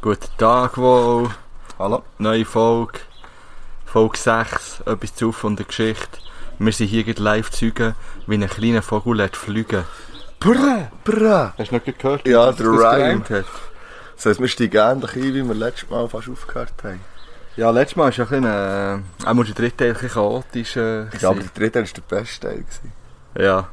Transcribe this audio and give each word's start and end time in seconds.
Guten 0.00 0.28
Tag 0.38 0.76
wohl. 0.78 1.30
Hallo? 1.78 2.02
Neue 2.18 2.44
Folge. 2.44 3.00
Folge 3.84 4.18
6. 4.18 4.80
Etwas 4.86 5.14
zu 5.14 5.32
von 5.32 5.56
der 5.56 5.66
Geschichte. 5.66 6.18
Wir 6.58 6.72
sind 6.72 6.88
hier 6.88 7.04
gerade 7.04 7.22
live 7.22 7.50
zeugen, 7.50 7.94
wie 8.26 8.34
ein 8.36 8.48
kleiner 8.48 8.82
Vogel 8.82 9.16
lässt 9.16 9.36
fliegen. 9.36 9.84
Brrr! 10.38 10.90
Bra! 11.04 11.54
Hast 11.58 11.70
du 11.70 11.76
noch 11.76 11.84
gehört? 11.84 12.26
Ja, 12.26 12.52
der 12.52 12.66
gereimt 12.66 13.30
hat? 13.30 13.44
Das 14.16 14.26
heisst, 14.26 14.40
wir 14.40 14.48
steigen 14.48 14.76
ähnlich 14.76 15.16
ein, 15.16 15.22
wie 15.34 15.48
wir 15.48 15.54
letztes 15.54 15.88
Mal 15.90 16.08
fast 16.08 16.28
aufgehört 16.28 16.72
haben. 16.82 17.00
Ja, 17.56 17.70
letztes 17.70 17.96
Mal 17.96 18.04
war 18.04 18.12
ja 18.12 18.24
ein 18.24 18.28
bisschen, 18.28 19.24
äh, 19.26 19.28
auch 19.28 19.44
der 19.44 19.54
dritte 19.54 19.76
Teil 19.76 19.96
ein 20.00 20.08
chaotisch. 20.08 20.76
Äh, 20.76 21.04
Ich 21.12 21.18
glaube, 21.18 21.40
gewesen. 21.40 21.50
der 21.56 21.62
dritte 21.70 21.80
war 21.80 22.02
der 22.08 22.16
beste 22.16 22.40
Teil. 22.46 22.56
gewesen. 22.58 22.92
ja. 23.38 23.68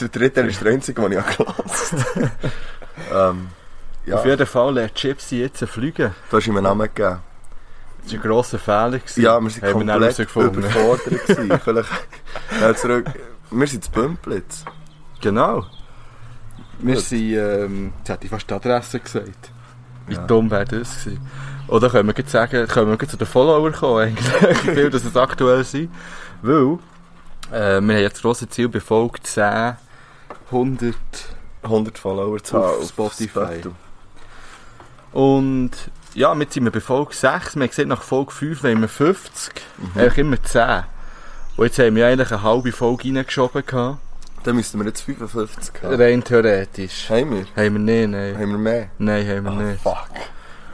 Der 0.00 0.08
dritte 0.08 0.40
ist 0.40 0.60
der 0.60 0.72
einzige, 0.72 1.00
den 1.02 1.12
ich 1.18 1.36
gelassen 1.36 2.04
habe. 2.14 2.30
ähm, 3.30 3.48
ja, 4.08 4.16
Auf 4.16 4.24
jeden 4.26 4.46
Fall 4.46 4.74
lässt 4.74 4.94
Gypsy 4.96 5.40
jetzt 5.40 5.64
fliegen. 5.64 6.14
du 6.30 6.36
hast 6.36 6.46
ihm 6.46 6.56
einen 6.56 6.64
Namen 6.64 6.88
gegeben. 6.92 7.18
Das 8.02 8.12
war 8.12 8.18
ein 8.18 8.22
grosser 8.22 8.58
Fehler. 8.58 8.98
Gewesen. 8.98 9.22
Ja, 9.22 9.40
wir 9.40 9.50
sind 9.50 9.62
Haben 9.64 9.86
dann 9.86 10.00
komplett 10.00 10.18
überfordert. 10.54 11.60
Vielleicht, 11.64 11.90
ja, 12.60 12.74
zurück. 12.74 13.06
Wir 13.50 13.66
sind 13.66 13.84
zu 13.84 13.90
Bümplitz. 13.90 14.64
Genau. 15.20 15.66
Wir 16.78 16.94
Gut. 16.94 17.04
sind, 17.04 17.32
ähm, 17.34 17.92
jetzt 17.98 18.08
hätte 18.08 18.24
ich 18.24 18.30
fast 18.30 18.48
die 18.48 18.54
Adresse 18.54 19.00
gesagt. 19.00 19.50
Wie 20.06 20.14
Ja. 20.14 20.26
dumm 20.26 20.50
wäre 20.50 20.64
das 20.64 21.04
gewesen. 21.04 21.20
Oder 21.66 21.90
können 21.90 22.08
wir 22.08 22.14
gleich 22.14 22.30
sagen, 22.30 22.66
können 22.66 22.98
wir 22.98 23.08
zu 23.08 23.16
den 23.16 23.26
Followern 23.26 23.72
kommen, 23.74 23.98
eigentlich, 24.00 24.26
wie 24.64 24.74
viel 24.74 24.90
das 24.90 25.04
es 25.04 25.16
aktuell 25.16 25.64
sind. 25.64 25.92
Weil, 26.40 26.78
äh, 27.52 27.80
wir 27.80 27.94
haben 27.96 28.02
jetzt 28.02 28.14
das 28.16 28.22
grosse 28.22 28.48
Ziel 28.48 28.68
bei 28.68 28.80
Folge 28.80 29.20
10, 29.22 29.76
100 30.50 30.94
100 31.62 31.98
Follower 31.98 32.42
zu 32.42 32.56
Auf 32.56 32.78
haben 32.78 32.86
Spotify. 32.86 33.60
Und, 35.12 35.70
ja, 36.14 36.34
jetzt 36.34 36.54
sind 36.54 36.64
wir 36.64 36.70
bei 36.72 36.80
Folge 36.80 37.14
6, 37.14 37.56
wir 37.56 37.68
gesehen, 37.68 37.88
nach 37.88 38.02
Folge 38.02 38.32
5 38.32 38.62
wollen 38.62 38.80
wir 38.80 38.88
50, 38.88 39.52
Mhm. 39.78 40.00
eigentlich 40.00 40.18
immer 40.18 40.42
10. 40.42 40.84
Und 41.56 41.64
jetzt 41.66 41.78
haben 41.78 41.96
wir 41.96 42.06
eigentlich 42.06 42.30
eine 42.30 42.42
halbe 42.42 42.72
Folge 42.72 43.04
reingeschoben 43.04 43.64
gehabt, 43.66 43.98
Dann 44.44 44.56
müssten 44.56 44.78
wir 44.78 44.86
jetzt 44.86 45.00
55 45.02 45.82
haben. 45.82 46.00
rein 46.00 46.22
theoretisch. 46.22 47.10
Haben 47.10 47.32
wir? 47.32 47.46
Haben 47.56 47.72
wir 47.74 47.78
nicht, 47.80 48.08
nein. 48.10 48.34
Haben 48.38 48.50
wir 48.52 48.58
mehr? 48.58 48.90
Nein, 48.98 49.26
haben 49.28 49.44
wir 49.44 49.50
Ah, 49.52 49.54
nicht. 49.70 49.82
fuck. 49.82 50.06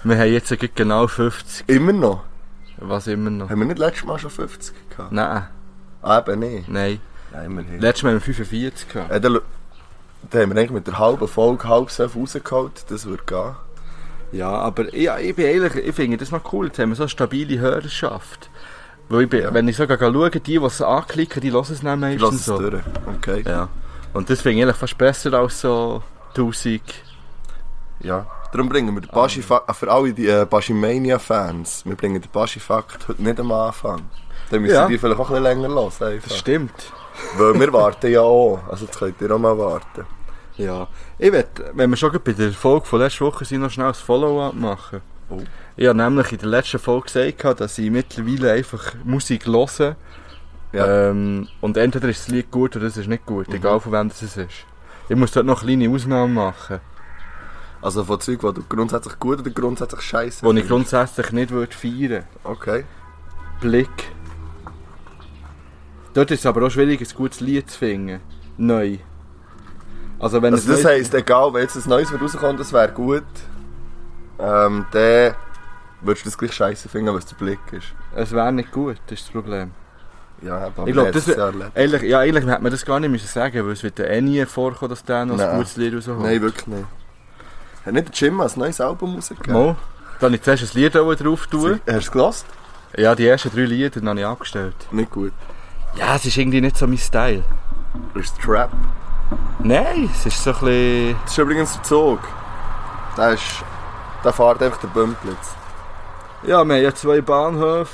Wir 0.05 0.19
haben 0.19 0.33
jetzt 0.33 0.55
genau 0.77 1.07
50. 1.07 1.65
Immer 1.69 1.93
noch? 1.95 2.25
Was 2.77 3.07
immer 3.07 3.31
noch? 3.31 3.49
Haben 3.49 3.61
wir 3.61 3.67
nicht 3.67 3.79
letztes 3.79 4.05
Mal 4.05 4.19
schon 4.19 4.31
50 4.31 4.75
gehabt? 4.91 5.13
Nein, 5.13 5.45
Ah, 6.03 6.19
eben 6.19 6.39
nicht. 6.41 6.69
nein. 6.69 7.01
Immerhin. 7.45 7.81
Letztes 7.81 8.03
Mal 8.03 8.11
haben 8.11 8.17
wir 8.17 8.21
45 8.35 8.89
gehabt. 8.91 9.11
Ja, 9.11 9.19
dann, 9.19 9.39
dann 10.31 10.43
haben 10.43 10.51
wir 10.51 10.59
eigentlich 10.61 10.71
mit 10.71 10.87
der 10.87 10.99
halben 10.99 11.27
Folge 11.27 11.67
halb 11.69 11.91
so 11.91 12.05
rausgeholt, 12.05 12.85
das 12.89 13.07
würde 13.07 13.23
gehen. 13.25 13.57
Ja, 14.35 14.51
aber 14.51 14.95
ja, 14.97 15.19
ich 15.19 15.35
bin 15.37 15.47
ehrlich, 15.47 15.77
ich 15.77 15.95
finde 15.95 16.17
das 16.17 16.31
noch 16.33 16.53
cool. 16.53 16.67
Jetzt 16.67 16.79
haben 16.79 16.89
wir 16.91 16.97
so 16.97 17.05
eine 17.05 17.09
stabile 17.09 17.59
Hörerschaft. 17.59 18.51
Weil 19.09 19.23
ich 19.23 19.29
bin, 19.31 19.47
wenn 19.53 19.69
ich 19.69 19.77
sogar 19.77 19.99
schaue, 19.99 20.31
die, 20.31 20.41
die 20.41 20.57
es 20.57 20.83
anklicken, 20.83 21.41
die 21.41 21.53
hören 21.53 21.63
es 21.63 21.71
nicht 21.71 21.85
Ich 21.85 21.99
meistens 22.01 22.41
es 22.41 22.45
so. 22.47 22.59
durch. 22.59 22.83
Okay. 23.19 23.45
Ja. 23.47 23.69
Und 24.13 24.29
das 24.31 24.41
finde 24.41 24.59
ich 24.59 24.65
eigentlich 24.65 24.77
fast 24.77 24.99
besser 24.99 25.33
als 25.35 25.61
so 25.61 26.03
1000. 26.31 26.83
Ja. 28.01 28.27
Darum 28.53 28.69
bringen 28.69 28.95
wir 28.95 29.01
den 29.03 29.11
Baschi 29.11 29.43
Fakt, 29.43 29.75
für 29.77 29.91
alle 29.91 30.13
die 30.13 30.29
äh, 30.29 30.47
Baschimania-Fans, 30.49 31.85
wir 31.87 31.97
bringen 31.97 32.21
den 32.21 32.31
Baschi 32.31 32.61
Fakt 32.61 33.09
heute 33.09 33.23
nicht 33.23 33.39
am 33.41 33.51
Anfang. 33.53 34.03
Dann 34.51 34.63
müssen 34.63 34.75
Ja. 34.75 34.87
die 34.89 34.97
vielleicht 34.99 35.19
auch 35.21 35.31
ein 35.31 35.43
bisschen 35.43 35.63
länger. 35.63 35.85
Das 35.85 36.03
Einfach. 36.03 36.31
stimmt. 36.35 36.93
Weil 37.37 37.59
wir 37.59 37.73
warten 37.73 38.11
ja 38.13 38.21
auch. 38.21 38.61
Also 38.71 38.87
jetzt 38.87 38.99
könnt 38.99 39.21
ihr 39.21 39.31
auch 39.33 39.39
mal 39.39 39.57
warten. 39.59 40.07
Ja. 40.57 40.89
Ich 41.19 41.33
will, 41.33 41.45
wenn 41.75 41.91
wir 41.91 41.97
schon 41.97 42.17
bei 42.25 42.33
der 42.33 42.53
Folge 42.53 42.87
von 42.87 43.01
letzter 43.01 43.27
Woche 43.27 43.45
sind, 43.45 43.61
noch 43.63 43.71
schnell 43.71 43.89
ein 43.89 43.95
Follow-up 43.95 44.55
machen. 44.55 45.01
Oh. 45.31 45.41
Ich 45.77 45.89
habe 45.89 45.97
nämlich 45.97 46.31
in 46.33 46.39
der 46.39 46.49
letzten 46.49 46.79
Folge 46.79 47.07
gesagt, 47.07 47.61
dass 47.61 47.79
ich 47.79 47.91
mittlerweile 47.91 48.53
einfach 48.53 48.95
Musik 49.05 49.47
höre. 49.47 49.97
Ja. 50.73 51.11
Ähm, 51.11 51.49
und 51.61 51.77
entweder 51.77 52.09
ist 52.09 52.21
das 52.21 52.29
Lied 52.29 52.51
gut 52.51 52.77
oder 52.77 52.87
es 52.87 52.97
ist 52.97 53.09
nicht 53.09 53.27
gut, 53.27 53.49
Mhm. 53.49 53.55
egal 53.55 53.81
von 53.81 53.93
wem 53.93 54.09
das 54.09 54.23
es 54.23 54.37
ist. 54.37 54.67
Ich 55.09 55.17
muss 55.17 55.31
dort 55.33 55.47
noch 55.47 55.63
kleine 55.63 55.89
Ausnahmen 55.89 56.35
machen, 56.35 56.81
Also 57.83 58.03
von 58.05 58.19
Zeug, 58.21 58.41
die 58.41 58.55
du 58.55 58.63
grundsätzlich 58.69 59.19
gut 59.19 59.41
oder 59.41 59.51
grundsätzlich 59.51 60.01
scheiße 60.01 60.45
die 60.53 60.61
ich 60.61 60.67
grundsätzlich 60.69 61.31
nicht 61.33 61.51
würde 61.51 61.75
feiern 61.75 62.25
Okay. 62.43 62.85
Blick. 63.61 64.13
Dort 66.15 66.31
ist 66.31 66.41
es 66.41 66.47
aber 66.47 66.67
auch 66.67 66.71
schwierig, 66.71 67.01
ein 67.01 67.17
gutes 67.17 67.41
Lied 67.41 67.71
zu 67.71 67.79
finden. 67.79 68.21
Neu. 68.57 68.99
Also 70.25 70.41
wenn 70.43 70.55
Also 70.55 70.71
das 70.73 70.83
neu- 70.83 70.89
heisst, 70.91 71.15
egal, 71.15 71.53
wenn 71.53 71.63
jetzt 71.63 71.77
ein 71.77 71.89
neues 71.89 72.09
rauskommt, 72.19 72.59
das 72.59 72.73
wäre 72.73 72.91
gut, 72.93 73.23
ähm, 74.39 74.87
dann 74.91 75.35
würdest 76.01 76.25
du 76.25 76.31
das 76.31 76.39
gleich 76.39 76.53
scheiße 76.55 76.89
finden, 76.89 77.15
es 77.17 77.27
der 77.27 77.37
Blick 77.37 77.59
ist. 77.73 77.89
es 78.15 78.33
wäre 78.33 78.53
nicht 78.53 78.73
gut, 78.73 78.97
das 79.07 79.19
ist 79.21 79.27
das 79.27 79.33
Problem. 79.33 79.73
Ja, 80.43 80.59
aber 80.67 80.87
Ich 80.87 80.93
glaube, 80.93 81.11
das 81.13 81.29
ist 81.29 81.37
wär- 81.37 82.05
ja 82.05 82.19
eigentlich 82.21 82.47
hätte 82.47 82.63
man 82.63 82.73
das 82.73 82.85
gar 82.85 83.01
nicht 83.01 83.11
müssen 83.11 83.27
sagen, 83.29 83.65
weil 83.65 83.73
es 83.73 83.83
wird 83.83 83.99
eh 84.01 84.21
nie 84.21 84.45
vorkommen, 84.47 84.91
dass 84.91 85.05
der 85.05 85.25
noch 85.27 85.39
ein 85.39 85.57
gutes 85.59 85.77
Lied 85.77 85.95
rausholt. 85.95 86.21
Nein, 86.21 86.41
wirklich 86.43 86.67
nicht. 86.67 86.85
Hat 87.87 87.93
nicht 87.93 88.09
der 88.09 88.15
Jim 88.29 88.41
ein 88.41 88.51
neues 88.57 88.81
Album 88.81 89.15
rausgegeben? 89.17 89.53
Mal. 89.53 89.77
Dann 90.21 90.29
habe 90.29 90.37
ich 90.37 90.43
zuerst 90.43 90.75
ein 90.75 90.81
Lied 90.81 90.95
drauf 90.95 91.47
tun. 91.49 91.81
Hast 91.87 91.87
du 91.87 91.93
es 91.99 92.11
gelost? 92.11 92.47
Ja, 92.97 93.15
die 93.15 93.27
ersten 93.27 93.51
drei 93.51 93.63
Lieder 93.63 94.01
habe 94.07 94.21
ich 94.21 94.27
abgestellt. 94.27 94.75
Nicht 94.91 95.11
gut. 95.11 95.33
Ja, 95.97 96.17
es 96.17 96.25
ist 96.25 96.37
irgendwie 96.37 96.61
nicht 96.61 96.77
so 96.77 96.87
mein 96.87 96.99
Style. 96.99 97.43
Das 98.15 98.25
ist 98.25 98.41
Trap. 98.41 98.71
Nein, 99.59 100.11
es 100.13 100.27
ist 100.27 100.43
so 100.43 100.51
ein 100.51 100.59
bisschen... 100.61 101.17
Das 101.23 101.33
ist 101.33 101.39
übrigens 101.39 101.73
der 101.75 101.83
Zug. 101.83 102.21
Der, 103.17 103.33
ist, 103.33 103.65
der 104.25 104.33
fährt 104.33 104.63
einfach 104.63 104.79
der 104.79 104.89
Bümplitz. 104.89 105.55
Ja, 106.43 106.65
wir 106.65 106.75
haben 106.75 106.83
ja 106.83 106.95
zwei 106.95 107.21
Bahnhöfe. 107.21 107.91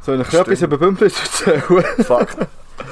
Soll 0.00 0.20
ich 0.20 0.32
etwas 0.32 0.62
über 0.62 0.78
Bümplitz 0.78 1.20
erzählen? 1.20 1.62
Fakten. 2.04 2.46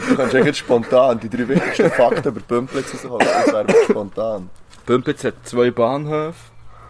Du 0.09 0.17
kannst 0.17 0.35
eigentlich 0.35 0.59
spontan 0.59 1.19
die 1.19 1.29
drei 1.29 1.49
wichtigsten 1.49 1.91
Fakten 1.91 2.29
über 2.29 2.41
Bümplitz 2.41 2.95
rausholen. 2.95 3.27
Das 3.27 3.53
wäre 3.53 3.85
spontan. 3.85 4.51
Bümplitz 4.85 5.25
hat 5.25 5.35
zwei 5.45 5.71
Bahnhöfe. 5.71 6.39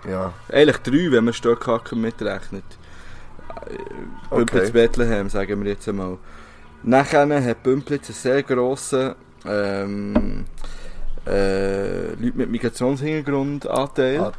Ja. 0.09 0.33
Eigentlich 0.53 0.79
drei, 0.79 1.11
wenn 1.13 1.25
man 1.25 1.35
Stockhaken 1.35 2.01
mitrechnet. 2.01 2.65
Bümplitz 4.31 4.69
Okay. 4.69 4.73
Bethlehem, 4.73 5.29
sagen 5.29 5.63
wir 5.65 5.71
jetzt 5.71 5.89
einmal. 5.89 6.19
Nachher 6.83 7.45
hat 7.45 7.63
Bümplitz 7.63 8.09
einen 8.09 8.15
sehr 8.15 8.43
grossen 8.43 9.15
ähm, 9.49 10.45
äh, 11.27 12.11
Leute 12.15 12.37
mit 12.37 12.51
Migrationshintergrund-Anteil. 12.51 14.21
Ah, 14.21 14.33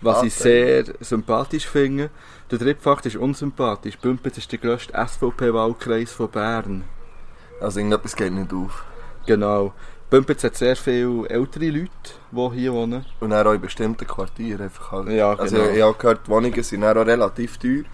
Was 0.00 0.22
ich 0.22 0.34
sehr 0.34 0.84
sympathisch 1.00 1.66
finde. 1.66 2.10
Der 2.50 2.58
dritte 2.58 2.82
Fakt 2.82 3.06
ist 3.06 3.16
unsympathisch. 3.16 3.98
Bümplitz 3.98 4.38
ist 4.38 4.52
der 4.52 4.58
grösste 4.58 4.92
SVP-Wahlkreis 4.94 6.12
von 6.12 6.28
Bern. 6.30 6.84
Also 7.60 7.80
irgendetwas 7.80 8.14
geht 8.14 8.32
nicht 8.32 8.52
auf. 8.52 8.84
Genau. 9.26 9.72
Bümplitz 10.10 10.44
hat 10.44 10.56
sehr 10.56 10.76
viele 10.76 11.26
ältere 11.30 11.70
Leute, 11.70 11.90
die 12.32 12.50
hier 12.54 12.72
wohnen. 12.74 13.06
Und 13.20 13.30
dann 13.30 13.46
auch 13.46 13.54
in 13.54 13.60
bestimmten 13.62 14.06
Quartieren 14.06 14.60
einfach 14.62 14.92
halt. 14.92 15.08
Ja, 15.08 15.32
Also 15.32 15.56
genau. 15.56 15.70
ich 15.70 15.82
habe 15.82 15.94
gehört, 15.96 16.26
die 16.26 16.30
Wohnungen 16.30 16.62
sind 16.62 16.84
auch 16.84 16.94
relativ 16.94 17.56
teuer. 17.56 17.84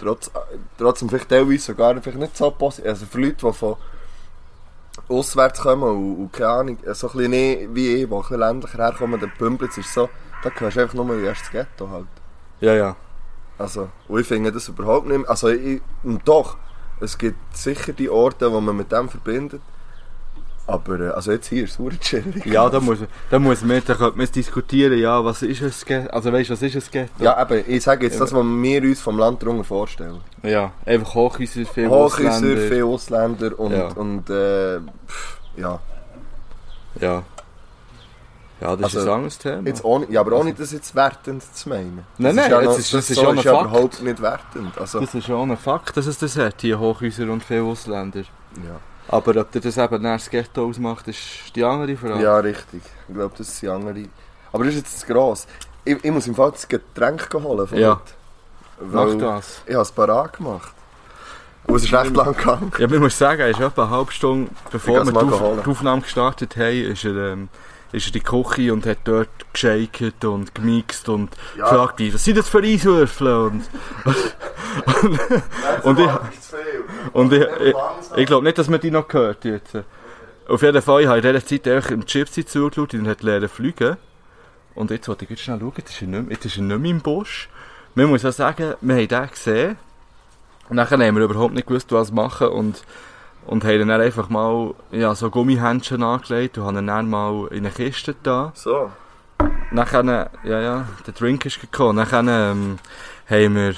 Trotz, 0.00 0.30
trotzdem 0.76 1.08
vielleicht 1.08 1.28
teilweise 1.28 1.58
sogar 1.58 2.00
vielleicht 2.00 2.18
nicht 2.18 2.36
so 2.36 2.50
positiv. 2.50 2.90
Also 2.90 3.06
für 3.06 3.20
Leute, 3.20 3.46
die 3.46 3.52
von 3.52 3.76
auswärts 5.08 5.60
kommen 5.60 5.82
und, 5.82 6.16
und 6.16 6.32
keine 6.32 6.50
Ahnung, 6.50 6.78
so 6.92 7.08
ein 7.08 7.12
bisschen 7.12 7.30
nicht 7.30 7.74
wie 7.74 7.94
ich, 7.94 8.08
die 8.08 8.14
ein 8.14 8.20
bisschen 8.20 8.38
ländlicher 8.38 8.78
herkommen, 8.78 9.20
der 9.20 9.28
Bümplitz 9.38 9.78
ist 9.78 9.92
so, 9.92 10.08
da 10.42 10.50
gehörst 10.50 10.76
du 10.76 10.80
einfach 10.80 10.94
nur 10.94 11.14
in 11.14 11.24
das 11.24 11.50
Ghetto 11.50 11.88
halt. 11.88 12.06
Ja, 12.60 12.74
ja. 12.74 12.96
Also, 13.56 13.88
und 14.06 14.20
ich 14.20 14.26
finde 14.26 14.52
das 14.52 14.68
überhaupt 14.68 15.06
nicht 15.08 15.18
mehr, 15.18 15.30
also 15.30 15.48
ich, 15.48 15.80
und 16.02 16.26
doch, 16.28 16.56
es 17.00 17.18
gibt 17.18 17.56
sicher 17.56 17.92
die 17.92 18.08
Orte, 18.08 18.50
die 18.50 18.60
man 18.60 18.76
mit 18.76 18.92
dem 18.92 19.08
verbindet, 19.08 19.62
aber 20.68 21.00
äh, 21.00 21.08
also 21.10 21.32
jetzt 21.32 21.48
hier 21.48 21.64
ist 21.64 21.80
es 21.80 21.98
chillig. 22.00 22.46
Ja, 22.46 22.68
da 22.68 22.78
muss, 22.78 22.98
da 23.30 23.38
muss 23.38 23.62
man, 23.62 23.82
da 23.86 23.94
könnte 23.94 24.18
man 24.18 24.30
diskutieren, 24.30 24.98
ja, 24.98 25.24
was 25.24 25.42
ist 25.42 25.62
ein 25.62 25.72
Ghetto? 25.86 26.10
Also 26.14 26.32
weißt 26.32 26.50
du, 26.50 26.52
was 26.52 26.62
ist 26.62 26.76
ein 26.76 26.82
Ghetto? 26.92 27.24
Ja, 27.24 27.40
eben, 27.42 27.64
ich 27.66 27.82
sage 27.82 28.04
jetzt 28.06 28.20
das, 28.20 28.32
was 28.32 28.44
wir 28.44 28.82
uns 28.82 29.00
vom 29.00 29.18
Land 29.18 29.42
drunter 29.42 29.64
vorstellen. 29.64 30.20
Ja, 30.42 30.70
einfach 30.86 31.14
Hochhäuser, 31.14 31.64
viele 31.66 31.90
Hochhäuser, 31.90 32.30
Ausländer. 32.30 32.60
viele 32.68 32.84
Ausländer 32.84 33.58
und, 33.58 33.72
Ja. 33.72 33.86
und 33.88 34.30
äh, 34.30 34.78
pff, 35.08 35.38
ja. 35.56 35.80
Ja. 37.00 37.22
Ja, 38.60 38.74
das 38.74 38.90
ist 38.92 38.96
Also, 38.98 39.08
ein 39.10 39.14
anderes 39.14 39.38
Thema. 39.38 39.68
Jetzt 39.68 39.84
ohne, 39.84 40.06
ja, 40.10 40.20
aber 40.20 40.36
ohne 40.36 40.52
das 40.52 40.72
jetzt 40.72 40.92
wertend 40.96 41.44
zu 41.54 41.68
meinen. 41.68 42.04
Nein, 42.18 42.34
Das 42.34 42.44
nein, 42.44 42.50
ja 42.50 42.60
jetzt 42.60 42.70
noch- 42.70 42.78
ist- 42.78 42.92
das 42.94 43.10
ist 43.10 43.16
so 43.16 43.22
ja 43.22 43.34
ja 43.34 43.54
Fakt. 43.54 43.70
überhaupt 43.70 44.02
nicht 44.02 44.20
wertend. 44.20 44.76
Also, 44.78 44.98
Das 45.00 45.14
ist 45.14 45.26
schon 45.26 45.50
ein 45.52 45.56
Fakt, 45.56 45.96
dass 45.96 46.06
es 46.06 46.18
das 46.18 46.36
hat, 46.36 46.60
hier 46.60 46.78
Hochhäuser 46.78 47.30
und 47.30 47.42
viele 47.44 47.62
Ausländer. 47.62 48.20
ja. 48.20 48.80
Aber 49.08 49.40
ob 49.40 49.52
das 49.52 49.78
eben 49.78 50.02
das 50.02 50.30
Ghetto 50.30 50.68
ausmacht, 50.68 51.08
ist 51.08 51.20
die 51.54 51.64
andere 51.64 51.96
Frage. 51.96 52.22
ja, 52.22 52.38
richtig. 52.38 52.82
Ich 53.08 53.14
glaube, 53.14 53.34
das 53.36 53.58
sind 53.58 53.70
andere. 53.70 54.04
Aber 54.52 54.64
das 54.64 54.74
ist 54.74 54.80
jetzt 54.80 55.00
zu 55.00 55.06
gross. 55.06 55.46
Ich, 55.84 56.04
ich 56.04 56.10
muss 56.10 56.26
im 56.26 56.34
Fall 56.34 56.50
das 56.50 56.68
Getränk 56.68 57.28
holen. 57.32 57.66
von 57.66 57.78
Ja. 57.78 58.00
Mach 58.80 59.14
das. 59.14 59.62
Ich 59.66 59.74
habe 59.74 59.82
es 59.82 59.92
parat 59.92 60.36
gemacht. 60.36 60.72
Und 61.66 61.76
es 61.76 61.84
ist 61.84 61.92
recht 61.92 62.14
lang 62.14 62.34
gegangen. 62.34 62.72
Ja, 62.78 62.86
ich 62.86 63.00
muss 63.00 63.18
sagen, 63.18 63.40
er 63.40 63.50
ist 63.50 63.60
etwa 63.60 63.82
eine 63.82 63.90
halbe 63.90 64.12
Stunde, 64.12 64.50
bevor 64.70 65.04
wir 65.04 65.12
die, 65.12 65.18
Auf 65.18 65.62
die 65.64 65.70
Aufnahme 65.70 66.02
gestartet 66.02 66.56
haben, 66.56 66.92
ist 66.92 67.04
er, 67.04 67.32
ähm, 67.32 67.48
ist 67.92 68.04
er 68.06 68.08
in 68.08 68.12
die 68.12 68.20
Küche 68.20 68.72
und 68.72 68.86
hat 68.86 68.98
dort 69.04 69.28
geshaket 69.52 70.24
und 70.24 70.54
gemixt 70.54 71.08
und 71.08 71.30
Ja. 71.56 71.64
gefragt, 71.70 72.00
was 72.14 72.24
sind 72.24 72.36
das 72.38 72.48
für 72.48 72.58
Eiswürfel? 72.62 73.34
Und, 73.34 73.64
Und 75.82 75.98
ich- 75.98 76.08
und 77.12 77.32
ich, 77.32 77.42
ich, 77.42 77.74
ich 78.16 78.26
glaube 78.26 78.44
nicht, 78.44 78.58
dass 78.58 78.68
man 78.68 78.80
die 78.80 78.90
noch 78.90 79.08
gehört 79.08 79.44
jetzt. 79.44 79.76
Auf 80.48 80.62
jeden 80.62 80.80
Fall, 80.82 81.02
ich 81.02 81.06
habe 81.08 81.18
in 81.18 81.22
dieser 81.24 81.44
Zeit 81.44 81.68
einfach 81.68 81.90
im 81.90 82.04
Gypsy 82.04 82.44
zugeschaut 82.44 82.94
und 82.94 83.08
hat 83.08 83.22
lernen 83.22 83.48
fliegen. 83.48 83.96
Und 84.74 84.90
jetzt 84.90 85.08
wollte 85.08 85.26
ich 85.28 85.42
schnell 85.42 85.58
schauen, 85.58 85.72
jetzt 85.76 85.90
ist 85.90 86.02
er 86.02 86.08
nicht, 86.08 86.22
mehr- 86.22 86.32
jetzt 86.32 86.44
ist 86.46 86.56
er 86.56 86.62
nicht 86.62 86.78
mehr 86.80 86.90
im 86.90 87.00
Busch. 87.00 87.48
Man 87.94 88.06
muss 88.06 88.24
auch 88.24 88.32
sagen, 88.32 88.74
wir 88.80 88.94
haben 88.96 89.08
den 89.08 89.30
gesehen. 89.30 89.76
Und 90.68 90.76
dann 90.76 90.88
haben 90.88 91.16
wir 91.16 91.24
überhaupt 91.24 91.54
nicht 91.54 91.66
gewusst, 91.66 91.90
was 91.92 92.12
machen. 92.12 92.48
Und, 92.48 92.82
und 93.48 93.64
haben 93.64 93.80
ihn 93.80 93.88
dann 93.88 94.00
einfach 94.00 94.28
mal 94.28 94.74
ja, 94.92 95.14
so 95.14 95.30
Gummihändchen 95.30 96.02
angelegt 96.02 96.56
und 96.58 96.64
haben 96.64 96.78
ihn 96.78 96.86
dann 96.86 97.10
mal 97.10 97.48
in 97.50 97.58
eine 97.66 97.70
Kiste 97.70 98.14
da. 98.22 98.52
So. 98.54 98.90
Nachher, 99.70 100.30
ja, 100.44 100.60
ja, 100.60 100.88
der 101.06 101.14
Drink 101.14 101.44
ist 101.46 101.60
gekommen. 101.60 101.96
Nachher 101.96 102.20
ähm, 102.20 102.78
haben 103.28 103.54
wir, 103.54 103.74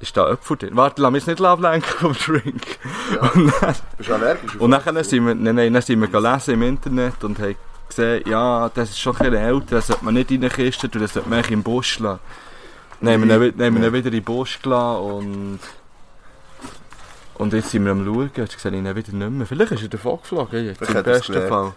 ist 0.00 0.16
da 0.16 0.30
Äpfel 0.30 0.56
drin? 0.56 0.70
Warte, 0.76 1.00
lass 1.02 1.12
mich 1.12 1.26
nicht 1.26 1.40
ablenken 1.40 1.82
vom 1.98 2.12
Drink. 2.12 2.78
Bist 3.96 4.10
du 4.10 4.14
allergisch? 4.14 4.56
Und 4.56 4.70
nachher 4.70 5.04
sind 5.04 5.26
wir, 5.26 5.34
nein, 5.34 5.54
nein, 5.54 5.72
dann 5.72 5.82
sind 5.82 6.00
wir 6.00 6.08
gelesen 6.08 6.54
im 6.54 6.62
Internet 6.62 7.22
und 7.24 7.38
haben 7.38 7.56
gesehen, 7.88 8.22
ja, 8.28 8.68
das 8.74 8.90
ist 8.90 9.00
schon 9.00 9.14
ein 9.16 9.30
bisschen 9.30 9.34
älter, 9.34 9.76
das 9.76 9.86
sollte 9.88 10.04
man 10.04 10.14
nicht 10.14 10.30
in 10.30 10.42
eine 10.42 10.50
Kiste 10.50 10.90
tun, 10.90 11.00
das 11.02 11.14
sollte 11.14 11.28
man 11.28 11.44
im 11.44 11.62
Busch 11.62 11.98
lassen. 12.00 12.20
Dann 13.00 13.12
haben 13.14 13.28
wir 13.28 13.34
ihn, 13.36 13.40
wi- 13.42 13.52
dann 13.52 13.66
haben 13.66 13.80
wir 13.82 13.88
ihn 13.88 13.92
wieder 13.92 14.06
in 14.06 14.12
den 14.12 14.24
Busch 14.24 14.60
gelassen 14.62 15.02
und... 15.02 15.58
Und 17.36 17.52
jetzt 17.52 17.70
sind 17.70 17.84
wir 17.84 17.92
am 17.92 18.04
Schauen, 18.04 18.30
jetzt 18.36 18.58
sehe 18.60 18.70
ich 18.70 18.78
ihn 18.78 18.84
wieder 18.84 19.12
nicht 19.12 19.30
mehr. 19.30 19.46
Vielleicht 19.46 19.72
ist 19.72 19.82
er 19.82 19.88
davon 19.88 20.20
geflogen, 20.20 20.64
jetzt 20.66 20.78
Vielleicht 20.78 20.94
im 20.94 21.02
besten. 21.02 21.48
Fall. 21.48 21.72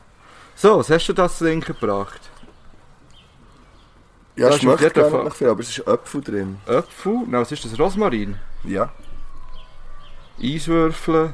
So, 0.55 0.79
was 0.79 0.89
hast 0.89 1.07
du 1.07 1.13
das 1.13 1.37
Trinken 1.39 1.75
gebracht? 1.79 2.21
Ja, 4.35 4.49
Das 4.49 4.59
schmeckt 4.59 4.93
gar 4.93 5.23
nicht 5.23 5.35
viel, 5.35 5.49
aber 5.49 5.61
es 5.61 5.69
ist 5.69 5.87
Äpfel 5.87 6.21
drin. 6.21 6.57
Äpfel, 6.67 7.21
na, 7.27 7.41
was 7.41 7.51
ist 7.51 7.65
das? 7.65 7.79
Rosmarin? 7.79 8.37
Ja. 8.63 8.91
Eiswürfel 10.39 11.33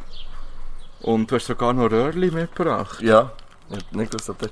und 1.02 1.30
du 1.30 1.36
hast 1.36 1.48
sogar 1.48 1.74
noch 1.74 1.92
Röhrli 1.92 2.32
mitgebracht. 2.32 3.02
Ja. 3.02 3.32
Nicht 3.92 4.12
gewusst, 4.12 4.30
ob 4.30 4.40
das... 4.40 4.52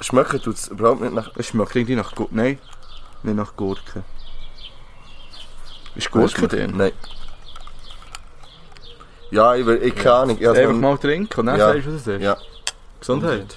Schmecken 0.00 0.42
tut 0.42 0.56
es 0.56 0.68
überhaupt 0.68 1.00
nicht 1.00 1.14
nach... 1.14 1.30
Es 1.36 1.46
schmeckt 1.46 1.76
irgendwie 1.76 1.94
nach. 1.94 2.12
Nein, 2.30 2.58
nicht 3.22 3.36
nach 3.36 3.54
Gurke. 3.54 4.02
Ist 5.94 6.10
Gurke 6.10 6.48
drin? 6.48 6.76
Nein. 6.76 6.92
Ja, 9.34 9.54
ich, 9.56 9.66
will- 9.66 9.82
ich 9.82 9.94
keine 9.96 10.14
Ahnung. 10.14 10.36
Ich 10.40 10.48
Einfach 10.48 10.72
mal 10.72 10.96
trinken 10.98 11.40
und 11.40 11.46
dann 11.46 11.58
Ja. 11.58 11.72
sagst 11.72 11.86
du, 11.86 11.94
was 11.94 12.00
es 12.02 12.06
ist. 12.06 12.22
Ja. 12.22 12.36
Gesundheit. 13.00 13.56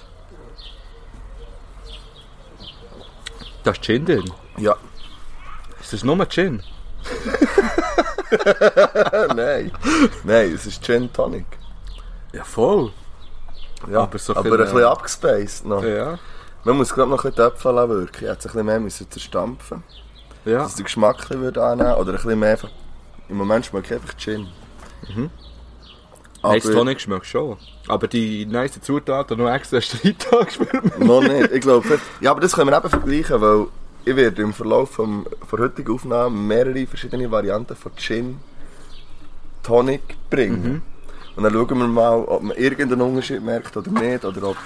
Da 3.63 3.71
ist 3.71 3.83
Gin 3.83 4.05
drin. 4.05 4.31
Ja. 4.57 4.75
Ist 5.81 5.93
das 5.93 6.03
nur 6.03 6.25
Gin? 6.29 6.63
Nein. 9.35 9.71
Nein, 10.23 10.51
es 10.53 10.65
ist 10.65 10.83
Gin 10.83 11.11
Tonic. 11.13 11.45
Ja, 12.33 12.43
voll. 12.43 12.91
Ja, 13.89 14.01
Aber 14.01 14.17
so 14.17 14.35
aber 14.35 14.51
ein 14.53 14.57
bisschen, 14.57 14.83
abgespaced 14.83 15.65
noch. 15.65 15.83
Ja. 15.83 16.17
Man 16.63 16.77
muss 16.77 16.93
gerade 16.93 17.09
noch 17.09 17.23
ein 17.23 17.31
bisschen 17.31 17.75
lassen 17.75 17.89
wirken. 17.89 18.15
Ich 18.15 18.21
hätte 18.29 18.31
es 18.31 18.45
ein 18.45 18.51
bisschen 18.51 18.65
mehr 18.65 18.79
müssen 18.79 19.09
zerstampfen 19.11 19.83
Ja. 20.45 20.59
Dass 20.59 20.75
der 20.75 20.83
Geschmack 20.85 21.15
ein 21.17 21.21
bisschen 21.27 21.41
würde 21.41 21.63
annehmen 21.63 21.93
Oder 21.93 22.11
ein 22.11 22.15
bisschen 22.15 22.39
mehr 22.39 22.51
einfach... 22.51 22.69
Im 23.29 23.37
Moment 23.37 23.65
schmeckt 23.65 23.91
einfach 23.91 24.15
Gin. 24.17 24.47
Mhm. 25.13 25.29
Aber 26.41 26.53
Nein, 26.53 26.61
das 26.63 26.71
Tonic 26.71 27.01
schmeckt 27.01 27.25
schon. 27.25 27.57
Aber 27.87 28.07
die 28.07 28.45
nice 28.45 28.79
Zutaten 28.81 29.37
noch 29.37 29.49
extra 29.51 29.81
Streitag 29.81 30.51
spürt 30.51 30.99
man. 30.99 31.07
noch 31.07 31.21
nicht. 31.21 31.51
Ich 31.51 31.61
glaube, 31.61 31.99
ja, 32.21 32.31
aber 32.31 32.41
das 32.41 32.53
können 32.53 32.69
wir 32.69 32.77
eben 32.77 32.89
vergleichen, 32.89 33.41
weil 33.41 33.65
ich 34.05 34.15
werde 34.15 34.41
im 34.41 34.53
Verlauf 34.53 34.91
vom, 34.91 35.25
der 35.51 35.59
heutigen 35.59 35.93
Aufnahme 35.93 36.35
mehrere 36.35 36.85
verschiedene 36.87 37.29
Varianten 37.29 37.75
von 37.75 37.91
Gin 37.95 38.37
Tonic 39.63 40.01
bringen. 40.29 40.63
Mhm. 40.63 40.81
Und 41.35 41.43
dann 41.43 41.53
schauen 41.53 41.77
wir 41.77 41.87
mal, 41.87 42.23
ob 42.25 42.41
man 42.43 42.57
irgendeinen 42.57 43.01
Unterschied 43.01 43.43
merkt 43.43 43.75
oder 43.77 43.91
nicht, 43.91 44.23
oder 44.25 44.49
ob 44.49 44.57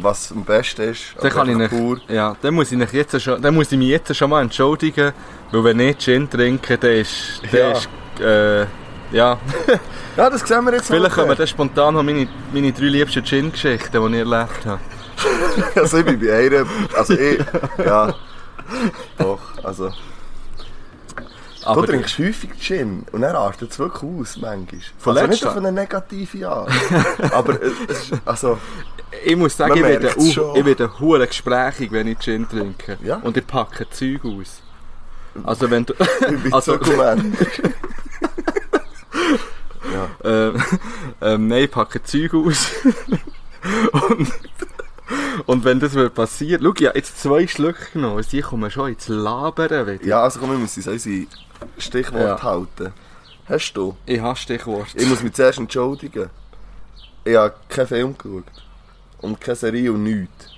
was 0.00 0.32
am 0.32 0.44
besten 0.44 0.82
ist. 0.90 1.14
Dann 1.20 1.30
kann 1.30 1.48
ich 1.48 1.56
nicht, 1.56 2.08
ja, 2.08 2.36
dann 2.40 2.54
muss 2.54 2.72
ich 2.72 2.92
jetzt 2.92 3.20
schon, 3.20 3.40
dann 3.40 3.54
muss 3.54 3.70
ich 3.72 3.78
mich 3.78 3.88
jetzt 3.88 4.14
schon 4.16 4.30
mal 4.30 4.42
entschuldigen, 4.42 5.12
weil 5.52 5.64
wenn 5.64 5.80
ich 5.80 5.98
Gin 5.98 6.28
trinke, 6.28 6.78
dann 6.78 6.90
ist, 6.92 7.40
dann 7.52 7.60
Ja. 7.60 7.72
ist, 7.72 7.88
äh, 8.20 8.66
ja. 9.12 9.38
Ja, 10.16 10.30
das 10.30 10.40
sehen 10.48 10.64
wir 10.64 10.72
jetzt 10.72 10.86
Vielleicht 10.86 11.14
kommen 11.14 11.36
dann 11.36 11.46
spontan 11.46 11.92
noch 11.92 12.02
meine, 12.02 12.26
meine 12.50 12.72
drei 12.72 12.86
liebsten 12.86 13.22
Gin-Geschichten, 13.22 13.90
die 13.92 14.14
ich 14.14 14.18
erlebt 14.20 14.64
habe. 14.64 14.80
Also 15.74 15.98
ich 15.98 16.04
bin 16.06 16.18
bei 16.20 16.32
einer, 16.46 16.64
also 16.96 17.12
ich, 17.14 17.38
ja, 17.84 18.14
doch, 19.18 19.40
also... 19.62 19.90
Aber 21.64 21.82
du 21.82 21.88
trinkst 21.88 22.18
häufig 22.18 22.50
Gin 22.60 23.04
und 23.12 23.22
dann 23.22 23.34
artet 23.34 23.72
es 23.72 23.78
wirklich 23.78 24.02
aus, 24.04 24.36
manchmal. 24.36 24.80
Von 24.98 25.16
also 25.18 25.28
nicht 25.28 25.44
auf 25.46 25.56
eine 25.56 25.72
negative 25.72 26.48
Art. 26.48 26.70
aber 27.32 27.60
es, 27.60 27.72
ist, 27.88 28.12
also, 28.24 28.58
ich 29.24 29.36
muss 29.36 29.56
sagen, 29.56 29.74
ich 29.74 29.82
werde, 29.82 30.14
ich 30.16 30.64
werde 30.64 31.00
hure 31.00 31.26
gesprächig, 31.26 31.90
wenn 31.90 32.06
ich 32.06 32.18
Gin 32.20 32.48
trinke. 32.48 32.98
Ja. 33.02 33.16
Und 33.16 33.36
ich 33.36 33.46
packe 33.46 33.88
Zeug 33.90 34.24
aus. 34.24 34.62
Also 35.44 35.70
wenn 35.70 35.84
du... 35.84 35.92
ich 35.94 36.42
bin 36.42 36.52
Also- 36.54 36.76
Dokument. 36.76 37.36
Ähm, 40.24 40.62
ähm, 41.20 41.48
nein, 41.48 41.64
ich 41.64 41.70
packe 41.70 42.02
Zeug 42.02 42.34
aus. 42.34 42.70
und, 43.92 44.32
und 45.46 45.64
wenn 45.64 45.80
das 45.80 45.94
wird 45.94 46.14
passieren... 46.14 46.62
Schau, 46.62 46.72
ich 46.78 46.86
habe 46.86 46.98
jetzt 46.98 47.20
zwei 47.20 47.46
Schlücke 47.46 47.92
genommen, 47.92 48.24
die 48.30 48.40
kommen 48.40 48.70
schon 48.70 48.90
ins 48.92 49.08
Labern 49.08 49.86
wieder. 49.86 50.04
Ja, 50.04 50.22
also 50.22 50.40
komm, 50.40 50.50
wir 50.50 50.58
müssen 50.58 50.80
uns 50.80 50.88
unsere 50.88 51.26
Stichwort 51.78 52.22
Ja. 52.22 52.42
halten. 52.42 52.92
Hast 53.48 53.72
du? 53.74 53.96
Ich 54.06 54.20
habe 54.20 54.36
Stichwort. 54.36 54.88
Ich 54.94 55.06
muss 55.06 55.22
mich 55.22 55.32
zuerst 55.34 55.58
entschuldigen. 55.58 56.30
Ich 57.24 57.36
habe 57.36 57.54
keinen 57.68 57.86
Film 57.86 58.18
geschaut. 58.18 58.44
Und 59.20 59.40
keine 59.40 59.56
Serie 59.56 59.92
und 59.92 60.02
nichts. 60.02 60.50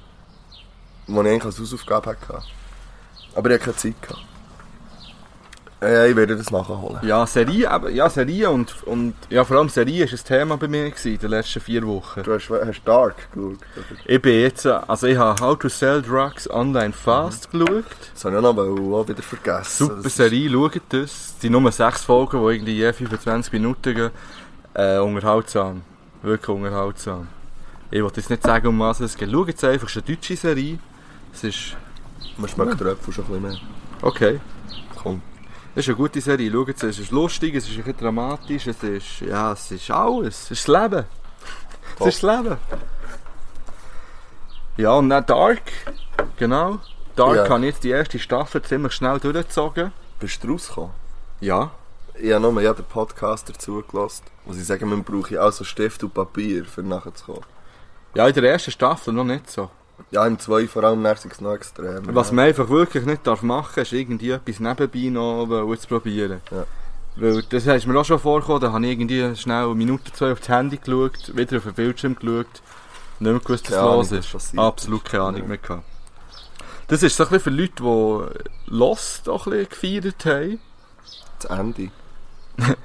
Die 1.06 1.12
ich 1.12 1.18
eigentlich 1.18 1.44
als 1.44 1.58
Hausaufgabe 1.58 2.10
hatte. 2.10 2.42
Aber 3.34 3.50
ich 3.50 3.54
hatte 3.54 3.64
keine 3.64 3.76
Zeit. 3.76 4.02
Gehabt. 4.02 4.27
Ja, 5.80 6.06
ich 6.06 6.16
werde 6.16 6.36
das 6.36 6.50
nachholen. 6.50 6.98
Ja, 7.02 7.24
Serie, 7.24 7.72
eben, 7.72 7.94
ja, 7.94 8.10
Serie 8.10 8.50
und, 8.50 8.82
und 8.84 9.14
ja, 9.30 9.44
vor 9.44 9.58
allem 9.58 9.68
Serie 9.68 10.06
war 10.06 10.12
ein 10.12 10.24
Thema 10.24 10.56
bei 10.56 10.66
mir 10.66 10.90
gewesen, 10.90 11.12
in 11.12 11.18
den 11.18 11.30
letzten 11.30 11.60
vier 11.60 11.86
Wochen. 11.86 12.22
Du 12.24 12.32
hast, 12.34 12.50
hast 12.50 12.82
Dark 12.84 13.30
geschaut. 13.32 13.52
oder? 13.52 13.56
Ich 14.04 14.20
bin 14.20 14.40
jetzt, 14.40 14.64
äh, 14.64 14.70
also 14.88 15.06
ich 15.06 15.16
habe 15.16 15.40
How 15.40 15.56
to 15.56 15.68
Sell 15.68 16.02
Drugs 16.02 16.50
Online 16.50 16.92
Fast 16.92 17.50
geschaut. 17.52 17.84
Das 18.12 18.24
habe 18.24 18.36
ich 18.38 18.44
auch 18.44 18.54
noch 18.54 18.92
auch 18.98 19.08
wieder 19.08 19.22
vergessen. 19.22 19.86
Super 19.86 20.02
Das 20.02 20.16
Serie, 20.16 20.50
schaut 20.50 20.80
das. 20.88 21.34
Die 21.40 21.48
Nummer 21.50 21.70
sechs 21.70 22.02
Folgen, 22.02 22.44
die 22.44 22.52
irgendwie 22.54 22.74
je 22.76 22.92
25 22.92 23.52
Minuten 23.52 23.94
gehen. 23.94 24.10
Äh, 24.74 24.98
unterhaltsam. 24.98 25.82
Wirklich 26.22 26.48
unterhaltsam. 26.48 27.28
Ich 27.90 28.02
wollte 28.02 28.20
jetzt 28.20 28.30
nicht 28.30 28.42
sagen, 28.42 28.66
um 28.66 28.80
was 28.80 28.98
es 28.98 29.16
geht. 29.16 29.30
Schaut 29.30 29.48
es 29.48 29.62
einfach, 29.62 29.86
es 29.88 29.94
ist 29.96 30.04
eine 30.08 30.16
deutsche 30.16 30.36
Serie. 30.36 30.78
Es 31.32 31.44
ist, 31.44 31.76
Man 32.36 32.48
schmeckt 32.48 32.80
der 32.80 32.88
Äpfel 32.88 33.14
schon 33.14 33.24
ein 33.26 33.30
bisschen 33.30 33.42
mehr. 33.42 33.60
okay. 34.02 34.40
Komm. 35.00 35.22
Es 35.74 35.84
ist 35.84 35.88
eine 35.88 35.96
gute 35.96 36.20
Serie. 36.20 36.50
Schaut 36.50 36.68
es, 36.70 36.82
es 36.82 36.98
ist 36.98 37.10
lustig, 37.10 37.54
es 37.54 37.64
ist 37.68 37.76
ein 37.76 37.84
bisschen 37.84 37.98
dramatisch, 37.98 38.66
es 38.66 38.82
ist, 38.82 39.20
ja, 39.20 39.52
es 39.52 39.70
ist 39.70 39.90
alles. 39.90 40.44
Es 40.44 40.50
ist 40.50 40.68
das 40.68 40.82
Leben. 40.82 41.04
Es 42.00 42.06
ist 42.06 42.22
das 42.22 42.36
Leben. 42.36 42.56
Ja, 44.76 44.92
und 44.92 45.08
dann 45.10 45.24
Dark. 45.26 45.62
Genau. 46.36 46.78
Dark 47.16 47.36
Ja. 47.36 47.48
habe 47.48 47.66
jetzt 47.66 47.82
die 47.84 47.90
erste 47.90 48.18
Staffel 48.18 48.62
ziemlich 48.62 48.92
schnell 48.92 49.18
durchgezogen. 49.18 49.92
Bist 50.20 50.42
du 50.42 50.52
rausgekommen? 50.52 50.90
Ja. 51.40 51.70
Ich 52.20 52.32
habe 52.32 52.40
nur 52.52 52.60
ja 52.62 52.72
den 52.74 52.84
Podcast 52.84 53.48
dazu 53.48 53.82
gelassen. 53.88 54.24
Muss 54.44 54.56
ich 54.58 54.66
sagen, 54.66 54.88
man 54.88 55.04
brauche 55.04 55.40
also 55.40 55.62
Stift 55.64 56.02
und 56.02 56.14
Papier, 56.14 56.64
für 56.64 56.82
nachher 56.82 57.14
zu 57.14 57.26
kommen. 57.26 57.44
Ja, 58.14 58.26
in 58.26 58.34
der 58.34 58.50
ersten 58.50 58.70
Staffel 58.72 59.12
noch 59.12 59.24
nicht 59.24 59.48
so. 59.50 59.70
Ja, 60.10 60.26
im 60.26 60.38
2 60.38 60.68
vor 60.68 60.84
allem 60.84 61.02
nervig 61.02 61.32
es 61.32 61.40
noch 61.40 61.54
extrem. 61.54 62.14
Was 62.14 62.28
ja. 62.28 62.34
man 62.34 62.44
einfach 62.46 62.68
wirklich 62.68 63.04
nicht 63.04 63.26
darf 63.26 63.42
machen 63.42 63.82
ist 63.82 63.92
irgendwie 63.92 64.30
etwas 64.30 64.60
nebenbei 64.60 65.10
noch 65.10 65.76
zu 65.76 65.88
probieren. 65.88 66.40
Ja. 66.50 66.64
Weil 67.16 67.42
das 67.42 67.66
ist 67.66 67.86
mir 67.86 67.98
auch 67.98 68.04
schon 68.04 68.18
vorgekommen, 68.18 68.60
da 68.60 68.72
habe 68.72 68.86
ich 68.86 68.92
irgendwie 68.92 69.34
schnell 69.36 69.64
eine 69.64 69.74
Minute, 69.74 70.12
zwei 70.12 70.32
auf 70.32 70.38
das 70.38 70.48
Handy 70.48 70.76
geschaut, 70.76 71.36
wieder 71.36 71.56
auf 71.56 71.64
den 71.64 71.74
Bildschirm 71.74 72.14
geschaut, 72.14 72.46
nicht 73.18 73.32
mehr 73.32 73.40
gewusst, 73.40 73.70
was 73.70 73.76
Ahnung, 73.76 73.96
los 73.96 74.12
was 74.12 74.18
ist. 74.18 74.32
passiert 74.32 74.62
Absolut 74.62 75.04
keine 75.04 75.24
Ahnung 75.24 75.42
Ja. 75.42 75.48
mehr 75.48 75.58
gehabt. 75.58 75.84
Das 76.86 77.02
ist 77.02 77.16
so 77.16 77.24
ein 77.24 77.30
bisschen 77.30 77.52
für 77.52 77.60
Leute, 77.60 77.82
die 77.82 78.74
Lost 78.74 79.28
auch 79.28 79.46
ein 79.46 79.66
bisschen 79.66 80.00
gefeiert 80.02 80.24
haben. 80.24 80.60
Das 81.40 81.58
Ende. 81.58 81.90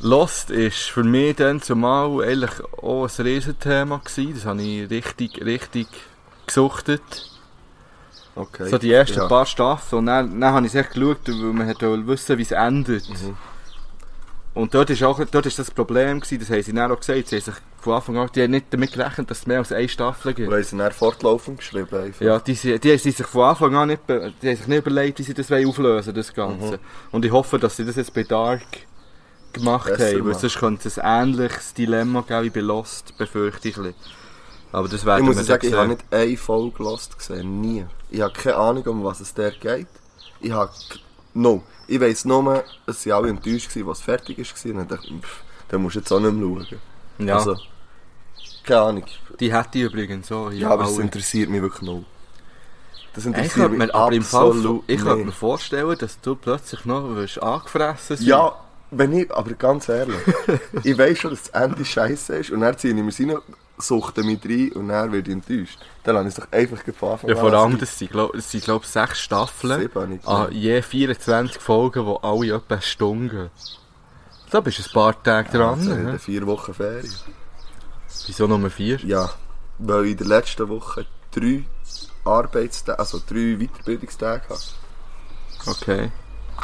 Lost 0.00 0.50
ist 0.50 0.90
für 0.90 1.04
mich 1.04 1.36
dann 1.36 1.62
zumal 1.62 2.22
eigentlich 2.22 2.60
auch 2.82 3.08
ein 3.08 3.24
Riesenthema 3.24 3.98
gewesen. 4.04 4.34
Das 4.34 4.44
habe 4.44 4.62
ich 4.62 4.90
richtig, 4.90 5.42
richtig 5.42 5.88
gesuchtet. 6.46 7.00
Okay. 8.34 8.68
So 8.68 8.78
die 8.78 8.92
ersten 8.92 9.18
Ja. 9.18 9.28
paar 9.28 9.46
Staffeln. 9.46 10.00
Und 10.00 10.06
dann, 10.06 10.40
dann 10.40 10.52
habe 10.52 10.66
ich 10.66 10.74
es 10.74 10.80
echt 10.80 10.92
geschaut, 10.94 11.18
weil 11.26 11.34
man 11.52 11.66
wollte 11.68 12.06
wissen, 12.06 12.38
wie 12.38 12.42
es 12.42 12.50
endet. 12.52 13.08
Mhm. 13.08 13.36
Und 14.54 14.74
dort 14.74 14.88
ist 14.88 15.02
auch, 15.02 15.22
dort 15.30 15.44
ist 15.46 15.58
das 15.58 15.70
Problem 15.70 16.20
gewesen, 16.20 16.38
das 16.40 16.48
haben 16.50 16.62
sie 16.62 16.72
dann 16.72 16.90
auch 16.90 16.98
gesagt, 16.98 17.28
sie 17.28 17.36
haben 17.36 17.42
sich 17.44 17.54
von 17.78 17.92
Anfang 17.94 18.16
an, 18.16 18.30
die 18.34 18.42
haben 18.42 18.50
nicht 18.52 18.66
damit 18.70 18.92
gerechnet, 18.92 19.30
dass 19.30 19.40
es 19.40 19.46
mehr 19.46 19.58
als 19.58 19.70
eine 19.70 19.86
Staffel 19.88 20.32
gibt. 20.32 20.50
Weil 20.50 20.64
sie 20.64 20.78
dann 20.78 20.92
fortlaufend 20.92 21.58
geschrieben 21.58 21.94
einfach. 21.94 22.20
Ja, 22.22 22.38
die, 22.38 22.54
sie- 22.54 22.78
die 22.78 22.90
haben 22.90 22.98
sich 22.98 23.16
von 23.16 23.42
Anfang 23.44 23.74
an 23.76 23.88
nicht, 23.88 24.02
die 24.08 24.12
haben 24.14 24.32
sich 24.40 24.66
nicht 24.66 24.78
überlegt, 24.78 25.18
wie 25.18 25.22
sie 25.24 25.34
das 25.34 25.52
auflösen 25.52 26.14
das 26.14 26.32
Ganze. 26.32 26.72
Mhm. 26.72 26.78
Und 27.12 27.24
ich 27.26 27.32
hoffe, 27.32 27.58
dass 27.58 27.76
sie 27.76 27.84
das 27.84 27.96
jetzt 27.96 28.14
bei 28.14 28.22
Dark 28.22 28.62
gemacht 29.52 29.88
Besser 29.88 30.16
haben, 30.18 30.26
weil 30.26 30.34
sonst 30.34 30.58
könnte 30.58 30.88
es 30.88 30.98
ein 30.98 31.28
ähnliches 31.28 31.74
Dilemma 31.74 32.22
geben 32.22 32.44
wie 32.44 32.50
bei 32.50 32.60
Lost, 32.60 33.16
befürchte 33.18 33.68
ich 33.68 33.76
ein 33.76 33.82
bisschen. 33.84 34.00
Aber 34.76 34.88
das 34.88 35.00
Ich 35.00 35.06
werden 35.06 35.24
muss 35.24 35.36
wir 35.38 35.44
sagen, 35.44 35.66
ich 35.66 35.72
habe 35.72 35.88
nicht 35.88 36.04
eine 36.10 36.36
Folge 36.36 36.82
Lost 36.82 37.18
gesehen. 37.18 37.62
Nie. 37.62 37.86
Ich 38.10 38.20
habe 38.20 38.34
keine 38.34 38.56
Ahnung, 38.56 38.84
um 38.84 39.04
was 39.04 39.20
es 39.20 39.32
der 39.32 39.52
geht. 39.52 39.86
Ich 40.38 40.52
habe... 40.52 40.70
No. 41.32 41.62
Ich 41.88 41.98
weiss 41.98 42.26
nur, 42.26 42.62
dass 42.84 43.00
sie 43.00 43.10
alle 43.10 43.30
enttäuscht 43.30 43.74
waren, 43.74 43.86
was 43.86 44.02
fertig 44.02 44.36
war. 44.36 44.70
Und 44.70 44.76
dann 44.76 44.88
dachte 44.88 45.06
ich, 45.06 45.22
pff, 45.22 45.40
dann 45.68 45.80
musst 45.80 45.96
du 45.96 46.00
jetzt 46.00 46.12
auch 46.12 46.20
nicht 46.20 46.34
mehr 46.34 46.66
schauen. 46.66 47.26
Ja, 47.26 47.36
Also, 47.36 47.56
keine 48.64 48.80
Ahnung. 48.82 49.04
die 49.40 49.50
hätte 49.50 49.78
ich 49.78 49.84
übrigens 49.84 50.28
so. 50.28 50.50
Ja, 50.50 50.68
aber 50.68 50.84
es 50.84 50.98
interessiert 50.98 51.48
mich 51.48 51.62
wirklich 51.62 51.80
null. 51.80 52.04
Das 53.14 53.24
Ich 53.24 53.28
interessiert 53.28 53.54
könnte 53.54 53.78
mich 53.78 53.86
mir, 53.88 53.94
aber 53.94 54.12
im 54.12 54.22
Fall, 54.22 54.80
ich 54.88 55.00
könnte 55.00 55.24
mir 55.24 55.32
vorstellen, 55.32 55.96
dass 55.98 56.20
du 56.20 56.36
plötzlich 56.36 56.84
noch 56.84 57.14
wirst 57.14 57.42
angefressen 57.42 58.18
sein. 58.18 58.26
Ja, 58.26 58.54
wenn 58.90 59.14
ich, 59.14 59.32
aber 59.32 59.54
ganz 59.54 59.88
ehrlich, 59.88 60.16
ich 60.82 60.98
weiss 60.98 61.18
schon, 61.18 61.30
dass 61.30 61.44
das 61.44 61.62
Ende 61.62 61.82
scheiße 61.82 62.36
ist 62.36 62.50
und 62.50 62.60
dann 62.60 62.76
ziehe 62.76 62.94
ich 62.94 63.18
mir 63.20 63.36
rein, 63.36 63.42
suchte 63.78 64.22
mich 64.22 64.40
rein 64.44 64.72
und 64.72 64.88
dann 64.88 65.14
ich 65.14 65.28
enttäuscht. 65.28 65.78
Dann 66.04 66.16
lasse 66.16 66.28
ich 66.28 66.38
es 66.38 66.42
doch 66.42 66.52
einfach 66.52 66.78
Anfang 67.12 67.30
Ja, 67.30 67.34
an 67.36 67.40
vor 67.40 67.52
allem, 67.52 67.78
das 67.78 67.98
sind, 67.98 68.10
glaub, 68.10 68.32
das 68.32 68.50
sind 68.50 68.64
glaub, 68.64 68.84
sechs 68.84 69.20
Staffeln. 69.20 69.80
Sieben 69.80 69.94
habe 70.00 70.14
ich 70.14 70.22
gesehen. 70.22 70.62
je 70.62 70.82
24 70.82 71.60
Folgen, 71.60 72.04
die 72.06 72.16
alle 72.22 72.54
etwa 72.54 72.74
eine 72.74 72.82
Stunde. 72.82 73.50
Da 74.50 74.60
bist 74.60 74.78
du 74.78 74.82
ein 74.82 74.92
paar 74.92 75.22
Tage 75.22 75.50
dran. 75.50 75.78
Also, 75.78 75.94
ne? 75.94 76.18
vier 76.18 76.46
Wochen 76.46 76.72
Ferien. 76.72 77.14
Wieso 78.26 78.46
Nummer 78.46 78.70
4? 78.70 79.00
Ja, 79.04 79.30
weil 79.78 80.06
ich 80.06 80.12
in 80.12 80.16
der 80.18 80.26
letzten 80.28 80.68
Woche 80.68 81.06
drei 81.32 81.64
Arbeitstage, 82.24 82.98
also 82.98 83.20
drei 83.26 83.56
Weiterbildungstage 83.58 84.48
habe. 84.48 84.60
Okay. 85.66 86.10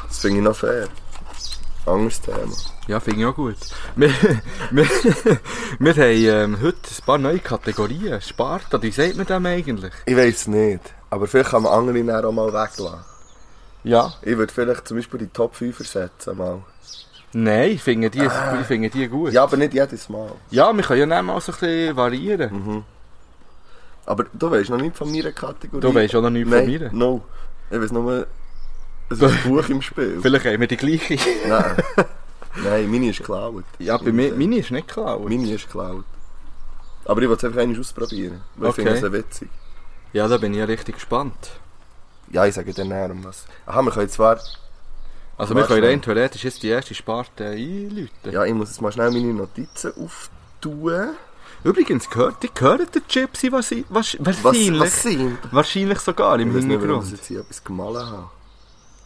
Das 0.09 0.19
finde 0.19 0.39
ich 0.39 0.45
noch 0.45 0.57
fair. 0.57 0.89
Anderes 1.85 2.21
Thema. 2.21 2.39
Ja, 2.87 3.01
finde 3.01 3.21
ich 3.21 3.27
auch 3.27 3.35
gut. 3.35 3.57
Wir, 3.97 4.11
wir, 4.71 4.87
wir 5.79 5.95
haben 5.95 6.55
ähm, 6.55 6.63
heute 6.63 6.77
ein 6.77 7.05
paar 7.05 7.19
neue 7.19 7.41
Kategorien. 7.41 8.21
Sparta, 8.21 8.81
wie 8.81 8.91
sagt 8.91 9.17
man 9.17 9.27
dem 9.27 9.47
eigentlich? 9.47 9.93
Ich 10.07 10.17
weiß 10.17 10.47
nicht, 10.49 10.95
aber 11.11 11.27
vielleicht 11.27 11.51
kann 11.51 11.65
man 11.65 11.73
andere 11.73 12.05
dann 12.05 12.25
auch 12.25 12.33
mal 12.33 12.49
weglassen. 12.49 13.01
Ja. 13.85 14.13
Ich 14.23 14.37
würde 14.37 14.53
vielleicht 14.53 14.87
zum 14.87 14.97
Beispiel 14.97 15.21
die 15.21 15.27
Top 15.29 15.57
5 15.57 15.81
ersetzen 15.81 16.39
mal. 16.39 16.63
Nein, 17.33 17.71
ich 17.73 17.83
finde 17.83 18.11
die, 18.11 18.23
ich 18.23 18.67
finde 18.67 18.91
die 18.91 19.09
gut. 19.09 19.33
Ja, 19.33 19.45
aber 19.45 19.57
nicht 19.57 19.75
jedes 19.75 20.09
Mal. 20.09 20.33
Ja, 20.51 20.73
wir 20.73 20.85
können 20.85 21.01
ja 21.01 21.07
dann 21.07 21.25
mal 21.25 21.41
so 21.41 21.51
ein 21.51 21.59
bisschen 21.59 21.97
variieren. 21.97 22.85
Aber 24.05 24.25
du 24.33 24.51
weißt 24.51 24.71
noch 24.71 24.79
nicht 24.79 24.97
von 24.97 25.11
meiner 25.11 25.33
Kategorie. 25.33 25.81
Du 25.81 25.95
weisst 25.95 26.15
auch 26.15 26.23
noch 26.23 26.31
nichts 26.31 26.51
Nein, 26.51 26.65
von 26.65 26.71
mir. 26.71 26.91
No. 26.93 27.23
Ich 27.71 27.81
weiß 27.81 27.93
nur, 27.93 28.27
es 29.13 29.21
ist 29.21 29.25
ein 29.25 29.39
Buch 29.51 29.69
im 29.69 29.83
Spiel. 29.83 30.19
Vielleicht 30.21 30.45
haben 30.47 30.61
wir 30.61 30.67
die 30.69 30.77
gleiche. 30.77 31.17
Nein. 31.49 31.77
Nein, 32.65 32.91
meine 32.91 33.09
ist 33.11 33.19
geklaut. 33.19 33.65
Ja, 33.79 33.97
bei 33.97 34.13
mir, 34.13 34.33
meine 34.35 34.57
ist 34.59 34.71
nicht 34.71 34.89
klar. 34.89 35.19
Meine 35.19 35.51
ist 35.51 35.67
geklaut. 35.67 36.05
Aber 37.05 37.21
ich 37.23 37.29
will 37.29 37.37
es 37.37 37.45
einfach 37.45 37.61
einmal 37.61 37.81
ausprobieren. 37.81 38.43
Weil 38.57 38.69
Okay. 38.71 38.83
ich 38.83 38.87
finde 38.89 38.93
es 38.95 39.01
sehr 39.01 39.13
witzig. 39.13 39.49
Ja, 40.13 40.29
da 40.29 40.37
bin 40.37 40.53
ich 40.53 40.59
ja 40.59 40.67
richtig 40.67 40.97
gespannt. 40.97 41.53
Ja, 42.31 42.45
ich 42.47 42.55
sage 42.55 42.73
dir 42.73 42.85
näher 42.85 43.11
um 43.11 43.25
was. 43.25 43.47
Aha, 43.67 43.83
wir 43.83 43.91
können 43.91 44.09
zwar... 44.09 44.39
Also 45.39 45.57
wir 45.57 45.65
können 45.65 45.83
rein 45.85 46.03
theoretisch 46.03 46.45
jetzt 46.45 46.63
die 46.63 46.69
erste 46.69 46.95
Sparte 46.95 47.47
einläuten. 47.47 48.31
Ja, 48.31 48.45
ich 48.45 48.53
muss 48.55 48.69
jetzt 48.69 48.83
mal 48.83 48.93
schnell 48.93 49.11
meine 49.11 49.33
Notizen 49.33 49.93
auftun. 49.97 51.17
Übrigens, 51.65 52.09
gehört, 52.11 52.43
die 52.43 52.51
gehören 52.53 52.87
der 52.95 53.01
Gypsy 53.03 53.51
was, 53.51 53.71
was, 53.89 54.17
Was, 54.21 54.45
wahrscheinlich, 54.45 54.81
was 54.81 55.03
sind? 55.03 55.39
wahrscheinlich 55.51 55.99
sogar 56.01 56.39
im 56.39 56.51
Ich 56.51 56.57
weiß 56.57 56.65
nicht, 56.65 56.81
warum 56.81 57.03
ich 57.03 57.09
Hintergrund. 57.09 57.11
jetzt 57.13 57.27
hier 57.27 57.41
etwas 57.41 57.65
gemalt 57.65 57.97
habe. 58.07 58.31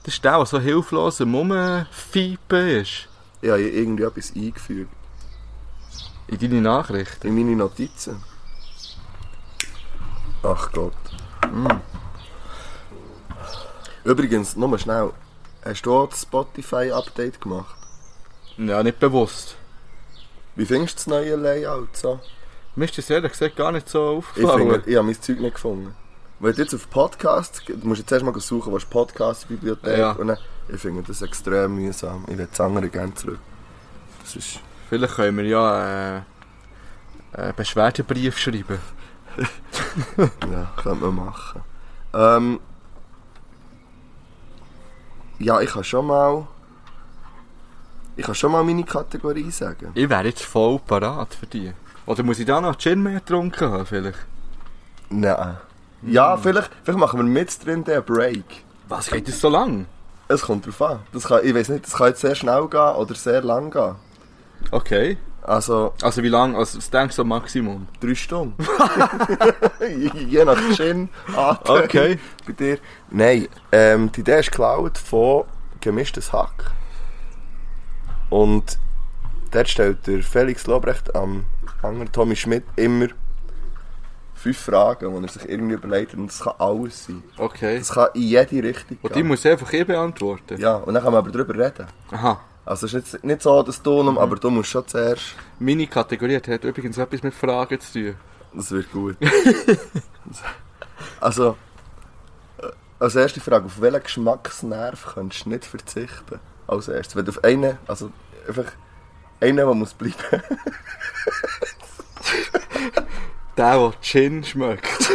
Das 0.06 0.14
ist 0.14 0.25
der, 0.25 0.36
der 0.36 0.46
so 0.46 0.60
hilflos 0.60 1.20
am 1.20 1.34
Rumfiepen 1.34 2.68
ist. 2.68 3.08
Ich 3.42 3.50
habe 3.50 3.60
hier 3.60 3.75
irgendwie 3.75 4.04
etwas 4.04 4.32
eingefügt. 4.36 4.92
In 6.28 6.38
deine 6.38 6.60
Nachrichten. 6.60 7.26
In 7.26 7.34
meine 7.34 7.56
Notizen. 7.56 8.22
Ach 10.44 10.70
Gott. 10.70 10.92
Mm. 11.52 11.66
Übrigens, 14.04 14.54
nochmal 14.54 14.78
schnell. 14.78 15.10
Hast 15.64 15.82
du 15.82 15.92
auch 15.92 16.08
das 16.08 16.22
Spotify-Update 16.22 17.40
gemacht? 17.40 17.75
Ja, 18.58 18.84
nicht 18.84 19.00
bewusst. 19.00 19.56
Wie 20.54 20.66
findest 20.66 20.94
du 20.94 20.96
das 20.98 21.06
neue 21.08 21.34
Layout 21.34 21.96
so? 21.96 22.20
Mir 22.76 22.84
ist 22.84 22.96
das 22.96 23.10
ehrlich 23.10 23.32
gesagt 23.32 23.56
gar 23.56 23.72
nicht 23.72 23.88
so 23.88 24.12
Ich, 24.12 24.44
aufgefallen. 24.44 24.70
finde, 24.70 24.88
ich 24.88 24.96
habe 24.96 25.06
mein 25.06 25.20
Zeug 25.20 25.40
nicht 25.40 25.54
gefunden. 25.54 25.96
Weil 26.38 26.52
du 26.52 26.62
jetzt 26.62 26.75
auf 26.75 26.88
Podcasts, 26.90 27.62
du 27.64 27.87
musst 27.88 28.00
jetzt 28.00 28.12
erst 28.12 28.25
mal 28.25 28.38
suchen, 28.40 28.73
was 28.73 28.85
Podcast-Bibliothek 28.85 29.99
Ja. 29.99 30.12
und 30.12 30.28
dann, 30.28 30.38
ich 30.69 30.81
finde 30.81 31.02
das 31.02 31.23
extrem 31.23 31.76
mühsam. 31.76 32.25
Ich 32.28 32.37
will 32.37 32.47
das 32.50 32.61
andere 32.61 32.88
gerne 32.88 33.14
zurück. 33.14 33.38
Das 34.23 34.37
ist... 34.37 34.61
Vielleicht 34.88 35.14
können 35.14 35.37
wir 35.38 35.45
ja 35.45 36.16
äh, 36.19 36.23
einen 37.33 37.55
Beschwerdebrief 37.57 38.38
schreiben. 38.38 38.78
Ja, 40.50 40.73
könnte 40.76 41.05
man 41.07 41.14
machen. 41.26 41.61
Ähm, 42.14 42.61
ja, 45.38 45.61
ich 45.61 45.71
kann 45.71 45.85
schon 45.85 46.07
mal... 46.07 46.47
Ich 48.16 48.25
kann 48.25 48.35
schon 48.35 48.52
mal 48.52 48.64
meine 48.64 48.85
Kategorie 48.85 49.50
sagen. 49.50 49.90
Ich 49.95 50.09
wäre 50.09 50.25
jetzt 50.26 50.43
voll 50.43 50.78
parat 50.78 51.35
für 51.35 51.47
die. 51.47 51.73
Oder 52.07 52.23
muss 52.23 52.38
ich 52.38 52.47
da 52.47 52.61
noch 52.61 52.76
Gin 52.78 53.02
mehr 53.02 53.14
getrunken 53.21 53.71
haben, 53.71 53.85
vielleicht? 53.85 54.25
Nein. 55.11 55.59
Ja, 56.06 56.36
vielleicht, 56.36 56.70
vielleicht 56.82 56.98
machen 56.98 57.18
wir 57.18 57.25
mit 57.25 57.64
drin 57.64 57.84
den 57.84 58.02
Break. 58.04 58.44
Was, 58.88 59.10
geht 59.10 59.28
das 59.28 59.40
so 59.40 59.48
lang? 59.48 59.86
Es 60.28 60.42
kommt 60.42 60.66
drauf 60.66 60.82
an. 60.82 61.00
Das 61.12 61.25
kann, 61.25 61.40
ich 61.44 61.54
weiß 61.54 61.68
nicht, 61.70 61.86
das 61.86 61.94
kann 61.94 62.08
jetzt 62.08 62.20
sehr 62.20 62.34
schnell 62.34 62.66
gehen 62.68 62.94
oder 62.96 63.14
sehr 63.14 63.42
lang 63.42 63.70
gehen. 63.70 63.94
Okay. 64.70 65.18
Also 65.42 65.92
Also 66.02 66.22
wie 66.25 66.28
lang? 66.28 66.56
Also 66.56 66.78
was 66.78 66.90
denkst 66.90 67.14
du 67.14 67.22
so 67.22 67.25
Maximum? 67.25 67.86
drei 68.00 68.16
Stunden. 68.16 68.56
Je 70.28 70.44
nach 70.44 70.58
Gin, 70.75 71.08
Atem. 71.36 71.84
Okay. 71.84 72.18
Bei 72.46 72.52
dir. 72.52 72.78
Nein, 73.10 73.46
ähm, 73.70 74.10
die 74.10 74.20
Idee 74.22 74.40
ist 74.40 74.50
geklaut 74.50 74.98
von 74.98 75.44
Gemischtes 75.80 76.32
Hack. 76.32 76.72
Und 78.28 78.78
dort 79.52 79.68
stellt 79.68 80.04
der 80.08 80.22
Felix 80.25 80.66
Lobrecht 80.66 81.14
am 81.14 81.44
anderen 81.82 82.10
Tommy 82.10 82.34
Schmidt 82.34 82.64
immer 82.75 83.06
fünf 84.46 84.58
Fragen, 84.58 85.14
die 85.16 85.22
er 85.26 85.28
sich 85.28 85.48
irgendwie 85.48 85.74
überlegt 85.74 86.12
hat. 86.12 86.18
Und 86.18 86.28
das 86.28 86.40
kann 86.40 86.54
alles 86.58 87.04
sein. 87.04 87.22
Okay. 87.36 87.78
Das 87.78 87.90
kann 87.92 88.08
in 88.14 88.22
jede 88.22 88.62
Richtung 88.62 88.98
Und 89.02 89.14
die 89.14 89.20
gehen. 89.20 89.26
muss 89.28 89.44
einfach 89.46 89.72
ich 89.72 89.86
beantworten? 89.86 90.60
Ja, 90.60 90.76
und 90.76 90.94
dann 90.94 91.02
kann 91.02 91.12
man 91.12 91.18
aber 91.24 91.30
darüber 91.32 91.54
reden. 91.54 91.86
Aha. 92.12 92.40
Also 92.64 92.86
es 92.86 92.94
ist 92.94 93.12
nicht, 93.14 93.24
nicht 93.24 93.42
so, 93.42 93.62
dass 93.62 93.80
du 93.82 94.02
Mhm. 94.02 94.18
aber 94.18 94.36
du 94.36 94.50
musst 94.50 94.70
schon 94.70 94.86
zuerst... 94.86 95.34
Meine 95.58 95.86
Kategorie 95.86 96.36
hat 96.36 96.64
übrigens 96.64 96.98
etwas 96.98 97.22
mit 97.22 97.34
Fragen 97.34 97.80
zu 97.80 97.92
tun. 97.92 98.14
Das 98.54 98.70
wird 98.70 98.90
gut. 98.92 99.16
also, 101.20 101.56
äh, 102.58 102.66
als 102.98 103.14
erste 103.16 103.40
Frage, 103.40 103.66
auf 103.66 103.80
welchen 103.80 104.02
Geschmacksnerv 104.02 105.14
könntest 105.14 105.44
du 105.46 105.50
nicht 105.50 105.64
verzichten? 105.64 106.40
Als 106.66 106.88
erstes, 106.88 107.14
wenn 107.16 107.24
du 107.24 107.30
auf 107.32 107.44
einen, 107.44 107.78
also 107.86 108.10
einfach 108.48 108.72
einen, 109.40 109.56
der 109.58 109.74
muss 109.74 109.94
bleiben. 109.94 110.14
Der, 113.56 113.78
der 113.78 113.92
Gin 114.00 114.44
schmeckt. 114.44 114.86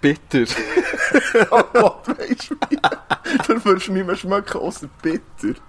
Bitter. 0.00 0.44
oh 1.50 1.62
Gott, 1.72 2.08
weisst 2.18 2.50
du? 2.50 2.56
Dann 3.46 3.64
würdest 3.64 3.88
du 3.88 3.92
nicht 3.92 4.06
mehr 4.06 4.16
schmecken, 4.16 4.58
außer 4.58 4.88
bitter. 5.02 5.20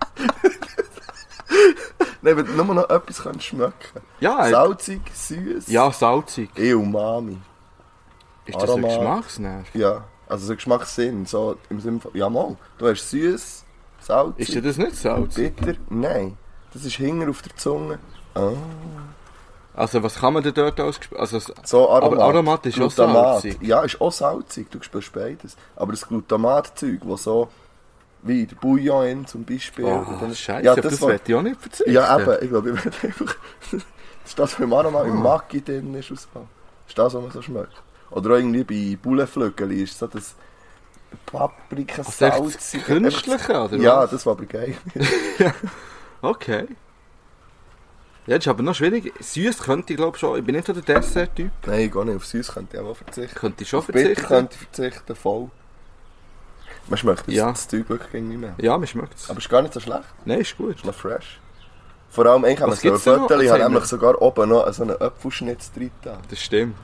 Nein, 2.22 2.38
wenn 2.38 2.46
du 2.46 2.54
nur 2.54 2.76
noch 2.76 2.90
etwas 2.90 3.24
kannst 3.24 3.44
schmecken 3.44 4.02
Ja, 4.20 4.50
Salzig, 4.50 5.02
süß, 5.14 5.68
ja, 5.68 5.92
salzig. 5.92 6.50
eh 6.58 6.74
Umami. 6.74 7.38
Ist 8.46 8.56
das 8.56 8.64
ein 8.64 8.70
Aromat. 8.70 8.90
Geschmacksnerv? 8.92 9.68
Ja, 9.76 10.06
also 10.30 10.46
so 10.48 10.56
Geschmackssinn, 10.56 11.26
so 11.26 11.58
im 11.70 11.80
Sinne 11.82 12.00
von, 12.00 12.12
ja 12.14 12.30
mal, 12.30 12.56
du 12.78 12.88
hast 12.88 13.10
süß, 13.10 13.66
salzig. 14.00 14.48
Ist 14.48 14.56
dir 14.56 14.62
das 14.62 14.78
nicht 14.78 14.96
salzig? 14.96 15.56
Bitter? 15.56 15.78
Nein. 15.90 16.38
Das 16.74 16.86
ist 16.86 16.96
hinger 16.96 17.30
auf 17.30 17.42
der 17.42 17.56
Zunge. 17.58 18.00
Ah. 18.34 18.52
Also 19.74 20.04
was 20.04 20.16
kann 20.16 20.34
man 20.34 20.44
denn 20.44 20.54
dort 20.54 20.78
Gesp- 20.80 21.16
also 21.16 21.40
So 21.64 21.90
Aromat. 21.90 22.20
Aber 22.20 22.24
Aromat 22.26 22.66
ist 22.66 22.74
auch 22.76 22.80
Glutamat. 22.80 23.42
salzig. 23.42 23.58
Ja, 23.62 23.84
ist 23.84 24.02
auch 24.02 24.12
salzig. 24.12 24.70
Du 24.70 24.82
spürst 24.82 25.14
beides. 25.14 25.56
Aber 25.76 25.92
das 25.94 26.06
Glutamatzeug, 26.08 27.00
das 27.08 27.24
so 27.24 27.48
wie 28.24 28.46
der 28.46 28.56
Bouillon 28.58 29.26
zum 29.26 29.46
Beispiel. 29.46 29.86
Oh, 29.86 30.06
dann- 30.20 30.36
Scheiße, 30.36 30.66
ja, 30.66 30.76
das, 30.76 31.00
das 31.00 31.02
will 31.02 31.20
ich 31.26 31.34
auch 31.36 31.42
nicht 31.42 31.60
verzichten. 31.62 31.92
ja, 31.92 32.20
eben. 32.20 32.38
Ich 32.44 32.50
glaube, 32.50 32.70
ich 32.72 32.86
werde 32.86 32.98
einfach... 33.04 33.36
das 33.72 33.82
ist 34.26 34.40
das, 34.40 34.54
was 34.54 34.60
im 34.60 34.74
Aromat 34.74 35.04
Ah. 35.06 35.08
im 35.08 35.22
Maggi 35.24 35.62
drin 35.64 35.96
ist. 35.96 36.12
Das 36.12 36.20
ist 36.20 36.98
das, 36.98 37.14
was 37.14 37.22
man 37.22 37.32
so 37.32 37.42
schmeckt. 37.42 37.82
Oder 38.12 38.32
auch 38.32 38.38
irgendwie 38.38 38.64
bei 38.66 38.98
Bullenflügel 39.02 39.72
ist 39.72 39.98
so 39.98 40.06
das 40.08 40.36
paprika 41.26 42.04
Also 42.04 42.50
das 42.50 42.72
Künstliche, 42.86 43.64
oder 43.64 43.78
Ja, 43.78 44.04
was? 44.04 44.12
das 44.12 44.26
war 44.26 44.34
aber 44.34 44.46
geil. 44.46 44.76
Okay. 46.22 46.68
Ja, 48.28 48.38
das 48.38 48.46
ist 48.46 48.50
aber 48.50 48.62
noch 48.64 48.76
schwierig. 48.76 49.12
Süß 49.20 49.60
könnte 49.64 49.94
ich 49.94 49.98
glaube 49.98 50.18
schon. 50.18 50.38
Ich 50.40 50.46
bin 50.46 50.56
nicht 50.56 50.68
so 50.68 50.74
der 50.74 50.82
Dessert-Typ. 50.84 51.52
Nein, 51.66 51.90
gar 51.90 52.06
nicht. 52.06 52.16
Auf 52.18 52.26
süß 52.26 52.54
könnte 52.54 52.78
ich 52.78 52.84
auch 52.84 52.96
verzichten. 52.96 53.36
Könnte 53.36 53.64
ich 53.64 53.70
schon 53.70 53.80
Auf 53.80 53.88
bitter 53.88 54.00
verzichten. 54.02 54.28
könnte 54.28 54.56
ich 54.56 54.68
verzichten, 54.68 55.16
voll. 55.16 55.50
Man 56.88 56.98
schmeckt 56.98 57.28
das, 57.28 57.34
Ja. 57.36 57.50
das 57.50 57.68
Zeug 57.68 57.90
wirklich 57.90 58.14
irgendwie 58.14 58.38
mehr. 58.38 58.54
Ja, 58.58 58.78
mir 58.78 58.88
schmeckt 58.88 59.16
es. 59.18 59.30
Aber 59.30 59.40
es 59.40 59.46
ist 59.46 59.50
gar 59.50 59.62
nicht 59.62 59.74
so 59.74 59.80
schlecht. 59.80 60.04
Nein, 60.26 60.42
ist 60.42 60.58
gut. 60.58 60.76
ist 60.76 60.86
noch 60.86 60.94
fresh. 60.94 61.40
Vor 62.10 62.26
allem, 62.26 62.44
eigentlich 62.44 62.60
haben 62.62 62.72
wir 62.72 62.98
so 62.98 63.12
ein? 63.14 63.20
Viertel, 63.20 63.42
ich 63.42 63.50
Was 63.50 63.54
habe 63.60 63.64
nämlich 63.72 63.86
sogar 63.86 64.22
oben 64.22 64.50
noch 64.50 64.72
so 64.74 64.84
einen 64.84 65.02
Apfelschnitz 65.02 65.72
drin. 65.72 65.92
da. 66.04 66.18
Das 66.30 66.40
stimmt. 66.42 66.76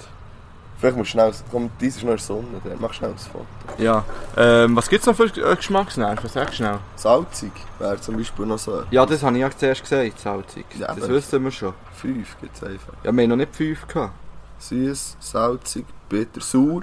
Vielleicht 0.80 0.96
musst 0.96 1.10
du 1.10 1.12
schnell, 1.14 1.32
komm, 1.50 1.72
dies 1.82 1.98
ist 1.98 2.04
noch 2.04 2.20
Sonne, 2.20 2.62
dann 2.64 2.78
mach 2.80 2.94
schnell 2.94 3.12
das 3.12 3.26
Foto. 3.26 3.46
Ja. 3.80 4.06
Ähm, 4.36 4.76
was 4.76 4.88
gibt 4.88 5.02
es 5.02 5.08
noch 5.08 5.16
für 5.16 5.26
äh, 5.26 5.56
Geschmacksnerven? 5.56 6.30
Sag 6.30 6.54
schnell. 6.54 6.78
Salzig 6.96 7.52
wäre 7.80 8.00
zum 8.00 8.18
Beispiel 8.18 8.46
noch 8.46 8.60
so. 8.60 8.84
Ja, 8.92 9.06
das 9.06 9.24
habe 9.24 9.36
ich 9.36 9.42
ja 9.42 9.50
zuerst 9.50 9.82
gesagt, 9.82 10.20
salzig. 10.20 10.66
Ja, 10.78 10.94
das 10.94 11.10
wissen 11.10 11.44
wir 11.44 11.52
schon. 11.52 11.74
Fünf 11.94 12.40
gibt 12.40 12.56
es 12.56 12.64
einfach. 12.64 12.94
Ja, 13.04 13.12
wir 13.12 13.24
haben 13.24 13.30
noch 13.30 13.36
nicht 13.38 13.56
fünf 13.56 13.88
gehabt. 13.88 14.14
Süß, 14.60 15.18
salzig, 15.20 15.86
bitter, 16.10 16.42
sauer 16.42 16.82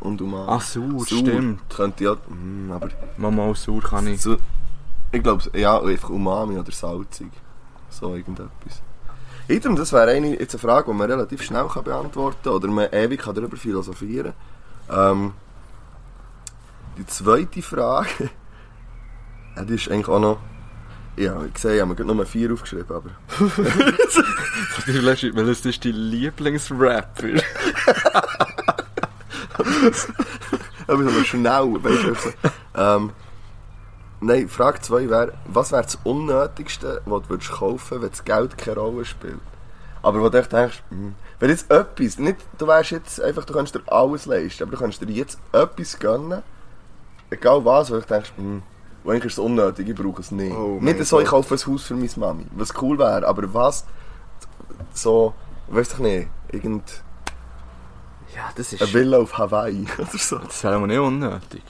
und 0.00 0.22
umami. 0.22 0.50
Ah, 0.50 0.60
sauer, 0.60 1.04
stimmt. 1.04 1.60
Könnte 1.68 2.04
ja, 2.04 2.14
mm, 2.14 2.72
aber 2.72 2.88
Mama, 3.18 3.44
auch 3.44 3.56
sauer 3.56 3.82
kann 3.82 4.06
ich. 4.06 4.22
so, 4.22 4.36
ich 5.12 5.22
glaube, 5.22 5.42
ja, 5.54 5.78
einfach 5.80 6.08
umami 6.08 6.58
oder 6.58 6.72
salzig. 6.72 7.30
So 7.90 8.14
irgendetwas. 8.14 8.82
Item, 9.48 9.76
das 9.76 9.92
wäre 9.92 10.10
eine, 10.10 10.38
jetzt 10.38 10.54
eine 10.54 10.60
Frage, 10.60 10.90
die 10.90 10.96
man 10.96 11.10
relativ 11.10 11.42
schnell 11.42 11.66
kann 11.68 11.84
beantworten 11.84 12.38
kann 12.44 12.52
oder 12.52 12.68
man 12.68 12.92
ewig 12.92 13.20
kann 13.20 13.34
darüber 13.34 13.56
philosophieren 13.56 14.34
ähm, 14.90 15.32
Die 16.98 17.06
zweite 17.06 17.62
Frage, 17.62 18.30
ja, 19.56 19.64
die 19.64 19.74
ist 19.74 19.90
eigentlich 19.90 20.08
auch 20.08 20.20
noch, 20.20 20.38
ja, 21.16 21.42
ich 21.44 21.58
sehe, 21.58 21.76
ich 21.76 21.80
habe 21.80 21.90
mir 21.90 21.96
gerade 21.96 22.14
nur 22.14 22.26
vier 22.26 22.52
aufgeschrieben, 22.52 22.94
aber 22.94 23.10
es 25.50 25.64
ist 25.64 25.84
dein 25.84 25.92
Lieblingsrapper. 25.92 27.42
Aber 30.86 31.02
so 31.10 31.24
schnell, 31.24 31.84
weißt 31.84 32.04
du. 32.04 32.14
Ähm, 32.74 33.10
nein, 34.20 34.48
Frage 34.48 34.80
2 34.80 35.08
wäre, 35.08 35.32
was 35.46 35.72
wäre 35.72 35.82
das 35.82 35.98
Unnötigste, 36.04 37.02
was 37.04 37.22
du 37.22 37.30
würdest 37.30 37.50
kaufen 37.50 38.02
wenn 38.02 38.10
das 38.10 38.24
Geld 38.24 38.58
keine 38.58 38.78
Rolle 38.78 39.04
spielt? 39.04 39.40
Aber 40.02 40.20
wo 40.20 40.28
du 40.28 40.38
echt 40.38 40.52
denkst, 40.52 40.82
hm, 40.90 41.14
wenn 41.40 41.50
jetzt 41.50 41.70
etwas, 41.70 42.18
nicht, 42.18 42.38
du 42.56 42.66
wärst 42.66 42.90
jetzt 42.90 43.20
einfach, 43.20 43.44
du 43.44 43.52
kannst 43.52 43.74
dir 43.74 43.82
alles 43.86 44.26
leisten, 44.26 44.62
aber 44.62 44.72
du 44.72 44.78
kannst 44.78 45.00
dir 45.00 45.10
jetzt 45.10 45.38
etwas 45.52 45.98
gönnen, 45.98 46.42
egal 47.30 47.64
was, 47.64 47.90
wo 47.90 47.96
du 47.96 48.02
denkst, 48.02 48.32
hm, 48.36 48.62
eigentlich 49.04 49.24
ist 49.26 49.32
es 49.34 49.38
unnötig, 49.38 49.88
ich 49.88 49.94
brauche 49.94 50.20
es 50.20 50.30
nicht. 50.30 50.54
Oh 50.54 50.78
nicht 50.80 51.04
so, 51.04 51.20
ich 51.20 51.28
kaufe 51.28 51.54
ein 51.54 51.66
Haus 51.66 51.84
für 51.84 51.94
meine 51.94 52.10
Mami, 52.16 52.46
was 52.52 52.72
cool 52.80 52.98
wäre, 52.98 53.26
aber 53.26 53.52
was, 53.54 53.84
so, 54.92 55.34
weißt 55.68 55.98
du 55.98 56.02
nicht, 56.02 56.28
irgendeine 56.52 56.82
Ja, 58.34 58.50
das 58.54 58.72
ist... 58.72 58.92
Villa 58.92 59.18
auf 59.18 59.36
Hawaii 59.36 59.86
oder 59.98 60.18
so. 60.18 60.38
Das 60.38 60.62
wäre 60.62 60.76
aber 60.76 60.86
nicht 60.86 60.98
unnötig. 60.98 61.62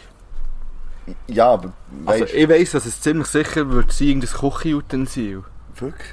Ja, 1.27 1.51
aber 1.53 1.73
Also, 2.07 2.25
weißt 2.25 2.35
ich 2.35 2.49
weiss, 2.49 2.71
dass 2.73 2.87
es 2.87 3.01
ziemlich 3.01 3.27
sicher 3.29 3.71
wird 3.71 3.93
sein, 3.93 4.09
irgendein 4.09 4.31
Kochutensil. 4.33 5.43
wirklich? 5.75 6.09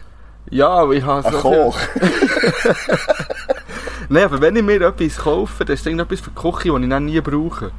Ja, 0.52 0.68
aber 0.70 0.94
ich 0.94 1.04
habe 1.04 1.25
Ein 1.25 1.34
so 1.34 1.40
Koch? 1.40 1.75
Nein, 4.10 4.24
aber 4.25 4.42
wenn 4.42 4.56
ich 4.56 4.64
mir 4.64 4.82
etwas 4.82 5.18
kaufe, 5.18 5.66
dann 5.66 5.74
ist 5.74 5.80
es 5.82 5.86
irgendetwas 5.88 6.20
für 6.20 6.30
die 6.30 6.36
Küche, 6.36 6.72
das 6.72 6.82
ich 6.82 6.90
dann 6.90 7.06
nie 7.06 7.20
brauche. 7.22 7.72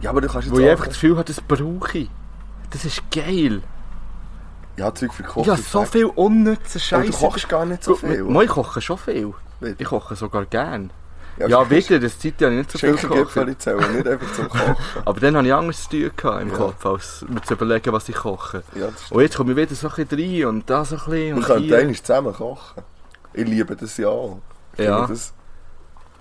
Ja, 0.00 0.10
aber 0.10 0.20
du 0.22 0.28
kannst 0.28 0.48
jetzt 0.48 0.56
Wo 0.56 0.60
ich 0.60 0.70
einfach 0.70 0.86
das 0.86 0.94
Gefühl 0.94 1.16
habe, 1.16 1.24
das 1.24 1.40
brauche 1.40 1.98
ich. 1.98 2.10
Das 2.70 2.84
ist 2.84 3.02
geil. 3.10 3.62
Ja, 4.78 4.94
Zeug 4.94 5.12
für 5.12 5.22
Kochen. 5.22 5.50
habe 5.50 5.60
so 5.60 5.84
viel 5.84 6.06
unnütze 6.06 6.78
Und 6.78 6.82
Scheiße. 6.82 7.10
du 7.12 7.18
kochst 7.18 7.48
gar 7.48 7.66
nicht 7.66 7.84
so 7.84 7.94
viel. 7.94 8.26
Ich 8.42 8.48
koche 8.48 8.80
schon 8.80 8.96
viel. 8.96 9.34
Ich 9.76 9.84
koche 9.86 10.16
sogar 10.16 10.46
gern. 10.46 10.90
Ja, 11.38 11.46
Ja, 11.48 11.70
wieder, 11.70 11.98
das 12.00 12.12
habe 12.14 12.28
ich 12.28 12.40
nicht 12.50 12.70
so 12.70 12.78
viel 12.78 12.94
gekocht. 12.96 13.60
zählen, 13.62 13.94
nicht 13.96 14.06
einfach 14.08 14.32
zum 14.34 14.48
Kochen. 14.50 14.76
Aber 15.04 15.20
dann 15.20 15.36
habe 15.36 15.46
ich 15.46 15.54
anderes 15.54 15.88
zu 15.88 16.10
tun 16.10 16.40
im 16.42 16.48
Ja. 16.50 16.56
Kopf, 16.56 16.86
als 16.86 17.24
mir 17.28 17.42
zu 17.42 17.54
überlegen, 17.54 17.92
was 17.92 18.08
ich 18.08 18.16
koche. 18.16 18.62
Ja. 18.74 18.88
Und 19.10 19.22
jetzt 19.22 19.36
komme 19.36 19.52
ich 19.52 19.56
wieder 19.56 19.74
so 19.74 19.88
ein 19.88 19.94
bisschen 20.06 20.18
rein 20.42 20.46
und 20.46 20.68
da 20.70 20.84
so 20.84 20.96
ein 20.96 21.00
bisschen 21.04 21.36
Wir 21.36 21.42
können 21.42 21.72
einmal 21.74 21.94
zusammen 21.94 22.34
kochen. 22.34 22.82
Ich 23.34 23.46
liebe 23.46 23.74
das 23.76 23.96
ja 23.96 24.08
auch. 24.08 24.38
Ja. 24.76 25.06
Das, 25.06 25.32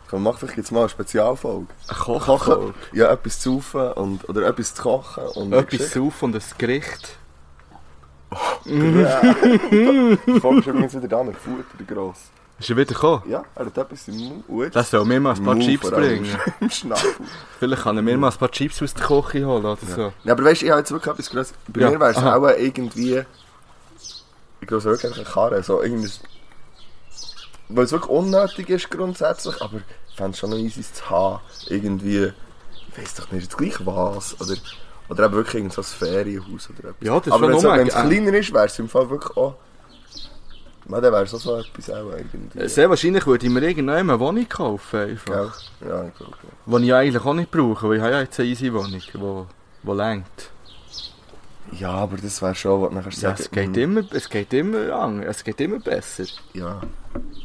komm, 0.10 0.24
mach 0.24 0.38
vielleicht 0.38 0.58
jetzt 0.58 0.72
mal 0.72 0.82
eine 0.82 0.90
Spezialfolge. 0.90 1.68
Ein 1.90 1.96
Kochen, 1.98 2.26
Kochen. 2.26 2.74
ja, 2.94 3.12
etwas 3.12 3.40
zu 3.40 3.56
saufen 3.56 3.92
und, 3.94 4.30
oder 4.30 4.48
etwas 4.48 4.74
zu 4.76 4.82
kochen. 4.84 5.24
Und 5.36 5.54
Etwas 5.54 5.98
auf 5.98 6.24
und 6.24 6.36
ein 6.36 6.42
Gericht. 6.58 7.18
Die 8.66 10.40
Folge 10.40 10.60
ist 10.60 10.68
übrigens 10.68 10.94
wieder 10.96 11.08
da 11.08 11.24
mit 11.24 11.36
Futter, 11.36 11.64
der 11.80 11.86
Gross. 11.96 12.18
Ist 12.62 12.70
er 12.70 12.78
wieder 12.78 12.94
gekommen? 12.94 13.24
Ja, 13.28 13.44
er 13.56 13.66
hat 13.66 13.78
etwas 13.78 14.08
im 14.08 14.18
Mund. 14.18 14.44
Und 14.48 14.64
jetzt- 14.64 14.76
Das 14.76 14.90
soll 14.92 15.04
mir 15.06 15.20
mal 15.20 15.36
ein 15.36 15.44
paar 15.44 15.56
Mund 15.56 15.66
Chips 15.66 15.90
bringen. 15.90 16.30
Im 16.60 16.70
Schnabel. 16.70 17.10
Vielleicht 17.60 17.82
kann 17.84 17.98
er 17.98 18.04
mir 18.04 18.18
mal 18.18 18.30
ein 18.32 18.38
paar 18.38 18.52
Chips 18.52 18.82
aus 18.82 18.94
der 18.94 19.06
Küche 19.06 19.46
holen 19.46 19.66
oder 19.66 19.78
so. 19.78 20.14
Ja, 20.24 20.34
aber 20.34 20.44
weißt 20.46 20.62
du, 20.62 20.66
ich 20.66 20.72
habe 20.72 20.80
jetzt 20.82 20.92
wirklich 20.92 21.12
etwas 21.14 21.30
Grosses. 21.30 21.54
Bei 21.68 21.82
Ja, 21.82 21.90
mir 21.90 22.00
wäre 22.00 22.12
es 22.12 22.18
auch 22.18 22.48
irgendwie. 22.58 23.24
Ich 24.62 24.68
glaube, 24.68 24.78
es 24.78 24.86
wirklich 24.86 25.16
eine 25.16 25.24
Karre. 25.26 25.64
So 25.64 25.82
irgendein. 25.82 26.12
Weil 27.70 27.86
es 27.86 27.92
wirklich 27.92 28.12
unnötig 28.12 28.70
ist 28.70 28.92
grundsätzlich, 28.92 29.62
aber 29.62 29.78
ich 29.78 30.16
fände 30.16 30.32
es 30.32 30.38
schon 30.40 30.50
noch 30.52 30.58
easy 30.58 30.82
zu 30.84 31.10
haben. 31.10 31.40
Irgendwie. 31.68 32.32
Ich 32.90 32.98
weiß 33.02 33.16
doch 33.16 33.32
nicht, 33.32 33.44
jetzt 33.44 33.58
gleich 33.58 33.76
was. 33.86 34.40
Oder, 34.40 34.56
oder 35.10 35.26
eben 35.26 35.34
wirklich 35.34 35.56
irgend 35.56 35.74
so 35.74 35.82
ein 35.82 35.86
Ferienhaus 35.86 36.70
oder 36.70 36.90
etwas. 36.90 37.08
Ja, 37.08 37.18
das 37.18 37.28
ist 37.28 37.34
aber 37.34 37.48
wenn 37.48 37.56
es 37.58 37.64
nur- 37.64 37.74
wenn 37.78 37.88
es 37.88 37.94
kleiner 37.94 38.34
ist, 38.38 38.54
wäre 38.54 38.66
es 38.66 38.78
im 38.80 38.90
Fall 38.90 39.10
wirklich 39.10 39.36
auch. 39.38 39.56
Ja, 40.92 41.02
dann 41.02 41.14
wäre 41.14 41.24
es 41.24 41.34
auch 41.34 41.40
so 41.40 41.58
etwas 41.58 41.90
auch 41.90 42.12
irgendwie. 42.12 42.68
Sehr 42.68 42.90
wahrscheinlich 42.90 43.26
würde 43.26 43.46
ich 43.46 43.52
mir 43.52 43.62
irgendwann 43.62 44.10
eine 44.10 44.20
Wohnung 44.20 44.48
kaufen. 44.50 45.00
Einfach. 45.00 45.62
Ja, 45.82 45.88
ja, 45.88 46.08
ich 46.08 46.16
glaube. 46.16 46.36
Die 46.66 46.86
ich 46.86 46.94
eigentlich 46.94 47.26
auch 47.26 47.34
nicht 47.34 47.52
brauche, 47.52 47.90
weil 47.90 47.98
ich 47.98 48.02
habe 48.02 48.14
ja 48.14 48.22
jetzt 48.22 48.40
eine 48.40 48.50
easy 48.50 48.74
Wohnung, 48.74 49.02
die 49.14 49.20
wo 49.84 49.94
lenkt. 49.94 50.52
Ja, 51.72 51.92
aber 51.92 52.18
das 52.18 52.42
wäre 52.42 52.56
schon, 52.56 52.82
was 52.82 52.92
nachher 52.92 53.12
Ja, 53.12 53.18
sagen 53.18 53.38
es 53.40 53.52
geht 53.52 53.78
immer, 53.78 54.04
es 54.12 54.30
geht 54.30 54.54
immer 54.54 54.94
an, 54.94 55.24
es 55.24 55.44
geht 55.44 55.62
immer 55.62 55.80
besser. 55.80 56.26
Ja. 56.54 56.82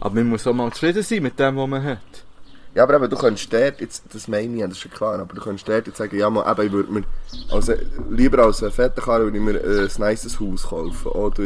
Aber 0.00 0.14
man 0.14 0.28
muss 0.28 0.46
auch 0.46 0.52
mal 0.52 0.72
zufrieden 0.72 1.02
sein 1.02 1.22
mit 1.22 1.38
dem, 1.38 1.56
was 1.56 1.68
man 1.68 1.84
hat. 1.84 1.98
Ja, 2.74 2.82
aber 2.82 2.96
eben, 2.96 3.08
du 3.08 3.16
könntest 3.16 3.50
dort, 3.52 3.80
jetzt, 3.80 4.02
das 4.12 4.28
meine 4.28 4.54
ich, 4.54 4.60
das 4.60 4.72
ist 4.72 4.80
schon 4.80 4.90
klar, 4.90 5.18
aber 5.18 5.32
du 5.32 5.40
könntest 5.40 5.66
dort 5.68 5.86
jetzt 5.86 5.96
sagen, 5.96 6.18
ja, 6.18 6.28
mal, 6.28 6.50
eben, 6.50 6.66
ich 6.66 6.72
würde 6.72 6.92
mir, 6.92 7.02
also, 7.50 7.72
lieber 8.10 8.44
als 8.44 8.62
eine 8.62 8.72
fette 8.72 9.00
Karre 9.00 9.24
würde 9.24 9.38
ich 9.38 9.42
mir 9.42 9.54
äh, 9.54 9.88
ein 9.88 10.10
nices 10.10 10.38
Haus 10.38 10.64
kaufen, 10.64 11.08
oder, 11.12 11.44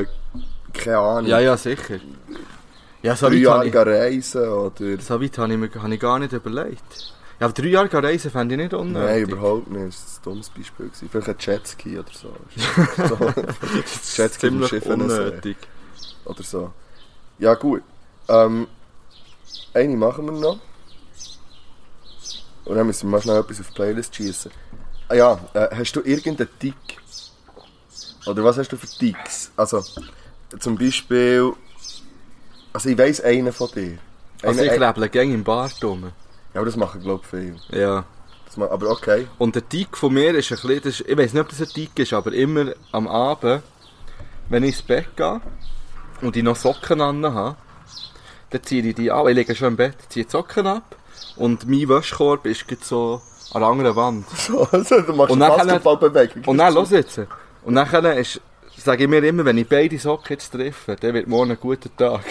äh, 0.00 0.06
keine 0.74 0.98
Ahnung, 0.98 1.30
Ja, 1.30 1.40
ja, 1.40 1.56
sicher. 1.56 2.00
Ja, 3.02 3.14
so 3.16 3.28
drei 3.28 3.36
Jahre 3.36 3.66
ich, 3.66 3.74
reisen, 3.74 4.48
oder, 4.48 5.00
so 5.00 5.20
weit 5.20 5.38
habe 5.38 5.52
ich, 5.52 5.58
mir, 5.58 5.70
habe 5.74 5.94
ich 5.94 6.00
gar 6.00 6.18
nicht 6.18 6.32
überlegt. 6.32 7.14
Ja, 7.38 7.46
aber 7.46 7.52
drei 7.52 7.68
Jahre 7.68 8.02
reisen 8.02 8.30
fände 8.30 8.54
ich 8.54 8.60
nicht 8.60 8.74
unnötig. 8.74 9.08
nein, 9.08 9.22
überhaupt 9.22 9.70
nicht, 9.70 9.86
das 9.88 9.96
war 9.96 10.18
ein 10.18 10.22
dummes 10.24 10.50
Beispiel 10.50 10.86
gewesen, 10.86 11.08
vielleicht 11.10 11.28
ein 11.28 11.36
Jetski 11.38 11.98
oder 11.98 12.12
so, 12.12 12.32
Jetski 14.16 14.38
ziemlich 14.38 14.68
Schiff 14.68 14.86
unnötig. 14.86 15.56
oder 16.24 16.42
so. 16.42 16.72
Ja, 17.38 17.54
gut, 17.54 17.82
ähm, 18.28 18.68
eine 19.74 19.96
machen 19.96 20.26
wir 20.26 20.32
noch, 20.32 20.58
und 22.64 22.76
dann 22.76 22.86
müssen 22.86 23.08
wir 23.08 23.10
mal 23.12 23.22
schnell 23.22 23.40
etwas 23.40 23.60
auf 23.60 23.68
die 23.68 23.74
Playlist 23.74 24.14
schießen. 24.14 24.50
Ah 25.08 25.14
ja, 25.14 25.38
äh, 25.52 25.76
hast 25.76 25.92
du 25.92 26.00
irgendeinen 26.00 26.48
Tick? 26.58 26.74
Oder 28.26 28.42
was 28.42 28.56
hast 28.56 28.72
du 28.72 28.76
für 28.76 28.86
Ticks? 28.86 29.52
Also, 29.56 29.84
zum 30.58 30.76
Beispiel. 30.76 31.52
Also, 32.72 32.88
ich 32.88 32.98
weiss 32.98 33.20
einen 33.20 33.52
von 33.52 33.68
dir. 33.74 33.98
Also 34.42 34.60
Einen- 34.60 34.72
ich 34.72 34.78
lebe 34.80 35.08
gerne 35.08 35.32
im 35.34 35.44
Bad 35.44 35.72
rum. 35.82 36.04
Ja, 36.52 36.60
aber 36.60 36.66
das 36.66 36.76
machen, 36.76 37.00
glaube 37.02 37.22
ich, 37.24 37.30
viele. 37.30 37.56
Ja. 37.82 38.04
Das 38.46 38.56
ma- 38.56 38.68
aber 38.68 38.90
okay. 38.90 39.26
Und 39.38 39.54
der 39.54 39.68
Tick 39.68 39.96
von 39.96 40.12
mir 40.12 40.34
ist 40.34 40.50
ein 40.52 40.56
bisschen, 40.58 40.80
das 40.82 41.00
ist, 41.00 41.08
ich 41.08 41.16
weiß 41.16 41.32
nicht, 41.32 41.40
ob 41.42 41.48
das 41.48 41.60
ein 41.60 41.68
Tick 41.68 41.98
ist, 41.98 42.12
aber 42.12 42.32
immer 42.32 42.72
am 42.92 43.08
Abend, 43.08 43.62
wenn 44.48 44.62
ich 44.64 44.70
ins 44.70 44.82
Bett 44.82 45.16
gehe 45.16 45.40
und 46.20 46.36
ich 46.36 46.42
noch 46.42 46.56
Socken 46.56 47.00
an 47.00 47.24
habe, 47.32 47.56
dann 48.50 48.62
ziehe 48.62 48.82
ich 48.82 48.94
die 48.94 49.10
an. 49.10 49.26
Ich 49.28 49.34
liege 49.34 49.54
schon 49.54 49.68
im 49.68 49.76
Bett, 49.76 49.96
ziehe 50.08 50.24
die 50.24 50.30
Socken 50.30 50.66
ab 50.66 50.94
und 51.36 51.68
mein 51.68 51.88
Wäschkorb 51.88 52.44
ist 52.46 52.64
so 52.84 53.20
an 53.52 53.60
der 53.62 53.70
anderen 53.70 53.96
Wand. 53.96 54.26
So, 54.36 54.68
also, 54.70 55.00
du 55.00 55.12
machst 55.14 55.30
Und 55.32 55.42
eine 55.42 55.56
Basketballbewegung. 55.56 56.44
Und 56.44 56.58
dann, 56.58 56.74
los 56.74 56.90
jetzt. 56.90 57.20
Und 57.64 57.74
dann 57.76 58.04
ist, 58.18 58.40
sage 58.82 59.04
ich 59.04 59.08
mir 59.10 59.22
immer, 59.24 59.44
wenn 59.44 59.58
ich 59.58 59.68
beide 59.68 59.98
Socken 59.98 60.26
jetzt 60.30 60.50
treffe, 60.50 60.96
dann 60.98 61.14
wird 61.14 61.26
morgen 61.26 61.52
ein 61.52 61.58
guter 61.60 61.94
Tag. 61.96 62.22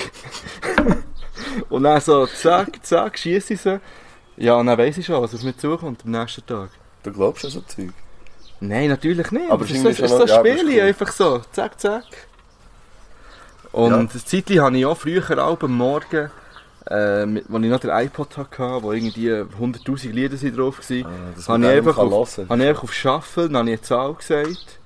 und 1.70 1.84
dann 1.84 2.02
so, 2.02 2.26
zack, 2.28 2.84
zack, 2.86 3.18
schiesse 3.18 3.54
ich 3.54 3.62
sie. 3.62 3.80
Ja, 4.38 4.56
und 4.56 4.66
dann 4.68 4.78
weiss 4.78 4.98
ich 4.98 5.06
schon, 5.06 5.22
was 5.22 5.34
auf 5.36 5.44
mich 5.44 5.58
zukommt 5.58 6.02
am 6.06 6.12
nächsten 6.12 6.46
Tag. 6.46 6.70
Du 7.04 7.12
glaubst 7.12 7.46
an 7.46 7.52
so 7.52 7.62
Zeug? 7.62 7.90
Nein, 8.60 8.90
natürlich 8.90 9.30
nicht. 9.32 9.52
Aber 9.52 9.66
es 9.66 9.72
ist 9.72 9.82
so, 9.82 9.90
ist 9.90 9.98
so 9.98 10.18
noch- 10.20 10.28
ja, 10.28 10.42
cool. 10.42 10.82
einfach 10.82 11.12
so. 11.12 11.42
Zack, 11.52 11.80
zack. 11.80 12.06
Und 13.72 13.92
Ja. 13.92 14.04
das 14.04 14.26
Zeitchen 14.26 14.62
habe 14.62 14.78
ich 14.78 14.86
auch 14.86 14.98
früher 14.98 15.46
auch 15.46 15.62
am 15.62 15.76
Morgen, 15.78 16.30
äh, 16.90 17.26
mit, 17.26 17.46
als 17.50 17.64
ich 17.64 17.70
noch 17.70 17.80
den 17.80 17.90
iPod 17.90 18.38
hatte, 18.38 18.84
wo 18.84 18.92
irgendwie 18.92 19.30
100'000 19.32 20.12
Lieder 20.12 20.38
sind 20.38 20.58
drauf 20.58 20.80
waren, 20.90 21.06
Ah, 21.06 21.50
habe 21.54 21.64
ich, 21.66 21.70
einfach 21.78 21.98
auf, 21.98 22.38
habe 22.38 22.62
ich 22.64 22.70
einfach 22.70 22.84
auf 22.84 22.94
Shuffle, 22.94 23.48
dann 23.50 23.58
habe 23.58 23.70
ich 23.72 23.78
eine 23.80 23.82
Zahl 23.82 24.14
gesagt, 24.14 24.80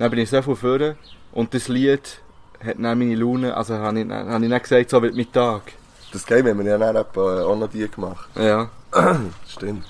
dann 0.00 0.10
bin 0.10 0.20
ich 0.20 0.30
so 0.30 0.40
von 0.40 0.56
vorne 0.56 0.96
und 1.30 1.52
das 1.52 1.68
Lied 1.68 2.22
hat 2.64 2.76
dann 2.78 2.98
meine 2.98 3.14
Laune, 3.14 3.54
also 3.54 3.74
habe 3.74 4.00
ich, 4.00 4.08
habe 4.08 4.42
ich 4.42 4.50
dann 4.50 4.62
gesagt, 4.62 4.90
so 4.90 5.02
wird 5.02 5.14
mein 5.14 5.30
Tag. 5.30 5.72
Das 6.10 6.24
Game 6.24 6.46
haben 6.48 6.58
wir 6.58 6.70
ja 6.70 6.78
dann 6.78 6.96
etwa 6.96 7.42
auch 7.42 7.56
noch 7.56 7.68
die 7.68 7.86
gemacht. 7.86 8.26
Ja. 8.34 8.70
Stimmt. 9.46 9.84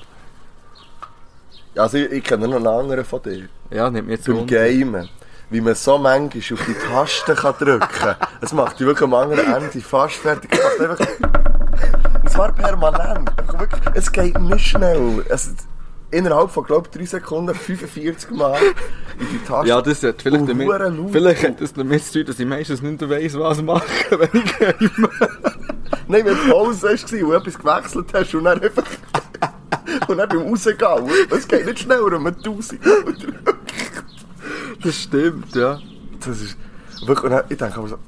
Also 1.77 1.99
ich, 1.99 2.11
ich 2.11 2.25
kenne 2.25 2.49
noch 2.49 2.57
einen 2.57 2.67
anderen 2.67 3.05
von 3.05 3.23
dir. 3.23 3.49
Ja, 3.71 3.89
nimmt 3.89 4.09
mir 4.09 4.15
jetzt 4.15 4.27
Beim. 4.27 4.49
Gamen. 4.49 5.09
Wie 5.49 5.61
man 5.61 5.77
so 5.77 5.97
manchmal 5.97 6.59
auf 6.59 6.67
die 6.67 6.75
Tasten 6.75 7.37
kann 7.37 7.55
drücken 7.57 7.89
kann. 7.89 8.17
Es 8.41 8.53
macht 8.53 8.81
dich 8.81 8.87
wirklich 8.89 9.05
am 9.05 9.15
anderen 9.15 9.47
Ende 9.47 9.81
fast 9.81 10.17
fertig. 10.17 10.51
Es 10.53 10.61
macht 10.61 10.91
einfach... 10.91 11.07
Und 12.21 12.31
zwar 12.31 12.53
permanent. 12.53 13.31
Wirklich, 13.59 13.81
es 13.95 14.11
geht 14.11 14.41
nicht 14.41 14.67
schnell. 14.67 15.25
Es, 15.29 15.55
innerhalb 16.11 16.51
von, 16.51 16.65
glaube 16.65 16.89
ich, 16.91 16.99
3 16.99 17.05
Sekunden 17.07 17.55
45 17.55 18.31
Mal 18.31 18.59
in 19.19 19.27
die 19.33 19.39
Taste. 19.47 19.69
Ja, 19.69 19.81
das 19.81 20.03
hat 20.03 20.23
vielleicht 20.23 20.49
damit, 20.49 20.69
vielleicht 21.13 21.45
hat 21.45 21.61
das 21.61 21.73
damit 21.73 22.05
zu 22.05 22.13
tun, 22.19 22.27
dass 22.27 22.41
ich 22.41 22.47
meistens 22.47 22.83
nicht 22.83 23.09
weiss, 23.09 23.39
was 23.39 23.63
machen, 23.63 23.87
wenn 24.11 24.43
ich 24.43 24.59
game. 24.59 25.09
Nein, 26.09 26.25
wenn 26.25 26.35
du 26.35 26.51
Pause 26.51 26.89
warst 26.89 27.13
und 27.13 27.33
etwas 27.33 27.59
gewechselt 27.59 28.07
hast 28.13 28.35
und 28.35 28.45
dann 28.45 28.61
einfach... 28.61 28.85
und 30.09 30.19
dann 30.19 30.29
beim 30.29 30.43
Rausgehen. 30.43 31.11
Es 31.31 31.47
geht 31.47 31.67
nicht 31.67 31.81
schneller, 31.81 32.19
man 32.19 32.35
1000 32.35 32.85
Mal 32.85 33.13
drückt. 33.15 33.65
Das 34.83 34.95
stimmt, 34.97 35.55
ja. 35.55 35.79
Das 36.21 36.41
ist... 36.41 36.57
Wirklich, 37.07 37.25
und 37.25 37.31
dann, 37.31 37.45
ich 37.49 37.57
denke 37.57 37.79
aber 37.79 37.89
so... 37.89 37.99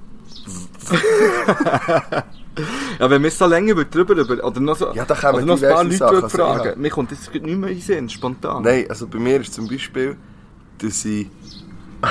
Ja, 2.98 3.08
wenn 3.10 3.22
wir 3.22 3.30
so 3.30 3.46
länger 3.46 3.72
über- 3.72 3.84
drüber, 3.84 4.14
über, 4.14 4.44
oder 4.44 4.60
noch 4.60 4.76
so, 4.76 4.92
Ja, 4.92 5.04
da 5.04 5.14
oder 5.30 5.40
noch 5.42 5.62
ein 5.62 5.68
paar 5.68 5.84
Leute 5.84 5.96
Sachen, 5.96 6.16
also, 6.16 6.28
fragen, 6.28 6.68
ja. 6.68 6.76
mir 6.76 6.90
kommt 6.90 7.10
jetzt 7.10 7.32
nicht 7.32 7.44
mehr 7.44 7.70
in 7.70 7.80
Sinn, 7.80 8.08
spontan. 8.08 8.62
Nein, 8.62 8.86
also 8.88 9.06
bei 9.06 9.18
mir 9.18 9.40
ist 9.40 9.54
zum 9.54 9.68
Beispiel, 9.68 10.16
dass 10.78 11.04
ich... 11.04 11.28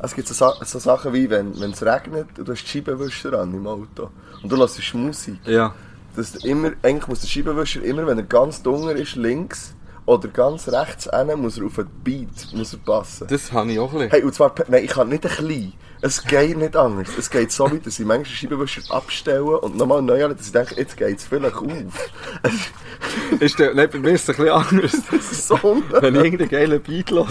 Es 0.00 0.14
gibt 0.14 0.28
so, 0.28 0.52
so 0.62 0.78
Sachen 0.78 1.12
wie, 1.12 1.28
wenn 1.28 1.58
wenn 1.60 1.72
es 1.72 1.82
regnet 1.82 2.28
und 2.38 2.46
du 2.46 2.52
hast 2.52 2.62
die 2.62 2.68
Scheibenwischer 2.68 3.32
an 3.32 3.52
im 3.52 3.66
Auto 3.66 4.10
und 4.44 4.52
du 4.52 4.56
hörst 4.56 4.94
Musik. 4.94 5.40
Ja. 5.44 5.74
Dass 6.14 6.36
immer, 6.44 6.70
eigentlich 6.84 7.08
muss 7.08 7.20
der 7.20 7.26
Scheibenwischer 7.26 7.82
immer, 7.82 8.06
wenn 8.06 8.16
er 8.16 8.22
ganz 8.24 8.62
dunkel 8.62 8.96
ist, 8.96 9.16
links 9.16 9.74
oder 10.06 10.28
ganz 10.28 10.68
rechts 10.68 11.10
hin, 11.12 11.40
muss 11.40 11.58
er 11.58 11.66
auf 11.66 11.74
den 11.74 11.88
Beat 12.04 12.28
muss 12.52 12.72
er 12.74 12.78
passen. 12.78 13.26
Das 13.28 13.50
habe 13.52 13.72
ich 13.72 13.78
auch 13.80 13.92
ein 13.92 13.98
bisschen. 13.98 14.10
Hey, 14.10 14.22
und 14.22 14.34
zwar, 14.34 14.54
nein, 14.68 14.84
ich 14.84 14.90
kann 14.90 15.08
nicht 15.08 15.26
ein 15.26 15.32
klein. 15.32 15.72
Es 16.00 16.22
geht 16.22 16.56
nicht 16.56 16.76
anders. 16.76 17.08
Es 17.18 17.28
geht 17.28 17.50
so 17.50 17.70
weit, 17.70 17.84
dass 17.86 17.98
ich 17.98 18.06
manchmal 18.06 18.36
Scheibenwischer 18.36 18.82
abstelle 18.94 19.58
und 19.58 19.76
nochmal 19.76 20.00
neu 20.00 20.24
an, 20.24 20.36
dass 20.36 20.46
ich 20.46 20.52
denke, 20.52 20.76
jetzt 20.76 20.96
geht 20.96 21.18
es 21.18 21.24
vielleicht 21.24 21.56
auf. 21.56 21.70
Ist 23.40 23.58
der, 23.58 23.74
nein, 23.74 23.88
bei 23.90 23.98
mir 23.98 24.10
ist 24.12 24.28
es 24.28 24.38
ein 24.38 24.44
bisschen 24.44 24.52
anders. 24.52 24.92
Das 25.10 25.32
ist 25.32 25.48
so. 25.48 25.82
Wenn 25.90 26.16
ich 26.16 26.24
irgendeinen 26.24 26.50
geilen 26.50 26.82
Beat 26.82 27.10
höre 27.10 27.26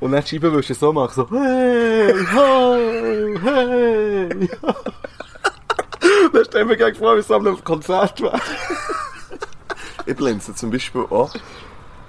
und 0.00 0.12
dann 0.12 0.22
die 0.22 0.28
Scheibenwischer 0.28 0.74
so 0.74 0.92
mache, 0.92 1.14
so 1.14 1.30
hey, 1.30 2.14
ho, 2.34 2.76
hey, 3.42 4.48
ho. 4.62 4.74
Dann 6.32 6.44
stell 6.44 6.64
mir 6.64 6.76
gleich 6.76 6.96
vor, 6.96 7.16
wie 7.16 7.20
es 7.20 7.30
an 7.30 7.46
einem 7.46 7.62
Konzert 7.62 8.20
wäre. 8.20 8.40
Ich 10.06 10.16
blinze 10.16 10.54
zum 10.54 10.70
Beispiel 10.70 11.02
auch 11.02 11.32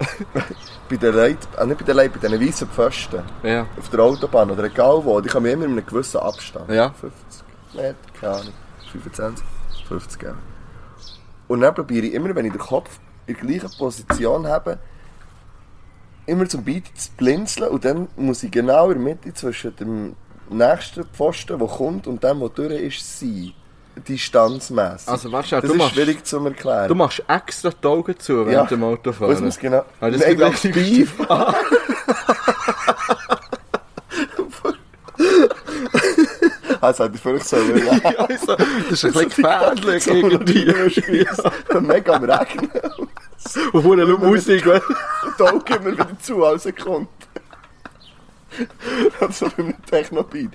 bei 0.88 0.96
den 0.96 1.14
Leuten, 1.14 1.38
ah, 1.56 1.64
nicht 1.64 1.78
bei 1.78 1.84
den 1.84 1.96
Leuten, 1.96 2.18
bei 2.20 2.28
diesen 2.28 2.46
weißen 2.48 2.68
Pfosten 2.68 3.22
Ja. 3.42 3.66
auf 3.78 3.88
der 3.88 4.00
Autobahn 4.00 4.50
oder 4.50 4.64
egal 4.64 5.04
wo, 5.04 5.20
die 5.20 5.28
kommen 5.28 5.46
immer 5.46 5.64
in 5.64 5.72
einem 5.72 5.86
gewissen 5.86 6.18
Abstand. 6.20 6.70
Ja. 6.70 6.90
50 6.90 7.44
Meter, 7.74 7.94
keine 8.20 8.32
Ahnung, 8.34 8.52
25, 8.92 9.44
50 9.88 10.22
ja. 10.22 10.34
Und 11.48 11.60
dann 11.60 11.74
probiere 11.74 12.06
ich 12.06 12.14
immer, 12.14 12.34
wenn 12.34 12.46
ich 12.46 12.52
den 12.52 12.60
Kopf 12.60 12.98
in 13.26 13.34
der 13.36 13.44
gleichen 13.44 13.76
Position 13.78 14.46
habe, 14.46 14.78
immer 16.26 16.48
zum 16.48 16.64
Beat 16.64 16.84
zu 16.96 17.10
blinzeln 17.16 17.68
und 17.70 17.84
dann 17.84 18.08
muss 18.16 18.42
ich 18.42 18.50
genau 18.50 18.90
in 18.90 19.04
der 19.04 19.14
Mitte 19.14 19.34
zwischen 19.34 19.74
dem 19.76 20.16
nächsten 20.50 21.04
Pfosten, 21.04 21.58
der 21.58 21.68
kommt, 21.68 22.06
und 22.06 22.22
dem, 22.22 22.40
der 22.40 22.48
durch 22.48 22.80
ist, 22.80 23.20
sein. 23.20 23.52
Distanzmässig. 23.96 25.08
Also, 25.08 25.30
warte 25.32 25.48
schnell, 25.48 25.60
das 25.60 25.68
du 25.68 25.74
ist 25.74 25.78
machst- 25.78 25.94
schwierig 25.94 26.24
zu 26.24 26.44
erklären. 26.44 26.88
Du 26.88 26.94
machst 26.94 27.22
extra 27.28 27.70
die 27.70 27.86
Augen 27.86 28.18
zu 28.18 28.46
während 28.46 28.52
Ja. 28.70 28.76
dem 28.76 28.82
Weiß 28.82 28.98
Autofahren. 28.98 29.40
man's 29.40 29.58
genau. 29.58 29.84
Ah, 30.00 30.10
das 30.10 30.20
Nein, 30.20 30.42
richtig 30.42 30.74
Beef. 30.74 31.12
Also, 36.80 37.04
hätte 37.04 37.14
ich 37.14 37.20
vielleicht 37.20 37.46
so 37.48 37.56
ja. 37.60 37.92
Also, 38.26 38.56
das 38.56 38.90
ist 38.90 39.04
ein 39.04 39.12
bisschen 39.12 39.28
gefährlich 39.28 40.06
irgendwie. 40.08 41.22
Ja. 41.22 41.80
Mega 41.80 42.14
am 42.14 42.24
Regnen. 42.24 42.70
Und 43.72 43.82
vorne 43.82 44.04
nur 44.06 44.18
Musik, 44.18 44.66
weißt 44.66 44.84
du? 44.88 44.94
Die 45.38 45.42
Augen 45.48 45.72
immer 45.74 45.92
wieder 45.92 46.08
zu, 46.20 46.44
als 46.44 46.66
er 46.66 46.72
kommt. 46.72 47.08
Also 49.20 49.46
bei 49.56 49.62
einem 49.62 49.82
Techno-Beat. 49.86 50.50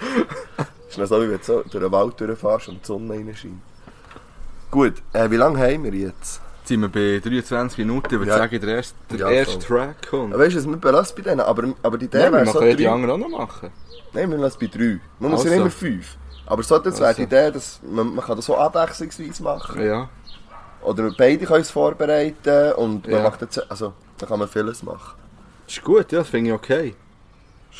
Das 0.90 0.98
ist 0.98 1.08
so, 1.08 1.22
wie 1.22 1.30
wenn 1.30 1.38
du 1.38 1.42
so 1.44 1.62
durch 1.62 1.82
den 1.84 1.92
Wald 1.92 2.20
durchfährst 2.20 2.68
und 2.68 2.80
die 2.82 2.86
Sonne 2.86 3.14
reinscheint. 3.14 3.60
Gut, 4.70 4.94
äh, 5.12 5.30
wie 5.30 5.36
lange 5.36 5.58
haben 5.58 5.84
wir 5.84 5.92
jetzt? 5.94 6.40
Jetzt 6.58 6.68
sind 6.68 6.80
wir 6.80 6.88
bei 6.88 7.20
23 7.26 7.78
Minuten, 7.78 8.06
ich 8.14 8.18
würde 8.20 8.30
Ja. 8.30 8.36
sagen, 8.38 8.60
der 8.60 8.76
erste, 8.76 8.94
der 9.10 9.18
Ja, 9.18 9.30
erste 9.30 9.60
voll. 9.60 9.78
Track 9.78 10.08
kommt. 10.08 10.38
Weißt 10.38 10.56
du, 10.56 10.64
wir 10.66 10.76
belassen 10.76 11.16
bei 11.16 11.22
denen? 11.22 11.40
Aber, 11.40 11.74
aber 11.82 11.98
die 11.98 12.04
Idee 12.06 12.18
Ja, 12.20 12.32
wäre 12.32 12.46
so 12.46 12.62
ja 12.62 12.74
die 12.74 12.84
drei- 12.84 12.90
anderen 12.92 13.22
auch 13.22 13.28
noch 13.28 13.38
machen. 13.38 13.70
Nein, 14.12 14.30
wir 14.30 14.38
lassen 14.38 14.58
bei 14.60 14.66
drei. 14.66 15.00
Man 15.18 15.30
muss 15.32 15.44
ja 15.44 15.50
Also. 15.50 15.62
immer 15.62 15.70
fünf. 15.70 16.16
Aber 16.46 16.62
so, 16.62 16.78
das 16.78 16.96
wäre 16.98 17.06
Also. 17.08 17.16
die 17.18 17.22
Idee, 17.24 17.50
dass 17.50 17.80
man, 17.82 18.14
man 18.14 18.24
kann 18.24 18.36
das 18.36 18.46
so 18.46 18.56
abwechslungsweise 18.56 19.42
machen. 19.42 19.82
Ja. 19.84 20.08
Oder 20.82 21.10
beide 21.16 21.44
können 21.46 21.62
es 21.62 21.70
vorbereiten 21.70 22.72
und 22.74 23.06
man 23.06 23.16
Ja. 23.16 23.22
macht 23.22 23.40
jetzt, 23.42 23.70
also, 23.70 23.92
da 24.18 24.26
kann 24.26 24.38
man 24.38 24.48
vieles 24.48 24.82
machen. 24.82 25.18
Das 25.66 25.76
ist 25.76 25.84
gut, 25.84 26.10
ja, 26.12 26.18
das 26.20 26.28
finde 26.28 26.50
ich 26.50 26.54
okay. 26.54 26.94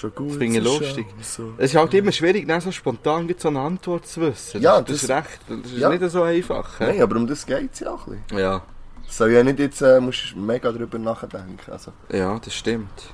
Schon 0.01 0.15
gut. 0.15 0.31
Das 0.31 0.37
finde 0.37 0.59
ich 0.59 0.65
es 0.65 0.73
ist 0.73 0.81
lustig. 0.81 1.07
schon 1.11 1.23
So. 1.23 1.55
Es 1.59 1.71
ist 1.71 1.77
halt 1.77 1.93
immer 1.93 2.13
schwierig, 2.13 2.49
dann 2.49 2.61
so 2.63 2.73
spontan 2.73 3.33
so 3.37 3.49
eine 3.49 3.61
Antwort 3.61 4.07
zu 4.07 4.23
wissen. 4.23 4.63
Ja, 4.63 4.81
das, 4.81 4.87
das, 4.87 5.03
ist 5.03 5.11
recht, 5.11 5.41
das 5.47 5.73
ist 5.73 5.79
ja. 5.79 5.89
nicht 5.91 6.11
so 6.11 6.23
einfach. 6.23 6.81
Nein, 6.81 7.03
aber 7.03 7.17
um 7.17 7.27
das 7.27 7.45
geht 7.45 7.71
es 7.75 7.81
ja 7.81 7.91
auch 7.91 8.07
ein 8.07 8.23
bisschen. 8.27 8.39
Ja, 8.39 8.63
soll 9.11 9.33
ja 9.33 9.43
nicht 9.43 9.59
jetzt, 9.59 9.83
äh, 9.83 10.01
musst 10.01 10.33
du 10.35 10.39
mega 10.39 10.73
drüber 10.73 10.99
nachdenken. 10.99 11.71
Also, 11.71 11.93
ja, 12.11 12.39
das 12.39 12.55
stimmt. 12.55 13.13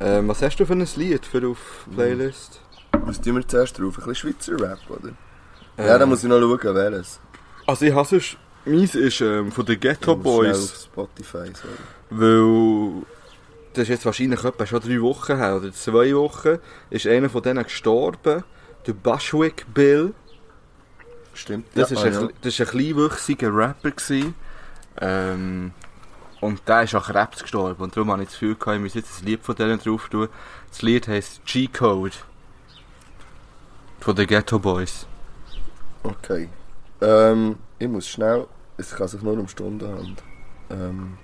Ähm, 0.00 0.28
was 0.28 0.40
hast 0.42 0.56
du 0.56 0.66
für 0.66 0.74
ein 0.74 0.86
Lied 0.96 1.26
für 1.26 1.48
auf 1.48 1.86
Playlist? 1.94 2.60
was 2.92 3.20
tun 3.20 3.36
wir 3.36 3.46
zuerst 3.46 3.78
drauf? 3.78 3.98
Ein 3.98 4.06
bisschen 4.06 4.34
Schweizer 4.34 4.60
Rap, 4.60 4.78
oder? 4.88 5.08
Ähm, 5.78 5.86
Ja, 5.86 5.98
dann 5.98 6.08
muss 6.08 6.22
ich 6.22 6.28
noch 6.28 6.40
schauen, 6.40 6.74
welches. 6.74 7.20
Also 7.66 7.84
ich 7.86 7.94
hasse 7.94 8.16
es. 8.16 8.36
Meins 8.64 8.94
ist 8.94 9.20
ähm, 9.20 9.52
von 9.52 9.66
den 9.66 9.78
Ghetto 9.78 10.12
Ich 10.12 10.18
muss 10.18 10.34
schnell 10.36 10.52
Boys. 10.52 10.72
auf 10.72 10.80
Spotify, 10.80 11.52
sorry. 11.54 11.74
Weil 12.10 13.02
das 13.74 13.84
ist 13.84 13.88
jetzt 13.88 14.06
wahrscheinlich 14.06 14.42
etwa 14.44 14.66
schon 14.66 14.80
drei 14.80 15.00
Wochen 15.00 15.36
her 15.36 15.56
oder 15.56 15.72
zwei 15.72 16.14
Wochen, 16.14 16.58
ist 16.90 17.06
einer 17.06 17.28
von 17.28 17.42
denen 17.42 17.64
gestorben, 17.64 18.44
der 18.86 18.92
Bushwick 18.92 19.66
Bill. 19.72 20.14
Stimmt. 21.34 21.66
Das, 21.74 21.90
ja, 21.90 21.96
ist, 21.96 22.04
ah, 22.04 22.06
ein, 22.06 22.28
ja. 22.28 22.34
das 22.40 22.54
ist 22.54 22.60
ein 22.60 22.66
kleinwüchsiger 22.66 23.54
Rapper. 23.54 23.90
Gewesen. 23.90 24.34
Ähm, 25.00 25.72
und 26.40 26.68
der 26.68 26.82
ist 26.82 26.94
an 26.94 27.02
Krebs 27.02 27.42
gestorben. 27.42 27.82
Und 27.82 27.96
darum 27.96 28.12
habe 28.12 28.22
ich 28.22 28.28
das 28.28 28.38
Gefühl, 28.38 28.56
ich 28.74 28.80
muss 28.80 28.94
jetzt 28.94 29.22
ein 29.22 29.26
Lied 29.26 29.42
von 29.42 29.56
denen 29.56 29.78
drauf 29.78 30.08
tun. 30.08 30.28
Das 30.68 30.82
Lied 30.82 31.08
heisst 31.08 31.44
G-Code. 31.46 32.14
Von 34.00 34.14
den 34.14 34.26
Ghetto 34.26 34.58
Boys. 34.58 35.06
Okay. 36.02 36.48
Ähm, 37.00 37.56
ich 37.78 37.88
muss 37.88 38.06
schnell, 38.06 38.46
es 38.76 38.94
kann 38.94 39.08
sich 39.08 39.22
nur 39.22 39.38
um 39.38 39.48
Stunden 39.48 39.88
handeln. 39.88 40.16
Ähm, 40.70 41.18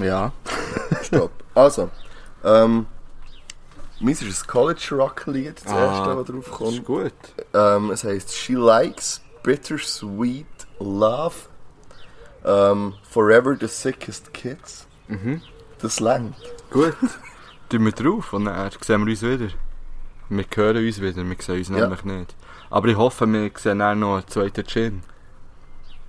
Ja. 0.00 0.32
stopp. 1.02 1.30
Also, 1.54 1.90
ähm, 2.42 2.86
meins 4.00 4.22
ist 4.22 4.42
ein 4.44 4.46
College 4.48 4.88
Rock 4.92 5.26
Lied, 5.26 5.64
das 5.64 5.72
Ah, 5.72 5.84
erste, 5.86 6.16
das 6.16 6.26
drauf 6.26 6.50
kommt. 6.58 6.72
ist 6.78 6.84
gut. 6.84 7.12
Ähm, 7.52 7.90
es 7.90 8.04
heisst 8.04 8.34
She 8.34 8.54
Likes 8.54 9.20
Bittersweet 9.42 10.46
Love. 10.80 11.34
Ähm, 12.44 12.94
Forever 13.08 13.56
the 13.58 13.68
Sickest 13.68 14.34
Kids. 14.34 14.86
Mhm. 15.08 15.40
Das 15.80 16.00
langt. 16.00 16.34
Gut. 16.70 16.96
Tun 17.68 17.84
wir 17.84 17.92
drauf 17.92 18.32
und 18.32 18.46
dann 18.46 18.70
sehen 18.80 19.04
wir 19.06 19.10
uns 19.12 19.22
wieder. 19.22 19.48
Wir 20.28 20.44
hören 20.54 20.76
uns 20.86 21.00
wieder, 21.00 21.16
wir 21.16 21.42
sehen 21.42 21.58
uns 21.58 21.68
Ja. 21.68 21.74
nämlich 21.76 22.04
nicht. 22.04 22.34
Aber 22.70 22.88
ich 22.88 22.96
hoffe, 22.96 23.26
wir 23.32 23.50
sehen 23.56 23.78
dann 23.78 24.00
noch 24.00 24.16
einen 24.16 24.28
zweiten 24.28 24.66
Gin. 24.66 25.02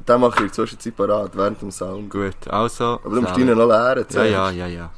Den 0.08 0.22
mache 0.22 0.36
ich 0.36 0.40
in 0.42 0.46
der 0.48 0.54
Zwischenzeit 0.54 0.96
parat, 0.96 1.36
während 1.36 1.62
dem 1.62 1.72
Sound. 1.72 2.10
Gut, 2.10 2.48
also. 2.48 3.00
Aber 3.04 3.16
du 3.16 3.22
musst 3.22 3.38
ihn 3.38 3.48
noch 3.48 3.68
leeren 3.68 4.06
Ja, 4.12 4.24
ja, 4.24 4.50
ja, 4.52 4.68
ja. 4.68 4.90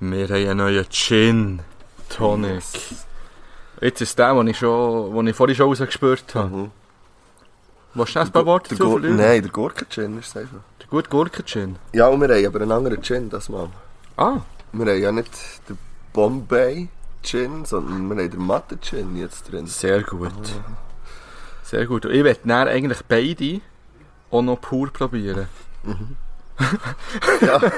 Wir 0.00 0.28
haben 0.28 0.34
einen 0.34 0.56
neuen 0.58 0.86
Gin 0.90 1.60
Tonic. 2.08 2.62
Jetzt 3.80 4.00
ist 4.00 4.18
der, 4.18 4.34
den 4.34 4.46
ich, 4.48 4.58
schon, 4.58 5.14
den 5.14 5.26
ich 5.26 5.36
vorhin 5.36 5.56
schon 5.56 5.68
rausgespürt 5.68 6.34
habe. 6.34 6.56
Mhm. 6.56 6.70
Willst 7.94 8.14
du 8.14 8.20
ein 8.20 8.30
paar 8.30 8.46
Worte 8.46 8.70
dazu 8.76 8.90
verlieren? 8.92 9.16
Nein, 9.16 9.42
der 9.42 9.50
Gurken-Gin 9.50 10.18
ist 10.18 10.28
es 10.28 10.36
einfach. 10.36 10.58
Der 10.80 10.86
gute 10.88 11.08
Gurken-Gin. 11.10 11.76
Ja, 11.92 12.06
und 12.08 12.20
wir 12.20 12.28
haben 12.28 12.46
aber 12.46 12.60
einen 12.60 12.72
anderen 12.72 13.02
Gin, 13.02 13.28
das 13.28 13.48
mal. 13.48 13.68
Ah, 14.16 14.38
Wir 14.72 14.86
haben 14.86 15.02
ja 15.02 15.10
nicht 15.12 15.32
den 15.68 15.78
Bombay 16.12 16.88
Gin, 17.22 17.64
sondern 17.64 18.08
wir 18.08 18.22
haben 18.22 18.30
den 18.30 18.46
Matte 18.46 18.78
Gin 18.80 19.16
jetzt 19.16 19.50
drin. 19.50 19.66
sehr 19.66 20.02
gut. 20.02 20.32
Sehr 21.64 21.86
gut. 21.86 22.06
Und 22.06 22.12
ich 22.12 22.24
werde 22.24 22.52
eigentlich 22.54 23.00
beide 23.08 23.60
auch 24.30 24.42
noch 24.42 24.60
pur 24.60 24.90
probieren. 24.92 25.48
Ja. 27.40 27.60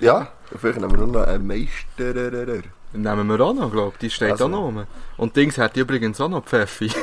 Ja, 0.00 0.28
vielleicht 0.56 0.80
nehmen 0.80 0.98
wir 0.98 1.06
noch 1.06 1.26
einen 1.28 1.46
Meisterer. 1.46 2.62
Nehmen 2.92 3.26
wir 3.28 3.40
auch 3.40 3.54
noch, 3.54 3.70
glaube 3.70 3.92
ich. 3.94 3.98
Die 3.98 4.10
steht 4.10 4.32
Also. 4.32 4.46
auch 4.46 4.48
noch 4.48 4.62
rum. 4.62 4.84
Und 5.16 5.36
Dings 5.36 5.58
hat 5.58 5.76
übrigens 5.76 6.20
auch 6.20 6.28
noch 6.28 6.44
Pfeffi. 6.44 6.90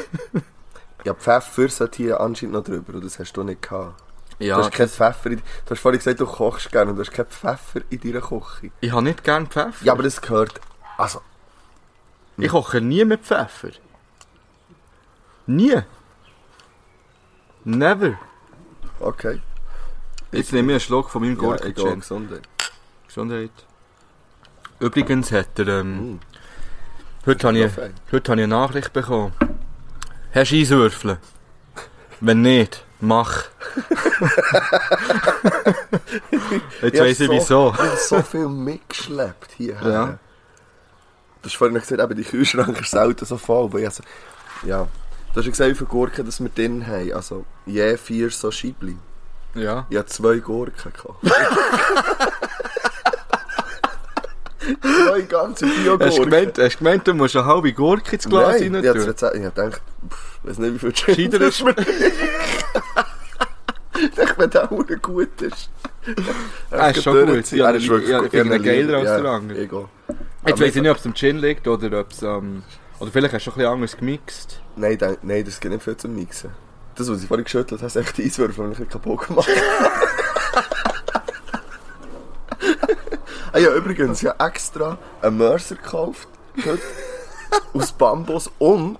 Ja, 1.06 1.14
Pfeffer 1.14 1.70
sollte 1.70 1.98
hier 1.98 2.20
anscheinend 2.20 2.56
noch 2.56 2.64
drüber 2.64 2.96
und 2.96 3.06
das 3.06 3.18
hast 3.20 3.32
du 3.34 3.44
nicht 3.44 3.62
gehabt. 3.62 4.02
ja, 4.40 4.58
du 4.58 4.64
hast 4.64 4.74
keinen 4.74 4.90
Pfeffer 4.90 5.30
in, 5.32 5.38
Du 5.66 5.72
hast 5.72 5.80
vorhin 5.80 6.00
gesagt, 6.00 6.20
du 6.20 6.26
kochst 6.26 6.70
gerne 6.72 6.90
und 6.92 6.98
du 6.98 7.04
hast 7.04 7.12
keinen 7.14 7.28
Pfeffer 7.28 7.82
in 7.90 8.02
deiner 8.02 8.20
Küche. 8.20 8.72
ich 8.82 8.92
habe 8.92 9.04
nicht 9.04 9.24
gern 9.24 9.48
Pfeffer. 9.48 9.86
Ja, 9.86 9.94
aber 9.94 10.04
das 10.04 10.20
gehört... 10.22 10.60
Also, 10.98 11.22
Ich 12.38 12.50
koche 12.50 12.82
nie 12.82 13.06
mit 13.06 13.22
Pfeffer. 13.24 13.70
Nie. 15.46 15.84
Never. 17.70 18.18
okay. 19.02 19.42
Jetzt 20.32 20.54
nehme 20.54 20.68
ich 20.72 20.76
einen 20.76 20.80
Schluck 20.80 21.10
von 21.10 21.22
meinem 21.22 21.36
Ja, 21.42 21.56
egal, 21.56 21.74
Gurken-Gin. 21.74 22.00
Gesundheit. 22.00 22.42
Gesundheit. 23.08 23.52
Übrigens 24.80 25.32
hat 25.32 25.58
er, 25.60 25.68
ähm, 25.68 26.14
Mm. 26.14 26.20
heute 27.26 27.48
habe 27.48 27.58
ich, 27.60 27.72
heute 28.12 28.32
habe 28.32 28.42
ich 28.42 28.46
eine 28.46 28.48
Nachricht 28.48 28.94
bekommen. 28.94 29.34
Hast 30.34 30.52
du 30.52 30.56
Eiswürfel? 30.56 31.18
Wenn 32.22 32.42
nicht, 32.42 32.86
mach. 33.00 33.44
Jetzt 36.82 37.00
weiss 37.00 37.20
ich 37.20 37.28
so- 37.28 37.34
wieso. 37.34 37.74
Ich 37.74 37.80
habe 37.80 37.98
so 37.98 38.22
viel 38.22 38.48
mitgeschleppt 38.48 39.52
hierher. 39.52 39.92
Ja. 39.92 40.06
Du 41.42 41.50
hast 41.50 41.56
vorhin 41.58 41.76
gesagt, 41.80 42.02
eben, 42.02 42.16
die 42.16 42.24
Kühlschrank 42.24 42.80
ist 42.80 42.92
selten 42.92 43.26
so 43.26 43.38
voll. 43.38 43.72
Weil 43.74 43.82
ich 43.82 43.86
also, 43.88 44.04
ja. 44.64 44.88
Du 45.38 45.42
hast 45.42 45.46
ja 45.46 45.52
gesagt, 45.52 45.70
wie 45.70 45.76
viele 45.76 45.88
Gurken 45.88 46.26
dass 46.26 46.42
wir 46.42 46.50
drin 46.50 46.88
haben. 46.88 47.14
Also, 47.14 47.46
je 47.68 47.96
vier 47.96 48.32
so 48.32 48.50
Scheibli. 48.50 48.98
Ja. 49.54 49.86
Ich 49.88 49.96
habe 49.96 50.08
zwei 50.08 50.38
Gurken 50.40 50.92
gekauft. 50.92 51.20
zwei 54.58 55.22
ganze 55.22 55.68
Hast 55.68 55.78
du 55.78 55.84
Bio-Gurken. 55.84 56.24
gemeint, 56.24 56.58
hast 56.58 56.74
du 56.74 56.78
gemeint, 56.80 57.08
du 57.08 57.14
musst 57.14 57.36
eine 57.36 57.46
halbe 57.46 57.72
Gurke 57.72 58.16
ins 58.16 58.28
Glas 58.28 58.60
Nein, 58.60 58.74
rein 58.74 58.84
ich 58.84 58.90
habe 58.90 59.00
tun? 59.00 59.14
Gedacht, 59.54 59.82
pff, 60.10 60.40
weiß 60.42 60.58
nicht, 60.58 60.74
wie 60.74 60.80
viel 60.92 61.30
das 61.30 61.40
ist- 61.50 61.64
mir 61.64 61.76
Ich 64.02 64.16
dachte, 64.16 64.34
wenn 64.40 64.50
der 64.50 64.72
auch 64.72 64.84
gut 65.04 65.40
ist. 65.44 65.70
Ah, 66.72 66.88
ist 66.90 67.04
schon 67.04 67.28
gut. 67.28 67.52
Ja, 67.52 67.70
Er 67.70 67.76
ist 67.76 67.88
wirklich 67.88 68.10
ja, 68.10 68.18
gut. 68.22 68.34
ich 68.34 68.40
finde 68.42 68.56
ihn 68.56 68.64
geiler 68.64 68.98
als 68.98 69.22
der 69.22 69.26
andere. 69.32 69.60
Jetzt 70.48 70.60
weiss 70.62 70.76
ich 70.76 70.82
nicht, 70.82 70.90
ob 70.90 70.98
es 70.98 71.06
am 71.06 71.14
Gin 71.14 71.38
liegt 71.38 71.68
oder 71.68 72.00
ob 72.00 72.12
es 72.12 72.24
am... 72.24 72.64
Oder 73.00 73.12
vielleicht 73.12 73.36
hast 73.36 73.46
du 73.46 73.52
schon 73.52 73.54
ein 73.54 73.58
bisschen 73.60 73.74
anders 73.74 73.98
gemixt. 73.98 74.62
Nein, 74.78 74.98
denk, 74.98 75.24
nein, 75.24 75.44
das 75.44 75.60
geht 75.60 75.72
nicht 75.72 75.84
viel 75.84 75.98
zum 75.98 76.16
Mixen. 76.16 76.52
Das, 76.96 77.10
was 77.10 77.22
ich 77.22 77.28
vorhin 77.28 77.44
geschüttelt 77.44 77.82
habe, 77.82 77.88
ist 77.88 77.96
echt 77.96 78.18
die 78.18 78.24
Eiswürfel, 78.26 78.66
die 78.68 78.72
ich 78.72 78.78
bisschen 78.78 78.90
kaputt 78.90 79.28
gemacht 79.28 79.50
ah 83.54 83.58
ja, 83.60 83.74
übrigens, 83.76 84.22
ich 84.22 84.30
habe 84.30 84.44
extra 84.46 84.98
einen 85.22 85.38
Mercer 85.38 85.76
gekauft, 85.76 86.28
heute, 86.66 86.80
aus 87.74 87.92
Bambus 87.92 88.50
und 88.60 88.98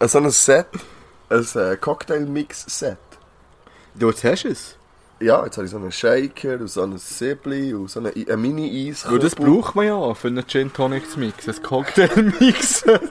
so 0.00 0.18
ein 0.18 0.30
Set, 0.30 0.66
ein 1.28 1.46
äh, 1.54 1.76
Cocktail-Mix-Set. 1.76 2.98
Du, 3.94 4.10
hast 4.12 4.44
du 4.44 4.48
es. 4.48 4.76
Ja, 5.20 5.44
jetzt 5.44 5.56
habe 5.56 5.64
ich 5.64 5.70
so 5.72 5.78
einen 5.78 5.90
Shaker 5.90 6.54
und 6.60 6.68
so 6.68 6.82
ein 6.82 6.96
Siebli 6.98 7.74
und 7.74 7.90
so 7.90 7.98
eine, 7.98 8.16
I- 8.16 8.30
ein 8.30 8.40
Mini-Eis. 8.40 9.04
Das 9.20 9.34
braucht 9.34 9.74
man 9.74 9.86
ja 9.86 10.14
für 10.14 10.28
einen 10.28 10.46
Gin 10.46 10.72
Tonic 10.72 11.10
zu 11.10 11.18
mixen. 11.18 11.54
Ein 11.54 11.62
Cocktail 11.62 12.32
mixen. 12.38 13.00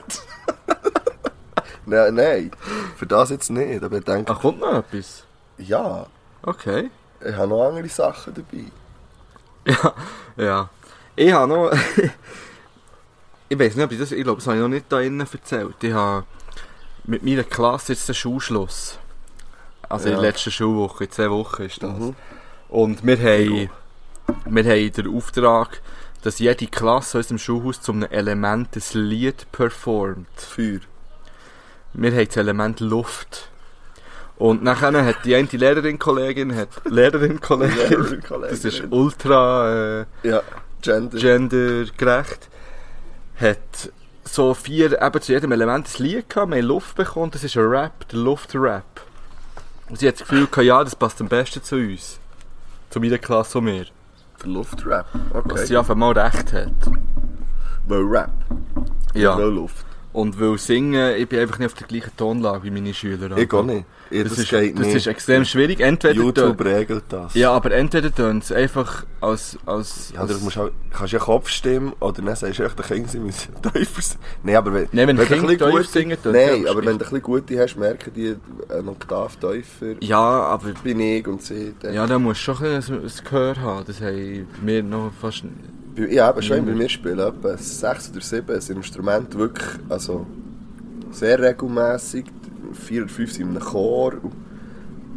Nein, 1.88 2.14
nein, 2.14 2.50
für 2.96 3.06
das 3.06 3.30
jetzt 3.30 3.50
nicht, 3.50 3.82
aber 3.82 3.98
ich 3.98 4.04
denke, 4.04 4.32
Ach, 4.32 4.40
kommt 4.40 4.60
noch 4.60 4.74
etwas? 4.74 5.24
ja, 5.58 6.06
Okay. 6.42 6.90
ich 7.20 7.34
habe 7.34 7.48
noch 7.48 7.68
andere 7.68 7.88
Sachen 7.88 8.34
dabei. 8.34 8.64
Ja, 9.66 9.94
ja. 10.36 10.70
Ich 11.16 11.32
habe 11.32 11.52
noch... 11.52 11.72
ich 13.48 13.58
weiß 13.58 13.74
nicht, 13.74 13.84
ob 13.84 13.92
ich 13.92 13.98
das... 13.98 14.12
Ich 14.12 14.22
glaube, 14.22 14.38
das 14.38 14.46
habe 14.46 14.56
ich 14.56 14.62
noch 14.62 14.68
nicht 14.68 14.86
da 14.88 15.00
innen 15.00 15.20
erzählt. 15.20 15.74
Ich 15.82 15.92
habe 15.92 16.24
mit 17.04 17.22
meiner 17.24 17.44
Klasse 17.44 17.92
jetzt 17.92 18.08
den 18.08 18.14
Schulschluss. 18.14 18.98
Also 19.88 20.06
in 20.08 20.14
Ja. 20.14 20.20
der 20.20 20.30
letzten 20.30 20.50
Schulwoche, 20.52 21.04
in 21.04 21.10
zwei 21.10 21.30
Wochen 21.30 21.62
ist 21.62 21.82
das. 21.82 21.98
Mhm. 21.98 22.14
Und 22.68 23.04
wir 23.04 23.16
haben, 23.18 23.70
wir 24.46 24.64
haben 24.64 24.92
den 24.92 25.16
Auftrag, 25.16 25.80
dass 26.22 26.38
jede 26.38 26.66
Klasse 26.66 27.18
in 27.18 27.22
unserem 27.22 27.38
Schulhaus 27.38 27.80
zu 27.80 27.92
einem 27.92 28.04
Element 28.10 28.68
ein 28.76 29.00
Lied 29.00 29.50
performt. 29.52 30.28
Feuer. 30.36 30.80
Wir 31.94 32.12
haben 32.12 32.26
das 32.26 32.36
Element 32.36 32.80
Luft. 32.80 33.48
Und 34.36 34.62
nachher 34.62 35.04
hat 35.04 35.24
die 35.24 35.34
eine 35.34 35.48
Lehrerin-Kollegin, 35.50 36.54
hat 36.54 36.68
Lehrerin-Kollegin, 36.84 38.22
das 38.48 38.64
ist 38.64 38.84
ultra 38.90 40.00
äh, 40.02 40.04
Ja, 40.22 40.42
Gender. 40.80 41.18
gendergerecht, 41.18 42.48
hat 43.40 43.92
so 44.24 44.54
vier, 44.54 45.02
eben 45.02 45.20
zu 45.20 45.32
jedem 45.32 45.50
Element 45.50 45.88
ein 45.88 46.02
Lied 46.04 46.28
gehabt, 46.28 46.50
wir 46.50 46.58
haben 46.58 46.66
Luft 46.66 46.94
bekommen, 46.94 47.32
das 47.32 47.42
ist 47.42 47.56
ein 47.56 47.64
Rap, 47.64 48.06
der 48.10 48.18
Luft-Rap. 48.20 48.84
Und 49.88 49.98
sie 49.98 50.06
hat 50.06 50.20
das 50.20 50.28
Gefühl 50.28 50.46
gehabt, 50.46 50.66
ja, 50.66 50.84
das 50.84 50.94
passt 50.94 51.20
am 51.20 51.28
besten 51.28 51.62
zu 51.64 51.74
uns. 51.76 52.20
Zu 52.90 53.00
meiner 53.00 53.18
Klasse 53.18 53.58
und 53.58 53.64
mir. 53.64 53.86
Der 54.40 54.48
Luftrap. 54.50 55.06
Was 55.32 55.44
Okay. 55.44 55.66
sie 55.66 55.76
einfach 55.76 55.96
mal 55.96 56.16
recht 56.16 56.52
hat. 56.52 56.70
Weil 57.88 58.02
Rap. 58.02 58.30
Ja. 59.14 59.36
Weil 59.36 59.48
Luft. 59.50 59.84
Und 60.12 60.40
weil 60.40 60.56
singen, 60.58 61.14
ich 61.16 61.28
bin 61.28 61.38
einfach 61.38 61.58
nicht 61.58 61.66
auf 61.66 61.74
der 61.74 61.86
gleichen 61.86 62.10
Tonlage 62.16 62.64
wie 62.64 62.70
meine 62.70 62.94
Schüler. 62.94 63.36
Ich 63.36 63.52
auch 63.52 63.62
nicht. 63.62 63.84
Ich, 64.10 64.22
Das, 64.22 64.30
das, 64.36 64.38
ist, 64.40 64.52
das 64.52 64.62
nicht. 64.62 64.94
ist 64.96 65.06
extrem 65.06 65.44
schwierig. 65.44 65.80
Entweder 65.80 66.14
YouTube 66.14 66.64
regelt 66.64 67.04
das. 67.10 67.34
Ja, 67.34 67.52
aber 67.52 67.72
entweder 67.72 68.12
tun 68.12 68.40
sie 68.40 68.54
einfach 68.54 69.04
als... 69.20 69.58
als, 69.66 70.10
Ja, 70.14 70.22
als 70.22 70.38
du 70.38 70.44
musst 70.44 70.56
auch, 70.56 70.70
kannst 70.90 71.12
ja 71.12 71.18
Kopfstimmen 71.18 71.92
oder 72.00 72.22
dann 72.22 72.34
sagst 72.34 72.58
du 72.58 72.62
echt, 72.64 72.78
der 72.78 72.86
Kind 72.86 73.10
sie 73.10 73.18
müssen 73.18 73.52
tiefer 73.62 74.00
singen. 74.02 74.20
Nein, 74.44 74.56
aber 74.56 74.72
wenn, 74.72 74.88
Nein, 74.92 75.08
wenn 75.08 75.16
du 75.18 75.26
Kinder 75.26 75.66
ein 75.66 75.72
gute- 75.72 75.84
singen, 75.84 76.16
Nein, 76.24 76.66
aber 76.66 76.78
wenn 76.78 76.84
du 76.84 76.90
ein 76.92 76.98
bisschen 76.98 77.22
gute 77.22 77.58
hast, 77.60 77.76
merken 77.76 78.10
die 78.16 78.34
eine 78.70 78.90
Oktav 78.90 79.36
tiefer. 79.36 79.96
ja, 80.00 80.18
aber... 80.18 80.70
Bin 80.82 81.00
ich 81.00 81.26
und 81.28 81.42
sie. 81.42 81.74
Dann. 81.80 81.92
Ja, 81.92 82.06
da 82.06 82.18
musst 82.18 82.40
du 82.48 82.54
schon 82.54 82.64
ein, 82.66 82.76
bisschen 82.76 83.02
ein, 83.02 83.24
Gehör 83.24 83.56
haben. 83.60 83.84
Das 83.86 84.00
haben 84.00 84.46
wir 84.62 84.82
noch 84.82 85.12
fast... 85.20 85.44
Ja, 86.06 86.28
aber 86.28 86.42
schon 86.42 86.64
bei 86.64 86.72
Mhm. 86.72 86.78
mir 86.78 86.88
spielen 86.88 87.18
etwa 87.18 87.56
sechs 87.56 88.10
oder 88.10 88.20
sieben 88.20 88.50
ein 88.56 88.76
Instrument 88.76 89.34
wirklich, 89.36 89.68
also 89.88 90.26
sehr 91.10 91.38
regelmäßig. 91.40 92.26
Vier 92.72 93.02
oder 93.02 93.10
fünf 93.10 93.32
sind 93.32 93.50
in 93.50 93.56
einem 93.56 93.64
Chor. 93.64 94.12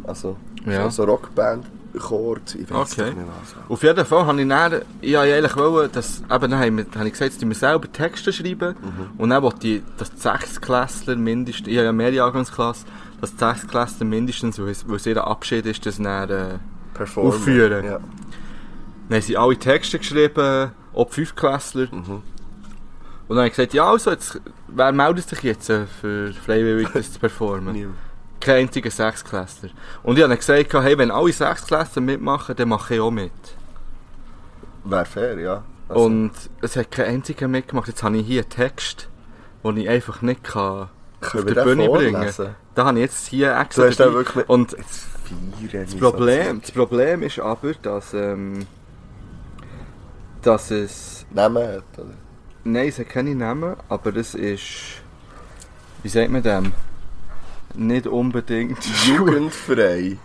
Also, 0.04 0.36
Ja. 0.66 0.90
so 0.90 1.04
Rockband, 1.04 1.66
Chor, 1.98 2.38
ich 2.58 2.70
weiß 2.70 2.92
Okay. 2.98 3.10
nicht 3.10 3.16
was. 3.18 3.54
Auf 3.68 3.82
jeden 3.82 4.04
Fall 4.06 4.26
habe 4.26 4.40
ich 4.40 4.48
dann... 4.48 4.80
Ich 5.02 5.16
eigentlich 5.18 5.56
wollen, 5.56 5.90
dass... 5.92 6.20
Eben, 6.22 6.50
dann 6.50 6.54
habe 6.58 7.06
ich 7.06 7.12
gesagt, 7.12 7.36
dass 7.36 7.46
wir 7.48 7.54
selber 7.54 7.92
Texte 7.92 8.32
schreiben. 8.32 8.74
Und 9.18 9.28
dann 9.30 9.42
wollte 9.42 9.68
ich, 9.68 9.82
dass 9.98 10.10
die 10.10 10.20
Sechstklässler 10.20 11.16
mindestens... 11.16 11.68
Ich 11.68 11.76
habe 11.76 11.84
ja 11.86 11.92
mehr 11.92 12.12
Jahrgangsklasse. 12.12 12.86
Dass 13.20 13.32
die 13.32 13.38
Sechstklässler 13.38 14.06
mindestens, 14.06 14.58
weil 14.58 14.68
es 14.70 14.88
weil 14.88 14.96
es 14.96 15.06
ihr 15.06 15.22
Abschied 15.24 15.66
ist, 15.66 15.84
das 15.84 15.98
dann... 15.98 16.30
Äh, 16.30 16.58
Performen. 16.94 17.32
Aufführen. 17.32 17.84
Ja. 17.84 18.00
Dann 19.08 19.16
haben 19.16 19.22
sie 19.22 19.36
alle 19.36 19.56
Texte 19.56 19.98
geschrieben, 19.98 20.72
auch 20.94 21.06
die 21.06 21.12
Fünftklässler. 21.14 21.88
Mhm. 21.90 22.22
Und 23.28 23.36
dann 23.36 23.38
habe 23.38 23.46
ich 23.48 23.54
gesagt, 23.54 23.74
ja 23.74 23.90
also, 23.90 24.10
jetzt, 24.10 24.40
wer 24.68 24.92
meldet 24.92 25.28
sich 25.28 25.42
jetzt 25.42 25.70
äh, 25.70 25.86
für 25.86 26.32
freiwillig 26.32 26.88
das 26.92 27.12
zu 27.14 27.18
performen? 27.20 27.72
Niemand. 27.74 27.96
Kein 28.40 28.62
einziger 28.62 28.90
Sechsklässler. 28.90 29.70
Und 30.02 30.16
ich 30.16 30.22
habe 30.22 30.34
dann 30.34 30.38
gesagt, 30.38 30.74
hey, 30.74 30.98
wenn 30.98 31.10
alle 31.10 31.32
Sechsklässler 31.32 32.02
mitmachen, 32.02 32.56
dann 32.56 32.68
mache 32.68 32.94
ich 32.94 33.00
auch 33.00 33.10
mit. 33.10 33.32
Wäre 34.84 35.04
fair, 35.04 35.38
ja. 35.38 35.62
Also, 35.88 36.04
Und 36.04 36.32
es 36.60 36.76
hat 36.76 36.90
kein 36.90 37.06
einziger 37.06 37.46
mitgemacht. 37.46 37.88
Jetzt 37.88 38.02
habe 38.02 38.16
ich 38.16 38.26
hier 38.26 38.42
einen 38.42 38.50
Text, 38.50 39.08
den 39.62 39.76
ich 39.76 39.88
einfach 39.88 40.22
nicht 40.22 40.42
kann 40.42 40.88
auf 41.22 41.32
der 41.32 41.42
den 41.42 41.64
Bühne 41.64 41.88
bringen 41.88 42.14
vorlesen? 42.14 42.56
Da 42.74 42.84
habe 42.86 42.98
ich 42.98 43.04
jetzt 43.04 43.28
hier 43.28 43.56
extra 43.56 43.82
Du 43.82 43.88
hast 43.88 43.98
wirklich. 43.98 44.48
Und 44.48 44.72
Das 44.72 45.94
Problem, 45.94 46.60
das 46.60 46.72
Problem 46.72 47.22
ist 47.22 47.38
aber, 47.38 47.74
dass, 47.74 48.12
ähm, 48.14 48.66
dass 50.42 50.70
es, 50.70 51.24
Namen 51.30 51.66
hat, 51.66 51.84
oder? 51.98 52.14
nein, 52.64 52.88
es 52.88 52.98
hat 52.98 53.08
keine 53.08 53.34
Namen, 53.34 53.76
aber 53.88 54.14
es 54.16 54.34
ist, 54.34 55.02
wie 56.02 56.08
sagt 56.08 56.30
man 56.30 56.42
dem? 56.42 56.72
Nicht 57.74 58.06
unbedingt. 58.06 58.78
Jugendfrei. 59.06 60.18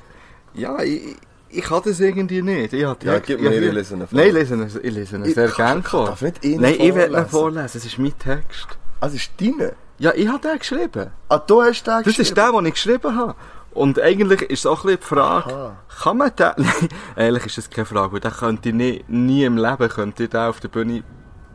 Ja, 0.53 0.81
ich, 0.81 1.15
ich 1.49 1.63
kann 1.63 1.81
das 1.85 1.99
irgendwie 1.99 2.41
nicht. 2.41 2.73
Ich 2.73 2.83
hab 2.83 3.01
Ja, 3.03 3.19
gib 3.19 3.39
mir, 3.39 3.49
hab 3.49 3.55
ich 3.55 3.71
lese 3.73 3.95
ihn 3.95 4.07
vor. 4.07 4.17
Nein, 4.17 4.27
ich 4.27 4.33
lese 4.33 4.55
ihn, 4.55 4.67
ich 4.83 4.93
lese 4.93 5.15
ihn 5.15 5.25
sehr 5.33 5.47
gerne 5.49 5.79
ich 5.79 5.87
vor. 5.87 6.07
darf 6.07 6.21
nicht 6.21 6.43
ihn 6.43 6.61
Nein, 6.61 6.75
ich 6.77 6.93
werde 6.93 7.13
ihn 7.13 7.25
vorlesen. 7.25 7.29
vorlesen, 7.29 7.77
es 7.77 7.85
ist 7.85 7.97
mein 7.99 8.17
Text. 8.19 8.67
Ah, 8.99 9.05
das 9.05 9.13
ist 9.13 9.31
deine? 9.39 9.73
Ja, 9.99 10.11
ich 10.13 10.27
habe 10.27 10.39
den 10.47 10.59
geschrieben. 10.59 11.11
Ah, 11.29 11.37
du 11.37 11.61
hast 11.61 11.83
den 11.87 12.03
Das 12.03 12.19
ist 12.19 12.35
der, 12.35 12.51
den 12.51 12.65
ich 12.65 12.73
geschrieben 12.73 13.15
habe. 13.15 13.35
Und 13.77 14.01
eigentlich 14.01 14.41
ist 14.41 14.59
es 14.61 14.65
auch 14.65 14.83
ein 14.83 14.97
bisschen 14.97 15.01
die 15.01 15.05
Frage, 15.05 15.53
Aha. 15.53 15.77
kann 16.01 16.17
man 16.17 16.35
den... 16.35 16.51
Nein, 16.57 16.89
ehrlich 17.15 17.45
ist 17.45 17.59
das 17.59 17.69
keine 17.69 17.85
Frage, 17.85 18.13
weil 18.13 18.19
den 18.19 18.31
könnte 18.31 18.69
ich 18.69 18.75
nie, 18.75 19.05
nie 19.07 19.43
im 19.45 19.55
Leben 19.55 19.87
könnte 19.89 20.23
ich 20.23 20.29
den 20.31 20.39
auf 20.39 20.59
der 20.59 20.69
Bühne 20.69 21.03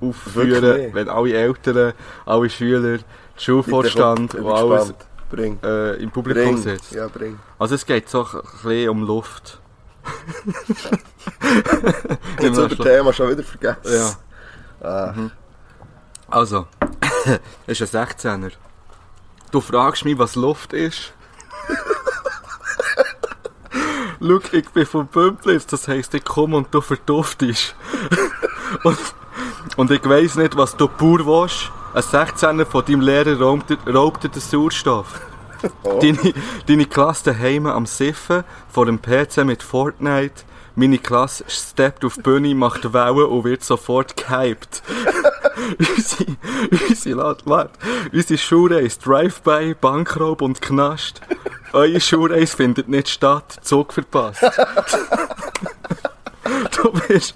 aufführen, 0.01 0.95
wenn 0.95 1.09
alle 1.09 1.33
Eltern, 1.33 1.95
alle 2.25 2.49
Schüler, 2.49 2.99
der 2.99 3.01
Schulvorstand 3.37 4.37
und 4.37 4.47
alles 4.47 4.95
äh, 5.33 6.01
im 6.01 6.13
Publikum 6.13 6.45
Bring. 6.45 6.57
sitzt. 6.59 6.93
Ja, 6.93 7.09
bring. 7.09 7.41
Also 7.59 7.75
es 7.75 7.85
geht 7.85 8.09
so 8.09 8.25
ein 8.25 8.41
bisschen 8.41 8.89
um 8.91 9.03
Luft. 9.03 9.61
Jetzt 12.41 12.57
über 12.57 12.69
das 12.69 12.79
Thema 12.79 13.13
schon 13.13 13.31
wieder 13.31 13.43
vergessen. 13.43 14.17
Ja. 14.81 14.89
Ah. 14.89 15.13
Mhm. 15.13 15.31
Also, 16.29 16.67
ist 17.67 17.83
ein 17.83 18.07
16er. 18.07 18.53
Du 19.51 19.61
fragst 19.61 20.05
mich, 20.05 20.17
was 20.19 20.37
Luft 20.37 20.73
ist. 20.73 21.15
Schau, 24.25 24.39
ich 24.53 24.69
bin 24.69 24.87
vom 24.87 25.09
Bümplitz, 25.09 25.67
das 25.67 25.89
heisst, 25.89 26.15
ich 26.15 26.25
komme 26.25 26.57
und 26.57 26.73
du 26.73 26.81
verduftest. 26.81 27.75
und, 28.85 28.99
und 29.77 29.91
ich 29.91 30.09
weiss 30.09 30.37
nicht, 30.37 30.57
was 30.57 30.77
du 30.77 30.87
pur 30.87 31.27
willst. 31.27 31.73
Ein 31.93 32.03
16er 32.03 32.65
von 32.65 32.85
deinem 32.85 33.01
Lehrer 33.01 33.41
raubt, 33.41 33.77
raubt 33.93 34.23
dir 34.23 34.29
den 34.29 34.41
Sauerstoff. 34.41 35.21
Oh. 35.83 35.99
Deine, 36.01 36.35
deine 36.67 36.87
Klasse 36.87 37.33
daheim 37.33 37.67
am 37.67 37.87
Siffen 37.87 38.45
vor 38.69 38.87
dem 38.87 39.03
PC 39.03 39.45
mit 39.45 39.63
Fortnite. 39.63 40.45
Meine 40.75 40.99
Klasse 40.99 41.45
steppt 41.49 42.05
auf 42.05 42.15
die 42.15 42.23
Bühne, 42.23 42.55
macht 42.55 42.93
Wellen 42.93 43.27
und 43.27 43.45
wird 43.45 43.63
sofort 43.63 44.17
gehypt. 44.17 44.83
unsere, 45.79 46.37
unsere, 46.89 47.37
warte, 47.45 47.79
unsere 48.13 48.39
Schulreise, 48.39 48.99
Drive-by, 49.01 49.75
Bankraub 49.81 50.41
und 50.41 50.63
Knast. 50.63 51.21
Eure 51.73 52.01
Schulreise 52.01 52.57
findet 52.57 52.89
nicht 52.89 53.09
statt, 53.09 53.59
Zug 53.63 53.93
verpasst. 53.93 54.43
du 56.83 56.93
bist... 56.93 57.35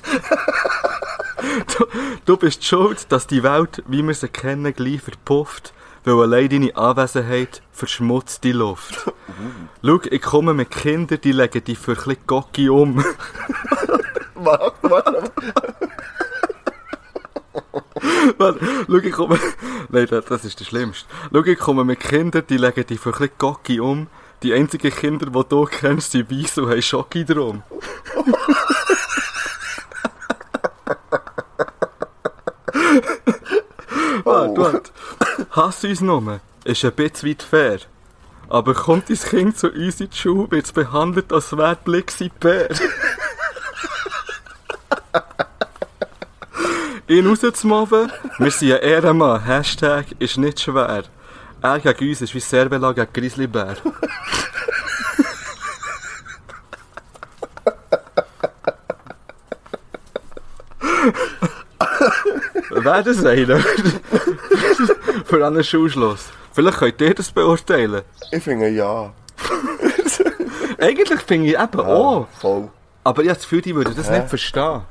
Du, 1.78 1.86
du 2.24 2.36
bist 2.36 2.64
schuld, 2.64 3.06
dass 3.10 3.26
die 3.26 3.42
Welt, 3.42 3.82
wie 3.86 4.02
wir 4.02 4.14
sie 4.14 4.28
kennen, 4.28 4.74
gleich 4.74 5.00
verpufft 5.00 5.72
weil 6.06 6.22
allein 6.22 6.48
deine 6.48 6.76
Anwesenheit 6.76 7.62
verschmutzt 7.72 8.44
die 8.44 8.52
Luft. 8.52 9.04
Schau, 9.82 10.00
ich 10.08 10.22
komme 10.22 10.54
mit 10.54 10.70
Kindern, 10.70 11.20
die 11.22 11.32
legen 11.32 11.64
dich 11.64 11.78
für 11.78 11.92
ein 11.92 12.16
Gocki 12.26 12.68
um. 12.68 12.96
warte, 14.34 14.74
warte. 14.82 15.24
Warte, 18.38 18.60
schau, 18.86 18.96
ich 18.96 19.12
komme... 19.12 19.38
Nein, 19.88 20.06
das 20.10 20.44
ist 20.44 20.60
das 20.60 20.66
Schlimmste. 20.66 21.08
Schau, 21.32 21.44
ich 21.44 21.58
komme 21.58 21.84
mit 21.84 22.00
Kindern, 22.00 22.44
die 22.48 22.58
legen 22.58 22.86
dich 22.86 23.00
für 23.00 23.18
ein 23.18 23.30
Gocki 23.38 23.80
um. 23.80 24.08
Die 24.42 24.52
einzigen 24.52 24.92
Kinder, 24.92 25.26
die 25.26 25.48
du 25.48 25.64
kennst, 25.64 26.12
sind 26.12 26.30
weiss 26.30 26.58
und 26.58 26.68
haben 26.68 26.82
Schocki 26.82 27.24
drum. 27.24 27.62
Warte, 34.24 34.60
warte. 34.60 34.90
Hass 35.50 35.84
uns 35.84 36.00
nur. 36.00 36.40
Ist 36.64 36.84
ein 36.84 36.92
bisschen 36.92 37.30
weit 37.30 37.42
fair. 37.42 37.78
Aber 38.48 38.74
kommt 38.74 39.10
dein 39.10 39.18
Kind 39.18 39.58
zu 39.58 39.68
uns 39.70 40.00
in 40.00 40.10
die 40.10 40.16
Schule, 40.16 40.50
wird 40.50 40.66
es 40.66 40.72
behandelt, 40.72 41.32
als 41.32 41.56
wäre 41.56 41.76
Blixi 41.84 42.30
Bär. 42.40 42.68
Ihn 47.08 47.26
rauszumobben, 47.26 48.12
wir 48.38 48.50
sind 48.50 48.72
ein 48.72 48.80
Ehrenmann. 48.80 49.44
Hashtag 49.44 50.06
ist 50.18 50.38
nicht 50.38 50.60
schwer. 50.60 51.04
Er 51.62 51.78
gegen 51.80 52.08
uns 52.08 52.20
ist 52.20 52.34
wie 52.34 52.40
Servela 52.40 52.92
gegen 52.92 53.12
Grizzlybär. 53.12 53.76
Wäre 62.70 63.02
das 63.02 63.24
einer? 63.24 63.60
Für 65.26 65.44
einen 65.46 65.64
Schulschluss. 65.64 66.26
Vielleicht 66.52 66.78
könnt 66.78 67.00
ihr 67.00 67.14
das 67.14 67.30
beurteilen. 67.30 68.02
Ich 68.30 68.42
finde 68.42 68.68
ja. 68.68 69.12
Eigentlich 70.78 71.20
finde 71.22 71.48
ich 71.48 71.54
eben 71.58 71.78
Ja, 71.78 71.84
auch. 71.84 72.28
voll. 72.38 72.68
Aber 73.04 73.22
ich 73.22 73.28
habe 73.28 73.36
das 73.38 73.42
Gefühl, 73.44 73.62
die 73.62 73.74
würden 73.74 73.94
das 73.96 74.08
Hä? 74.10 74.18
nicht 74.18 74.28
verstehen. 74.28 74.82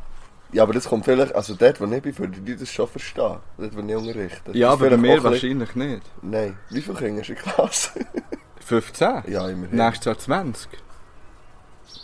Ja, 0.51 0.63
aber 0.63 0.73
das 0.73 0.85
kommt 0.87 1.05
vielleicht, 1.05 1.35
also 1.35 1.53
dort, 1.55 1.81
wo 1.81 1.85
ich 1.85 2.01
bin, 2.01 2.17
würden 2.17 2.45
die 2.45 2.55
das 2.55 2.69
schon 2.71 2.87
verstehen. 2.87 3.37
Dort, 3.57 3.75
wo 3.75 3.79
ich 3.81 3.95
unterrichte. 3.95 4.51
Ja, 4.53 4.71
aber 4.71 4.89
bei 4.89 4.97
mir 4.97 5.09
ein 5.13 5.15
bisschen- 5.15 5.31
wahrscheinlich 5.31 5.75
nicht. 5.75 6.01
Nein. 6.21 6.57
Wie 6.69 6.81
viele 6.81 6.95
Kinder 6.97 7.21
du 7.21 7.31
in 7.31 7.35
der 7.35 7.53
Klasse? 7.53 7.89
15? 8.65 9.23
ja, 9.27 9.47
immerhin. 9.49 9.75
Nächstes 9.77 10.05
Jahr 10.05 10.17
20. 10.17 10.69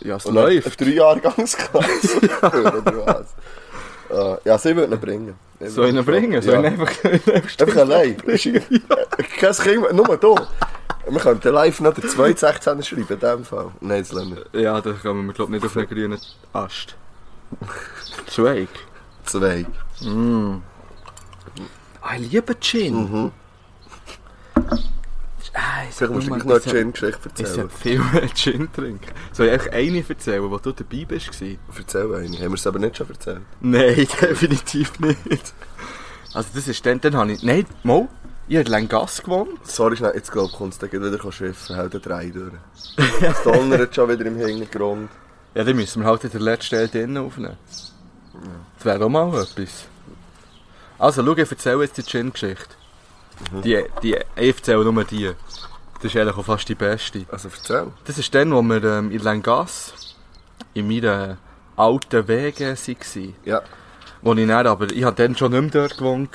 Ja, 0.00 0.16
es 0.16 0.26
Und 0.26 0.34
läuft. 0.34 0.80
Eine 0.80 0.90
Drei-Jahrgangsklasse. 0.90 2.16
Oder 2.42 3.06
was? 3.06 3.34
Äh, 4.12 4.36
ja, 4.44 4.58
sie 4.58 4.76
würden 4.76 4.92
ihn 4.92 5.00
bringen. 5.00 5.34
Soll 5.60 5.86
ich 5.86 5.90
ihn 5.94 5.96
würde- 5.96 6.10
bringen? 6.12 6.42
Soll 6.42 6.54
Ja. 6.54 6.60
ich 6.60 6.66
ihn 6.74 6.80
einfach... 6.80 7.04
Einfach 7.60 7.76
allein. 7.76 8.16
Kein 9.38 9.54
Kind, 9.54 9.92
nur 9.92 10.18
hier. 10.18 10.48
Wir 11.08 11.20
könnten 11.20 11.52
live 11.52 11.80
noch 11.80 11.94
den 11.94 12.08
216 12.08 12.82
schreiben, 12.82 13.06
in 13.08 13.18
dem 13.18 13.44
Fall. 13.44 13.70
Nein, 13.80 14.00
das 14.02 14.12
lassen 14.12 14.36
wir. 14.52 14.60
Ja, 14.60 14.80
da 14.80 14.92
kommen 14.92 15.26
wir, 15.26 15.32
glaube 15.34 15.56
ich, 15.56 15.62
nicht 15.62 15.66
auf 15.70 15.76
einen 15.76 15.88
grünen 15.88 16.18
Ast. 16.52 16.94
Schweig. 18.30 18.68
Zwei. 19.24 19.66
Mm. 20.00 20.62
Ah, 22.00 22.14
ich 22.18 22.30
liebe 22.32 22.54
Gin. 22.60 22.94
Mhm. 22.94 23.30
Ah, 25.54 25.84
ich 25.88 25.94
Vielleicht 25.94 26.12
musst 26.14 26.26
du 26.26 26.30
mal, 26.30 26.38
gleich 26.40 26.48
noch 26.48 26.66
ich 26.66 26.70
eine 26.72 26.80
Gin-Geschichte 26.92 27.18
Ich 27.34 27.40
erzählen. 27.40 27.54
sollte 27.54 27.76
viel 27.76 27.98
mehr 27.98 28.28
Gin 28.34 28.72
trinken. 28.72 29.10
Soll 29.32 29.48
ich 29.48 29.72
eine 29.72 30.04
erzählen, 30.08 30.50
wo 30.50 30.56
du 30.56 30.72
dabei 30.72 31.04
bist? 31.04 31.30
Erzähl 31.76 32.14
eine. 32.14 32.36
Haben 32.36 32.38
wir 32.38 32.54
es 32.54 32.66
aber 32.66 32.78
nicht 32.78 32.96
schon 32.96 33.08
erzählt? 33.10 33.42
Nein, 33.60 33.94
definitiv 34.20 34.98
nicht. 35.00 35.52
Also 36.32 36.48
das 36.54 36.68
ist 36.68 36.84
dann, 36.86 37.00
dann 37.02 37.16
habe 37.16 37.32
ich... 37.32 37.42
Nein, 37.42 37.66
mal, 37.82 38.08
ich 38.48 38.56
habe 38.56 38.70
Langas 38.70 39.22
gewonnen. 39.22 39.58
Sorry, 39.64 39.96
schnell, 39.96 40.12
jetzt 40.14 40.32
glaube 40.32 40.48
ich, 40.50 40.56
kommst 40.56 40.82
du 40.82 40.90
wieder 40.90 41.32
schiffen, 41.32 41.76
hält 41.76 41.92
den 41.92 42.02
drei 42.02 42.30
durch. 42.30 42.52
Das 43.20 43.42
donnert 43.42 43.94
schon 43.94 44.08
wieder 44.08 44.24
im 44.26 44.36
Hintergrund. 44.36 45.10
Ja, 45.54 45.64
dann 45.64 45.76
müssen 45.76 46.00
wir 46.02 46.08
halt 46.08 46.24
in 46.24 46.30
der 46.30 46.40
letzten 46.40 46.64
Stelle 46.64 46.88
drinnen 46.88 47.18
aufnehmen. 47.18 47.58
Das 48.76 48.84
wäre 48.86 49.04
auch 49.04 49.10
mal 49.10 49.28
etwas. 49.28 49.84
Also, 50.98 51.22
schau, 51.22 51.36
ich 51.36 51.50
erzähle 51.50 51.82
jetzt 51.84 51.98
die 51.98 52.02
Gin-Geschichte. 52.02 52.74
Die, 53.64 53.84
die, 54.02 54.16
ich 54.36 54.56
erzähle 54.56 54.84
nur 54.90 55.04
die. 55.04 55.32
Das 56.00 56.12
ist 56.12 56.16
eigentlich 56.16 56.36
auch 56.36 56.44
fast 56.44 56.68
die 56.68 56.74
beste. 56.74 57.24
Also 57.30 57.48
erzähl. 57.48 57.88
Das 58.04 58.18
ist 58.18 58.34
dann, 58.34 58.52
wo 58.52 58.62
wir 58.62 58.82
ähm, 58.82 59.10
in 59.10 59.20
Langas 59.20 60.16
in 60.74 60.88
meiner 60.88 61.38
alten 61.76 62.28
Wege 62.28 62.76
waren. 62.76 63.34
Ja. 63.44 63.62
Wo 64.22 64.34
ich 64.34 64.46
dann, 64.46 64.66
aber 64.66 64.90
ich 64.90 65.04
hatte 65.04 65.22
dann 65.22 65.36
schon 65.36 65.52
nicht 65.52 65.74
mehr 65.74 65.88
dort 65.88 65.98
gewohnt. 65.98 66.30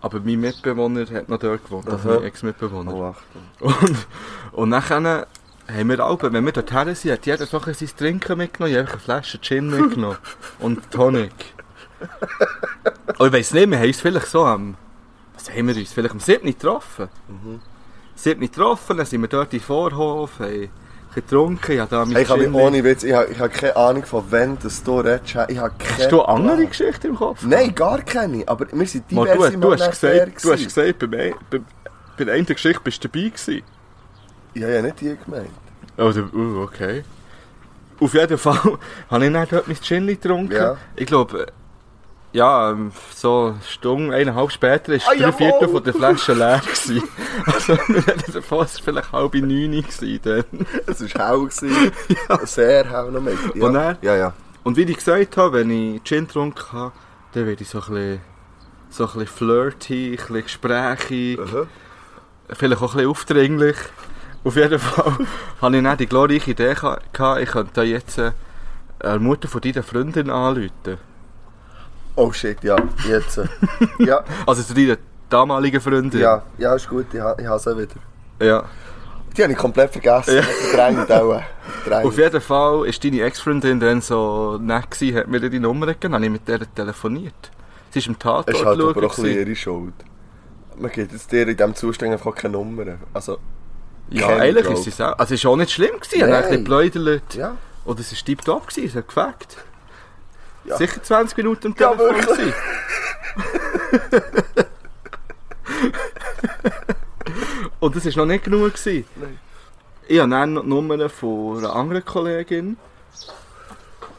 Aber 0.00 0.20
mein 0.20 0.40
Mitbewohner 0.40 1.06
hat 1.06 1.28
noch 1.28 1.38
dort 1.38 1.64
gewohnt, 1.64 1.88
also 1.88 2.08
mein 2.10 2.24
Ex-Mitbewohner. 2.24 3.14
Oh. 3.60 3.66
Und, 3.66 4.06
und 4.52 4.68
nachher 4.68 5.26
haben 5.66 5.88
wir 5.88 6.00
alle, 6.00 6.32
wenn 6.32 6.44
wir 6.44 6.52
dorthin 6.52 6.94
sind, 6.94 7.12
hat 7.12 7.26
jeder 7.26 7.46
so 7.46 7.60
ein 7.60 7.74
sein 7.74 7.88
Trinken 7.96 8.36
mitgenommen. 8.36 8.74
Habe 8.74 8.80
einfach 8.80 8.94
eine 8.94 9.02
Flasche 9.02 9.40
Gin 9.40 9.70
mitgenommen. 9.70 10.18
und 10.58 10.90
Tonic. 10.90 11.54
Und 13.18 13.28
ich 13.28 13.32
weiss 13.32 13.52
nicht, 13.54 13.70
wir 13.70 13.78
haben 13.78 13.86
uns 13.86 14.00
vielleicht 14.00 14.26
so 14.26 14.44
am... 14.44 14.76
Was 15.46 15.54
haben 15.54 15.68
wir 15.68 15.76
uns? 15.76 15.92
Vielleicht 15.92 16.12
am 16.14 16.20
7. 16.20 16.46
getroffen. 16.46 17.08
Mhm. 17.28 17.60
7. 18.14 18.40
getroffen, 18.40 18.96
dann 18.96 19.06
sind 19.06 19.20
wir 19.20 19.28
dort 19.28 19.52
den 19.52 19.60
Vorhof, 19.60 20.38
haben 20.38 20.68
getrunken. 21.14 21.72
Ich 21.72 21.78
habe 21.80 21.90
da 21.90 22.06
Hey, 22.06 22.22
ich 22.22 22.28
habe 22.28 22.52
ohne 22.54 22.82
Witz, 22.84 23.02
ich 23.04 23.12
habe, 23.12 23.26
ich 23.30 23.38
habe 23.38 23.48
keine 23.50 23.76
Ahnung 23.76 24.04
von 24.04 24.24
wann 24.30 24.58
das 24.62 24.82
du 24.82 25.00
redest. 25.00 25.36
Ich 25.48 25.58
habe 25.58 25.74
keine 25.78 25.98
Hast 25.98 26.12
du 26.12 26.22
eine 26.22 26.28
andere 26.28 26.56
Plan. 26.56 26.68
Geschichte 26.68 27.08
im 27.08 27.16
Kopf? 27.16 27.42
Nein, 27.44 27.74
gar 27.74 28.00
keine. 28.02 28.46
Aber 28.48 28.66
wir 28.72 28.86
sind 28.86 29.10
Mal, 29.12 29.26
diverse 29.26 29.52
du, 29.52 29.60
du, 29.60 29.72
hast 29.72 29.80
Mal 29.80 29.90
gesagt, 29.90 30.44
du 30.44 30.52
hast 30.52 30.64
gesagt, 30.64 30.98
bei, 30.98 31.06
mir- 31.06 31.34
bei, 31.50 31.60
bei 32.16 32.24
der 32.24 32.34
einen 32.34 32.46
Geschichte 32.46 32.80
bist 32.82 33.02
du 33.04 33.08
dabei 33.08 33.28
gewesen. 33.28 33.62
Ja, 34.54 34.68
ja, 34.68 34.82
nicht 34.82 35.00
die 35.00 35.16
gemeint. 35.16 35.50
Uh, 35.98 36.62
okay. 36.62 37.04
Auf 38.00 38.14
jeden 38.14 38.38
Fall 38.38 38.78
habe 39.10 39.26
ich 39.26 39.32
dann 39.32 39.48
dort 39.48 39.68
mein 39.68 39.76
Gin 39.80 40.06
getrunken. 40.06 40.52
Ja. 40.52 40.76
Ich 40.96 41.06
glaube, 41.06 41.46
ja, 42.34 42.70
ähm, 42.72 42.90
so 43.14 43.54
eine 43.54 43.62
Stunde, 43.62 44.14
eineinhalb 44.14 44.50
später 44.50 44.92
war 44.92 44.98
Ah, 45.06 45.14
drei 45.16 45.32
Viertel 45.32 45.68
von 45.68 45.84
der 45.84 45.94
Flasche 45.94 46.34
leer. 46.34 46.60
Gewesen. 46.60 47.02
Also, 47.46 47.74
wir 47.88 48.06
reden 48.06 48.32
davon, 48.32 48.64
es 48.64 48.76
war 48.76 48.84
vielleicht 48.84 49.12
halb 49.12 49.34
neun 49.34 49.70
gewesen 49.70 50.20
dann. 50.22 50.44
Es 50.86 51.00
war 51.14 51.28
hell. 51.30 51.46
gewesen. 51.46 51.92
Sehr 52.44 52.90
hell 52.90 53.10
noch 53.12 53.20
mit. 53.20 53.38
Ja. 53.54 53.64
Und 53.64 53.74
dann? 53.74 53.98
Ja, 54.02 54.16
ja. 54.16 54.32
Und 54.64 54.76
wie 54.76 54.82
ich 54.82 54.96
gesagt 54.96 55.36
habe, 55.36 55.58
wenn 55.58 55.70
ich 55.70 56.02
Gin 56.04 56.26
getrunken 56.26 56.72
habe, 56.72 56.92
dann 57.32 57.46
werde 57.46 57.62
ich 57.62 57.68
so 57.68 57.78
ein 57.78 57.84
bisschen, 57.86 58.20
so 58.90 59.04
ein 59.04 59.10
bisschen 59.12 59.26
flirty, 59.28 60.10
ein 60.12 60.16
bisschen 60.16 60.42
gesprächig, 60.42 61.38
Aha. 61.38 61.66
vielleicht 62.50 62.82
auch 62.82 62.92
ein 62.92 62.96
bisschen 62.96 63.10
aufdringlich. 63.10 63.76
Auf 64.42 64.56
jeden 64.56 64.78
Fall 64.78 65.18
hatte 65.62 65.76
ich 65.76 65.82
dann 65.82 65.98
die 65.98 66.06
glorreiche 66.06 66.50
Idee, 66.50 66.74
gehabt, 66.74 67.40
ich 67.40 67.48
könnte 67.48 67.82
jetzt 67.82 68.18
äh, 68.18 68.32
eine 69.00 69.20
Mutter 69.20 69.46
von 69.48 69.60
deiner 69.60 69.82
Freundin 69.82 70.30
anrufen. 70.30 70.98
Oh 72.16 72.32
shit, 72.32 72.62
ja. 72.62 72.76
Jetzt. 73.08 73.38
äh, 73.38 73.46
ja, 73.98 74.22
Also 74.46 74.62
zu 74.62 74.74
deiner 74.74 74.96
damaligen 75.28 75.80
Freundin. 75.80 76.20
ja, 76.20 76.42
ja, 76.58 76.74
ist 76.74 76.88
gut. 76.88 77.06
Ich, 77.12 77.20
ha- 77.20 77.36
ich 77.38 77.46
habe 77.46 77.58
sie 77.58 77.76
wieder. 77.76 77.94
ja. 78.40 78.64
Die 79.36 79.42
habe 79.42 79.52
ich 79.52 79.58
komplett 79.58 79.90
vergessen. 79.90 80.36
Ja. 80.36 80.42
Verdrängt 80.42 81.10
auch. 81.10 81.42
Verdrängt. 81.82 82.06
Auf 82.06 82.16
jeden 82.18 82.40
Fall 82.40 82.86
ist 82.86 83.02
deine 83.02 83.20
Ex-Freundin 83.22 83.80
dann 83.80 84.00
so 84.00 84.58
nett 84.62 84.88
gewesen, 84.92 85.16
hat 85.16 85.26
mir 85.26 85.40
dann 85.40 85.50
die 85.50 85.58
Nummer 85.58 85.86
gegeben, 85.86 86.14
habe 86.14 86.24
ich 86.24 86.30
mit 86.30 86.46
der 86.46 86.72
telefoniert. 86.72 87.50
Sie 87.90 87.98
ist 87.98 88.06
im 88.06 88.16
Tatort 88.16 88.50
Es 88.50 88.60
ist 88.60 88.64
halt 88.64 88.78
aber 88.80 88.90
auch 88.90 88.94
ein 88.96 89.00
bisschen 89.08 89.24
gewesen. 89.24 89.40
ihre 89.48 89.56
Schuld. 89.56 89.94
Man 90.78 90.90
gibt 90.92 91.10
jetzt 91.10 91.32
dir 91.32 91.48
in 91.48 91.56
diesem 91.56 91.74
Zustand 91.74 92.12
einfach 92.12 92.32
keine 92.32 92.52
Nummer. 92.52 92.84
Also, 93.12 93.38
Ja, 94.08 94.28
eigentlich 94.28 94.66
glaub. 94.66 94.78
ist 94.78 94.86
es 94.86 95.00
auch. 95.00 95.18
Also 95.18 95.34
es 95.34 95.40
ist 95.40 95.46
auch 95.46 95.56
nicht 95.56 95.72
schlimm 95.72 95.94
gewesen, 95.96 96.14
ich 96.14 96.22
habe 96.22 96.30
Nein. 96.30 96.42
ein 96.44 96.48
bisschen 96.48 96.64
gebläudert. 96.64 97.34
ja. 97.34 97.56
Und 97.84 97.98
es 97.98 98.12
war 98.12 98.24
tiptop, 98.24 98.68
gewesen, 98.68 98.86
es 98.88 98.94
hat 98.94 99.08
gefällt. 99.08 99.56
Ja. 100.64 100.76
Sicher 100.76 101.02
20 101.02 101.36
Minuten 101.36 101.68
am 101.68 101.74
Ja, 101.78 101.90
Telefon. 101.94 102.16
wirklich. 102.16 102.36
gewesen. 102.38 102.54
Und 107.80 107.96
das 107.96 108.04
war 108.06 108.12
noch 108.16 108.26
nicht 108.26 108.44
genug. 108.44 108.74
Gewesen. 108.74 109.04
Nein. 109.16 109.38
Ich 110.06 110.18
habe 110.18 110.30
dann 110.30 110.52
noch 110.54 110.62
die 110.62 110.68
Nummer 110.68 111.08
von 111.08 111.58
einer 111.58 111.74
anderen 111.74 112.04
Kollegin, 112.04 112.76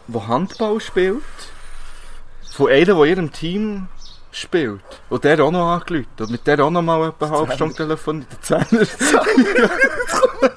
die 0.08 0.20
Handball 0.20 0.80
spielt. 0.80 1.24
Von 2.52 2.70
einer, 2.72 2.86
die 2.86 2.92
in 2.92 3.06
ihrem 3.08 3.32
Team 3.32 3.88
spielt. 4.36 4.82
Und 5.10 5.24
der 5.24 5.40
auch 5.44 5.52
noch 5.52 5.74
angerufen. 5.74 6.08
Und 6.20 6.30
mit 6.32 6.46
der 6.46 6.60
auch 6.60 6.70
noch 6.70 6.82
mal 6.82 7.10
etwa 7.10 7.30
halbe 7.30 7.54
Stunde 7.54 7.76
telefoniert. 7.76 8.28
Der 8.32 8.42
Zehner. 8.42 8.86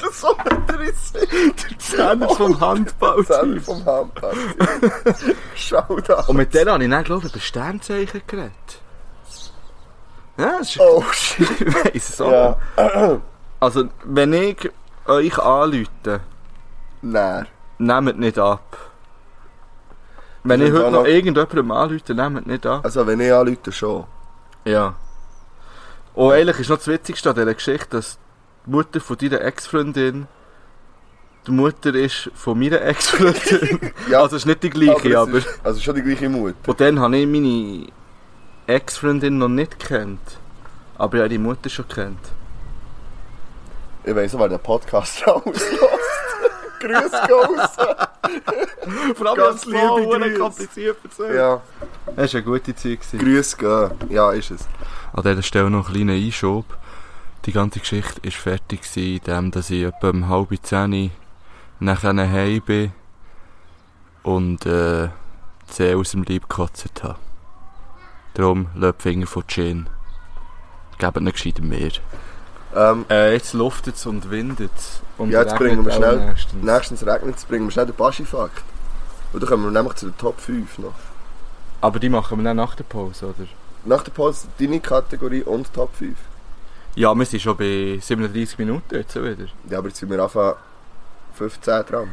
Das 0.00 0.20
so 0.20 0.36
der 0.46 1.78
Zehner 1.78 2.28
vom 2.28 2.60
Handball. 2.60 3.24
Zehner 3.24 3.60
vom 3.60 3.84
Handball. 3.84 4.34
Schau 5.54 6.00
da. 6.06 6.24
Und 6.26 6.36
mit 6.36 6.52
der 6.54 6.66
habe 6.72 6.84
ich 6.84 6.90
dann, 6.90 7.04
glaube 7.04 7.26
ich, 7.26 7.32
über 7.32 7.40
Sternzeichen 7.40 8.22
geredet. 8.26 8.52
Ja, 10.36 10.58
das 10.58 10.70
ist, 10.70 10.80
Oh 10.80 11.02
shit. 11.12 11.48
ich 11.60 11.74
weiss 11.84 12.08
es 12.10 12.20
auch. 12.20 12.56
Ja. 12.76 13.20
Also, 13.60 13.88
wenn 14.04 14.32
ich 14.32 14.70
euch 15.06 15.38
anrufe, 15.38 16.20
Nein. 17.02 17.46
nehmt 17.78 18.18
nicht 18.18 18.38
ab. 18.38 18.76
Wenn 20.48 20.62
ich 20.62 20.72
heute 20.72 20.90
noch 20.90 21.04
irgendjemandem 21.04 21.70
anrufe, 21.70 22.14
nehmt 22.14 22.46
nicht 22.46 22.66
ab. 22.66 22.84
Also 22.84 23.06
wenn 23.06 23.20
ich 23.20 23.32
anrufe, 23.32 23.72
schon. 23.72 24.04
Ja. 24.64 24.94
Und 26.14 26.32
eigentlich 26.32 26.60
ist 26.60 26.70
noch 26.70 26.78
das 26.78 26.88
Witzigste 26.88 27.30
an 27.30 27.36
dieser 27.36 27.54
Geschichte, 27.54 27.88
dass 27.90 28.18
die 28.66 28.70
Mutter 28.70 29.00
von 29.00 29.16
deiner 29.18 29.40
Ex-Freundin 29.42 30.26
die 31.46 31.52
Mutter 31.52 31.94
ist 31.94 32.30
von 32.34 32.58
meiner 32.58 32.82
Ex-Freundin. 32.82 33.92
Ja, 34.10 34.20
Also 34.22 34.36
es 34.36 34.42
ist 34.42 34.46
nicht 34.46 34.62
die 34.62 34.70
gleiche, 34.70 35.08
es 35.08 35.16
aber... 35.16 35.38
Ist, 35.38 35.60
also 35.64 35.80
schon 35.80 35.94
die 35.94 36.02
gleiche 36.02 36.28
Mutter. 36.28 36.56
Und 36.66 36.80
dann 36.80 37.00
habe 37.00 37.16
ich 37.16 37.26
meine 37.26 37.86
Ex-Freundin 38.66 39.38
noch 39.38 39.48
nicht 39.48 39.78
kennt. 39.78 40.20
Aber 40.98 41.14
ich 41.14 41.20
habe 41.20 41.28
die 41.28 41.38
Mutter 41.38 41.70
schon 41.70 41.88
kennt. 41.88 42.18
Ich 44.04 44.14
weiss 44.14 44.34
auch, 44.34 44.40
wer 44.40 44.48
den 44.48 44.60
Podcast 44.60 45.22
rauslässt. 45.26 45.78
Grüß 46.80 47.12
raus. 47.30 47.76
Vor 49.14 49.26
allem 49.26 49.36
Ganz 49.36 49.64
liebe 49.64 49.78
Grüße. 50.18 50.38
kompliziert 50.38 50.96
erzählt. 51.04 51.34
Ja, 51.36 51.60
Das 52.16 52.32
war 52.34 52.40
eine 52.40 52.42
gute 52.42 52.74
Zeit. 52.74 53.00
gewesen. 53.00 53.18
Grüß 53.18 53.56
gehen. 53.56 53.90
Ja, 54.10 54.30
ist 54.32 54.50
es. 54.50 54.66
An 55.12 55.22
dieser 55.22 55.42
Stelle 55.42 55.70
noch 55.70 55.86
einen 55.88 55.94
kleinen 56.06 56.24
Einschub. 56.24 56.64
Die 57.44 57.52
ganze 57.52 57.80
Geschichte 57.80 58.20
war 58.24 58.30
fertig, 58.32 58.80
indem 58.96 59.50
dass 59.50 59.70
ich 59.70 59.84
etwa 59.84 60.10
um 60.10 60.28
halb 60.28 60.48
zehn 60.62 61.10
nachher 61.80 62.12
nach 62.12 62.30
Hause 62.30 62.60
bin 62.60 62.92
und 64.22 64.66
äh, 64.66 65.08
die 65.68 65.72
Zähne 65.72 65.96
aus 65.96 66.10
dem 66.10 66.24
Leib 66.24 66.48
gekotzt 66.48 67.02
habe. 67.02 67.16
Darum 68.34 68.66
lasst 68.74 69.02
Finger 69.02 69.26
von 69.26 69.44
Gin. 69.46 69.88
Gebt 70.98 71.20
nicht 71.20 71.34
gescheit 71.34 71.60
mehr. 71.60 71.90
Ähm, 72.74 73.06
Äh, 73.10 73.32
jetzt 73.32 73.54
luftet 73.54 73.96
es 73.96 74.06
und 74.06 74.30
windet. 74.30 74.70
Und 75.16 75.30
Ja, 75.30 75.42
jetzt 75.42 75.56
bringen 75.56 75.84
wir 75.84 75.92
schnell- 75.92 76.26
nächstens. 76.26 76.62
nächstens 76.62 77.06
regnet 77.06 77.36
es, 77.36 77.44
bringen 77.44 77.66
wir 77.66 77.70
schnell 77.72 77.86
den 77.86 77.94
Baschi-Fakt. 77.96 78.62
Und 79.32 79.42
dann 79.42 79.48
kommen 79.48 79.64
wir 79.64 79.70
nämlich 79.70 79.94
zu 79.96 80.06
den 80.06 80.16
Top 80.18 80.38
5 80.40 80.78
noch. 80.78 80.94
Aber 81.80 81.98
die 81.98 82.08
machen 82.08 82.38
wir 82.38 82.44
dann 82.44 82.56
nach 82.56 82.74
der 82.74 82.84
Pause, 82.84 83.26
oder? 83.26 83.46
Nach 83.84 84.02
der 84.02 84.10
Pause 84.12 84.48
deine 84.58 84.80
Kategorie 84.80 85.42
und 85.42 85.72
Top 85.72 85.94
5. 85.96 86.16
Ja, 86.94 87.14
wir 87.14 87.24
sind 87.24 87.40
schon 87.40 87.56
bei 87.56 87.98
37 88.00 88.58
Minuten 88.58 88.94
jetzt 88.94 89.14
wieder. 89.14 89.46
Ja, 89.70 89.78
aber 89.78 89.88
jetzt 89.88 89.98
sind 89.98 90.10
wir 90.10 90.22
einfach 90.22 90.56
15 91.34 91.84
dran. 91.86 92.08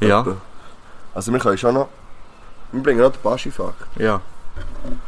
Ja. 0.00 0.24
Also 1.14 1.32
wir 1.32 1.38
können 1.40 1.58
schon 1.58 1.74
noch... 1.74 1.88
Wir 2.72 2.82
bringen 2.82 3.00
noch 3.00 3.10
den 3.12 3.22
Baschi-Fakt. 3.22 3.98
ja. 3.98 4.20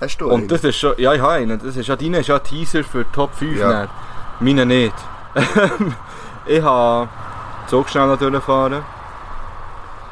Hast 0.00 0.20
du 0.20 0.26
Und 0.28 0.32
einen? 0.40 0.48
das 0.48 0.64
ist 0.64 0.76
schon, 0.76 0.94
ja, 0.98 1.12
ich 1.14 1.20
habe 1.20 1.32
einen. 1.32 1.58
Das 1.58 1.76
ist 1.76 1.86
ja, 1.86 1.96
deine 1.96 2.18
ist 2.20 2.26
ja 2.28 2.36
ein 2.36 2.44
Teaser 2.44 2.84
für 2.84 3.10
Top 3.12 3.34
5. 3.34 3.58
Ja. 3.58 3.70
Ja. 3.84 3.88
Meine 4.40 4.66
nicht. 4.66 4.94
ich 6.46 6.62
habe 6.62 7.08
Zug 7.68 7.88
schnell 7.88 8.06
noch 8.06 8.18
durchfahren. 8.18 8.82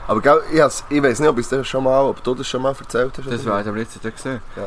Aber 0.07 0.21
gell, 0.21 0.41
ich, 0.53 0.61
has- 0.61 0.85
ich 0.89 1.03
weiß 1.03 1.21
nicht, 1.21 1.29
ob, 1.29 1.39
ich 1.39 1.49
das 1.49 1.67
schon 1.69 1.85
mal, 1.85 2.01
ob 2.03 2.23
du 2.25 2.35
das 2.35 2.49
schon 2.49 2.63
mal 2.63 2.75
erzählt 2.79 3.13
hast. 3.19 3.27
Das 3.31 3.43
oder 3.47 3.57
werden 3.57 3.75
wir 3.75 3.83
jetzt 3.83 4.03
nicht 4.03 4.17
gesehen. 4.17 4.41
Ja. 4.57 4.67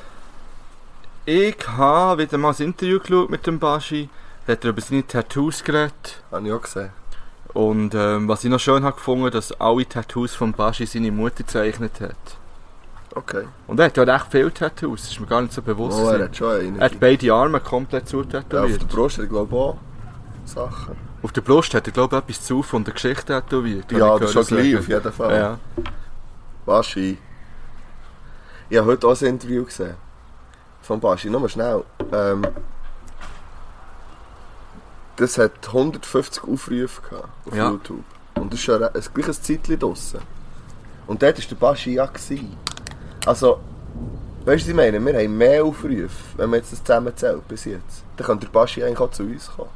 Ich 1.25 1.55
habe 1.77 2.23
wieder 2.23 2.37
mal 2.37 2.53
ein 2.57 2.63
Interview 2.65 2.99
geschaut 2.99 3.29
mit 3.29 3.45
dem 3.47 3.59
Baschi. 3.59 4.09
Da 4.45 4.53
hat 4.53 4.63
er 4.63 4.69
über 4.71 4.81
seine 4.81 5.05
Tattoos 5.07 5.63
geredet. 5.63 6.21
Habe 6.31 6.47
ich 6.47 6.53
auch 6.53 6.61
gesehen. 6.61 6.89
Und 7.53 7.93
ähm, 7.95 8.27
was 8.27 8.43
ich 8.43 8.49
noch 8.49 8.59
schön 8.59 8.83
habe 8.83 8.95
gefunden, 8.95 9.31
dass 9.31 9.51
alle 9.59 9.87
Tattoos 9.87 10.33
von 10.35 10.51
Baschi 10.53 10.85
seine 10.85 11.11
Mutter 11.11 11.43
gezeichnet 11.43 12.01
hat. 12.01 12.15
Okay. 13.15 13.47
Und 13.67 13.79
er 13.79 13.85
hat 13.85 13.97
ja 13.97 14.03
recht 14.03 14.27
viele 14.31 14.53
Tattoos, 14.53 15.01
das 15.01 15.11
ist 15.11 15.19
mir 15.19 15.27
gar 15.27 15.41
nicht 15.41 15.53
so 15.53 15.61
bewusst. 15.61 15.99
Oh, 15.99 16.09
er 16.09 16.23
hat 16.25 16.35
schon 16.35 16.51
einen. 16.51 16.79
er 16.79 16.85
hat 16.85 16.99
beide 16.99 17.31
Arme 17.33 17.59
komplett 17.59 18.11
ja, 18.11 18.19
auf 18.19 18.25
der 18.27 18.85
Brust 18.85 19.17
hat 19.17 19.25
er 19.25 19.27
glaube 19.29 19.49
ich 19.51 19.59
auch 19.59 19.77
Sachen. 20.45 20.95
Auf 21.21 21.31
der 21.31 21.41
Brust 21.41 21.73
hat 21.73 21.87
er, 21.87 21.93
glaube 21.93 22.17
ich, 22.17 22.23
etwas 22.23 22.45
zu 22.45 22.61
von 22.63 22.83
der 22.83 22.93
Geschichte 22.93 23.33
tätowiert. 23.33 23.89
Ja, 23.91 24.19
das 24.19 24.33
schon 24.33 24.45
gleich, 24.45 24.77
auf 24.77 24.89
jeden 24.89 25.13
Fall. 25.13 25.35
Ja. 25.35 25.59
Baschi. 26.65 27.17
Ich 28.69 28.77
habe 28.77 28.87
heute 28.91 29.07
auch 29.07 29.21
ein 29.21 29.27
Interview 29.27 29.63
gesehen. 29.63 29.95
Von 30.81 30.99
Baschi, 30.99 31.29
nochmal 31.29 31.47
schnell. 31.47 31.83
Ähm, 32.11 32.45
das 35.15 35.37
hat 35.37 35.65
150 35.67 36.43
Aufrufe 36.43 37.01
gehabt 37.09 37.29
auf 37.45 37.55
Ja. 37.55 37.69
YouTube. 37.69 38.03
Und 38.35 38.51
das 38.51 38.59
ist 38.59 38.65
schon 38.65 38.83
ein, 38.83 38.93
ein 38.93 39.03
gleiches 39.13 39.41
Zeitchen 39.41 39.79
draussen. 39.79 40.19
Und 41.07 41.21
dort 41.21 41.37
war 41.37 41.45
der 41.47 41.55
Baschi 41.55 41.93
ja. 41.93 42.05
Gewesen. 42.05 42.57
Also, 43.25 43.59
weißt 44.45 44.45
du, 44.45 44.51
was 44.51 44.67
ich 44.67 44.73
meine? 44.75 44.99
Wir 45.05 45.13
haben 45.23 45.37
mehr 45.37 45.63
Aufrufe, 45.63 46.09
wenn 46.37 46.49
man 46.49 46.59
jetzt 46.59 46.71
das 46.73 46.83
zusammenzählt 46.83 47.47
bis 47.47 47.65
jetzt. 47.65 48.03
Dann 48.17 48.27
könnte 48.27 48.45
der 48.47 48.51
Baschi 48.53 48.83
eigentlich 48.83 48.99
auch 48.99 49.11
zu 49.11 49.23
uns 49.23 49.49
kommen. 49.55 49.69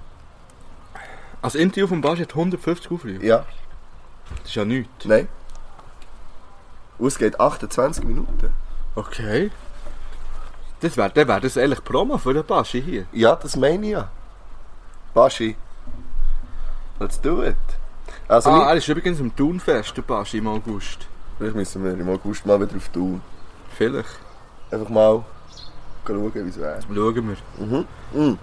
Also 1.41 1.57
Interview 1.59 1.87
von 1.87 2.01
Baschi 2.01 2.23
hat 2.23 2.31
150 2.31 2.91
Aufrufe. 2.91 3.25
Ja, 3.25 3.45
Das 4.39 4.49
ist 4.49 4.55
ja 4.55 4.65
nichts. 4.65 5.05
nein. 5.05 5.27
Und 6.97 7.07
es 7.07 7.17
geht 7.17 7.39
28 7.39 8.03
Minuten. 8.03 8.51
Okay. 8.95 9.51
Das 10.79 10.97
wäre 10.97 11.15
wär 11.15 11.39
das 11.39 11.57
eigentlich 11.57 11.83
Promo 11.83 12.17
für 12.17 12.33
den 12.33 12.43
Baschi 12.45 12.81
hier. 12.81 13.05
Ja, 13.11 13.35
das 13.35 13.55
meine 13.55 13.85
ich 13.85 13.91
ja. 13.93 14.09
Baschi, 15.13 15.55
let's 16.99 17.19
do 17.21 17.43
it. 17.43 17.55
Also, 18.27 18.49
ah, 18.49 18.69
er 18.69 18.75
ist 18.75 18.87
übrigens 18.87 19.19
im 19.19 19.35
Thunfest, 19.35 19.95
der 19.95 20.01
Baschi 20.01 20.37
im 20.39 20.47
August. 20.47 21.07
vielleicht 21.37 21.55
müssen 21.55 21.83
wir 21.83 21.93
im 21.93 22.09
August 22.09 22.45
mal 22.45 22.59
wieder 22.59 22.75
auf 22.75 22.89
tun. 22.89 23.21
Vielleicht. 23.75 24.19
Einfach 24.71 24.89
mal 24.89 25.23
schauen, 26.05 26.33
wie 26.33 26.49
es 26.49 26.59
wäre. 26.59 26.79
Schauen 26.81 27.15
wir. 27.15 27.65
Mhm. 27.65 27.85
Mhm. 28.13 28.37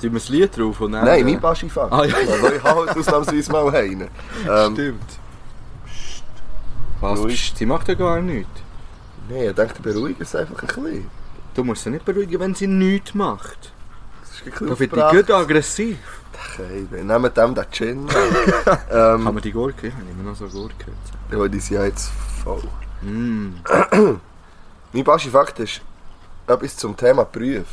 Tun 0.00 0.12
wir 0.12 0.20
das 0.20 0.28
Lied 0.28 0.56
drauf 0.56 0.80
und 0.80 0.92
dann... 0.92 1.04
Nein, 1.04 1.20
äh, 1.20 1.24
mein 1.32 1.40
Baschi 1.40 1.70
fakt 1.70 1.92
Ah, 1.92 2.04
ja. 2.04 2.16
Also, 2.16 2.52
ich 2.52 2.62
heute 2.62 2.98
ausnahmsweise 2.98 3.52
mal 3.52 3.74
einen. 3.74 4.08
Ähm, 4.48 4.72
Stimmt. 4.74 5.18
Was? 7.00 7.18
Ruhig. 7.18 7.34
Psst, 7.34 7.56
sie 7.58 7.66
macht 7.66 7.88
ja 7.88 7.94
gar 7.94 8.20
nichts. 8.20 8.50
Nein, 9.28 9.48
ich 9.48 9.54
denke, 9.54 9.82
beruhigen 9.82 10.22
es 10.22 10.34
einfach 10.34 10.60
ein 10.62 10.66
bisschen. 10.66 11.10
Du 11.54 11.64
musst 11.64 11.84
sie 11.84 11.90
nicht 11.90 12.04
beruhigen, 12.04 12.38
wenn 12.40 12.54
sie 12.54 12.66
nichts 12.66 13.14
macht. 13.14 13.72
Da 14.60 14.78
wird 14.78 14.92
die 14.94 15.16
gut 15.16 15.30
aggressiv. 15.30 15.96
Okay, 16.52 16.86
wir 16.90 17.02
nehmen 17.02 17.32
dem 17.32 17.54
den 17.54 17.64
Gin. 17.70 18.06
Ähm, 18.90 19.22
man 19.24 19.38
die 19.38 19.52
Gurke? 19.52 19.88
Ich 19.88 19.94
habe 19.94 20.02
immer 20.10 20.30
noch 20.30 20.36
so 20.36 20.46
Gurke. 20.46 20.92
ja, 21.32 21.48
die 21.48 21.60
sind 21.60 21.76
ja 21.76 21.84
jetzt 21.84 22.10
voll. 22.44 22.62
Mm. 23.02 23.54
Mein 24.96 25.04
Baschi 25.04 25.28
Fakt 25.28 25.58
ist 25.60 25.82
etwas 26.46 26.74
zum 26.74 26.96
Thema 26.96 27.24
Berufe. 27.26 27.66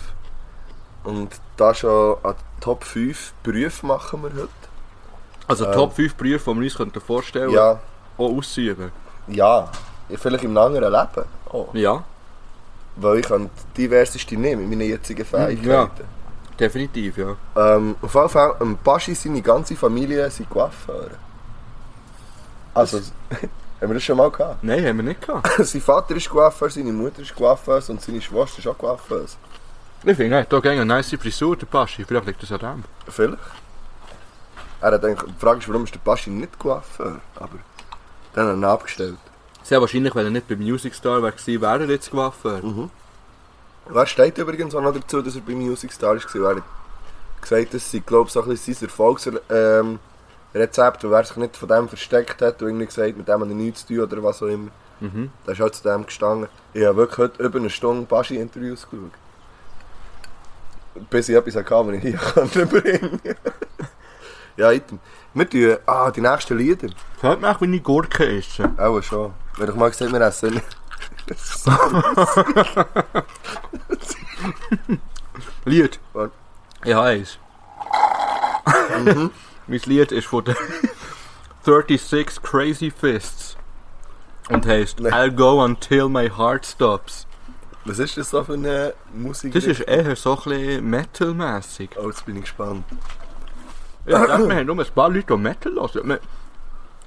Und 1.05 1.29
da 1.55 1.73
schon 1.73 2.17
an 2.21 2.35
Top 2.59 2.83
5 2.83 3.33
Berufe 3.41 3.85
machen 3.85 4.23
wir 4.23 4.29
heute. 4.33 4.49
Also 5.47 5.65
Ähm. 5.65 5.71
Top 5.71 5.93
5 5.93 6.15
Berufe, 6.15 6.51
die 6.51 6.57
wir 6.59 6.63
uns 6.65 6.75
könnten 6.75 6.99
vorstellen 6.99 7.49
Ja, 7.51 7.79
auch 8.17 8.37
auszuüben. 8.37 8.91
ja. 9.27 9.69
Vielleicht 10.15 10.43
im 10.43 10.55
anderen 10.57 10.91
Leben. 10.91 11.25
Oh. 11.51 11.67
Ja, 11.71 12.03
Weil 12.97 13.19
ich 13.19 13.25
kann 13.25 13.49
die 13.77 13.83
diverseste 13.87 14.35
nehmen 14.35 14.67
mit 14.69 14.77
meinen 14.77 14.89
jetzigen 14.89 15.23
Fähigkeiten. 15.25 16.03
definitiv, 16.59 17.17
ja. 17.17 17.35
Ähm, 17.55 17.95
auf 18.01 18.13
jeden 18.13 18.29
Fall, 18.29 18.53
ähm, 18.59 18.77
Baschi, 18.83 19.15
seine 19.15 19.41
ganze 19.41 19.77
Familie 19.77 20.29
sind 20.29 20.49
Coiffeure. 20.49 21.11
Also, 22.73 22.99
haben 23.83 23.89
wir 23.89 23.95
das 23.95 24.03
schon 24.03 24.17
mal 24.17 24.31
gehabt? 24.31 24.63
Nein, 24.63 24.85
haben 24.85 24.97
wir 24.97 25.03
nicht 25.03 25.21
gehabt. 25.21 25.49
sein 25.65 25.81
Vater 25.81 26.15
ist 26.15 26.29
Coiffeur, 26.29 26.69
seine 26.69 26.93
Mutter 26.93 27.21
ist 27.21 27.35
Coiffeuse 27.35 27.91
und 27.91 28.01
seine 28.01 28.21
Schwester 28.21 28.59
ist 28.59 28.67
auch 28.67 28.77
Coiffeuse. 28.77 29.35
Ich 30.05 30.15
finde, 30.15 30.37
er 30.37 30.41
hat 30.41 30.49
hier 30.49 30.71
eine 30.71 30.85
nice 30.85 31.15
Frisur, 31.19 31.57
der 31.57 31.65
Baschi. 31.65 32.05
Vielleicht 32.05 32.25
liegt 32.25 32.41
das 32.41 32.51
an 32.53 32.59
dem. 32.59 32.83
Vielleicht. 33.07 33.37
Er 34.81 34.91
hat 34.91 35.03
eigentlich, 35.03 35.29
die 35.29 35.39
Frage 35.39 35.59
ist, 35.59 35.67
warum 35.67 35.83
ist 35.83 35.93
der 35.93 35.99
Baschi 35.99 36.29
nicht 36.29 36.57
Coiffeur? 36.57 37.19
Aber 37.35 37.59
dann 38.33 38.45
hat 38.45 38.53
er 38.53 38.57
ihn 38.57 38.63
abgestellt. 38.63 39.17
Sehr 39.63 39.81
wahrscheinlich, 39.81 40.15
wenn 40.15 40.25
er 40.25 40.31
nicht 40.31 40.47
bei 40.47 40.55
Music 40.55 40.93
Star 40.95 41.19
gewesen, 41.19 41.61
wäre 41.61 41.83
er 41.83 41.89
jetzt 41.89 42.11
Coiffeur. 42.11 42.61
Wer 43.89 44.05
steht 44.05 44.37
übrigens 44.37 44.73
auch 44.75 44.81
noch 44.81 44.93
dazu, 44.93 45.21
dass 45.21 45.35
er 45.35 45.41
bei 45.41 45.53
Music 45.53 45.91
Star 45.91 46.15
war? 46.15 46.51
Er 46.51 46.55
hat 46.55 46.63
gesagt, 47.41 47.73
das 47.73 47.91
sei, 47.91 47.99
glaube 47.99 48.27
ich, 48.27 48.33
so 48.33 48.41
ein 48.41 48.49
bisschen 48.49 48.73
sein 48.73 48.87
Erfolgs... 48.87 49.29
Ähm, 49.49 49.99
Rezept, 50.53 51.03
wo 51.03 51.11
er 51.11 51.23
sich 51.23 51.37
nicht 51.37 51.57
von 51.57 51.67
dem 51.67 51.89
versteckt 51.89 52.41
hat 52.41 52.61
und 52.61 52.67
irgendwie 52.67 52.85
gesagt, 52.85 53.17
mit 53.17 53.27
dem 53.27 53.41
hat 53.41 53.49
er 53.49 53.55
nichts 53.55 53.85
zu 53.85 53.95
tun 53.95 54.03
oder 54.03 54.23
was 54.23 54.41
auch 54.41 54.47
immer. 54.47 54.71
Mhm. 54.99 55.31
Da 55.45 55.51
ist 55.51 55.59
halt 55.59 55.75
zu 55.75 55.83
dem 55.83 56.05
gestanden. 56.05 56.47
Ich 56.73 56.85
habe 56.85 56.97
wirklich 56.97 57.17
heute 57.17 57.43
über 57.43 57.59
eine 57.59 57.69
Stunde 57.69 58.05
Baschi-Interviews 58.05 58.87
geschaut. 58.89 59.11
Bis 61.09 61.29
ich 61.29 61.35
etwas 61.35 61.55
hatte, 61.55 61.71
was 61.71 61.95
ich 61.95 62.01
hier 62.01 62.17
kann 62.17 62.69
bringen 62.69 63.19
Ja, 64.57 64.71
item. 64.71 64.99
Wir 65.33 65.49
tun, 65.49 65.77
ah, 65.87 66.11
die 66.11 66.21
nächsten 66.21 66.57
Lieder. 66.57 66.89
Hört 67.21 67.41
mich, 67.41 67.61
wenn 67.61 67.73
ich 67.73 67.83
Gurke 67.83 68.37
esse. 68.37 68.71
Auch 68.77 69.01
schon. 69.01 69.33
Wer 69.57 69.67
doch 69.67 69.75
mal 69.75 69.89
gesagt, 69.89 70.13
wir 70.13 70.21
essen 70.21 70.53
nicht. 70.53 70.65
Lied. 75.65 75.99
Was? 76.13 76.29
Ich 76.85 76.93
habe 76.93 77.07
eins. 77.07 77.39
Mhm. 79.03 79.31
Mein 79.67 79.79
Lied 79.85 80.11
ist 80.11 80.27
von 80.27 80.43
den 80.43 80.55
36 81.65 82.41
Crazy 82.41 82.91
Fists. 82.91 83.57
Und 84.49 84.65
heisst 84.65 84.99
Nee. 84.99 85.09
I'll 85.09 85.31
go 85.31 85.63
until 85.63 86.09
my 86.09 86.29
heart 86.29 86.65
stops. 86.65 87.25
Was 87.85 87.99
ist 87.99 88.17
das 88.17 88.29
so 88.29 88.43
für 88.43 88.53
eine 88.53 88.93
Musik? 89.13 89.53
Das 89.53 89.65
ist 89.65 89.81
eher 89.81 90.15
so 90.15 90.37
ein 90.45 90.89
Metal-mässig. 90.89 91.91
Oh, 91.97 92.07
jetzt 92.07 92.25
bin 92.25 92.37
ich 92.37 92.43
gespannt. 92.43 92.85
Ja, 94.05 94.21
ich 94.21 94.27
dachte, 94.27 94.49
wir 94.49 94.55
haben 94.55 94.65
nur 94.65 94.79
ein 94.79 94.91
paar 94.93 95.09
Leute, 95.09 95.25
die 95.27 95.37
Metal 95.37 95.73
hören. 95.73 96.07
Wir, 96.09 96.19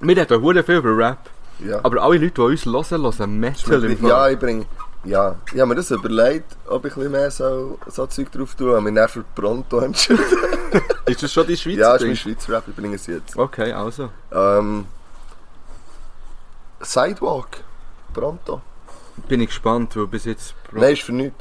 wir 0.00 0.16
reden 0.16 0.64
viel 0.64 0.76
über 0.76 0.96
Rap. 0.96 1.30
Ja. 1.58 1.80
Aber 1.82 2.02
alle 2.02 2.18
Leute, 2.18 2.30
die 2.30 2.40
uns 2.40 2.66
hören, 2.66 3.02
hören 3.02 3.40
Metal 3.40 3.84
im 3.84 4.06
ja, 4.06 4.28
ich 4.28 4.38
bringe. 4.38 4.66
Ja, 5.06 5.36
ich 5.52 5.60
habe 5.60 5.68
mir 5.68 5.76
das 5.76 5.90
überlegt, 5.90 6.56
ob 6.66 6.84
ich 6.84 6.96
ein 6.96 7.10
mehr 7.10 7.30
so, 7.30 7.78
so 7.86 8.06
Zeug 8.06 8.30
drauf 8.32 8.54
tue. 8.56 8.72
Aber 8.72 8.80
mir 8.80 8.90
nervt 8.90 9.18
Pronto 9.34 9.78
entschieden. 9.80 10.24
Ist 11.06 11.22
das 11.22 11.32
schon 11.32 11.46
die 11.46 11.56
Schweizer 11.56 11.78
ja, 11.78 11.94
ist 11.94 12.00
Ding? 12.00 12.08
mein 12.08 12.16
Schweizer 12.16 12.52
Rap, 12.52 12.64
ich 12.68 12.74
bringe 12.74 12.96
es 12.96 13.06
jetzt. 13.06 13.36
Okay, 13.36 13.72
also. 13.72 14.10
Ähm, 14.32 14.86
Sidewalk. 16.80 17.62
Pronto. 18.12 18.60
Bin 19.28 19.40
ich 19.40 19.48
gespannt, 19.48 19.96
weil 19.96 20.06
bis 20.08 20.24
jetzt... 20.24 20.54
Nein, 20.72 20.92
ist 20.92 21.02
für 21.02 21.12
nichts. 21.12 21.36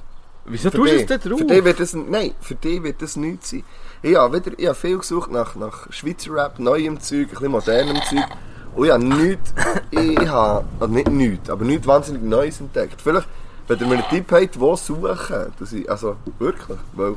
Wieso 0.45 0.70
Für 0.70 0.78
tust 0.78 0.91
du 0.91 0.95
es 0.97 1.05
denn 1.07 1.20
drauf? 1.20 1.39
Für 1.39 1.45
dich 1.45 1.63
wird 1.66 1.80
das, 1.80 1.93
nein, 1.95 2.36
für 2.39 2.55
dich 2.55 2.84
wird 2.84 3.01
das 3.01 3.16
nichts 3.16 3.49
sein. 3.49 3.63
Ich 4.03 4.16
habe, 4.16 4.38
wieder, 4.38 4.57
ich 4.57 4.68
habe 4.68 4.76
viel 4.76 4.99
gesucht 4.99 5.32
nach, 5.32 5.55
nach 5.55 5.91
Schweizer 5.91 6.34
Rap, 6.34 6.59
neuem 6.59 6.99
Zeug, 6.99 7.22
ein 7.22 7.30
bisschen 7.30 7.51
modernem 7.51 7.97
Zeug. 8.03 8.28
Und 8.76 8.86
ich 8.86 8.91
habe 8.91 9.03
nichts, 9.03 9.53
ich 9.89 10.28
habe, 10.28 10.66
also 10.80 10.93
nicht 10.93 11.09
nichts, 11.09 11.49
aber 11.49 11.66
nichts 11.66 11.88
wahnsinnig 11.88 12.22
Neues 12.22 12.59
entdeckt. 12.59 13.01
Vielleicht, 13.01 13.28
wenn 13.68 13.80
ihr 13.80 13.88
mir 13.88 13.95
einen 13.95 14.09
Tipp 14.09 14.32
habt, 14.32 14.59
wo 14.59 14.76
suchen, 14.76 15.53
dass 15.59 15.74
ich, 15.74 15.89
also 15.89 16.18
wirklich, 16.39 16.78
weil 16.93 17.16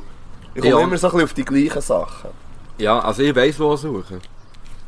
ich 0.55 0.61
komme 0.61 0.73
Ja. 0.75 0.79
immer 0.81 0.97
so 0.97 1.07
ein 1.07 1.11
bisschen 1.11 1.23
auf 1.25 1.33
die 1.33 1.45
gleichen 1.45 1.81
Sachen. 1.81 2.29
Ja, 2.77 2.99
also 2.99 3.21
ich 3.21 3.35
weiss, 3.35 3.59
wo 3.59 3.75
suchen. 3.75 4.21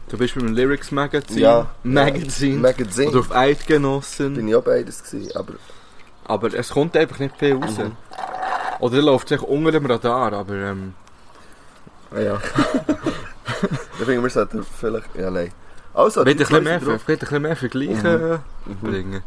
Du 0.09 0.18
bist 0.18 0.36
beim 0.36 0.53
Lyrics 0.53 0.91
Magazin. 0.91 1.38
Ja. 1.39 1.68
Magazin. 1.84 2.59
Magazin. 2.62 3.09
Oder 3.09 3.20
auf 3.20 3.32
Eidgenossen. 3.34 4.34
Bin 4.34 4.47
ich 4.47 4.55
auch 4.55 4.64
beides 4.64 5.03
gewesen, 5.03 5.36
aber 5.36 5.53
Aber 6.26 6.53
es 6.53 6.70
kommt 6.70 6.95
einfach 6.97 7.20
nicht 7.20 7.38
viel 7.38 7.55
raus. 7.55 7.78
Mhm. 7.78 7.95
Oder 8.80 8.95
er 8.97 9.01
läuft 9.03 9.28
sich 9.30 9.41
unter 9.41 9.72
dem 9.72 9.86
Radar, 9.86 10.34
aber 10.34 10.53
ähm, 10.55 10.93
ah 12.14 12.20
ja. 12.20 12.41
da 13.99 14.05
finde 14.05 14.24
wir 14.24 14.30
sollten 14.30 14.64
vielleicht, 14.64 15.16
ja 15.16 15.30
nein. 15.30 15.51
Also, 15.93 16.26
wird 16.26 16.36
ein 16.36 16.38
bisschen 16.38 16.64
mehr, 16.64 16.80
ein 16.82 16.99
bisschen 17.20 17.41
mehr 17.41 17.55
Vergleiche 17.55 18.39
Mhm. 18.66 18.76
bringen. 18.88 19.24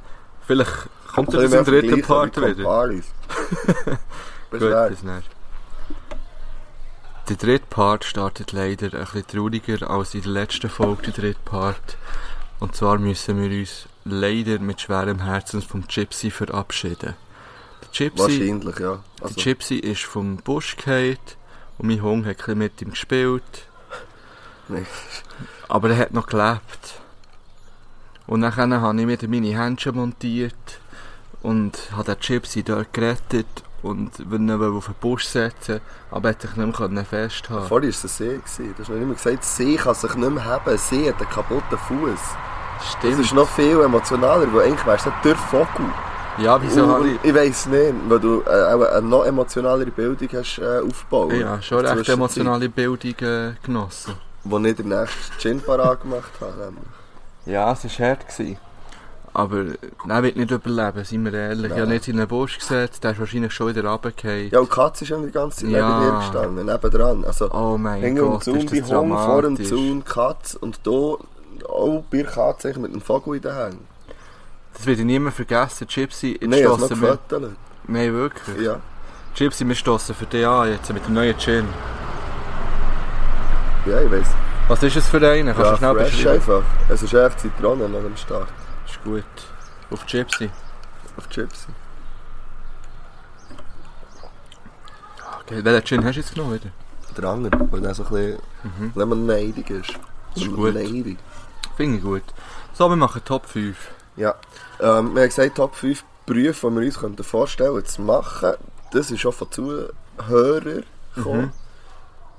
Vielleicht 0.46 0.88
kommt 1.14 1.32
das 1.32 1.52
im 1.52 1.64
dritten 1.64 2.02
Part 2.02 2.36
wie 2.36 2.40
wieder. 2.42 2.54
Camparis. 2.54 3.04
Gut, 4.50 4.60
bis 4.60 5.02
dann. 5.02 5.22
Der 7.28 7.36
dritte 7.36 7.66
Part 7.70 8.04
startet 8.04 8.52
leider 8.52 8.92
ein 8.92 9.04
bisschen 9.04 9.26
trauriger 9.26 9.88
als 9.88 10.14
in 10.14 10.22
der 10.22 10.32
letzten 10.32 10.68
Folge, 10.68 11.04
der 11.04 11.12
dritte 11.14 11.40
Part. 11.44 11.96
Und 12.60 12.76
zwar 12.76 12.98
müssen 12.98 13.40
wir 13.40 13.58
uns 13.58 13.86
leider 14.04 14.58
mit 14.58 14.80
schwerem 14.82 15.20
Herzen 15.20 15.62
vom 15.62 15.86
Gypsy 15.86 16.30
verabschieden. 16.30 17.14
Der 17.80 17.88
Gypsy, 17.92 18.22
Wahrscheinlich, 18.22 18.78
ja. 18.78 19.02
der 19.18 19.24
Also, 19.24 19.40
Gypsy 19.40 19.76
ist 19.76 20.02
vom 20.02 20.36
Busch 20.36 20.76
gefallen 20.76 21.18
und 21.78 21.88
mein 21.88 22.02
Hund 22.02 22.26
hat 22.26 22.46
ein 22.48 22.58
mit 22.58 22.82
ihm 22.82 22.90
gespielt. 22.90 23.68
Nee. 24.68 24.84
Aber 25.68 25.90
er 25.90 25.96
hat 25.96 26.12
noch 26.12 26.26
gelebt. 26.26 27.00
Und 28.26 28.42
dann 28.42 28.54
habe 28.56 29.00
ich 29.00 29.08
wieder 29.08 29.28
meine 29.28 29.58
Händchen 29.58 29.96
montiert 29.96 30.80
und 31.44 31.90
habe 31.92 32.04
den 32.04 32.16
Gypsy 32.20 32.62
dort 32.62 32.92
gerettet 32.92 33.46
und 33.82 34.30
will 34.30 34.40
ihn 34.40 34.50
auf 34.50 34.86
den 34.86 34.94
Busch 34.98 35.26
setzen, 35.26 35.80
aber 36.10 36.30
er 36.30 36.34
hat 36.34 36.42
sich 36.42 36.56
nicht 36.56 36.80
mehr 36.80 37.04
festhalten 37.04 37.68
Vorher 37.68 37.88
war 37.88 37.90
es 37.90 38.02
ein 38.02 38.08
See. 38.46 38.70
Du 38.74 38.82
hast 38.82 38.88
noch 38.88 38.96
nicht 38.96 39.06
mehr 39.06 39.14
gesagt, 39.14 39.38
das 39.40 39.56
See 39.56 39.76
kann 39.76 39.94
sich 39.94 40.14
nicht 40.14 40.30
mehr 40.30 40.44
haben. 40.44 40.78
See 40.78 41.08
hat 41.08 41.20
einen 41.20 41.28
kaputten 41.28 41.78
Fuß. 41.78 42.18
Das 42.78 42.92
Stimmt. 42.92 43.20
ist 43.20 43.34
noch 43.34 43.48
viel 43.48 43.78
emotionaler, 43.80 44.52
weil 44.54 44.68
eigentlich 44.68 44.86
wärst 44.86 45.06
du 45.06 45.12
der 45.22 45.36
Vogel. 45.36 45.86
Ja, 46.38 46.60
wieso 46.60 46.88
habe 46.88 47.04
und 47.04 47.18
ich 47.22 47.34
weiss 47.34 47.66
nicht, 47.66 47.94
weil 48.08 48.18
du 48.18 48.42
äh, 48.42 48.72
auch 48.72 48.80
eine 48.80 49.06
noch 49.06 49.24
emotionalere 49.24 49.90
Bildung 49.90 50.28
hast 50.32 50.58
äh, 50.58 50.80
aufgebaut. 50.80 51.32
ich... 51.32 51.40
Ja, 51.40 51.60
schon 51.62 51.78
In 51.78 51.84
der 51.84 51.98
recht 51.98 52.08
emotionale 52.08 52.68
Bildung 52.70 53.14
äh, 53.20 53.52
genossen. 53.62 54.14
Wo 54.42 54.58
ich 54.58 54.76
den 54.76 54.88
nächsten 54.88 55.38
Gin 55.38 55.60
parat 55.60 56.00
gemacht 56.00 56.32
habe. 56.40 56.52
nämlich. 56.56 56.84
Ja, 57.46 57.70
es 57.72 57.84
war 57.84 58.08
hart. 58.08 58.26
Gewesen. 58.26 58.56
Aber 59.36 59.64
er 60.08 60.22
wird 60.22 60.36
nicht 60.36 60.52
überleben, 60.52 61.04
seien 61.04 61.24
wir 61.24 61.32
ehrlich. 61.34 61.64
Ich 61.64 61.70
Nein. 61.70 61.80
habe 61.80 61.90
nicht 61.90 62.06
in 62.06 62.16
den 62.18 62.28
Busch 62.28 62.56
gesetzt, 62.56 63.02
der 63.02 63.10
ist 63.10 63.18
wahrscheinlich 63.18 63.52
schon 63.52 63.66
wieder 63.68 63.84
runtergefallen. 63.84 64.48
Ja, 64.50 64.60
und 64.60 64.70
die 64.70 64.74
Katze 64.76 65.02
ist 65.04 65.08
schon 65.08 65.26
die 65.26 65.32
ganze 65.32 65.62
Zeit 65.62 65.70
Ja. 65.70 65.98
neben 65.98 66.10
dir 66.12 66.18
gestanden, 66.18 66.66
nebendran. 66.66 67.24
Also, 67.24 67.50
Oh 67.52 67.76
mein 67.76 68.00
Hinter 68.00 68.22
dem 68.22 68.30
Gott, 68.30 68.44
Zaun 68.44 68.56
ist 68.58 68.70
das 68.72 68.92
Hund, 68.92 69.12
vor 69.12 69.42
dem. 69.42 69.64
Zaun 69.64 70.04
Katze 70.04 70.58
und 70.60 70.78
hier 70.84 70.92
auch 71.68 72.04
bei 72.10 72.18
der 72.22 72.26
Katze 72.26 72.78
mit 72.78 72.94
dem 72.94 73.00
Vogel 73.00 73.34
in 73.36 73.42
den 73.42 73.54
Händen. 73.56 73.88
Das 74.74 74.86
werde 74.86 75.00
ich 75.00 75.06
nie 75.06 75.18
mehr 75.18 75.32
vergessen. 75.32 75.86
Gypsy, 75.88 76.38
Nein, 76.40 76.52
ich 76.60 76.68
habe 76.68 76.84
es 76.84 76.90
noch. 76.90 77.18
Nein, 77.88 78.12
wirklich. 78.12 78.60
Ja. 78.64 78.76
Gypsy, 79.36 79.66
wir 79.66 79.74
stossen 79.74 80.14
für 80.14 80.26
dich 80.26 80.46
an 80.46 80.68
jetzt 80.70 80.92
mit 80.92 81.04
dem 81.06 81.14
neuen 81.14 81.36
Gin. 81.38 81.64
ja, 83.86 84.00
ich 84.00 84.10
weiss. 84.12 84.28
Was 84.68 84.82
ist 84.82 84.96
es 84.96 85.08
für 85.08 85.16
einen? 85.28 85.54
Kannst 85.54 85.60
Ja, 85.60 85.70
du 85.72 85.76
schnell 85.76 85.94
fresh 85.96 86.10
beschreiben? 86.12 86.34
einfach. 86.36 86.62
Es 86.88 87.02
ist 87.02 87.12
echt 87.14 87.40
Zitrone 87.40 87.84
an 87.84 87.92
dem 87.92 88.16
Start. 88.16 88.48
Gut. 89.04 89.24
Auf 89.90 90.06
Gypsy. 90.06 90.50
Auf 91.16 91.28
Chips. 91.28 91.66
Okay, 95.42 95.62
welchen 95.64 95.84
Gin 95.86 96.04
hast 96.04 96.16
du 96.16 96.20
jetzt 96.20 96.34
genommen 96.34 96.54
wieder? 96.54 96.70
Der 97.16 97.24
andere, 97.28 97.70
weil 97.70 97.80
der 97.80 97.94
so 97.94 98.04
ein 98.04 98.08
bisschen 98.10 98.38
Mhm. 98.64 98.92
lemonade 98.94 99.60
ist. 99.74 99.90
ist 100.34 100.52
gut. 100.52 100.74
Finde 101.76 101.96
ich 101.98 102.02
gut. 102.02 102.22
So, 102.72 102.88
wir 102.88 102.96
machen 102.96 103.22
Top 103.24 103.46
5. 103.46 103.76
Ja. 104.16 104.34
Ähm, 104.80 105.14
wir 105.14 105.22
haben 105.22 105.28
gesagt, 105.28 105.56
Top 105.56 105.76
5 105.76 106.02
Berufe, 106.26 106.70
die 106.70 106.76
wir 106.76 106.86
uns 106.86 106.98
könnten 106.98 107.22
vorstellen 107.24 107.84
zu 107.84 108.02
machen. 108.02 108.54
Das 108.90 109.10
ist 109.10 109.24
auch 109.26 109.34
von 109.34 109.50
Zuhörern 109.52 110.84
gekommen. 111.14 111.52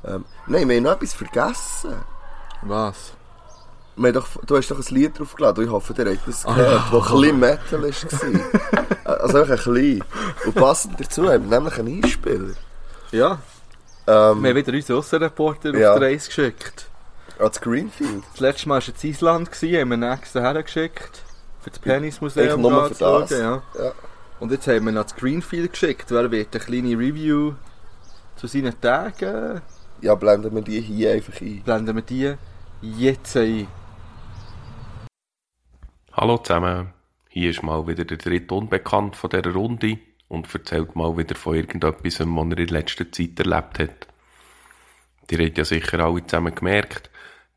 Ähm, 0.03 0.25
nein, 0.47 0.67
wir 0.67 0.75
haben 0.77 0.83
noch 0.83 0.91
etwas 0.93 1.13
vergessen. 1.13 1.95
Was? 2.63 3.13
Doch, 3.97 4.27
du 4.45 4.57
hast 4.57 4.69
doch 4.71 4.79
ein 4.79 4.95
Lied 4.95 5.17
draufgeladen. 5.17 5.63
Ich 5.65 5.69
hoffe, 5.69 5.93
ihr 5.97 6.05
habt 6.11 6.27
das 6.27 6.45
Ah. 6.45 6.53
gehört, 6.55 6.81
das 6.91 7.11
ein 7.11 7.11
bisschen 7.11 7.39
Metal 7.39 7.81
war. 9.03 9.19
also 9.21 9.33
wirklich 9.33 9.67
ein 9.67 9.73
bisschen. 9.73 10.03
Und 10.45 10.55
passend 10.55 10.99
dazu 10.99 11.29
haben 11.31 11.49
wir 11.49 11.59
nämlich 11.59 11.79
einen 11.79 12.03
Einspieler. 12.03 12.53
Ja. 13.11 13.39
Ähm, 14.07 14.43
Wir 14.43 14.49
haben 14.49 14.55
wieder 14.55 14.73
unseren 14.73 14.97
Aussenreporter 14.97 15.77
Ja. 15.77 15.93
auf 15.93 15.99
die 15.99 16.05
Reise 16.05 16.27
geschickt. 16.27 16.87
Als 17.39 17.59
Greenfield. 17.61 18.23
Das 18.33 18.39
letzte 18.41 18.67
Mal 18.69 18.75
war 18.75 18.79
es 18.79 19.03
in 19.03 19.09
Island, 19.09 19.49
haben 19.51 19.61
wir 19.61 19.81
den 19.97 19.99
nächsten 19.99 20.41
hergeschickt. 20.41 21.21
Für 21.61 21.69
das 21.69 21.79
Penismuseum 21.79 22.61
nur 22.61 22.89
für 22.89 22.93
das. 22.95 23.29
Ja. 23.31 23.61
Ja. 23.79 23.91
Und 24.39 24.51
jetzt 24.51 24.67
haben 24.67 24.85
wir 24.85 24.91
ihn 24.91 24.97
ans 24.97 25.15
Greenfield 25.15 25.71
geschickt, 25.71 26.11
weil 26.11 26.25
er 26.25 26.31
wird 26.31 26.53
eine 26.55 26.63
kleine 26.63 26.97
Review 26.99 27.53
zu 28.35 28.47
seinen 28.47 28.79
Tagen. 28.81 29.61
ja, 30.01 30.13
blenden 30.15 30.53
wir 30.53 30.61
die 30.61 30.81
hier 30.81 31.13
einfach 31.13 31.39
ein. 31.41 31.61
Blenden 31.63 31.95
wir 31.95 32.01
die 32.03 32.35
jetzt 32.81 33.35
ein. 33.37 33.67
Hallo 36.17 36.37
zusammen, 36.37 36.93
hier 37.27 37.49
ist 37.49 37.61
mal 37.61 37.87
wieder 37.87 38.05
der 38.05 38.15
dritte 38.15 38.55
Unbekannt 38.55 39.17
von 39.17 39.29
dieser 39.29 39.51
Runde 39.51 39.99
und 40.29 40.47
erzählt 40.53 40.95
mal 40.95 41.17
wieder 41.17 41.35
von 41.35 41.55
irgendetwas, 41.55 42.05
was 42.05 42.19
er 42.21 42.41
in 42.41 42.49
der 42.51 42.67
letzten 42.67 43.11
Zeit 43.11 43.37
erlebt 43.37 43.79
hat. 43.79 44.07
Die 45.29 45.37
habt 45.37 45.57
ja 45.57 45.65
sicher 45.65 45.99
alle 45.99 46.25
zusammen 46.25 46.55
gemerkt, 46.55 47.09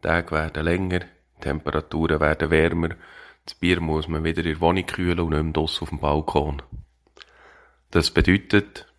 Tage 0.03 0.33
werden 0.33 0.65
länger, 0.65 1.03
Temperaturen 1.41 2.19
werden 2.19 2.51
wärmer, 2.51 2.97
das 3.45 3.55
Bier 3.55 3.81
muss 3.81 4.09
man 4.09 4.25
wieder 4.25 4.45
in 4.45 4.55
der 4.55 4.61
Wohnung 4.61 4.87
kühlen 4.87 5.21
und 5.21 5.31
nicht 5.31 5.43
mehr 5.45 5.53
draussen 5.53 5.85
auf 5.85 5.91
dem 5.91 6.01
Balkon. 6.01 6.61
Das 7.93 8.11
bedeutet, 8.11 8.93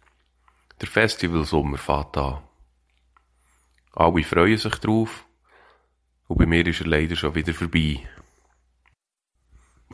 der 0.80 0.88
Festivalsommer 0.88 1.78
fährt 1.78 2.16
an. 2.16 2.44
Alle 3.92 4.24
freuen 4.24 4.58
sich 4.58 4.76
drauf 4.76 5.26
und 6.30 6.38
bei 6.38 6.46
mir 6.46 6.66
ist 6.66 6.80
er 6.80 6.88
leider 6.88 7.18
schon 7.18 7.36
wieder 7.36 7.54
vorbei. 7.54 8.08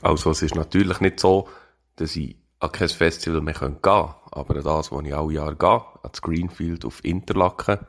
Also 0.06 0.30
es 0.30 0.44
ist 0.44 0.54
natürlich 0.54 1.00
nicht 1.00 1.20
so, 1.20 1.50
dass 1.96 2.16
ich 2.16 2.38
an 2.60 2.72
kein 2.72 2.90
Festival 2.90 3.42
mehr 3.42 3.56
gehen 3.56 3.82
kann, 3.82 4.14
aber 4.30 4.62
das, 4.62 4.92
wo 4.92 5.02
ich 5.02 5.16
alle 5.16 5.34
Jahre 5.34 5.56
gehe, 5.56 5.68
an 5.68 6.12
das 6.12 6.22
Greenfield 6.22 6.86
auf 6.86 7.04
Interlaken, 7.04 7.80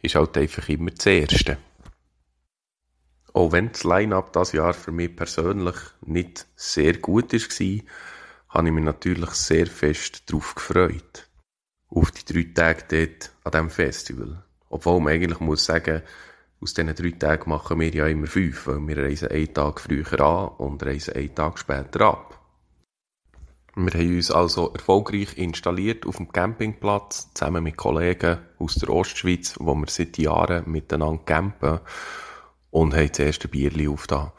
ist 0.00 0.14
halt 0.14 0.38
einfach 0.38 0.68
immer 0.68 0.92
das 0.92 1.06
Erste. 1.06 1.58
Auch 3.32 3.50
wenn 3.50 3.72
das 3.72 3.82
Line-Up 3.82 4.32
das 4.32 4.52
Jahr 4.52 4.72
für 4.72 4.92
mich 4.92 5.16
persönlich 5.16 5.74
nicht 6.02 6.46
sehr 6.54 6.96
gut 6.98 7.32
war, 7.32 7.84
habe 8.50 8.68
ich 8.68 8.74
mich 8.74 8.84
natürlich 8.84 9.30
sehr 9.30 9.66
fest 9.66 10.30
darauf 10.30 10.54
gefreut. 10.54 11.28
Auf 11.88 12.12
die 12.12 12.32
drei 12.32 12.52
Tage 12.54 12.84
dort 12.88 13.32
an 13.42 13.50
diesem 13.50 13.70
Festival. 13.70 14.44
Obwohl 14.70 15.00
man 15.00 15.12
eigentlich 15.12 15.40
muss 15.40 15.64
sagen, 15.64 16.02
aus 16.60 16.74
diesen 16.74 16.94
drei 16.94 17.10
Tagen 17.12 17.50
machen 17.50 17.78
wir 17.78 17.94
ja 17.94 18.06
immer 18.06 18.26
fünf, 18.26 18.66
weil 18.66 18.86
wir 18.86 18.98
reisen 18.98 19.28
einen 19.28 19.54
Tag 19.54 19.80
früher 19.80 20.20
an 20.20 20.48
und 20.58 20.84
reisen 20.84 21.14
einen 21.14 21.34
Tag 21.34 21.58
später 21.58 22.00
ab. 22.00 22.38
Wir 23.76 23.92
haben 23.92 24.16
uns 24.16 24.32
also 24.32 24.72
erfolgreich 24.72 25.38
installiert 25.38 26.04
auf 26.04 26.16
dem 26.16 26.32
Campingplatz, 26.32 27.32
zusammen 27.32 27.62
mit 27.62 27.76
Kollegen 27.76 28.38
aus 28.58 28.74
der 28.74 28.88
Ostschweiz, 28.88 29.54
wo 29.60 29.72
wir 29.76 29.86
seit 29.86 30.18
Jahren 30.18 30.68
miteinander 30.68 31.22
campen 31.24 31.78
und 32.70 32.94
haben 32.94 33.08
das 33.08 33.20
erste 33.20 33.46
Bierli 33.46 33.86
aufgetan. 33.86 34.32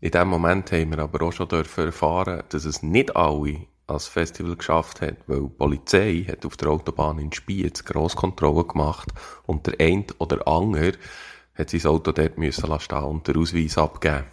In 0.00 0.10
dem 0.10 0.28
Moment 0.28 0.72
haben 0.72 0.90
wir 0.90 0.98
aber 0.98 1.24
auch 1.24 1.32
schon 1.32 1.48
erfahren, 1.48 2.42
dass 2.50 2.66
es 2.66 2.82
nicht 2.82 3.16
alle 3.16 3.66
als 3.86 4.08
Festival 4.08 4.56
geschafft 4.56 5.00
hat, 5.00 5.16
weil 5.26 5.40
die 5.40 5.48
Polizei 5.48 6.26
hat 6.28 6.44
auf 6.44 6.58
der 6.58 6.68
Autobahn 6.68 7.18
in 7.18 7.32
Spiez 7.32 7.84
Grosskontrollen 7.84 8.68
gemacht 8.68 9.08
und 9.46 9.66
der 9.66 9.74
eine 9.80 10.04
oder 10.18 10.46
andere 10.46 10.92
hat 11.54 11.70
sein 11.70 11.86
Auto 11.86 12.12
dort 12.12 12.38
müssen 12.38 12.80
stehen 12.80 13.04
und 13.04 13.28
den 13.28 13.36
Ausweis 13.36 13.78
abgeben. 13.78 14.24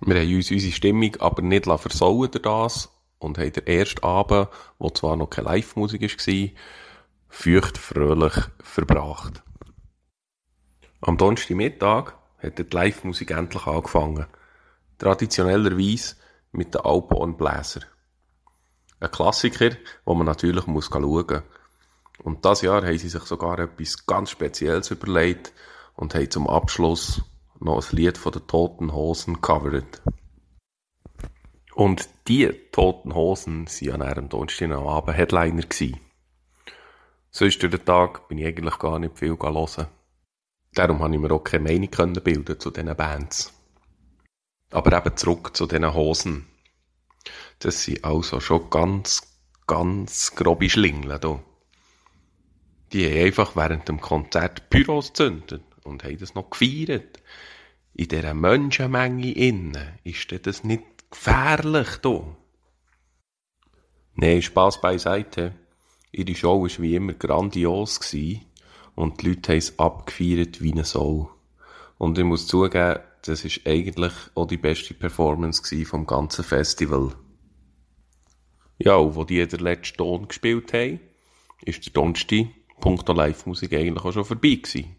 Wir 0.00 0.20
haben 0.20 0.34
uns 0.34 0.50
unsere 0.50 0.72
Stimmung 0.72 1.16
aber 1.16 1.42
nicht 1.42 1.64
versauen 1.64 2.30
durch 2.30 2.42
das 2.42 2.88
und 3.18 3.38
haben 3.38 3.52
den 3.52 3.66
ersten 3.66 4.04
Abend, 4.04 4.48
wo 4.78 4.90
zwar 4.90 5.16
noch 5.16 5.30
keine 5.30 5.48
Live-Musik 5.48 6.02
war, 6.02 6.48
feucht 7.28 7.78
fröhlich 7.78 8.34
verbracht. 8.62 9.42
Am 11.00 11.16
Donnerstagmittag 11.16 12.14
hat 12.38 12.58
die 12.58 12.62
Live-Musik 12.62 13.32
endlich 13.32 13.66
angefangen. 13.66 14.26
Traditionellerweise 14.98 16.16
mit 16.52 16.74
den 16.74 16.80
Alphornbläser. 16.80 17.82
Ein 19.00 19.10
Klassiker, 19.10 19.70
wo 20.04 20.14
man 20.14 20.26
natürlich 20.26 20.66
muss 20.66 20.86
schauen 20.86 21.02
muss. 21.02 21.42
Und 22.24 22.44
das 22.44 22.62
Jahr 22.62 22.84
haben 22.84 22.98
sie 22.98 23.08
sich 23.08 23.22
sogar 23.22 23.58
etwas 23.60 24.06
ganz 24.06 24.30
Spezielles 24.30 24.90
überlegt 24.90 25.52
und 25.98 26.14
haben 26.14 26.30
zum 26.30 26.46
Abschluss 26.48 27.22
noch 27.58 27.82
ein 27.82 27.96
Lied 27.96 28.18
von 28.18 28.30
den 28.30 28.46
Toten 28.46 28.92
Hosen 28.92 29.40
covered. 29.40 30.00
Und 31.74 32.08
die 32.28 32.48
Toten 32.70 33.14
Hosen 33.14 33.66
waren 33.66 34.02
an 34.02 34.08
einem 34.08 34.28
Donnerstag 34.28 34.70
am 34.70 34.86
Abend 34.86 35.16
Headliner. 35.16 35.62
Gewesen. 35.62 35.98
Sonst 37.30 37.60
durch 37.60 37.72
den 37.72 37.84
Tag 37.84 38.28
bin 38.28 38.38
ich 38.38 38.46
eigentlich 38.46 38.78
gar 38.78 39.00
nicht 39.00 39.18
viel 39.18 39.36
hören. 39.36 39.86
Darum 40.72 40.98
konnte 40.98 41.16
ich 41.16 41.22
mir 41.22 41.32
auch 41.32 41.42
keine 41.42 41.64
Meinung 41.64 41.90
bilden 42.22 42.60
zu 42.60 42.70
diesen 42.70 42.94
Bands. 42.94 43.52
Aber 44.70 44.96
eben 44.96 45.16
zurück 45.16 45.56
zu 45.56 45.66
diesen 45.66 45.92
Hosen. 45.94 46.46
Das 47.58 47.82
sind 47.82 48.04
also 48.04 48.38
schon 48.38 48.70
ganz, 48.70 49.22
ganz 49.66 50.32
grobe 50.36 50.70
Schlingel 50.70 51.18
hier. 51.20 51.42
Die 52.92 53.04
haben 53.04 53.26
einfach 53.26 53.56
während 53.56 53.88
dem 53.88 54.00
Konzert 54.00 54.70
Pyros 54.70 55.08
gezündet 55.08 55.62
und 55.88 56.04
haben 56.04 56.18
das 56.18 56.34
noch 56.34 56.50
gefeiert. 56.50 57.22
In 57.94 58.08
dieser 58.08 58.34
Menschenmenge 58.34 59.32
innen 59.32 59.98
ist 60.04 60.32
das 60.46 60.62
nicht 60.62 60.84
gefährlich 61.10 61.96
da. 62.02 62.36
Nein, 64.14 64.42
Spass 64.42 64.80
beiseite. 64.80 65.54
Ihre 66.12 66.34
Show 66.34 66.62
war 66.62 66.82
wie 66.82 66.94
immer 66.94 67.12
grandios 67.12 68.00
und 68.94 69.22
die 69.22 69.28
Leute 69.28 69.52
haben 69.52 69.58
es 69.58 69.78
abgefeiert 69.78 70.60
wie 70.60 70.72
eine 70.72 70.84
Sau. 70.84 71.30
Und 71.98 72.18
ich 72.18 72.24
muss 72.24 72.46
zugeben, 72.46 73.00
das 73.22 73.44
ist 73.44 73.66
eigentlich 73.66 74.12
auch 74.34 74.46
die 74.46 74.56
beste 74.56 74.94
Performance 74.94 75.84
vom 75.84 76.06
ganzen 76.06 76.44
Festival. 76.44 77.14
Ja, 78.78 78.96
und 78.96 79.16
wo 79.16 79.24
die 79.24 79.46
den 79.46 79.60
letzten 79.60 79.98
Ton 79.98 80.28
gespielt 80.28 80.72
haben, 80.72 81.00
ist 81.64 81.84
der 81.84 81.92
Donnerstag, 81.92 82.46
Punkt 82.80 83.08
Live-Musik 83.08 83.72
eigentlich 83.72 84.04
auch 84.04 84.12
schon 84.12 84.24
vorbei 84.24 84.54
gewesen. 84.54 84.96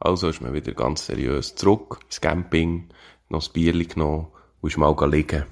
Also 0.00 0.28
ist 0.28 0.40
man 0.40 0.52
wieder 0.52 0.72
ganz 0.72 1.06
seriös 1.06 1.54
zurück 1.54 2.00
ins 2.04 2.20
Camping, 2.20 2.88
noch 3.28 3.40
das 3.40 3.48
Bierli 3.48 3.84
genommen 3.84 4.28
und 4.60 4.70
ist 4.70 4.78
mal 4.78 4.94
liegen. 5.10 5.44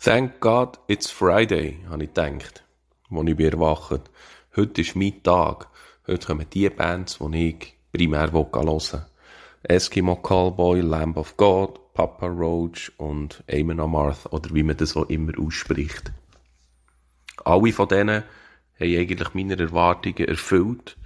Thank 0.00 0.40
God 0.40 0.78
it's 0.86 1.10
Friday, 1.10 1.78
habe 1.88 2.04
ich 2.04 2.14
gedacht, 2.14 2.64
als 3.10 3.28
ich 3.28 3.36
bin 3.36 3.52
erwacht. 3.52 4.10
Heute 4.56 4.80
ist 4.80 4.96
mein 4.96 5.22
Tag. 5.22 5.68
Heute 6.06 6.26
kommen 6.26 6.46
die 6.50 6.68
Bands, 6.68 7.18
die 7.18 7.48
ich 7.48 7.74
primär 7.92 8.30
hören 8.32 8.66
will. 8.66 9.06
Eskimo 9.62 10.16
Callboy, 10.16 10.80
Lamb 10.80 11.16
of 11.16 11.36
God, 11.36 11.94
Papa 11.94 12.26
Roach 12.26 12.92
und 12.98 13.42
Eamon 13.46 13.80
Amarth, 13.80 14.30
oder 14.30 14.54
wie 14.54 14.62
man 14.62 14.76
das 14.76 14.96
auch 14.96 15.08
immer 15.08 15.32
ausspricht. 15.38 16.12
Alle 17.44 17.72
von 17.72 17.88
denen 17.88 18.24
haben 18.78 18.98
eigentlich 18.98 19.32
meine 19.34 19.58
Erwartungen 19.58 20.28
erfüllt. 20.28 20.96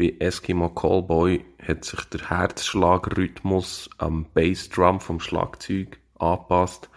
Bei 0.00 0.14
Eskimo 0.18 0.70
Callboy 0.70 1.44
hat 1.62 1.84
sich 1.84 2.02
der 2.04 2.30
Herzschlagrhythmus 2.30 3.90
am 3.98 4.24
Bassdrum 4.32 4.98
vom 4.98 5.20
Schlagzeug 5.20 5.98
angepasst. 6.18 6.88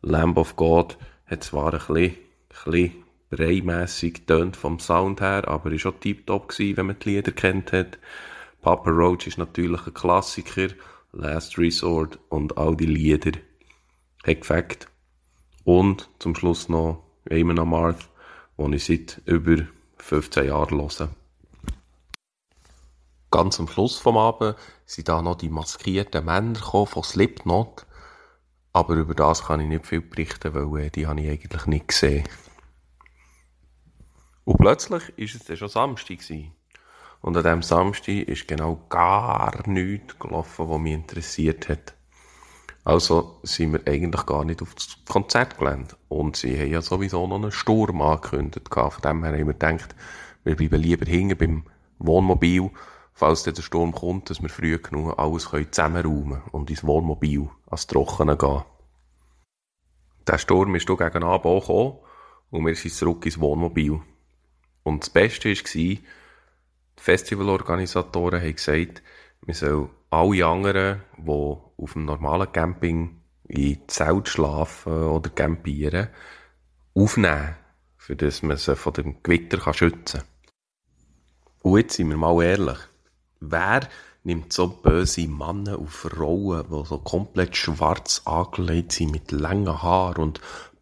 Lamb 0.00 0.38
of 0.38 0.56
God 0.56 0.96
hat 1.26 1.44
zwar 1.44 1.74
ein 1.74 1.78
bisschen, 1.78 2.16
bisschen 2.64 3.04
breimässig 3.28 4.26
tönt 4.26 4.56
vom 4.56 4.78
Sound 4.78 5.20
her, 5.20 5.46
aber 5.46 5.72
ist 5.72 5.84
auch 5.84 6.00
tiptop 6.00 6.48
gewesen, 6.48 6.78
wenn 6.78 6.86
man 6.86 6.98
die 7.00 7.10
Lieder 7.10 7.32
kennt 7.32 7.70
hat. 7.72 7.98
Papa 8.62 8.88
Roach 8.88 9.26
ist 9.26 9.36
natürlich 9.36 9.86
ein 9.86 9.92
Klassiker, 9.92 10.68
Last 11.12 11.58
Resort 11.58 12.18
und 12.30 12.56
all 12.56 12.74
die 12.78 12.86
Lieder 12.86 13.32
hat 14.24 14.40
gefällt. 14.40 14.88
Und 15.64 16.08
zum 16.18 16.34
Schluss 16.34 16.70
noch 16.70 17.04
Eamon 17.28 17.58
Amarth, 17.58 18.08
den 18.56 18.72
ich 18.72 18.86
seit 18.86 19.20
über 19.26 19.66
15 19.98 20.46
Jahren 20.46 20.80
höre. 20.80 21.10
Ganz 23.32 23.58
am 23.58 23.66
Schluss 23.66 23.96
vom 23.96 24.18
Abend 24.18 24.56
sind 24.84 25.08
da 25.08 25.22
noch 25.22 25.36
die 25.36 25.48
maskierten 25.48 26.24
Männer 26.24 26.60
von 26.60 27.02
Slipknot. 27.02 27.86
Aber 28.74 28.94
über 28.94 29.14
das 29.14 29.44
kann 29.44 29.60
ich 29.60 29.68
nicht 29.68 29.86
viel 29.86 30.02
berichten, 30.02 30.54
weil 30.54 30.84
äh, 30.84 30.90
die 30.90 31.06
habe 31.06 31.20
ich 31.20 31.30
eigentlich 31.30 31.66
nicht 31.66 31.88
gesehen. 31.88 32.28
Und 34.44 34.58
plötzlich 34.58 35.12
ist 35.16 35.34
es 35.34 35.44
dann 35.44 35.56
schon 35.56 35.68
Samstag 35.68 36.18
gewesen. 36.18 36.52
Und 37.22 37.36
an 37.36 37.42
diesem 37.42 37.62
Samstag 37.62 38.28
ist 38.28 38.48
genau 38.48 38.84
gar 38.90 39.66
nichts 39.66 40.18
gelaufen, 40.18 40.68
was 40.68 40.80
mich 40.80 40.92
interessiert 40.92 41.70
hat. 41.70 41.94
Also 42.84 43.38
sind 43.44 43.72
wir 43.72 43.80
eigentlich 43.86 44.26
gar 44.26 44.44
nicht 44.44 44.60
auf 44.60 44.74
das 44.74 44.98
Konzert 45.08 45.56
gelandet. 45.58 45.96
Und 46.08 46.36
sie 46.36 46.58
haben 46.58 46.70
ja 46.70 46.82
sowieso 46.82 47.26
noch 47.26 47.36
einen 47.36 47.52
Sturm 47.52 48.02
angekündigt. 48.02 48.68
Von 48.68 48.90
dem 49.02 49.24
her 49.24 49.32
haben 49.32 49.46
wir 49.46 49.54
gedacht, 49.54 49.94
wir 50.44 50.54
bleiben 50.54 50.82
lieber 50.82 51.06
hinten 51.06 51.38
beim 51.38 51.64
Wohnmobil 51.98 52.70
falls 53.12 53.42
der 53.42 53.54
Sturm 53.60 53.92
kommt, 53.92 54.30
dass 54.30 54.42
wir 54.42 54.48
früh 54.48 54.78
genug 54.78 55.18
alles 55.18 55.44
zusammenräumen 55.44 56.40
können 56.40 56.48
und 56.52 56.70
ins 56.70 56.84
Wohnmobil 56.84 57.48
ans 57.66 57.86
Trockene 57.86 58.36
gehen. 58.36 58.62
Der 60.26 60.38
Sturm 60.38 60.74
ist 60.74 60.86
gegen 60.86 61.24
Abend 61.24 61.46
auch 61.46 61.60
gekommen 61.60 61.98
und 62.50 62.66
wir 62.66 62.74
sind 62.74 62.94
zurück 62.94 63.24
ins 63.26 63.40
Wohnmobil. 63.40 64.00
Und 64.84 65.02
das 65.02 65.10
Beste 65.10 65.48
war, 65.48 65.62
die 65.74 66.00
Festivalorganisatoren 66.96 68.40
haben 68.40 68.54
gesagt, 68.54 69.02
wir 69.44 69.54
sollen 69.54 69.90
alle 70.10 70.46
anderen, 70.46 71.02
die 71.16 71.30
auf 71.30 71.96
einem 71.96 72.04
normalen 72.04 72.52
Camping 72.52 73.22
in 73.48 73.80
Zelt 73.88 74.28
schlafen 74.28 74.92
oder 74.92 75.30
campieren, 75.30 76.08
aufnehmen, 76.94 77.56
für 77.96 78.16
das 78.16 78.42
man 78.42 78.56
sie 78.56 78.76
von 78.76 78.92
dem 78.92 79.22
Gewitter 79.22 79.72
schützen 79.74 80.20
kann. 80.20 80.28
Und 81.62 81.78
jetzt 81.78 81.96
sind 81.96 82.10
wir 82.10 82.16
mal 82.16 82.42
ehrlich. 82.42 82.78
Wer 83.44 83.88
nimmt 84.22 84.52
so 84.52 84.68
böse 84.68 85.26
Männer 85.26 85.80
und 85.80 85.90
Frauen, 85.90 86.64
die 86.70 86.86
so 86.86 86.98
komplett 86.98 87.56
schwarz 87.56 88.22
angelegt 88.24 88.92
sind, 88.92 89.10
mit 89.10 89.32
langen 89.32 89.82
Haaren 89.82 90.22
und 90.22 90.40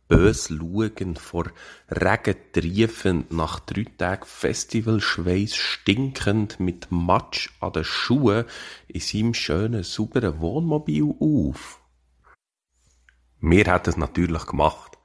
bös 0.08 0.48
schauen, 0.48 1.16
vor 1.16 1.46
Regen 1.88 2.36
triefend, 2.52 3.32
nach 3.32 3.60
drei 3.60 3.86
Tagen 3.96 4.26
Festivalschweiß 4.26 5.56
stinkend, 5.56 6.60
mit 6.60 6.88
Matsch 6.90 7.48
an 7.60 7.72
den 7.72 7.84
Schuhen, 7.84 8.44
in 8.88 9.00
seinem 9.00 9.32
schönen, 9.32 9.84
sauberen 9.84 10.38
Wohnmobil 10.40 11.14
auf? 11.18 11.80
Wir 13.40 13.64
hätten 13.64 13.88
es 13.88 13.96
natürlich 13.96 14.44
gemacht. 14.44 14.98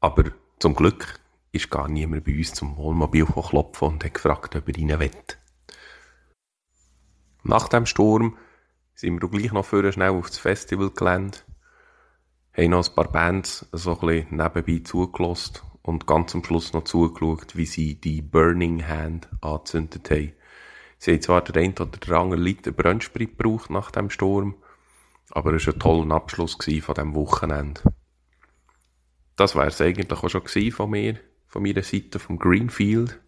Aber 0.00 0.24
zum 0.58 0.74
Glück 0.74 1.20
ist 1.52 1.70
gar 1.70 1.86
niemand 1.86 2.24
bei 2.24 2.34
uns 2.38 2.54
zum 2.54 2.78
Wohnmobil 2.78 3.26
klopfen 3.26 3.88
und 3.88 4.04
hat 4.04 4.14
gefragt, 4.14 4.56
ob 4.56 4.68
er 4.68 4.74
rein 4.74 5.00
will. 5.00 5.10
Nach 7.42 7.68
dem 7.68 7.86
Sturm 7.86 8.36
sind 8.94 9.20
wir 9.20 9.28
gleich 9.28 9.52
noch 9.52 9.64
vorher 9.64 9.92
schnell 9.92 10.10
aufs 10.10 10.38
Festivalgelände, 10.38 11.38
haben 12.56 12.70
noch 12.70 12.86
ein 12.86 12.94
paar 12.94 13.10
Bands 13.10 13.68
so 13.72 13.98
ein 13.98 14.06
bisschen 14.06 14.36
nebenbei 14.36 14.80
zugelassen 14.84 15.58
und 15.82 16.06
ganz 16.06 16.34
am 16.34 16.44
Schluss 16.44 16.72
noch 16.72 16.84
zugeschaut, 16.84 17.56
wie 17.56 17.66
sie 17.66 17.96
die 17.96 18.22
Burning 18.22 18.86
Hand 18.86 19.28
angezündet 19.40 20.08
haben. 20.10 20.32
Sie 20.98 21.12
haben 21.12 21.22
zwar 21.22 21.42
der 21.42 21.60
eine 21.60 21.72
oder 21.72 21.86
der 21.86 22.16
andere 22.16 22.40
Liter 22.40 22.70
Brennsprit 22.70 23.36
gebraucht 23.36 23.70
nach 23.70 23.90
dem 23.90 24.08
Sturm, 24.08 24.54
aber 25.30 25.52
es 25.54 25.66
war 25.66 25.74
ein 25.74 25.80
toller 25.80 26.14
Abschluss 26.14 26.54
von 26.54 26.64
diesem 26.94 27.14
Wochenende. 27.16 27.80
Das 29.34 29.56
wäre 29.56 29.66
es 29.66 29.80
eigentlich 29.80 30.12
auch 30.12 30.28
schon 30.28 30.70
von 30.70 30.90
mir, 30.90 31.18
von 31.48 31.62
meiner 31.62 31.82
Seite, 31.82 32.20
vom 32.20 32.38
Greenfield. 32.38 33.18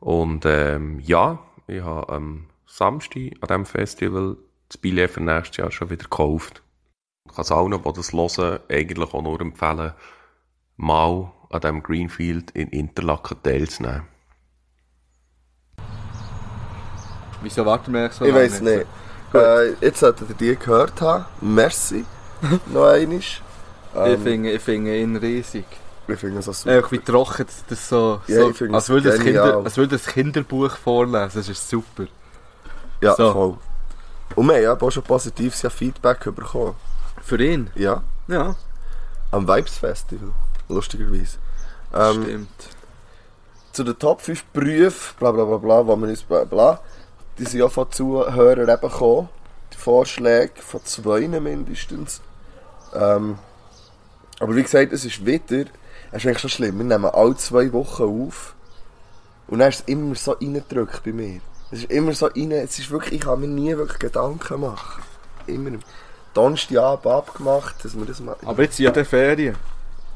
Und 0.00 0.44
ähm, 0.46 0.98
ja, 0.98 1.38
ich 1.68 1.82
habe 1.82 2.12
am 2.12 2.49
Samstag 2.72 3.32
an 3.40 3.48
diesem 3.48 3.66
Festival 3.66 4.36
das 4.68 4.78
Billett 4.78 5.10
für 5.10 5.20
nächstes 5.20 5.56
Jahr 5.56 5.70
schon 5.70 5.90
wieder 5.90 6.04
gekauft. 6.04 6.62
Ich 7.28 7.34
kann 7.34 7.42
es 7.42 7.50
allen, 7.52 7.70
die 7.72 7.92
das 7.92 8.12
hören, 8.12 8.60
eigentlich 8.68 9.12
auch 9.14 9.22
nur 9.22 9.40
empfehlen, 9.40 9.92
mal 10.76 11.32
an 11.50 11.60
diesem 11.60 11.82
Greenfield 11.82 12.50
in 12.52 12.68
Interlaken 12.68 13.42
teilzunehmen. 13.42 14.02
Wieso 17.42 17.64
warten 17.64 17.92
wir 17.92 18.00
eigentlich 18.00 18.12
so 18.14 18.24
Ich 18.24 18.32
lange 18.32 18.44
weiß 18.44 18.52
jetzt? 18.60 18.62
nicht. 18.62 18.86
Äh, 19.34 19.72
jetzt 19.80 20.00
solltet 20.00 20.28
ihr 20.30 20.34
die 20.36 20.56
gehört 20.56 21.00
haben. 21.00 21.24
Merci. 21.40 22.04
Noch 22.72 22.86
einmal. 22.86 23.18
Ich 23.18 23.42
Ähm, 23.94 24.22
finde 24.22 24.52
ich 24.52 24.62
finde 24.62 24.96
ihn 25.00 25.16
riesig. 25.16 25.64
ich 26.06 26.18
finde 26.18 26.38
es 26.38 26.48
auch 26.48 26.54
super. 26.54 26.76
Einfach 26.76 26.92
wie 26.92 26.98
trocken 27.00 27.46
das- 27.46 27.64
das 27.66 27.88
so, 27.88 28.20
Ja, 28.26 28.36
so 28.42 28.50
ich 28.50 28.56
finde 28.56 28.74
als, 28.74 28.84
es 28.84 28.90
würde 28.90 29.10
das 29.10 29.18
genial. 29.20 29.50
Kinder, 29.50 29.64
als 29.64 29.76
würde 29.76 29.96
das 29.96 30.06
Kinderbuch 30.06 30.76
vorlesen. 30.76 31.30
Das 31.34 31.48
ist 31.48 31.68
super. 31.68 32.06
Ja, 33.00 33.14
so. 33.14 33.32
voll. 33.32 33.58
Und 34.36 34.46
wir 34.46 34.54
haben 34.54 34.62
ja 34.62 34.80
auch 34.80 34.90
schon 34.90 35.02
positives 35.02 35.60
Feedback 35.72 36.24
bekommen. 36.34 36.74
Für 37.22 37.42
ihn? 37.42 37.70
Ja, 37.74 38.02
Ja, 38.28 38.54
am 39.30 39.46
Vibes 39.46 39.78
Festival. 39.78 40.32
Lustigerweise. 40.68 41.38
Ähm, 41.92 42.22
stimmt. 42.22 42.68
zu 43.72 43.84
den 43.84 43.98
Top 43.98 44.20
5 44.20 44.44
Berufen, 44.46 45.16
bla 45.18 45.32
bla 45.32 45.44
bla 45.44 45.56
bla, 45.56 45.86
wo 45.86 45.96
wir 45.96 46.08
uns 46.08 46.22
bla 46.22 46.44
bla, 46.44 46.80
die 47.38 47.44
sind 47.44 47.60
ja 47.60 47.68
von 47.68 47.90
Zuhörern 47.90 48.68
eben 48.68 48.80
gekommen. 48.80 49.28
Die 49.72 49.76
Vorschläge 49.76 50.60
von 50.62 50.84
zwei 50.84 51.26
mindestens. 51.26 52.20
Ähm, 52.94 53.38
aber 54.38 54.56
wie 54.56 54.62
gesagt, 54.62 54.92
es 54.92 55.04
ist 55.04 55.24
wieder, 55.24 55.66
es 56.10 56.18
ist 56.18 56.26
eigentlich 56.26 56.38
schon 56.38 56.50
schlimm, 56.50 56.78
wir 56.78 56.84
nehmen 56.84 57.06
alle 57.06 57.36
zwei 57.36 57.72
Wochen 57.72 58.02
auf 58.02 58.54
und 59.48 59.58
dann 59.58 59.68
ist 59.68 59.80
es 59.80 59.88
immer 59.88 60.14
so 60.14 60.32
reingedrückt 60.32 61.02
bei 61.04 61.12
mir. 61.12 61.40
Es 61.72 61.80
ist 61.80 61.90
immer 61.90 62.12
so 62.12 62.26
rein, 62.26 62.50
es 62.52 62.78
ist 62.78 62.90
wirklich, 62.90 63.14
ich 63.14 63.20
kann 63.20 63.40
mir 63.40 63.46
nie 63.46 63.76
wirklich 63.76 63.98
Gedanken 63.98 64.60
machen. 64.60 65.02
Immer 65.46 65.68
im 65.68 65.80
Donnerstagabend 66.34 67.06
abgemacht, 67.06 67.84
dass 67.84 67.96
wir 67.96 68.04
das 68.06 68.20
machen. 68.20 68.46
Aber 68.46 68.62
jetzt 68.62 68.76
sind 68.76 68.86
ja 68.86 68.90
die 68.92 69.04
Ferien. 69.04 69.56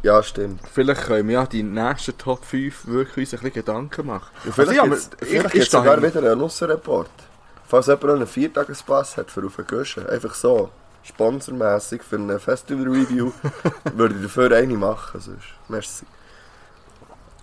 Ja, 0.02 0.22
stimmt. 0.22 0.60
Vielleicht 0.72 1.04
können 1.06 1.28
wir 1.28 1.34
ja 1.34 1.46
die 1.46 1.62
nächsten 1.62 2.16
Top 2.18 2.44
5 2.44 2.86
wirklich 2.86 3.16
uns 3.32 3.32
ein 3.34 3.38
bisschen 3.40 3.52
Gedanken 3.54 4.06
machen. 4.06 4.30
Und 4.44 4.54
vielleicht 4.54 4.70
Also, 4.80 4.82
ja, 4.82 4.84
gibt's- 4.94 5.10
aber 5.16 5.26
vielleicht 5.26 5.54
ich, 5.54 5.62
ich 5.62 5.70
sogar 5.70 6.02
wieder 6.02 6.18
einen 6.30 6.38
Nussenreport. 6.38 7.10
Falls 7.66 7.86
jemand 7.86 8.04
einen 8.10 8.26
Viertagespass 8.26 9.16
hat 9.16 9.30
für 9.30 9.46
auf 9.46 9.56
den 9.56 9.66
Göschen, 9.66 10.06
einfach 10.06 10.34
so, 10.34 10.68
sponsormässig 11.02 12.02
für 12.02 12.16
eine 12.16 12.38
Festival-Review, 12.38 13.32
würde 13.94 14.14
ich 14.16 14.22
dafür 14.22 14.52
eine 14.54 14.74
machen. 14.76 15.20
Sonst. 15.20 15.40
Merci. 15.68 16.04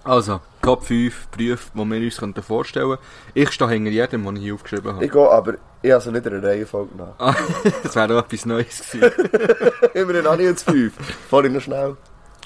Also, 0.04 0.39
Top 0.62 0.84
5 0.84 1.28
Berufe, 1.28 1.70
die 1.74 1.86
wir 1.86 2.06
uns 2.06 2.18
könnten 2.18 2.41
vorstellen 2.41 2.89
könnten. 2.89 3.04
Ich 3.34 3.52
stehe 3.52 3.70
hinter 3.70 3.91
jedem, 3.91 4.26
den 4.26 4.36
ich 4.38 4.43
hier 4.43 4.56
aufgeschrieben 4.56 4.93
habe. 4.93 5.06
Ich 5.06 5.12
gehe 5.12 5.30
aber, 5.30 5.54
ich 5.82 5.93
also 5.93 6.12
nicht 6.12 6.26
in 6.26 6.34
einer 6.36 6.47
Reihenfolge 6.47 6.89
nach. 6.97 7.14
Ah, 7.20 7.36
das 7.84 7.95
wäre 7.95 8.08
doch 8.08 8.26
etwas 8.26 8.45
Neues 8.45 8.91
gewesen. 8.91 9.30
Immerhin 9.93 10.26
habe 10.26 10.41
ich 10.41 10.49
jetzt 10.49 10.64
fünf. 10.64 10.93
Fahr 11.30 11.45
ich 11.45 11.52
noch 11.52 11.62
schnell? 11.62 11.97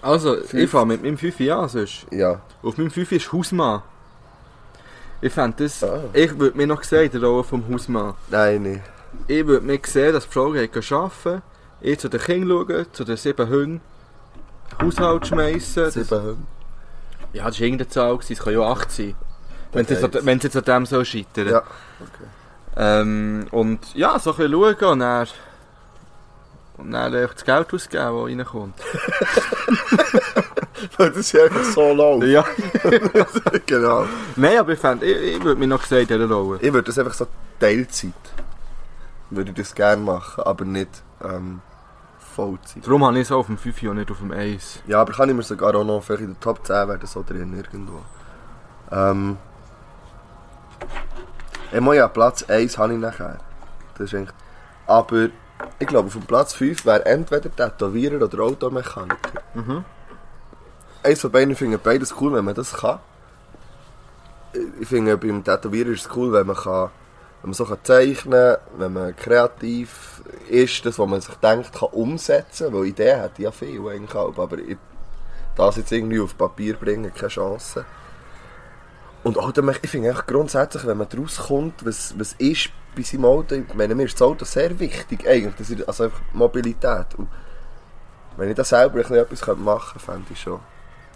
Also, 0.01 0.37
ich 0.53 0.69
fange 0.69 0.93
mit 0.93 1.03
meinem 1.03 1.17
5 1.17 1.39
an 1.51 1.69
sonst. 1.69 2.05
Ja. 2.11 2.41
Auf 2.61 2.77
meinem 2.77 2.91
5 2.91 3.11
ist 3.13 3.31
Hausmann. 3.31 3.81
Ich 5.21 5.33
fände 5.33 5.63
das... 5.63 5.83
Ah. 5.83 6.03
Ich 6.13 6.37
würde 6.37 6.57
mir 6.57 6.67
noch 6.67 6.83
sehen, 6.83 7.09
die 7.11 7.17
Rolle 7.17 7.43
vom 7.43 7.63
Hausmann. 7.71 8.13
Nein, 8.29 8.63
nicht. 8.63 8.81
Ich 9.27 9.45
würde 9.45 9.65
mir 9.65 9.79
sehen, 9.83 10.13
dass 10.13 10.27
die 10.27 10.33
Frau 10.33 10.47
arbeiten 10.47 11.41
ich 11.81 11.99
zu 11.99 12.09
den 12.09 12.19
Kindern 12.19 12.67
schauen, 12.67 12.85
zu 12.91 13.03
den 13.03 13.17
sieben 13.17 13.49
Hunden, 13.49 13.81
Haushalt 14.81 15.27
schmeissen. 15.27 15.83
Das, 15.83 15.93
Sieben 15.93 16.21
Hunde. 16.21 16.37
Ja, 17.35 17.45
das 17.45 17.59
war 17.59 17.65
irgendeine 17.65 17.89
Zahl, 17.89 18.17
es 18.17 18.39
kann 18.39 18.53
ja 18.53 18.59
auch 18.59 18.77
8 18.77 18.91
sein. 18.91 19.15
Wenn 19.73 19.83
es 19.83 19.89
jetzt, 19.89 20.43
jetzt 20.43 20.55
an 20.57 20.63
dem 20.65 20.85
so 20.85 21.03
scheitern. 21.03 21.49
Ja. 21.49 21.59
Okay. 21.59 22.27
Ähm, 22.77 23.47
und 23.51 23.93
ja, 23.93 24.17
so 24.19 24.31
ein 24.31 24.37
bisschen 24.37 24.53
schauen 24.79 24.91
und 24.91 24.99
dann, 24.99 25.27
und 26.77 26.91
dann 26.91 27.11
das 27.11 27.43
Geld 27.43 27.73
ausgeben, 27.73 28.03
das 28.03 28.47
reinkommt. 28.47 28.75
Das 30.97 31.15
ist 31.15 31.35
einfach 31.35 31.63
so 31.63 31.93
lang. 31.93 32.21
Ja. 32.29 32.45
genau. 33.65 34.05
Nein, 34.35 34.57
aber 34.57 34.73
ich, 34.73 34.79
fänd, 34.79 35.03
ich, 35.03 35.17
ich 35.17 35.43
würde 35.43 35.59
mir 35.59 35.67
noch 35.67 35.83
sehen, 35.83 36.01
in 36.01 36.07
dieser 36.07 36.27
Rolle. 36.27 36.59
Ich 36.61 36.71
würde 36.71 36.85
das 36.85 36.99
einfach 36.99 37.13
so 37.13 37.27
Teilzeit. 37.59 38.11
Würde 39.29 39.51
ich 39.51 39.57
das 39.57 39.73
gerne 39.73 40.03
machen, 40.03 40.43
aber 40.43 40.65
nicht 40.65 40.89
ähm, 41.23 41.61
Vollzeit. 42.35 42.85
Darum 42.85 43.05
habe 43.05 43.15
ich 43.17 43.23
es 43.23 43.31
auf 43.31 43.47
dem 43.47 43.57
5 43.57 43.83
und 43.83 43.95
nicht 43.95 44.11
auf 44.11 44.19
dem 44.19 44.31
1. 44.31 44.81
Ja, 44.87 45.01
aber 45.01 45.13
kann 45.13 45.29
ich 45.29 45.35
mir 45.35 45.43
sogar 45.43 45.73
auch 45.75 45.83
noch 45.83 46.03
vielleicht 46.03 46.23
in 46.23 46.33
der 46.33 46.39
Top 46.39 46.65
10 46.65 46.87
werden, 46.87 47.07
so 47.07 47.23
drin 47.23 47.55
irgendwo. 47.55 48.01
Ähm. 48.91 49.37
Ja 51.71 52.07
Platz 52.07 52.43
1 52.43 52.77
habe 52.77 52.93
ich 52.93 52.99
nachher. 52.99 53.39
Das 53.97 54.07
ist 54.07 54.15
eigentlich. 54.15 54.35
Aber 54.87 55.29
ich 55.79 55.87
glaube, 55.87 56.07
auf 56.07 56.13
dem 56.13 56.23
Platz 56.23 56.53
5 56.53 56.85
wäre 56.85 57.05
entweder 57.05 57.53
Tätowierer 57.53 58.23
oder 58.23 58.43
Automechaniker. 58.43 59.41
Mhm. 59.53 59.85
Eins 61.03 61.21
von 61.21 61.31
beiden 61.31 61.55
finde 61.55 61.77
ich 61.77 61.83
beides 61.83 62.15
cool, 62.19 62.33
wenn 62.33 62.45
man 62.45 62.55
das 62.55 62.73
kann. 62.73 62.99
Ich 64.79 64.87
finde, 64.87 65.17
beim 65.17 65.43
Tätowierer 65.43 65.89
ist 65.89 66.05
es 66.05 66.15
cool, 66.15 66.31
wenn 66.31 66.47
man, 66.47 66.55
kann, 66.55 66.89
wenn 67.45 67.51
man 67.51 67.53
so 67.53 67.77
zeichnen 67.83 68.31
kann, 68.31 68.79
wenn 68.79 68.93
man 68.93 69.15
kreativ 69.15 70.23
ist, 70.49 70.83
das, 70.83 70.97
was 70.97 71.07
man 71.07 71.21
sich 71.21 71.35
denkt, 71.35 71.73
kann 71.73 71.89
umsetzen 71.89 72.71
kann. 72.71 72.73
Weil 72.73 72.87
Ideen 72.87 73.21
hat 73.21 73.37
ja 73.37 73.51
viel 73.51 73.87
eigentlich 73.87 74.15
aber 74.15 74.57
ich, 74.57 74.77
das 75.55 75.75
jetzt 75.75 75.91
irgendwie 75.91 76.19
auf 76.19 76.35
Papier 76.35 76.75
bringen, 76.75 77.13
keine 77.13 77.27
Chance. 77.27 77.85
Und 79.23 79.37
auch, 79.37 79.53
ich 79.55 79.89
finde 79.91 80.15
grundsätzlich, 80.25 80.87
wenn 80.87 80.97
man 80.97 81.07
daraus 81.07 81.37
kommt, 81.37 81.85
was, 81.85 82.17
was 82.17 82.33
ist 82.33 82.71
bei 82.95 83.03
seinem 83.03 83.25
Auto, 83.25 83.53
ich 83.53 83.73
meine, 83.75 83.93
mir 83.93 84.05
ist 84.05 84.15
das 84.15 84.23
Auto 84.23 84.43
sehr 84.43 84.79
wichtig 84.79 85.27
eigentlich, 85.27 85.55
das 85.55 85.69
ist, 85.69 85.87
also 85.87 86.05
einfach 86.05 86.21
Mobilität. 86.33 87.13
Und 87.15 87.27
wenn 88.37 88.49
ich 88.49 88.55
da 88.55 88.63
selber 88.63 89.05
ein 89.05 89.13
etwas 89.13 89.45
machen 89.57 89.99
könnte, 89.99 89.99
fände 89.99 90.25
ich 90.31 90.41
schon. 90.41 90.59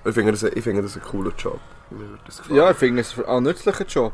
Ich 0.06 0.14
finde 0.14 0.34
das, 0.34 0.44
ich 0.44 0.64
das 0.64 0.96
ein 0.96 1.02
cooler 1.02 1.32
Job. 1.36 1.60
Mir 1.90 2.20
das. 2.24 2.44
Ja, 2.50 2.70
ich 2.70 2.78
finde 2.78 3.02
es 3.02 3.18
ein 3.20 3.44
nützlicher 3.44 3.86
Job. 3.86 4.14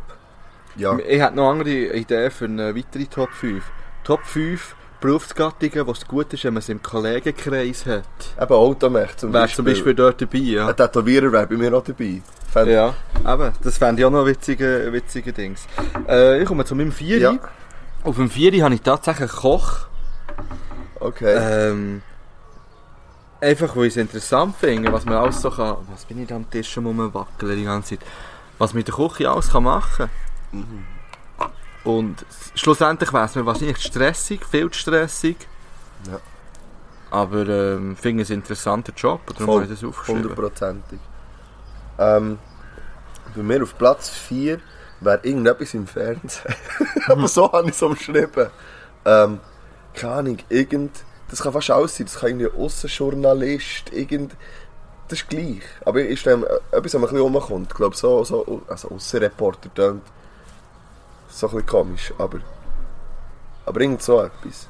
Ja. 0.78 0.98
Ich 1.00 1.22
hätte 1.22 1.36
noch 1.36 1.52
andere 1.52 1.70
Ideen 1.96 2.32
für 2.32 2.46
eine 2.46 2.76
weitere 2.76 3.06
Top 3.06 3.30
5. 3.32 3.64
Top 4.04 4.24
5 4.26 4.76
Berufsgattungen, 5.02 5.88
was 5.88 6.08
gut 6.08 6.34
ist, 6.34 6.44
wenn 6.46 6.54
man 6.54 6.60
es 6.60 6.70
im 6.70 6.82
Kollegenkreis 6.82 7.86
hat. 7.86 8.04
Eben 8.42 8.54
Automech 8.54 9.16
zum 9.18 9.34
Wäre 9.34 9.44
Beispiel. 9.44 9.56
zum 9.58 9.66
Beispiel 9.66 9.94
dort 9.96 10.22
dabei, 10.22 10.38
ja. 10.40 10.68
Ein 10.68 10.76
Tätowierer 10.76 11.32
wäre 11.32 11.48
bei 11.48 11.56
mir 11.56 11.74
auch 11.74 11.84
dabei. 11.84 12.22
Fände- 12.52 12.72
Ja, 12.74 12.94
eben. 13.34 13.52
Das 13.62 13.78
fände 13.78 14.02
ich 14.02 14.06
auch 14.06 14.12
noch 14.12 14.26
witzige, 14.26 14.88
witzige 14.92 15.34
Dings. 15.34 15.68
Äh, 16.08 16.42
ich 16.42 16.48
komme 16.48 16.66
zu 16.66 16.76
meinem 16.76 16.92
Vieri. 16.92 17.22
Ja. 17.22 17.38
Auf 18.04 18.16
dem 18.16 18.30
Vieri 18.30 18.60
habe 18.60 18.74
ich 18.74 18.82
tatsächlich 18.82 19.30
einen 19.32 19.40
Koch. 19.40 19.88
Okay. 21.00 21.36
Ähm, 21.38 22.02
einfach, 23.42 23.76
weil 23.76 23.86
ich 23.86 23.94
es 23.94 23.98
interessant 23.98 24.56
finde, 24.58 24.92
was 24.92 25.06
man 25.06 25.16
alles 25.16 25.42
so 25.42 25.50
kann... 25.52 25.76
Was 25.92 26.06
bin 26.06 26.22
ich 26.22 26.28
da 26.28 26.36
am 26.36 26.50
Tisch 26.50 26.72
schon 26.72 26.86
rumwackeln 26.86 27.58
die 27.58 27.66
ganze 27.66 27.98
Zeit? 27.98 28.08
Was 28.58 28.74
man 28.74 28.80
in 28.82 28.86
der 28.86 28.96
Küche 28.96 29.30
alles 29.30 29.52
kann 29.52 29.64
machen 29.64 30.10
Und 31.86 32.26
schlussendlich 32.56 33.14
wäre 33.14 33.26
es 33.26 33.36
mir 33.36 33.46
wahrscheinlich 33.46 33.78
stressig, 33.78 34.44
viel 34.44 34.70
zu 34.72 34.80
stressig. 34.80 35.38
Ja. 36.10 36.20
Aber 37.12 37.48
ähm, 37.48 37.94
ich 37.94 38.00
finde 38.00 38.24
es 38.24 38.32
einen 38.32 38.42
interessanten 38.42 38.94
Job, 38.96 39.22
darum 39.38 39.56
habe 39.56 39.64
ich 39.66 39.70
das 39.70 39.84
aufgeschrieben. 39.84 40.24
Hundertprozentig. 40.24 41.00
Ähm, 42.00 42.40
bei 43.36 43.44
mir 43.44 43.62
auf 43.62 43.78
Platz 43.78 44.10
4 44.10 44.60
wäre 45.00 45.20
irgendetwas 45.22 45.76
im 45.76 45.86
Fernsehen. 45.86 46.56
Aber 47.08 47.28
so 47.28 47.52
habe 47.52 47.70
ich 47.70 47.76
es 47.76 47.82
umschrieben. 47.84 48.48
Ähm, 49.06 49.40
keine 49.94 50.14
Ahnung, 50.14 50.38
irgend... 50.50 51.04
Das 51.30 51.42
kann 51.42 51.54
fast 51.54 51.70
alles 51.70 51.98
sein. 51.98 52.08
Das 52.08 52.20
kann 52.20 52.30
irgendwie 52.30 52.48
ein 52.48 52.56
Aussenjournalist, 52.56 53.94
irgend... 53.94 54.36
Das 55.08 55.20
ist 55.20 55.30
gleich. 55.30 55.62
Aber 55.86 56.02
ich 56.02 56.20
stelle 56.20 56.38
mir 56.38 56.62
etwas, 56.72 56.94
was 56.94 56.94
mir 56.96 57.08
ein 57.08 57.14
bisschen 57.14 57.20
rumkommt. 57.20 57.72
Ich 57.72 57.78
glaube, 57.78 57.96
so, 57.96 58.24
so... 58.24 58.64
Also 58.68 58.90
Aussenreporter 58.90 59.72
tönt 59.74 60.02
so 61.40 61.48
ein 61.48 61.54
bisschen 61.54 61.66
komisch, 61.68 62.14
aber... 62.18 62.40
Aber 63.66 63.82
irgend 63.82 64.02
so 64.02 64.22
etwas. 64.22 64.68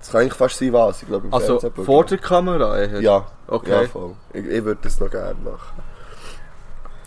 Das 0.00 0.10
kann 0.10 0.22
eigentlich 0.22 0.34
fast 0.34 0.58
sein, 0.58 0.72
was. 0.72 1.02
Ich 1.02 1.08
glaube, 1.08 1.26
im 1.28 1.32
Also 1.34 1.60
Fernsehen- 1.60 1.84
vor 1.84 2.04
der 2.04 2.18
Kamera? 2.18 2.76
eher? 2.78 3.00
Ja. 3.00 3.26
Okay. 3.46 3.82
Ja, 3.82 3.88
voll. 3.88 4.14
Ich, 4.32 4.44
ich 4.44 4.64
würde 4.64 4.80
das 4.82 4.98
noch 4.98 5.10
gerne 5.10 5.38
machen. 5.40 5.82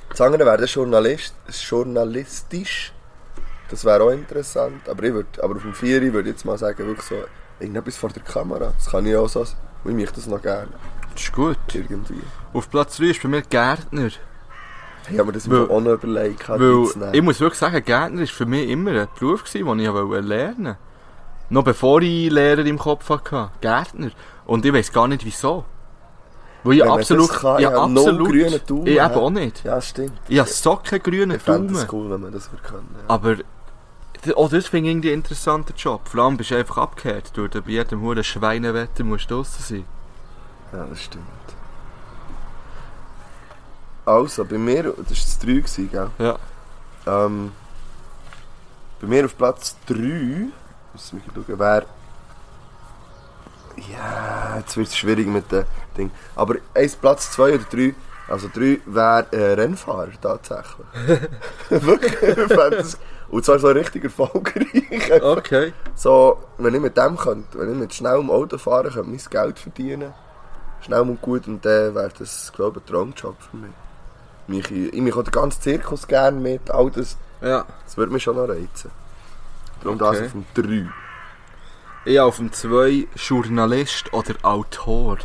Das 0.09 0.21
andere 0.21 0.45
wäre 0.45 0.63
Journalist, 0.63 1.35
journalistisch. 1.49 2.93
Das 3.69 3.83
wäre 3.83 4.03
auch 4.03 4.11
interessant. 4.11 4.87
Aber, 4.87 5.03
ich 5.03 5.13
würd, 5.13 5.39
aber 5.41 5.55
auf 5.57 5.61
dem 5.63 5.73
Vieri 5.73 6.13
würde 6.13 6.29
ich 6.29 6.35
jetzt 6.35 6.45
mal 6.45 6.57
sagen, 6.57 6.85
wirklich 6.87 7.05
so, 7.05 7.15
irgendetwas 7.59 7.97
vor 7.97 8.09
der 8.11 8.23
Kamera. 8.23 8.71
Das 8.77 8.89
kann 8.91 9.05
ich 9.05 9.15
auch 9.15 9.27
so. 9.27 9.43
Ich 9.43 9.91
möchte 9.91 10.15
das 10.15 10.27
noch 10.27 10.41
gerne. 10.41 10.69
Das 11.13 11.21
ist 11.23 11.33
gut. 11.33 11.57
Irgendwie. 11.73 12.21
Auf 12.53 12.69
Platz 12.69 12.95
3 12.97 13.05
ist 13.07 13.21
bei 13.23 13.27
mir 13.29 13.41
Gärtner. 13.41 14.09
Ich 15.11 15.17
habe 15.19 15.27
mir 15.27 15.33
das 15.33 15.49
Weil- 15.49 15.69
auch 15.69 15.81
noch 15.81 15.91
überlegt. 15.93 16.47
Weil 16.49 17.13
ich 17.13 17.21
muss 17.21 17.39
wirklich 17.39 17.59
sagen, 17.59 17.83
Gärtner 17.83 18.21
war 18.21 18.27
für 18.27 18.45
mich 18.45 18.69
immer 18.69 18.91
ein 18.91 19.07
Beruf, 19.19 19.43
gewesen, 19.43 19.65
den 19.67 19.79
ich 19.79 19.93
wollte 19.93 20.27
lernen 20.27 20.75
Noch 21.49 21.63
bevor 21.63 22.01
ich 22.01 22.31
Lehrer 22.31 22.65
im 22.65 22.79
Kopf 22.79 23.09
hatte. 23.09 23.51
Gärtner. 23.61 24.09
Und 24.45 24.65
ich 24.65 24.73
weiß 24.73 24.91
gar 24.91 25.07
nicht 25.07 25.23
wieso. 25.25 25.63
Weil 26.63 26.77
ich 26.77 26.81
Wenn 26.81 26.89
absolut... 26.89 27.29
kann, 27.29 27.61
ja, 27.61 27.69
ich 27.69 27.77
absolut... 27.77 28.27
grünen 28.29 28.59
Daumen, 28.65 28.87
ich 28.87 28.93
eben 28.95 29.13
auch 29.13 29.29
nicht. 29.29 29.63
Ja, 29.63 29.79
stimmt. 29.79 30.13
Ich 30.27 30.39
habe 30.39 30.49
so 30.49 30.75
keinen 30.77 31.03
grünen 31.03 31.31
Ich 31.37 31.41
fände 31.43 31.67
Daumen. 31.73 31.83
es 31.83 31.93
cool, 31.93 32.09
wenn 32.09 32.21
man 32.21 32.31
das 32.31 32.49
können. 32.63 32.89
Ja. 32.95 33.03
Aber... 33.07 33.35
Oh, 34.35 34.47
das 34.51 34.65
finde 34.65 34.89
ich 34.89 34.93
irgendwie 34.95 35.09
ein 35.09 35.15
interessanter 35.19 35.75
Job. 35.75 36.07
Vor 36.07 36.23
allem 36.23 36.37
bist 36.37 36.49
du 36.49 36.55
einfach 36.55 36.77
abgehört. 36.79 37.31
Du, 37.35 37.47
bei 37.47 37.61
jedem 37.69 38.01
huren 38.01 38.23
Schweinewetter 38.23 39.03
musst 39.03 39.29
du 39.29 39.35
draussen 39.35 39.61
sein. 39.63 39.85
ja, 40.73 40.85
das 40.89 40.99
stimmt. 41.03 41.23
Also, 44.05 44.45
bei 44.45 44.57
mir, 44.57 44.83
das 44.83 44.97
war 44.97 45.05
das 45.07 45.39
3, 45.39 45.45
gewesen, 45.45 45.89
gell? 45.91 46.09
Ja. 46.19 46.37
Ähm, 47.07 47.51
bei 49.01 49.07
mir 49.07 49.25
auf 49.25 49.37
Platz 49.37 49.75
3, 49.87 49.95
muss 50.93 51.13
ich 51.13 51.33
schauen, 51.33 51.59
wäre. 51.59 51.85
Ja, 53.91 54.57
jetzt 54.57 54.77
wird 54.77 54.87
es 54.87 54.97
schwierig 54.97 55.27
mit 55.27 55.51
dem 55.51 55.65
Ding. 55.97 56.11
Aber 56.35 56.55
eins 56.73 56.95
Platz 56.95 57.31
2 57.31 57.55
oder 57.55 57.63
3, 57.63 57.93
also 58.27 58.47
3 58.53 58.79
wäre 58.85 59.25
äh, 59.31 59.53
Rennfahrer 59.53 60.09
tatsächlich. 60.21 60.87
Wirklich. 61.69 62.37
Und 63.29 63.43
zwar 63.43 63.59
so 63.59 63.67
richtig 63.67 64.05
erfolgreich. 64.05 65.11
Okay. 65.21 65.73
So, 65.95 66.37
wenn 66.57 66.75
ich 66.75 66.81
mit 66.81 66.95
dem 66.95 67.17
könnte, 67.17 67.59
wenn 67.59 67.71
ich 67.71 67.77
mit 67.77 67.93
schnellem 67.93 68.29
Auto 68.29 68.57
fahren 68.57 68.91
könnte, 68.91 69.09
mein 69.09 69.19
Geld 69.29 69.59
verdienen. 69.59 70.13
Schnell 70.81 71.01
und 71.01 71.21
gut 71.21 71.47
und 71.47 71.65
dann 71.65 71.95
wäre 71.95 72.11
das, 72.17 72.51
glaube 72.53 72.79
ich, 72.79 72.85
ein 72.85 72.93
Traumjob 72.93 73.35
für 73.41 73.57
mich. 73.57 73.71
Mich. 74.47 74.69
Ich 74.71 75.01
mich 75.01 75.15
auch 75.15 75.23
den 75.23 75.31
ganzen 75.31 75.61
Zirkus 75.61 76.07
gerne 76.07 76.39
mit, 76.39 76.69
all 76.71 76.91
das, 76.91 77.17
Ja. 77.41 77.65
das 77.83 77.97
würde 77.97 78.11
mich 78.13 78.23
schon 78.23 78.35
noch 78.35 78.47
reizen. 78.47 78.91
Darum 79.83 79.99
Okay. 80.01 80.17
das 80.17 80.25
auf 80.25 80.31
dem 80.31 80.45
3. 80.53 80.89
Ich 82.05 82.19
auf 82.19 82.37
dem 82.37 82.51
2 82.51 83.07
Journalist 83.15 84.13
oder 84.13 84.33
Autor. 84.43 85.17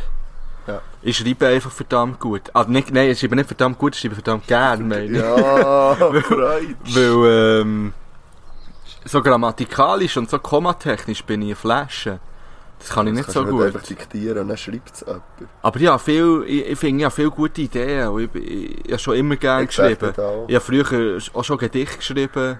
Ja. 0.67 0.81
Ich 1.01 1.17
schreibe 1.17 1.47
einfach 1.47 1.71
verdammt 1.71 2.19
gut. 2.19 2.49
Also 2.53 2.69
nicht, 2.71 2.91
nein, 2.91 3.09
ich 3.09 3.19
schreibe 3.19 3.35
nicht 3.35 3.47
verdammt 3.47 3.77
gut, 3.77 3.95
ich 3.95 4.01
schreibe 4.01 4.15
verdammt 4.15 4.47
gern, 4.47 4.87
meine. 4.87 5.17
Ja, 5.17 5.95
Freude. 5.95 6.75
Weil, 6.85 7.61
ähm, 7.61 7.93
so 9.05 9.21
grammatikalisch 9.21 10.17
und 10.17 10.29
so 10.29 10.37
kommatechnisch 10.37 11.23
bin 11.23 11.41
ich 11.41 11.47
eine 11.49 11.55
Flasche. 11.55 12.19
Das 12.81 12.89
kann 12.89 13.07
ich 13.07 13.13
nicht 13.13 13.27
Das 13.27 13.33
so 13.33 13.41
kannst 13.41 13.51
du 13.53 13.57
gut. 13.57 13.65
einfach 13.67 13.81
diktieren 13.83 14.37
und 14.39 14.47
dann 14.49 14.57
schreibt 14.57 14.93
es 14.93 15.01
jemand. 15.01 15.23
Aber 15.61 15.79
habe 15.79 15.99
viel, 16.03 16.43
ich, 16.47 16.67
ich 16.71 16.79
finde, 16.79 17.05
habe 17.05 17.13
viele 17.15 17.29
gute 17.31 17.61
Ideen. 17.61 18.07
Und 18.09 18.23
ich, 18.23 18.35
ich, 18.35 18.85
ich 18.85 18.91
habe 18.91 18.99
schon 18.99 19.15
immer 19.15 19.35
gern 19.35 19.63
Ich 19.65 19.71
sag 19.75 19.99
geschrieben. 19.99 20.13
Ich 20.47 20.55
habe 20.55 20.65
früher 20.65 21.19
auch 21.33 21.43
schon 21.43 21.57
Gedichte 21.57 21.97
geschrieben. 21.97 22.59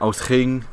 Als 0.00 0.22
Kind. 0.24 0.64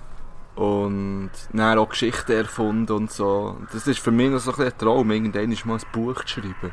Und 0.55 1.31
dann 1.53 1.77
auch 1.77 1.89
Geschichten 1.89 2.31
erfunden 2.33 2.91
und 2.93 3.11
so. 3.11 3.57
Das 3.71 3.87
ist 3.87 3.99
für 3.99 4.11
mich 4.11 4.29
noch 4.29 4.39
so 4.39 4.53
ein, 4.53 4.63
ein 4.65 4.77
Traum, 4.77 5.09
irgendwann 5.11 5.55
mal 5.65 5.75
ein 5.75 5.81
Buch 5.93 6.23
zu 6.25 6.27
schreiben. 6.41 6.71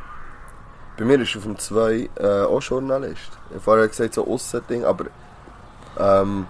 Bei 0.97 1.05
mir 1.05 1.21
ist 1.21 1.37
auf 1.37 1.45
dem 1.45 1.57
2 1.59 2.11
äh, 2.17 2.27
auch 2.43 2.61
Journalist. 2.61 3.31
Ich 3.49 3.55
habe 3.55 3.61
vorher 3.61 3.87
gesagt, 3.89 4.15
so 4.15 4.27
Aussending, 4.27 4.85
aber 4.85 5.05
ähm, 5.97 6.47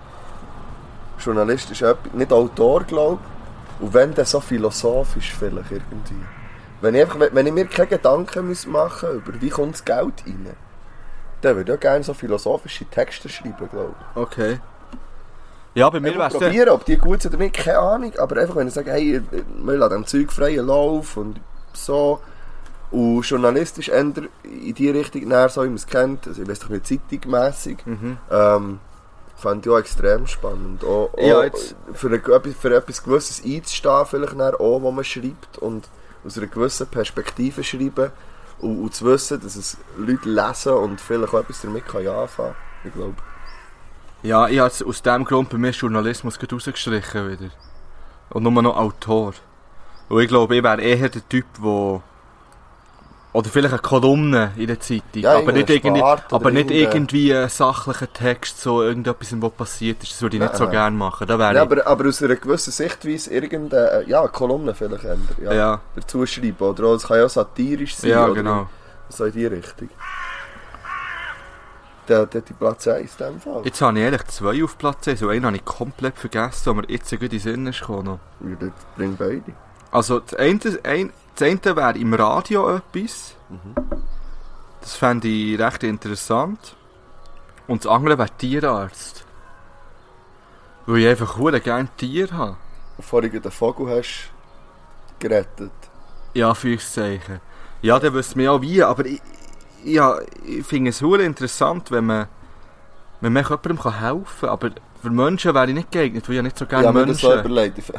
Journalist 1.18 1.70
ist 1.70 1.82
etwas- 1.82 2.12
nicht 2.14 2.32
Autor, 2.32 2.84
glaube 2.84 3.18
ich. 3.22 3.37
Und 3.80 3.94
wenn, 3.94 4.14
dann 4.14 4.24
so 4.26 4.40
philosophisch 4.40 5.32
vielleicht 5.38 5.70
irgendwie. 5.70 6.24
Wenn 6.80 6.94
ich, 6.94 7.02
einfach, 7.02 7.18
wenn 7.32 7.46
ich 7.46 7.52
mir 7.52 7.66
keine 7.66 7.88
Gedanken 7.88 8.48
muss 8.48 8.66
machen 8.66 9.10
über 9.16 9.40
wie 9.40 9.48
kommt 9.50 9.74
das 9.74 9.84
Geld 9.84 10.24
rein, 10.26 10.54
dann 11.40 11.56
würde 11.56 11.72
ich 11.72 11.78
auch 11.78 11.80
gerne 11.80 12.04
so 12.04 12.14
philosophische 12.14 12.84
Texte 12.86 13.28
schreiben, 13.28 13.68
glaube 13.70 13.94
ich. 13.98 14.16
Okay. 14.16 14.60
Ja, 15.74 15.90
bei 15.90 16.00
mir 16.00 16.16
wär's 16.18 16.32
dann... 16.32 16.42
probieren, 16.42 16.68
ob 16.70 16.84
die 16.84 16.96
gut 16.96 17.22
sind 17.22 17.34
oder 17.34 17.44
nicht, 17.44 17.56
keine 17.56 17.78
Ahnung. 17.78 18.12
Aber 18.18 18.40
einfach, 18.40 18.56
wenn 18.56 18.68
ich 18.68 18.74
sage, 18.74 18.90
hey, 18.90 19.22
wir 19.30 19.76
lassen 19.76 19.92
dem 19.94 20.06
Zeug 20.06 20.32
freien 20.32 20.66
Lauf 20.66 21.16
und 21.16 21.40
so. 21.72 22.20
Und 22.90 23.22
journalistisch 23.22 23.88
eher 23.90 24.00
in 24.00 24.74
die 24.74 24.90
Richtung 24.90 25.28
näher, 25.28 25.48
so 25.50 25.62
wie 25.62 25.66
man 25.66 25.76
es 25.76 25.86
kennt, 25.86 26.26
also 26.26 26.40
ich 26.42 26.48
weiß 26.48 26.60
doch 26.60 26.70
nicht, 26.70 26.86
zeitungmässig, 26.86 27.78
Mhm. 27.84 28.16
ähm, 28.30 28.80
fand 29.38 29.64
ich 29.64 29.72
auch 29.72 29.78
extrem 29.78 30.26
spannend. 30.26 30.84
Auch, 30.84 31.10
auch 31.14 31.18
Ja, 31.18 31.44
jetzt- 31.44 31.74
für, 31.92 32.08
eine, 32.08 32.20
für 32.20 32.74
etwas 32.76 33.02
Gewisses 33.02 33.42
einzustehen, 33.44 34.06
vielleicht 34.06 34.34
nachher 34.36 34.60
auch, 34.60 34.82
wo 34.82 34.90
man 34.90 35.04
schreibt 35.04 35.58
und 35.58 35.88
aus 36.24 36.36
einer 36.36 36.48
gewissen 36.48 36.86
Perspektive 36.88 37.62
schreiben 37.62 38.10
und, 38.58 38.82
und 38.82 38.94
zu 38.94 39.04
wissen, 39.06 39.40
dass 39.40 39.56
es 39.56 39.76
Leute 39.96 40.28
lesen 40.28 40.72
und 40.72 41.00
vielleicht 41.00 41.32
auch 41.32 41.40
etwas 41.40 41.62
damit 41.62 41.86
kann 41.86 42.06
anfangen 42.06 42.54
Ich 42.84 42.92
glaube. 42.92 43.14
Ja, 44.22 44.48
ich 44.48 44.58
habe 44.58 44.72
aus 44.86 45.02
dem 45.02 45.24
Grund 45.24 45.48
bei 45.48 45.58
mir 45.58 45.70
Journalismus 45.70 46.38
gerade 46.38 46.54
rausgestrichen 46.56 47.30
wieder. 47.30 47.50
Und 48.30 48.42
nur 48.42 48.62
noch 48.62 48.76
Autor. 48.76 49.32
Und 50.08 50.20
ich 50.20 50.28
glaube, 50.28 50.56
ich 50.56 50.62
wäre 50.62 50.82
eher 50.82 51.08
der 51.08 51.28
Typ, 51.28 51.46
der... 51.62 52.02
Oder 53.32 53.50
vielleicht 53.50 53.74
eine 53.74 53.82
Kolumne 53.82 54.52
in 54.56 54.68
der 54.68 54.80
Zeitung. 54.80 55.22
Ja, 55.22 55.36
aber 55.36 55.52
nicht, 55.52 55.68
irgendwie, 55.68 56.02
aber 56.02 56.50
nicht 56.50 56.70
irgendwie 56.70 57.34
einen 57.34 57.50
sachlichen 57.50 58.08
Text, 58.12 58.60
so 58.60 58.82
irgendetwas, 58.82 59.34
was 59.38 59.52
passiert 59.52 60.02
ist. 60.02 60.12
Das 60.12 60.22
würde 60.22 60.36
ich 60.36 60.42
nicht 60.42 60.56
so 60.56 60.64
Nein. 60.64 60.72
gerne 60.72 60.96
machen. 60.96 61.26
Da 61.26 61.38
wäre 61.38 61.52
ich... 61.52 61.60
aber, 61.60 61.86
aber 61.86 62.08
aus 62.08 62.22
einer 62.22 62.36
gewissen 62.36 62.72
Sichtweise 62.72 63.30
irgendeine 63.30 64.04
ja, 64.06 64.26
Kolumne 64.28 64.74
vielleicht 64.74 65.04
ändern. 65.04 65.36
Ja, 65.42 65.52
Ja, 65.52 65.80
Dazu 65.94 66.24
schreiben. 66.24 66.56
Oder 66.58 66.84
es 66.94 67.06
kann 67.06 67.18
ja 67.18 67.26
auch 67.26 67.30
satirisch 67.30 67.96
sein. 67.96 68.10
ja, 68.10 68.28
genau. 68.28 68.68
So 69.10 69.26
in 69.26 69.32
die 69.32 69.46
Richtung. 69.46 69.90
Der 72.08 72.20
hat 72.20 72.32
die 72.32 72.54
Platz 72.54 72.88
1 72.88 73.16
in 73.20 73.26
dem 73.26 73.40
Fall. 73.40 73.60
Jetzt 73.64 73.82
habe 73.82 73.98
ich 73.98 74.06
eigentlich 74.06 74.24
zwei 74.28 74.64
auf 74.64 74.78
Platz 74.78 75.06
1. 75.06 75.20
So 75.20 75.28
einen 75.28 75.44
habe 75.44 75.56
ich 75.56 75.64
komplett 75.66 76.16
vergessen, 76.16 76.76
mir 76.76 76.84
jetzt 76.88 77.10
gut 77.10 77.22
in 77.22 77.28
den 77.28 77.40
Sinn 77.40 77.66
ist 77.66 77.80
gekommen. 77.80 78.18
Ja, 78.40 78.56
das 78.58 78.70
bringen 78.96 79.16
beide. 79.18 79.42
Also, 79.90 80.20
das 80.20 80.34
eine, 80.34 80.60
ein, 80.84 81.12
das 81.38 81.48
eine 81.48 81.76
wäre 81.76 81.98
im 81.98 82.14
Radio 82.14 82.76
etwas. 82.76 83.36
Das 84.80 84.94
fände 84.96 85.28
ich 85.28 85.58
recht 85.58 85.84
interessant. 85.84 86.76
Und 87.68 87.84
das 87.84 87.92
andere 87.92 88.18
wäre 88.18 88.30
Tierarzt. 88.36 89.24
Weil 90.86 90.98
ich 90.98 91.08
einfach 91.08 91.36
hure 91.36 91.60
gerne 91.60 91.88
Tiere 91.96 92.36
habe. 92.36 92.56
Bevor 92.96 93.22
du 93.22 93.28
den 93.28 93.52
Vogel 93.52 93.88
hast 93.98 94.30
gerettet. 95.18 95.70
Ja, 96.34 96.54
Füchszeichen. 96.54 97.40
Ja, 97.82 97.98
der 97.98 98.12
wüsste 98.14 98.36
mir 98.38 98.52
auch 98.52 98.62
wie, 98.62 98.82
aber 98.82 99.06
ich, 99.06 99.20
ja, 99.84 100.18
ich 100.44 100.66
finde 100.66 100.90
es 100.90 101.02
hure 101.02 101.22
interessant, 101.22 101.90
wenn 101.90 102.06
man, 102.06 102.26
wenn 103.20 103.32
man 103.32 103.44
jemandem 103.44 103.82
helfen 103.84 104.24
kann. 104.40 104.48
Aber 104.48 104.70
für 105.00 105.10
Menschen 105.10 105.54
wäre 105.54 105.68
ich 105.68 105.74
nicht 105.74 105.92
geeignet, 105.92 106.28
weil 106.28 106.36
ich 106.36 106.42
nicht 106.42 106.58
so 106.58 106.66
gerne 106.66 106.86
ja, 106.86 106.92
mir 106.92 107.06
das 107.06 107.22
Menschen... 107.22 107.40
überlegt. 107.40 107.92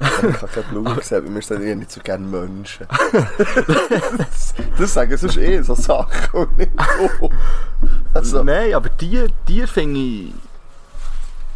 Ich 0.00 0.42
habe 0.42 0.48
keine 0.48 0.66
Blume 0.70 0.94
gesehen, 0.96 1.24
weil 1.26 1.34
wir 1.34 1.42
sind 1.42 1.62
ja 1.62 1.74
nicht 1.74 1.92
so 1.92 2.00
gerne 2.00 2.26
Menschen. 2.26 2.86
das, 4.18 4.54
das 4.78 4.94
sagen 4.94 5.16
sonst 5.16 5.36
eh 5.36 5.60
so 5.62 5.74
Sachen 5.74 6.40
und 6.40 6.58
nicht 6.58 6.70
so. 7.20 7.30
Also, 8.14 8.42
Nein, 8.42 8.74
aber 8.74 8.88
die, 8.88 9.26
die 9.46 9.66
finde 9.66 10.00
ich. 10.00 10.32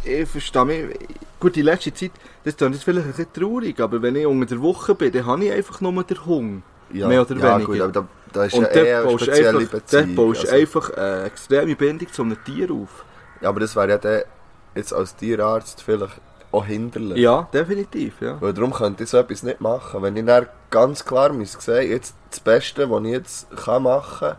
Ich 0.03 0.29
verstehe 0.29 0.65
mich. 0.65 0.99
Gut, 1.39 1.55
die 1.55 1.63
letzte 1.63 1.93
Zeit, 1.93 2.11
das 2.43 2.53
ist 2.53 2.61
jetzt 2.61 2.83
vielleicht 2.83 3.07
ein 3.07 3.11
bisschen 3.11 3.33
traurig, 3.33 3.79
aber 3.79 4.01
wenn 4.01 4.15
ich 4.15 4.25
unter 4.25 4.45
der 4.45 4.61
Woche 4.61 4.93
bin, 4.93 5.11
dann 5.11 5.25
habe 5.25 5.45
ich 5.45 5.51
einfach 5.51 5.81
nur 5.81 6.03
den 6.03 6.25
Hunger. 6.25 6.61
ja, 6.93 7.07
mehr 7.07 7.21
oder 7.21 7.35
ja, 7.35 7.55
weniger. 7.55 7.65
Gut, 7.65 7.81
aber 7.81 7.91
da, 7.91 8.07
da 8.31 8.45
ist 8.45 8.53
Und 8.53 8.61
ja 8.63 8.69
eher 8.69 9.01
eine 9.01 9.19
spezielle 9.19 9.59
einfach, 9.59 9.71
Beziehung. 9.71 10.05
dort 10.05 10.15
baust 10.15 10.41
also. 10.41 10.55
einfach 10.55 10.89
eine 10.91 11.23
extreme 11.23 11.75
Bindung 11.75 12.13
zu 12.13 12.21
einem 12.21 12.43
Tier 12.43 12.71
auf. 12.71 13.05
Ja, 13.41 13.49
aber 13.49 13.59
das 13.59 13.75
wäre 13.75 13.89
ja 13.89 13.97
der, 13.97 14.25
jetzt 14.75 14.93
als 14.93 15.15
Tierarzt 15.15 15.81
vielleicht 15.81 16.21
auch 16.55 16.65
hinderlich. 16.65 17.17
Ja, 17.17 17.47
definitiv, 17.53 18.21
ja. 18.21 18.39
Weil 18.41 18.53
darum 18.53 18.73
könnte 18.73 19.03
ich 19.03 19.09
so 19.09 19.17
etwas 19.17 19.43
nicht 19.43 19.61
machen. 19.61 20.01
Wenn 20.01 20.15
ich 20.17 20.25
dann 20.25 20.47
ganz 20.69 21.03
klar 21.05 21.31
muss 21.33 21.53
sehen, 21.53 21.91
jetzt 21.91 22.15
das 22.29 22.39
Beste, 22.39 22.89
was 22.89 23.03
ich 23.03 23.11
jetzt 23.11 23.47
kann 23.55 23.83
machen 23.83 24.19
kann, 24.29 24.37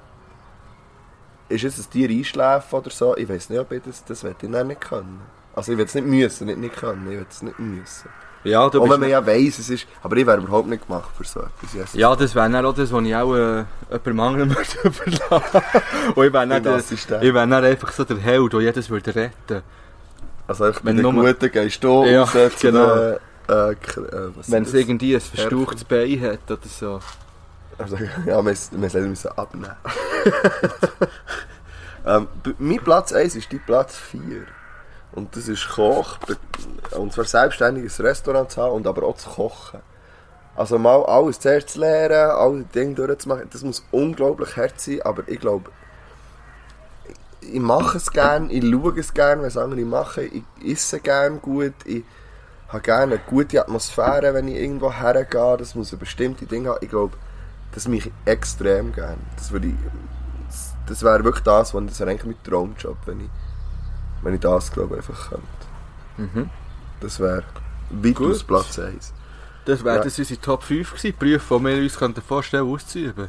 ist 1.48 1.62
jetzt 1.62 1.78
ein 1.78 1.90
Tier 1.90 2.10
einschläfen 2.10 2.78
oder 2.78 2.90
so. 2.90 3.16
Ich 3.16 3.28
weiß 3.28 3.50
nicht, 3.50 3.58
ob 3.60 3.70
ich 3.72 3.82
das, 3.84 4.04
das 4.04 4.24
will 4.24 4.34
ich 4.40 4.50
dann 4.50 4.66
nicht 4.66 4.80
können. 4.80 5.20
Also 5.54 5.72
ich 5.72 5.78
will 5.78 5.84
es 5.86 5.94
nicht 5.94 6.06
müssen, 6.06 6.46
nicht 6.46 6.58
nicht 6.58 6.76
können, 6.76 7.02
ich 7.10 7.18
will 7.18 7.26
es 7.30 7.42
nicht 7.42 7.58
müssen. 7.58 8.08
Ja, 8.44 8.68
du 8.68 8.80
Auch 8.80 8.88
wenn 8.90 9.00
man 9.00 9.08
ja 9.08 9.26
weiss, 9.26 9.58
es 9.58 9.70
ist, 9.70 9.86
aber 10.02 10.16
ich 10.18 10.24
wäre 10.26 10.38
überhaupt 10.38 10.68
nicht 10.68 10.86
gemacht 10.86 11.10
für 11.16 11.24
so 11.24 11.40
etwas. 11.40 11.72
Yes. 11.74 11.94
ja, 11.94 12.14
das 12.14 12.32
wäre 12.34 12.48
dann 12.48 12.64
auch 12.64 12.74
das, 12.74 12.92
was 12.92 13.04
ich 13.04 13.16
auch 13.16 13.34
äh, 13.34 13.64
jemandem 13.90 14.20
anderen 14.20 14.48
möchte 14.50 14.78
überlassen. 14.88 15.62
Und 16.14 16.26
ich 16.26 16.32
wäre 16.32 16.46
dann, 16.46 16.62
der- 16.62 16.78
ich 16.78 17.10
wäre 17.34 17.48
dann 17.48 17.52
einfach 17.64 17.90
so 17.92 18.04
der 18.04 18.18
Held, 18.18 18.52
der 18.52 18.60
jedes 18.60 18.88
würde 18.90 19.14
retten 19.14 19.62
Also 20.48 20.68
ich 20.68 20.76
Wenn 20.84 20.96
bin 20.96 21.04
der 21.04 21.12
nur- 21.12 21.24
Gute, 21.26 21.50
gehst 21.50 21.82
du 21.82 22.04
Ja, 22.04 22.22
raus 22.24 22.52
genau. 22.60 22.94
den, 22.94 23.18
äh, 23.48 23.70
äh, 23.72 23.76
Wenn 24.46 24.62
es 24.62 24.74
irgendwie 24.74 25.14
ein 25.14 25.20
verstauchtes 25.20 25.84
Bein 25.84 26.20
hat 26.22 26.50
oder 26.50 26.60
so. 26.68 27.00
Also, 27.78 27.96
ja, 28.26 28.44
wir, 28.44 28.44
wir 28.44 28.90
sollen 28.90 29.10
müssen 29.10 29.28
abnehmen. 29.36 29.70
ähm, 32.06 32.28
mein 32.58 32.78
Platz 32.78 33.12
1 33.12 33.36
ist 33.36 33.52
dein 33.52 33.60
Platz 33.64 33.96
4. 33.96 34.42
Und 35.12 35.34
das 35.36 35.48
ist 35.48 35.68
Koch. 35.68 36.18
Und 36.96 37.12
zwar 37.12 37.24
selbstständiges 37.24 38.00
Restaurant 38.00 38.50
zu 38.50 38.62
haben 38.62 38.72
und 38.74 38.86
aber 38.86 39.02
auch 39.04 39.16
zu 39.16 39.28
kochen. 39.30 39.80
Also 40.54 40.78
mal 40.78 41.02
alles 41.04 41.38
zuerst 41.40 41.70
zu 41.70 41.80
lernen, 41.80 42.30
alle 42.30 42.62
Dinge 42.74 42.94
durchzumachen, 42.94 43.48
das 43.52 43.62
muss 43.62 43.84
unglaublich 43.90 44.56
hart 44.56 44.80
sein, 44.80 45.02
aber 45.02 45.22
ich 45.26 45.38
glaube, 45.38 45.70
ich 47.52 47.60
mache 47.60 47.98
es 47.98 48.10
gern, 48.10 48.50
ich 48.50 48.62
schaue 48.64 48.98
es 48.98 49.14
gern, 49.14 49.40
wenn 49.40 49.46
es 49.46 49.56
andere 49.56 49.80
machen, 49.84 50.44
ich 50.60 50.72
esse 50.72 51.00
gern 51.00 51.40
gut, 51.40 51.74
ich 51.84 52.04
habe 52.68 52.82
gerne 52.82 53.14
eine 53.14 53.22
gute 53.24 53.60
Atmosphäre, 53.60 54.34
wenn 54.34 54.48
ich 54.48 54.56
irgendwo 54.56 54.92
hergehe, 54.92 55.56
das 55.56 55.74
muss 55.74 55.92
eine 55.92 56.00
bestimmte 56.00 56.46
Dinge 56.46 56.70
haben. 56.70 56.78
Ich 56.80 56.90
glaube, 56.90 57.16
das 57.72 57.86
mache 57.88 58.08
ich 58.08 58.12
extrem 58.24 58.92
gern. 58.92 59.18
Das, 59.36 59.52
würde 59.52 59.68
ich, 59.68 59.74
das, 60.86 61.02
wäre 61.02 61.22
wirklich 61.24 61.44
das, 61.44 61.74
was 61.74 61.86
das 61.86 62.00
wäre 62.00 62.10
eigentlich 62.10 62.26
mein 62.36 62.42
Traumjob, 62.42 62.96
wenn 63.06 63.20
ich, 63.20 63.30
wenn 64.22 64.34
ich 64.34 64.40
das, 64.40 64.72
glaube 64.72 64.96
ich, 64.96 65.08
einfach 65.08 65.30
könnte. 65.30 65.46
Mhm. 66.34 66.50
Das 67.00 67.20
wäre 67.20 67.44
weitaus. 67.90 68.42
Platz 68.42 68.78
1. 68.78 69.12
Das 69.66 69.84
wäre 69.84 69.96
Ja. 69.96 70.02
das 70.02 70.18
unsere 70.18 70.40
Top 70.40 70.62
5 70.62 70.94
gewesen, 70.94 71.14
Berufe, 71.18 71.58
die 71.58 71.64
wir 71.64 71.82
uns 71.82 71.96
könnten 71.98 72.22
vorstellen 72.22 72.66
auszuüben. 72.66 73.28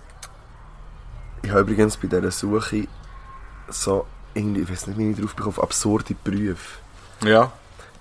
Ich 1.43 1.49
habe 1.51 1.61
übrigens 1.61 1.97
bei 1.97 2.07
dieser 2.07 2.31
Suche 2.31 2.87
so 3.69 4.05
irgendwie, 4.33 4.61
ich 4.61 4.71
weiß 4.71 4.87
nicht, 4.87 4.97
wie 4.97 5.11
ich 5.11 5.17
drauf 5.19 5.35
bekomme, 5.35 5.57
auf 5.57 5.63
absurde 5.63 6.15
Berufe. 6.23 6.79
Ja. 7.23 7.51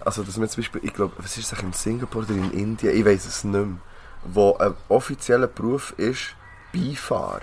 Also, 0.05 0.23
dass 0.23 0.37
man 0.37 0.49
zum 0.49 0.63
Beispiel, 0.63 0.83
ich 0.85 0.93
glaube, 0.93 1.15
was 1.19 1.37
ist 1.37 1.51
das 1.51 1.63
in 1.63 1.73
Singapur 1.73 2.23
oder 2.23 2.33
in 2.33 2.53
Indien, 2.53 2.97
ich 2.97 3.05
weiß 3.05 3.27
es 3.27 3.45
nicht 3.45 3.53
mehr, 3.53 3.79
wo 4.25 4.57
ein 4.57 4.75
offizieller 4.89 5.47
Beruf 5.47 5.95
ist, 5.97 6.35
Beifahrer. 6.73 7.41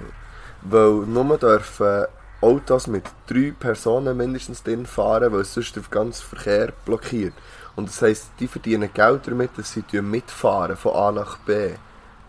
Weil 0.61 1.05
nur 1.07 1.37
dürfen 1.37 2.05
Autos 2.41 2.87
mit 2.87 3.05
drei 3.27 3.53
Personen 3.57 4.17
mindestens 4.17 4.63
drin 4.63 4.85
fahren, 4.85 5.31
weil 5.31 5.41
es 5.41 5.53
sonst 5.53 5.75
den 5.75 5.83
ganzen 5.89 6.23
Verkehr 6.25 6.73
blockiert. 6.85 7.33
Und 7.75 7.89
das 7.89 8.01
heisst, 8.01 8.27
die 8.39 8.47
verdienen 8.47 8.93
Geld 8.93 9.27
damit, 9.27 9.57
dass 9.57 9.73
sie 9.73 10.01
mitfahren 10.01 10.77
von 10.77 10.93
A 10.93 11.11
nach 11.11 11.37
B. 11.39 11.71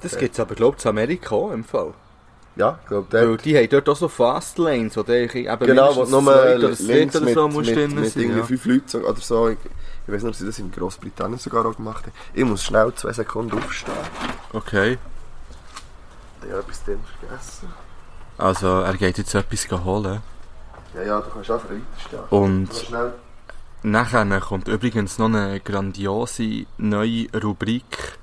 Das 0.03 0.17
gibt 0.17 0.35
es 0.35 0.41
aber, 0.41 0.55
glaube 0.55 0.77
ich, 0.79 0.85
in 0.85 0.89
Amerika 0.91 1.35
auch 1.35 1.51
im 1.51 1.65
Fall. 1.65 1.95
Ja, 2.57 2.79
ich 2.83 2.89
glaube, 2.89 3.07
Weil 3.11 3.27
dort. 3.27 3.45
die 3.45 3.57
haben 3.57 3.69
dort 3.69 3.89
auch 3.89 3.97
so 3.97 4.09
Fastlanes, 4.09 4.97
wo 4.97 5.03
du 5.03 5.13
eigentlich 5.13 5.49
eben 5.49 5.67
Genau, 5.67 5.97
wo 5.97 6.05
nur 6.05 6.57
links 6.57 6.87
dritt 6.87 7.17
oder 7.17 7.25
mit, 7.25 7.35
so 7.35 7.49
mit, 7.49 7.67
mit 7.67 8.13
sein, 8.13 8.23
irgendwie 8.23 8.39
ja. 8.39 8.45
fünf 8.45 8.65
Leuten 8.65 9.05
oder 9.05 9.21
so. 9.21 9.49
Ich, 9.49 9.59
ich 10.07 10.13
weiß 10.13 10.23
nicht, 10.23 10.31
ob 10.31 10.37
sie 10.37 10.47
das 10.47 10.59
in 10.61 10.71
Großbritannien 10.71 11.39
sogar 11.39 11.67
auch 11.67 11.75
gemacht 11.75 12.07
haben. 12.07 12.13
Ich 12.33 12.45
muss 12.45 12.63
schnell 12.63 12.95
zwei 12.95 13.13
Sekunden 13.13 13.59
aufstehen. 13.59 13.95
Okay. 14.53 14.99
Ich 16.43 16.51
habe 16.51 16.61
etwas 16.61 16.85
drin 16.85 17.01
vergessen. 17.19 17.69
Also, 18.39 18.67
er 18.81 18.95
geht 18.95 19.19
jetzt 19.19 19.35
etwas 19.35 19.69
holen. 19.85 20.21
Ja, 20.95 21.03
ja, 21.03 21.21
du 21.21 21.31
kannst 21.31 21.51
einfach 21.51 21.69
weiterstehen. 21.71 22.23
Und 22.31 22.69
nachher 23.83 24.41
kommt 24.41 24.69
übrigens 24.69 25.19
noch 25.19 25.27
eine 25.27 25.59
grandiose 25.59 26.67
neue 26.79 27.27
Rubrik. 27.43 28.19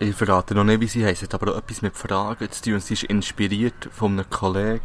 Ich 0.00 0.14
verrate 0.14 0.54
noch 0.54 0.64
nicht, 0.64 0.80
wie 0.80 0.86
sie 0.86 1.04
heisst, 1.04 1.32
aber 1.34 1.52
auch 1.52 1.58
etwas 1.58 1.82
mit 1.82 1.96
Fragen 1.96 2.50
zu 2.50 2.62
tun. 2.62 2.74
Und 2.74 2.82
sie 2.84 2.94
ist 2.94 3.04
inspiriert 3.04 3.88
von 3.92 4.12
einem 4.12 4.30
Kollegen, 4.30 4.80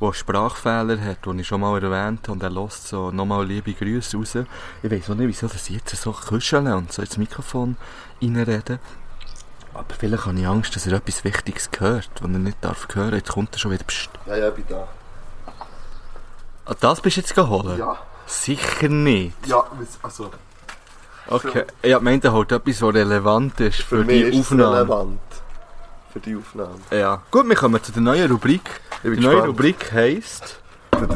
der 0.00 0.12
Sprachfehler 0.14 0.98
hat, 1.00 1.26
den 1.26 1.38
ich 1.40 1.46
schon 1.46 1.60
mal 1.60 1.82
erwähnt 1.82 2.20
habe. 2.22 2.32
Und 2.32 2.42
er 2.42 2.50
lässt 2.50 2.88
so 2.88 3.10
nochmal 3.10 3.44
liebe 3.46 3.72
Grüße 3.74 4.16
raus. 4.16 4.36
Ich 4.82 4.90
weiß 4.90 5.10
auch 5.10 5.14
nicht, 5.16 5.28
wieso 5.28 5.48
sie 5.48 5.74
jetzt 5.74 5.94
so 5.96 6.12
kuscheln 6.12 6.66
und 6.72 6.92
so 6.92 7.02
ins 7.02 7.16
Mikrofon 7.18 7.76
reinreden. 8.22 8.78
Aber 9.74 9.94
vielleicht 9.98 10.24
habe 10.26 10.38
ich 10.38 10.46
Angst, 10.46 10.74
dass 10.74 10.86
er 10.86 10.94
etwas 10.94 11.24
Wichtiges 11.24 11.68
hört, 11.78 12.10
was 12.20 12.30
er 12.30 12.38
nicht 12.38 12.58
darf 12.62 12.88
hören. 12.94 13.14
Jetzt 13.14 13.30
kommt 13.30 13.54
er 13.54 13.58
schon 13.58 13.72
wieder. 13.72 13.84
Psst. 13.84 14.10
Ja, 14.26 14.36
ja, 14.36 14.48
ich 14.48 14.54
bin 14.54 14.64
da. 14.68 14.88
Ah, 16.64 16.74
Das 16.80 17.00
bist 17.00 17.16
du 17.16 17.20
jetzt 17.20 17.34
geholt? 17.34 17.78
Ja, 17.78 17.98
Sicher 18.26 18.88
nicht. 18.88 19.34
ja, 19.46 19.62
also 20.02 20.30
Okay. 21.30 21.64
Ich 21.82 21.92
hab 21.92 22.00
gemeint, 22.00 22.24
er 22.24 22.32
holt 22.32 22.50
etwas, 22.52 22.80
was 22.82 22.94
relevant 22.94 23.60
ist 23.60 23.82
für, 23.82 23.98
für, 23.98 24.04
die 24.04 24.40
Aufnahme. 24.40 24.76
relevant. 24.76 25.20
Für 26.12 26.20
die 26.20 26.36
Aufnahme. 26.36 26.78
Ja. 26.90 27.20
Gut, 27.30 27.48
wir 27.48 27.56
kommen 27.56 27.82
zu 27.82 27.92
der 27.92 28.02
neuen 28.02 28.30
Rubrik. 28.30 28.62
Ich 28.64 29.00
Die 29.02 29.10
bin 29.10 29.20
neue 29.20 29.30
gespannt. 29.34 29.48
Rubrik 29.50 29.92
heisst... 29.92 30.60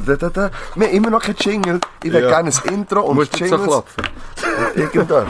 Da, 0.07 0.15
da, 0.15 0.29
da. 0.31 0.51
Wir 0.77 0.87
haben 0.87 0.95
immer 0.95 1.11
noch 1.11 1.23
keinen 1.23 1.37
Jingle. 1.41 1.81
Ich 2.05 2.13
will 2.13 2.23
Ja. 2.23 2.29
gerne 2.29 2.51
ein 2.51 2.73
Intro 2.75 3.01
und 3.01 3.17
musst 3.17 3.33
so 3.33 3.39
Jingles 3.45 3.63
klopfen. 3.65 4.05
und 4.75 4.77
irgendetwas. 4.77 5.25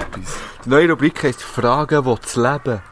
Die 0.65 0.69
neue 0.69 0.91
Rubrik 0.91 1.23
heisst 1.23 1.43
Fragen, 1.43 2.05
die 2.05 2.21
zu 2.27 2.43
leben. 2.43 2.83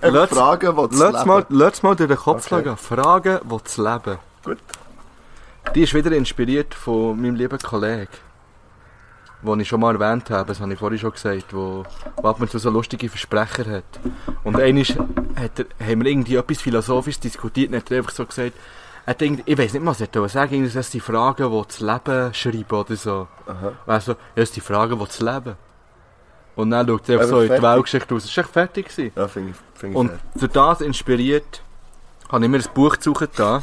Fragen, 0.00 0.76
die 0.76 0.96
zu 0.96 1.02
Lass 1.02 1.24
mal, 1.24 1.38
leben. 1.38 1.46
lass 1.58 1.82
mal 1.82 1.94
durch 1.96 2.08
den 2.08 2.16
Kopf 2.18 2.50
Okay. 2.50 2.62
gehen. 2.64 2.76
Fragen, 2.76 3.38
die 3.44 3.64
zu 3.64 3.82
leben. 3.84 4.18
Gut. 4.44 4.58
Die 5.74 5.82
ist 5.82 5.94
wieder 5.94 6.12
inspiriert 6.12 6.74
von 6.74 7.20
meinem 7.20 7.36
lieben 7.36 7.58
Kollegen. 7.58 8.08
Den 9.44 9.60
ich 9.60 9.68
schon 9.68 9.80
mal 9.80 9.94
erwähnt 9.94 10.30
habe, 10.30 10.48
das 10.48 10.60
habe 10.60 10.72
ich 10.72 10.78
vorhin 10.78 10.98
schon 10.98 11.12
gesagt, 11.12 11.52
wo, 11.52 11.84
wo 12.16 12.28
ab 12.28 12.40
und 12.40 12.50
zu 12.50 12.58
so 12.58 12.70
lustige 12.70 13.08
Versprecher 13.08 13.66
hat. 13.70 13.84
Und 14.42 14.58
einmal 14.58 14.84
hat 14.84 15.58
er, 15.58 15.86
haben 15.86 16.02
wir 16.02 16.10
irgendwie 16.10 16.36
etwas 16.36 16.62
philosophisch 16.62 17.20
diskutiert 17.20 17.70
und 17.70 17.76
hat 17.76 17.90
er 17.90 17.98
einfach 17.98 18.12
so 18.12 18.24
gesagt, 18.24 18.52
er 19.06 19.20
irgendwie, 19.20 19.42
ich 19.44 19.58
weiß 19.58 19.74
nicht, 19.74 19.84
was 19.84 20.00
er 20.00 20.08
wollte 20.14 20.32
sagen, 20.32 20.54
irgendwie, 20.54 20.72
das 20.72 20.90
sind 20.90 20.94
die 20.94 21.00
Fragen, 21.00 21.50
die 21.50 21.62
das 21.66 21.80
Leben 21.80 22.34
schreiben 22.34 22.78
oder 22.78 22.96
so. 22.96 23.28
Aha. 23.46 23.72
Also, 23.86 24.12
ja, 24.12 24.18
das 24.34 24.48
sind 24.48 24.56
die 24.56 24.60
Fragen, 24.62 24.98
die 24.98 25.04
das 25.04 25.20
Leben. 25.20 25.56
Und 26.56 26.70
dann 26.70 26.86
schaut 26.86 27.08
er 27.08 27.16
einfach 27.16 27.28
so 27.28 27.36
in 27.36 27.42
die 27.42 27.48
fertig. 27.48 27.64
Weltgeschichte 27.64 28.14
raus. 28.14 28.22
Das 28.22 28.36
war 28.36 28.44
echt 28.44 28.52
fertig. 28.52 28.88
Gewesen. 28.88 29.12
Ja, 29.16 29.28
finde 29.28 29.50
ich, 29.50 29.78
find 29.78 29.92
ich 29.92 29.98
Und 29.98 30.12
durch 30.36 30.52
das 30.52 30.80
inspiriert, 30.80 31.62
habe 32.30 32.44
ich 32.44 32.50
mir 32.50 32.58
ein 32.58 32.64
Buch 32.72 32.96
gesucht 32.96 33.28
da, 33.36 33.62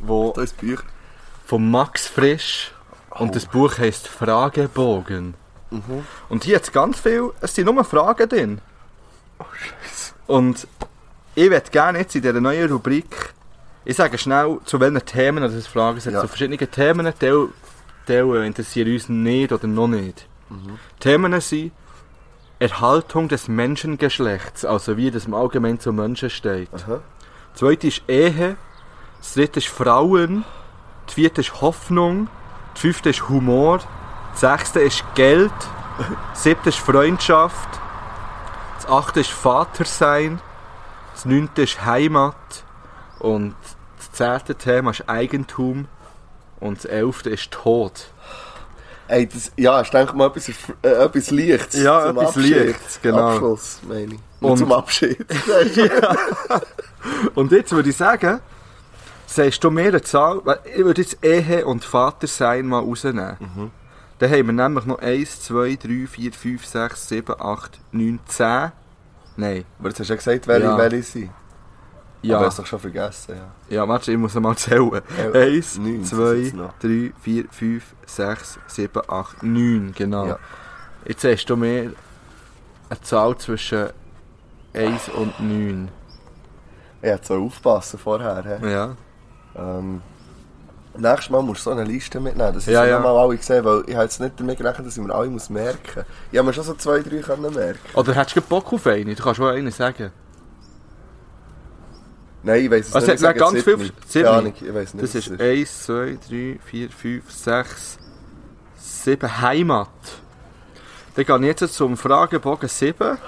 wo 0.00 0.32
Da 0.34 0.42
ist 0.42 0.56
Bücher. 0.58 0.82
von 1.46 1.70
Max 1.70 2.06
Frisch 2.06 2.72
und 3.10 3.34
das 3.34 3.46
Buch 3.46 3.78
heißt 3.78 4.08
Fragebogen. 4.08 5.34
Mhm. 5.70 6.06
Und 6.28 6.44
hier 6.44 6.56
hat 6.56 6.64
es 6.64 6.72
ganz 6.72 7.00
viel, 7.00 7.30
es 7.40 7.54
sind 7.54 7.66
nur 7.66 7.84
Fragen 7.84 8.28
drin. 8.28 8.60
Und 10.26 10.66
ich 11.34 11.50
würde 11.50 11.70
gerne 11.70 11.98
jetzt 11.98 12.14
in 12.14 12.22
dieser 12.22 12.40
neuen 12.40 12.70
Rubrik, 12.70 13.34
ich 13.84 13.96
sage 13.96 14.18
schnell, 14.18 14.58
zu 14.64 14.78
welchen 14.78 15.04
Themen 15.04 15.42
das 15.42 15.66
Fragen 15.66 16.00
sind. 16.00 16.12
Ja. 16.12 16.20
Zu 16.20 16.28
verschiedenen 16.28 16.70
Themen, 16.70 17.12
Teil, 17.18 17.48
Teil 18.06 18.36
äh, 18.36 18.46
interessieren 18.46 18.92
uns 18.92 19.08
nicht 19.08 19.52
oder 19.52 19.66
noch 19.66 19.88
nicht. 19.88 20.26
Themen 20.98 21.40
sind 21.40 21.72
Erhaltung 22.58 23.28
des 23.28 23.48
Menschengeschlechts, 23.48 24.64
also 24.64 24.96
wie 24.96 25.10
das 25.10 25.24
im 25.24 25.34
Allgemeinen 25.34 25.80
zu 25.80 25.92
Menschen 25.92 26.28
steht. 26.28 26.68
Aha. 26.74 27.00
Zweite 27.54 27.86
ist 27.86 28.02
Ehe. 28.06 28.56
Das 29.18 29.34
dritte 29.34 29.60
ist 29.60 29.68
Frauen. 29.68 30.44
Das 31.06 31.14
vierte 31.14 31.40
ist 31.40 31.60
Hoffnung. 31.60 32.28
Das 32.72 32.80
fünfte 32.82 33.10
ist 33.10 33.28
Humor. 33.28 33.80
Das 34.32 34.40
sechste 34.40 34.80
ist 34.80 35.04
Geld. 35.14 35.52
Das 36.32 36.42
siebte 36.42 36.70
ist 36.70 36.78
Freundschaft. 36.78 37.68
Das 38.76 38.88
achte 38.88 39.20
ist 39.20 39.30
Vatersein. 39.30 40.40
Das 41.14 41.24
neunte 41.24 41.62
ist 41.62 41.84
Heimat. 41.84 42.34
Und 43.18 43.54
das 43.98 44.12
zehnte 44.12 44.54
Thema 44.54 44.92
ist 44.92 45.08
Eigentum. 45.08 45.88
Und 46.60 46.78
das 46.78 46.84
elfte 46.86 47.30
ist 47.30 47.50
Tod. 47.50 47.92
Ey, 49.08 49.26
das, 49.26 49.50
ja, 49.56 49.80
ist 49.80 49.92
denke 49.92 50.14
mal 50.16 50.28
etwas, 50.28 50.48
äh, 50.82 50.88
etwas 50.88 51.30
Leichtes. 51.32 51.82
Ja, 51.82 52.06
zum 52.06 52.16
etwas 52.18 52.36
Abschied. 52.36 52.66
Leichtes, 52.66 53.00
genau. 53.02 53.30
Abschluss, 53.32 53.80
meine 53.88 54.14
ich. 54.14 54.20
Und- 54.40 54.50
Und 54.52 54.56
zum 54.56 54.72
Abschied. 54.72 55.26
Und 57.34 57.52
jetzt 57.52 57.72
würde 57.72 57.90
ich 57.90 57.96
sagen, 57.96 58.40
sagst 59.34 59.62
du 59.62 59.70
mir 59.70 59.88
eine 59.88 60.02
Zahl, 60.02 60.40
ich 60.76 60.84
würde 60.84 61.02
jetzt 61.02 61.24
Ehe 61.24 61.64
und 61.66 61.84
Vatersein 61.84 62.66
mal 62.66 62.80
rausnehmen. 62.80 63.36
Mhm. 63.38 63.70
Dann 64.18 64.30
haben 64.30 64.46
wir 64.46 64.52
nämlich 64.52 64.84
noch 64.86 64.98
1, 64.98 65.40
2, 65.42 65.76
3, 65.76 66.06
4, 66.06 66.32
5, 66.32 66.66
6, 66.66 67.08
7, 67.08 67.34
8, 67.40 67.80
9, 67.92 68.18
10. 68.26 68.72
Nein. 69.36 69.64
Aber 69.78 69.88
jetzt 69.88 70.00
hast 70.00 70.08
du 70.08 70.12
ja 70.12 70.16
gesagt, 70.16 70.46
welche, 70.46 70.66
Ja. 70.66 70.76
welche 70.78 71.02
sind. 71.02 71.24
Aber 71.28 71.32
Ja, 72.22 72.40
hast 72.40 72.58
du 72.58 72.62
doch 72.62 72.66
schon 72.68 72.80
vergessen, 72.80 73.36
ja. 73.36 73.76
ja 73.76 73.88
warte, 73.88 74.12
ich 74.12 74.18
muss 74.18 74.34
mal 74.34 74.54
zählen. 74.56 75.00
Ja, 75.16 75.40
1, 75.40 75.78
neun 75.78 75.84
sind 75.86 76.02
es 76.02 76.10
2, 76.10 76.34
jetzt 76.34 76.54
noch. 76.54 76.74
3, 76.80 77.12
4, 77.22 77.44
5, 77.50 77.84
6, 78.04 78.58
7, 78.66 79.02
8, 79.08 79.42
9, 79.42 79.92
genau. 79.96 80.26
Ja. 80.26 80.38
Jetzt 81.06 81.24
hast 81.24 81.46
du 81.46 81.56
mir 81.56 81.92
eine 82.90 83.00
Zahl 83.00 83.38
zwischen 83.38 83.86
1 84.74 85.08
und 85.10 85.40
9. 85.40 85.88
Ich 87.00 87.08
hätte 87.08 87.26
so 87.28 87.42
aufpassen 87.46 87.98
vorher. 87.98 88.58
He. 88.60 88.68
Ja. 88.70 88.96
Ähm, 89.56 90.00
nächstes 90.96 91.30
Mal 91.30 91.42
musst 91.42 91.60
du 91.66 91.70
so 91.70 91.76
eine 91.76 91.84
Liste 91.84 92.20
mitnehmen. 92.20 92.54
Das 92.54 92.66
ist 92.66 92.72
Ja, 92.72 92.84
ja, 92.84 92.98
mal 93.00 93.16
alle 93.16 93.36
gesehen, 93.36 93.64
weil 93.64 93.82
ich 93.86 93.94
habe 93.94 94.04
jetzt 94.04 94.20
nicht 94.20 94.38
damit 94.38 94.58
gerechnet, 94.58 94.86
dass 94.86 94.96
ich 94.96 95.02
mir 95.02 95.14
alle 95.14 95.28
muss 95.28 95.50
merken 95.50 95.78
muss. 95.96 96.04
Ich 96.32 96.38
habe 96.38 96.46
mir 96.46 96.52
schon 96.54 96.64
so 96.64 96.74
zwei, 96.74 97.00
drei 97.00 97.18
können 97.18 97.52
merken. 97.54 97.78
Oder 97.94 98.14
hättest 98.14 98.36
du 98.36 98.40
Bock 98.42 98.72
auf 98.72 98.86
eine? 98.86 99.14
Du 99.14 99.22
kannst 99.22 99.40
wohl 99.40 99.50
eine 99.50 99.70
sagen. 99.70 100.10
Nein, 102.42 102.64
ich 102.64 102.70
weiß 102.70 102.88
es 102.88 102.94
Also, 102.94 103.10
nicht. 103.10 103.20
sage 103.20 103.38
ganz 103.38 103.62
viel-. 103.62 103.92
Keine 104.12 104.30
Ahnung, 104.30 104.54
ich 104.58 104.74
weiß 104.74 104.94
nicht. 104.94 105.02
Das 105.04 105.14
ist 105.14 105.28
es 105.30 105.40
1, 105.40 105.82
2, 105.84 106.18
3, 106.28 106.58
4, 106.64 106.90
5, 106.90 107.30
6, 107.30 107.98
7 108.78 109.40
Heimat. 109.42 109.88
Dann 111.16 111.24
gehe 111.26 111.50
ich 111.50 111.60
jetzt 111.60 111.74
zum 111.74 111.96
Fragebogen 111.98 112.68
7. 112.68 113.18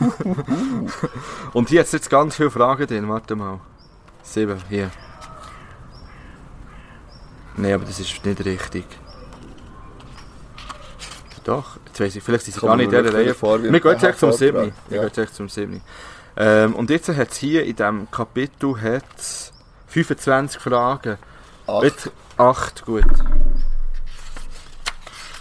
Und 1.52 1.68
hier 1.68 1.80
hat 1.80 1.92
jetzt 1.92 2.10
ganz 2.10 2.34
viele 2.36 2.50
Fragen 2.50 2.86
drin. 2.86 3.08
Warte 3.08 3.36
mal. 3.36 3.60
7, 4.22 4.56
hier. 4.68 4.90
Nein, 7.58 7.74
aber 7.74 7.84
das 7.84 7.98
ist 7.98 8.24
nicht 8.24 8.44
richtig. 8.44 8.84
Doch, 11.42 11.78
jetzt 11.86 12.00
weiss 12.00 12.14
ich, 12.14 12.22
vielleicht 12.22 12.44
sind 12.44 12.54
sie 12.54 12.60
Kommen 12.60 12.70
gar 12.70 12.76
nicht 12.76 12.92
in 12.92 13.04
dieser 13.04 13.14
Reihe 13.14 13.34
vor 13.34 13.62
Wir 13.62 13.80
gehen 13.80 13.98
jetzt 14.00 14.20
zum 14.20 14.30
Vortrag. 14.30 14.38
7. 14.38 14.72
Wir 14.88 14.98
gehen 14.98 15.06
jetzt 15.06 15.18
echt 15.18 15.34
zum 15.34 15.48
7. 15.48 15.80
Ähm, 16.36 16.74
und 16.74 16.90
jetzt 16.90 17.08
hat 17.08 17.32
es 17.32 17.36
hier 17.38 17.64
in 17.64 17.74
diesem 17.74 18.10
Kapitel 18.10 18.80
hat's 18.80 19.52
25 19.88 20.60
Fragen. 20.60 21.18
Acht. 21.66 21.82
Jetzt 21.82 22.10
8, 22.36 22.84
gut. 22.84 23.04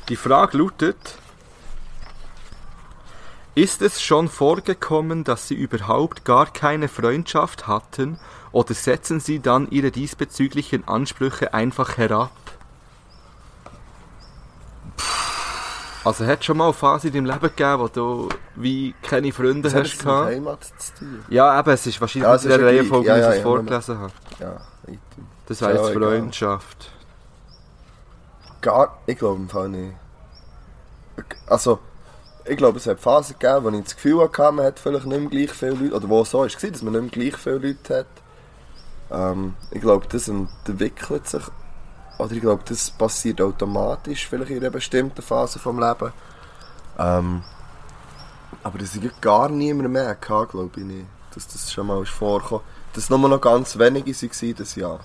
Die 0.10 0.16
Frage 0.16 0.58
lautet, 0.58 1.18
ist 3.54 3.82
es 3.82 4.02
schon 4.02 4.28
vorgekommen, 4.30 5.24
dass 5.24 5.48
Sie 5.48 5.56
überhaupt 5.56 6.26
gar 6.26 6.52
keine 6.52 6.88
Freundschaft 6.88 7.68
hatten 7.68 8.18
oder 8.58 8.74
setzen 8.74 9.20
Sie 9.20 9.40
dann 9.40 9.70
Ihre 9.70 9.92
diesbezüglichen 9.92 10.88
Ansprüche 10.88 11.54
einfach 11.54 11.98
herab? 11.98 12.32
Also 16.04 16.26
hat 16.26 16.44
schon 16.44 16.58
mal 16.58 16.64
eine 16.64 16.74
Phase 16.74 17.10
in 17.10 17.14
deinem 17.14 17.26
Leben 17.26 17.40
gegeben, 17.56 17.80
wo 17.80 17.88
du 17.88 18.30
wie 18.56 18.96
keine 19.04 19.32
Freunde 19.32 19.70
Das 19.70 19.76
hast 19.76 20.00
gehabt? 20.00 20.30
Heimat 20.32 20.64
zu 20.64 20.94
tun. 20.98 21.26
Ja, 21.30 21.60
eben, 21.60 21.70
es 21.70 21.86
ist 21.86 22.02
wahrscheinlich 22.02 22.28
Ja, 22.28 22.34
es 22.34 22.46
in 22.46 22.50
der 22.50 22.58
ist 22.58 22.64
ja. 22.64 22.70
Reihenfolge, 22.70 23.08
Ja, 23.10 23.16
wie 23.16 23.20
ich 23.20 23.36
es 23.36 23.44
vorgelesen 23.44 24.00
habe. 24.00 24.14
Ja, 24.40 24.48
weiter. 24.88 25.00
Das 25.46 25.62
wäre 25.62 25.74
jetzt. 25.74 25.94
Freundschaft. 25.94 26.92
Gar, 28.62 28.98
ich 29.06 29.20
glaube 29.20 29.36
im 29.40 29.50
Fall 29.50 29.70
nicht. 29.70 29.94
Also, 31.46 31.78
ich 32.46 32.58
glaube, 32.58 32.80
es 32.80 32.88
hat 32.88 33.00
Phasen 33.00 33.36
gegeben, 33.38 33.66
wo 33.66 33.70
ich 33.70 33.84
das 33.84 33.96
Gefühl 33.96 34.20
hatte, 34.24 34.52
man 34.52 34.66
hat 34.66 34.80
vielleicht 34.80 35.06
nicht 35.06 35.20
mehr 35.20 35.30
gleich 35.30 35.52
viele 35.52 35.74
Leute, 35.74 35.94
oder 35.96 36.10
wo 36.10 36.22
es 36.24 36.32
so 36.32 36.40
war, 36.40 36.48
dass 36.48 36.82
man 36.82 36.94
nicht 36.94 37.16
mehr 37.16 37.30
gleich 37.30 37.38
viele 37.40 37.58
Leute 37.60 38.00
hat. 38.00 38.08
Ähm, 39.12 39.56
ich 39.72 39.82
glaube, 39.82 40.08
das 40.10 40.28
entwickelt 40.28 41.28
sich, 41.28 41.44
oder 42.18 42.32
ich 42.32 42.42
glaube, 42.42 42.64
das 42.66 42.90
passiert 42.92 43.42
automatisch, 43.42 44.28
vielleicht 44.28 44.52
in 44.52 44.58
einer 44.58 44.70
bestimmten 44.70 45.22
Phase 45.22 45.60
vom 45.60 45.80
Leben. 45.80 46.12
Ähm, 46.98 47.44
aber 48.64 48.80
dass 48.80 48.96
ich 48.96 49.22
gar 49.22 49.50
niemand 49.50 49.90
mehr 49.90 50.10
hatte, 50.10 50.48
glaube 50.48 50.80
ich 50.80 50.86
nicht. 50.86 51.06
Dass 51.34 51.48
das 51.48 51.72
schon 51.72 51.88
mal 51.88 52.04
vorgekommen. 52.06 52.66
Dass 52.94 53.10
nur 53.10 53.20
noch 53.20 53.42
ganz 53.42 53.78
wenige 53.78 54.12
waren, 54.12 54.56
das 54.56 54.76
Jahr. 54.76 55.00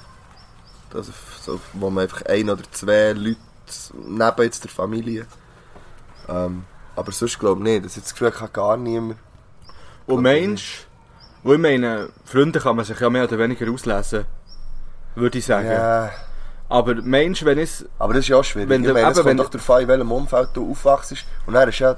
Das, 0.90 1.10
so, 1.42 1.60
wo 1.74 1.90
man 1.90 2.04
einfach 2.04 2.22
ein 2.26 2.48
oder 2.48 2.62
zwei 2.70 3.12
Leute 3.12 3.36
neben 3.94 4.42
jetzt 4.42 4.64
der 4.64 4.70
Familie. 4.70 5.26
Ähm, 6.28 6.64
aber 6.96 7.12
sonst 7.12 7.38
glaube 7.38 7.60
ich 7.60 7.64
nicht. 7.64 7.84
Das 7.84 7.96
jetzt 7.96 8.06
das 8.06 8.14
Gefühl, 8.14 8.32
ich 8.46 8.52
gar 8.52 8.76
niemand. 8.76 9.18
Und 10.06 10.22
Mensch, 10.22 10.86
wo 11.42 11.52
ich 11.54 11.58
meine, 11.58 12.08
Freunde 12.24 12.60
kann 12.60 12.76
man 12.76 12.84
sich 12.84 12.98
ja 13.00 13.10
mehr 13.10 13.24
oder 13.24 13.38
weniger 13.38 13.70
auslesen, 13.70 14.24
würde 15.14 15.38
ich 15.38 15.44
sagen. 15.46 15.68
Ja. 15.70 16.10
Aber 16.68 16.94
Mensch, 16.94 17.44
wenn 17.44 17.58
es 17.58 17.84
Aber 17.98 18.14
das 18.14 18.20
ist 18.24 18.28
ja 18.28 18.36
auch 18.38 18.44
schwierig. 18.44 18.68
Wenn 18.68 18.82
ich 18.82 18.88
du- 18.88 18.94
meine, 18.94 19.10
eben, 19.10 19.24
wenn- 19.24 19.36
doch 19.36 19.50
darauf 19.50 19.70
an, 19.70 19.82
in 19.82 19.88
welchem 19.88 20.10
Umfeld 20.12 20.48
du 20.54 20.70
aufwachst. 20.70 21.14
Und 21.46 21.52
dann 21.54 21.68
ist 21.68 21.78
ja, 21.80 21.96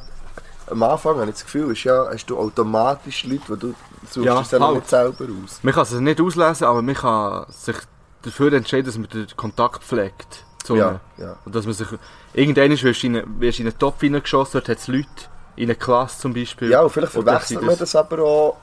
am 0.69 0.83
Anfang 0.83 1.17
habe 1.19 1.27
ich 1.27 1.35
das 1.37 1.45
Gefühl, 1.45 1.71
ist 1.73 1.85
ja, 1.85 2.07
hast 2.11 2.27
du 2.27 2.39
automatisch 2.39 3.25
Leute, 3.25 3.43
die 3.55 3.59
du 3.61 3.75
suchst 4.11 4.27
Ja, 4.27 4.41
es 4.41 4.49
dann 4.49 4.63
halt. 4.65 4.75
nicht 4.77 4.89
selber 4.91 5.25
aus. 5.45 5.61
man 5.63 5.75
kann 5.75 5.83
es 5.85 5.93
nicht 5.93 6.21
auslesen, 6.21 6.67
aber 6.67 6.83
man 6.83 6.95
kann 6.95 7.47
sich 7.51 7.77
dafür 8.23 8.53
entscheiden, 8.53 8.87
dass 8.87 8.99
man 8.99 9.09
den 9.09 9.27
Kontakt 9.37 9.85
pflegt. 9.85 10.45
Zu 10.65 10.77
Ja, 10.77 10.99
ja. 11.19 11.37
Und 11.45 11.55
dass 11.55 11.67
man 11.67 11.75
sich, 11.75 11.87
irgendwann 12.33 12.71
wirst 12.71 13.03
du 13.03 13.07
in, 13.07 13.17
einen- 13.19 13.41
wirst 13.41 13.61
in 13.61 13.67
einen 13.69 13.79
Topf 13.79 14.01
hineingeschossen, 14.01 14.53
dort 14.55 14.69
hat 14.71 14.79
es 14.79 14.89
Leute, 14.89 15.07
in 15.57 15.65
einer 15.69 15.75
Klasse 15.75 16.21
zum 16.21 16.33
Beispiel. 16.35 16.71
Ja, 16.71 16.81
und 16.81 16.91
vielleicht 16.91 17.13
verwechselt 17.13 17.63
man 17.63 17.77
das 17.79 17.95
aber 17.95 18.19
auch 18.25 18.57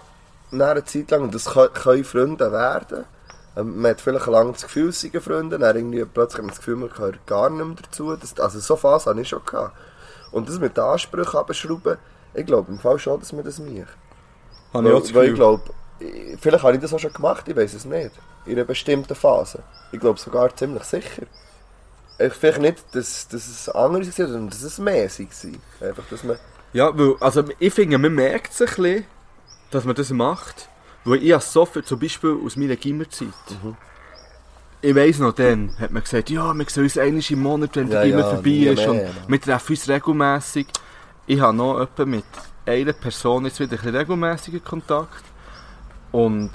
nach 0.52 0.72
einer 0.72 0.86
Zeit 0.86 1.12
lang. 1.12 1.24
Und 1.24 1.36
das 1.36 1.46
können, 1.46 2.04
Freunde 2.04 2.52
werden. 2.52 3.06
Ähm, 3.56 3.82
Man 3.82 3.92
hat 3.92 4.02
vielleicht 4.02 4.28
lange 4.28 4.54
das 4.54 4.64
Gefühl, 4.64 4.90
es 4.90 5.02
seien 5.02 5.22
Freunde. 5.22 5.58
Dann 5.58 5.76
irgendwie 5.76 6.06
plötzlich 6.06 6.38
hat 6.38 6.46
man 6.46 6.50
das 6.50 6.60
Gefühl, 6.60 6.76
man 6.76 6.90
gehört 6.90 7.26
gar 7.26 7.50
nicht 7.50 7.66
mehr 7.66 7.76
dazu. 7.82 8.16
Das, 8.16 8.40
also 8.40 8.60
so 8.60 8.76
Phase 8.76 9.10
hatte 9.10 9.22
ich 9.22 9.30
schon. 9.30 9.44
Gehabt. 9.46 9.76
Und 10.32 10.48
das 10.48 10.60
mit 10.60 10.78
den 10.78 10.84
Ansprüchen 10.84 11.38
abschrauben, 11.38 11.98
ich 12.34 12.46
glaube 12.46 12.72
im 12.72 12.80
Fall 12.80 12.98
schon, 13.00 13.20
dass 13.20 13.34
man 13.34 13.44
das 13.44 13.60
macht. 13.60 13.98
Habe 14.74 14.88
ich 14.88 14.96
auch 14.96 15.02
das 15.02 15.14
Weil, 15.14 15.24
weil 15.24 15.30
ich 15.30 15.36
glaube, 15.36 15.64
vielleicht 16.40 16.64
habe 16.64 16.76
ich 16.76 16.82
das 16.82 16.94
auch 16.94 17.00
schon 17.00 17.12
gemacht, 17.12 17.48
ich 17.48 17.56
weiß 17.56 17.74
es 17.74 17.86
nicht. 17.86 18.12
In 18.46 18.54
einer 18.54 18.64
bestimmten 18.64 19.14
Phase. 19.14 19.62
Ich 19.92 20.00
glaube 20.00 20.20
sogar 20.20 20.56
ziemlich 20.56 20.84
sicher. 20.84 21.24
Ich 22.18 22.34
vielleicht 22.34 22.62
nicht, 22.62 22.84
dass, 22.94 23.28
dass 23.28 23.48
es 23.48 23.68
anders 23.68 24.08
war, 24.18 24.28
sondern 24.28 24.50
dass 24.50 24.64
es 24.64 24.78
mehr 24.80 25.10
war. 25.10 25.88
Einfach, 25.90 26.04
dass 26.10 26.24
man... 26.24 26.38
Ja, 26.72 26.98
weil, 26.98 27.16
also 27.20 27.44
ich 27.60 27.74
finde, 27.74 27.98
man 27.98 28.14
merkt 28.14 28.54
es 28.54 28.62
ein 28.62 28.68
bisschen, 28.68 29.06
dass 29.72 29.86
man 29.86 29.96
das 29.96 30.10
macht. 30.12 30.70
Weil 31.04 31.24
ich 31.24 31.32
habe 31.34 31.42
so 31.44 31.66
viel, 31.66 31.84
zum 31.84 32.00
Beispiel 32.00 32.38
aus 32.46 32.56
meiner 32.56 32.76
Gimmerzeit. 32.76 33.28
Mhm. 33.64 33.76
Ich 34.84 34.96
weiss 34.96 35.20
noch 35.20 35.34
dann, 35.34 35.76
hat 35.80 35.92
man 35.92 36.04
gesagt, 36.04 36.30
ja, 36.30 36.54
wir 36.54 36.66
sehen 36.68 36.84
uns 36.84 36.98
einmal 36.98 37.24
im 37.30 37.42
Monat, 37.42 37.76
wenn 37.76 37.90
der 37.90 38.04
Ja, 38.04 38.10
Gimmer 38.10 38.28
ja, 38.28 38.34
vorbei 38.36 38.50
ist. 38.50 38.78
mehr, 38.80 38.90
Und 38.92 38.98
Mann. 38.98 39.14
wir 39.28 39.42
treffen 39.42 39.72
uns 39.74 39.90
regelmässig. 39.90 40.68
Ich 41.28 41.40
habe 41.40 41.56
noch 41.56 41.80
etwa 41.80 42.06
mit 42.06 42.24
einer 42.66 42.94
Person 42.94 43.46
jetzt 43.46 43.60
wieder 43.60 43.74
ein 43.74 43.78
bisschen 43.78 43.96
regelmäßigen 43.96 44.64
Kontakt. 44.64 45.24
Und 46.12 46.52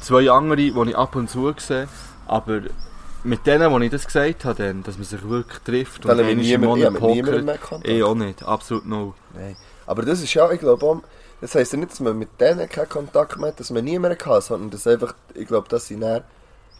zwei 0.00 0.30
andere, 0.30 0.56
die 0.56 0.72
ich 0.90 0.96
ab 0.96 1.16
und 1.16 1.28
zu 1.28 1.52
sehe. 1.58 1.88
Aber 2.26 2.62
mit 3.24 3.46
denen, 3.46 3.70
wo 3.72 3.78
ich 3.80 3.90
das 3.90 4.06
gesagt 4.06 4.44
habe, 4.44 4.62
dann, 4.62 4.82
dass 4.84 4.96
man 4.96 5.04
sich 5.04 5.28
wirklich 5.28 5.60
trifft 5.62 6.04
Dann 6.04 6.18
und 6.20 6.24
einmal 6.24 6.44
im 6.46 6.60
Monat 6.60 6.94
pokert. 6.94 7.84
Ich 7.84 8.02
auch 8.02 8.14
nicht, 8.14 8.42
absolut 8.44 8.86
no. 8.86 9.14
Nein. 9.34 9.56
Aber 9.86 10.02
das 10.02 10.22
ist 10.22 10.32
ja, 10.34 10.50
ich 10.52 10.60
glaube, 10.60 11.02
das 11.40 11.54
heisst 11.54 11.72
ja 11.72 11.78
nicht, 11.78 11.92
dass 11.92 12.00
man 12.00 12.18
mit 12.18 12.40
denen 12.40 12.68
keinen 12.68 12.88
Kontakt 12.88 13.36
mehr 13.38 13.48
hat, 13.48 13.60
dass 13.60 13.70
man 13.70 13.84
niemanden 13.84 14.18
hat, 14.24 14.42
sondern 14.42 14.70
dass 14.70 14.86
einfach, 14.86 15.14
ich 15.34 15.46
glaube, 15.46 15.68
dass 15.68 15.86
sie 15.86 15.98
dann, 15.98 16.24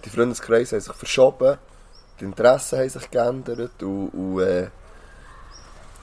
die 0.04 0.10
Freundeskreise 0.10 0.76
haben 0.76 0.82
sich 0.82 0.94
verschoben, 0.94 1.58
die 2.20 2.24
Interessen 2.24 2.78
haben 2.78 2.88
sich 2.88 3.10
geändert 3.10 3.82
und, 3.82 4.08
und 4.08 4.40
äh, 4.40 4.68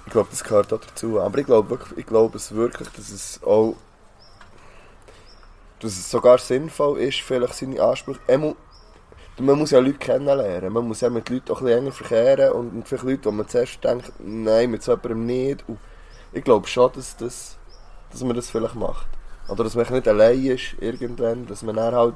ich 0.05 0.11
glaube, 0.11 0.29
das 0.29 0.43
gehört 0.43 0.71
auch 0.73 0.79
dazu. 0.79 1.19
Aber 1.19 1.37
ich 1.37 1.45
glaube 1.45 1.69
wirklich, 1.69 1.97
ich 1.99 2.05
glaube 2.05 2.37
es 2.37 2.53
wirklich, 2.53 2.89
dass 2.89 3.09
es 3.09 3.41
auch, 3.43 3.75
dass 5.79 5.93
es 5.93 6.09
sogar 6.09 6.37
sinnvoll 6.37 6.99
ist, 6.99 7.21
vielleicht 7.21 7.55
seine 7.55 7.81
Ansprüche, 7.81 8.19
man 9.39 9.57
muss 9.57 9.71
ja 9.71 9.79
Leute 9.79 9.97
kennenlernen, 9.97 10.71
man 10.71 10.87
muss 10.87 11.01
ja 11.01 11.09
mit 11.09 11.29
Leuten 11.29 11.51
auch 11.51 11.61
ein 11.61 11.67
enger 11.67 11.91
verkehren 11.91 12.51
und 12.51 12.87
vielleicht 12.87 13.03
Leuten, 13.03 13.25
wo 13.25 13.31
man 13.31 13.47
zuerst 13.47 13.83
denkt, 13.83 14.11
nein, 14.19 14.69
mit 14.69 14.83
so 14.83 14.91
jemandem 14.91 15.25
nicht. 15.25 15.63
Und 15.67 15.79
ich 16.31 16.43
glaube 16.43 16.67
schon, 16.67 16.91
dass, 16.93 17.17
das, 17.17 17.57
dass 18.13 18.23
man 18.23 18.35
das 18.35 18.49
vielleicht 18.49 18.75
macht. 18.75 19.07
Oder 19.49 19.63
dass 19.65 19.75
man 19.75 19.91
nicht 19.91 20.07
allein 20.07 20.45
ist 20.45 20.75
irgendwann, 20.79 21.45
dass 21.47 21.63
man 21.63 21.75
dann 21.75 21.93
halt 21.93 22.15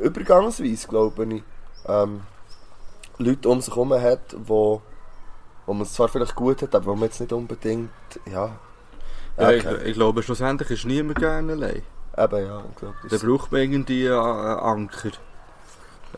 übergangsweise, 0.00 0.86
glaube 0.88 1.24
ich, 1.24 1.42
ähm, 1.86 2.22
Leute 3.18 3.48
um 3.48 3.60
sich 3.60 3.74
herum 3.74 3.92
hat, 3.92 4.36
wo, 4.36 4.80
wo 5.66 5.72
man 5.74 5.82
es 5.82 5.92
zwar 5.92 6.08
vielleicht 6.08 6.34
gut 6.34 6.62
hat, 6.62 6.74
aber 6.74 6.86
wo 6.86 6.94
man 6.94 7.04
jetzt 7.04 7.20
nicht 7.20 7.32
unbedingt, 7.32 7.90
ja, 8.30 8.56
Ja, 9.36 9.50
ich, 9.50 9.66
okay. 9.66 9.84
ich 9.84 9.94
glaube, 9.94 10.22
schlussendlich 10.22 10.70
ist 10.70 10.84
niemand 10.84 11.18
gerne 11.18 11.52
allein. 11.52 11.82
eben 12.16 12.46
ja, 12.46 12.62
ich 12.70 12.76
glaube, 12.76 12.94
Da 13.02 13.08
das 13.08 13.22
braucht 13.22 13.52
man 13.52 13.60
irgendwie 13.60 14.08
einen, 14.08 14.18
Anker. 14.18 15.10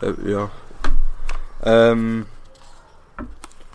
Äh, 0.01 0.31
ja. 0.31 0.51
Ähm. 1.63 2.27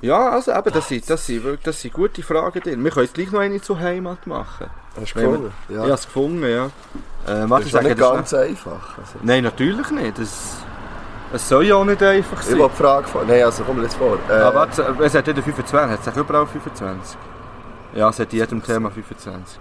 Ja, 0.01 0.29
also 0.29 0.51
eben, 0.51 0.73
das 0.73 0.87
sind, 0.87 1.09
das, 1.09 1.25
sind, 1.25 1.59
das 1.63 1.81
sind 1.81 1.93
gute 1.93 2.21
Fragen 2.21 2.59
drin. 2.61 2.83
Wir 2.83 2.91
können 2.91 3.05
jetzt 3.05 3.15
gleich 3.15 3.31
noch 3.31 3.39
eine 3.39 3.61
zur 3.61 3.79
Heimat 3.79 4.27
machen. 4.27 4.69
Hast 4.99 5.13
du 5.15 5.19
gefunden? 5.19 5.53
Ich 5.69 5.75
Ja. 5.75 5.81
habe 5.81 5.91
es 5.93 6.05
gefunden, 6.05 6.43
ja. 6.43 6.65
Äh, 6.65 7.47
das 7.47 7.59
ist 7.61 7.65
ich 7.67 7.71
ja 7.73 7.79
sage 7.79 7.87
nicht 7.89 8.01
das 8.01 8.11
ganz 8.13 8.33
einfach. 8.33 8.97
Also. 8.97 9.13
Nein, 9.23 9.43
natürlich 9.43 9.89
nicht. 9.91 10.19
Es, 10.19 10.57
es 11.33 11.49
soll 11.49 11.65
ja 11.65 11.75
auch 11.75 11.85
nicht 11.85 12.01
einfach 12.03 12.39
ich 12.41 12.45
sein. 12.47 12.59
will 12.59 12.69
die 12.69 12.75
Frage 12.75 13.07
von... 13.07 13.27
Nein, 13.27 13.43
also 13.43 13.63
komm 13.63 13.81
jetzt 13.81 13.95
vor. 13.95 14.17
Äh, 14.29 14.33
Ah, 14.33 14.53
warte, 14.53 14.81
es 15.01 15.13
hat 15.15 15.25
jeder 15.27 15.41
25. 15.41 15.99
Hat 15.99 16.07
es 16.07 16.17
überall 16.17 16.45
25? 16.47 17.17
Ja, 17.93 18.09
es 18.09 18.19
hat 18.19 18.31
jedem 18.33 18.61
Thema 18.61 18.91
25. 18.91 19.59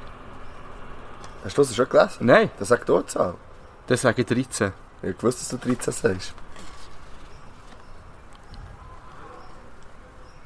hast 1.45 1.57
du 1.59 1.63
das 1.63 1.75
schon 1.75 1.89
gelesen? 1.89 2.17
Nein, 2.27 2.51
Das 2.59 2.69
sagt 2.69 2.89
dort 2.89 3.11
Zahl. 3.11 3.35
das 3.87 4.01
sage 4.03 4.23
ich 4.23 4.27
13. 4.27 4.73
Ich 5.03 5.23
wusste, 5.23 5.41
dass 5.41 5.49
du 5.61 5.69
13 5.69 5.93
sagst. 5.93 6.35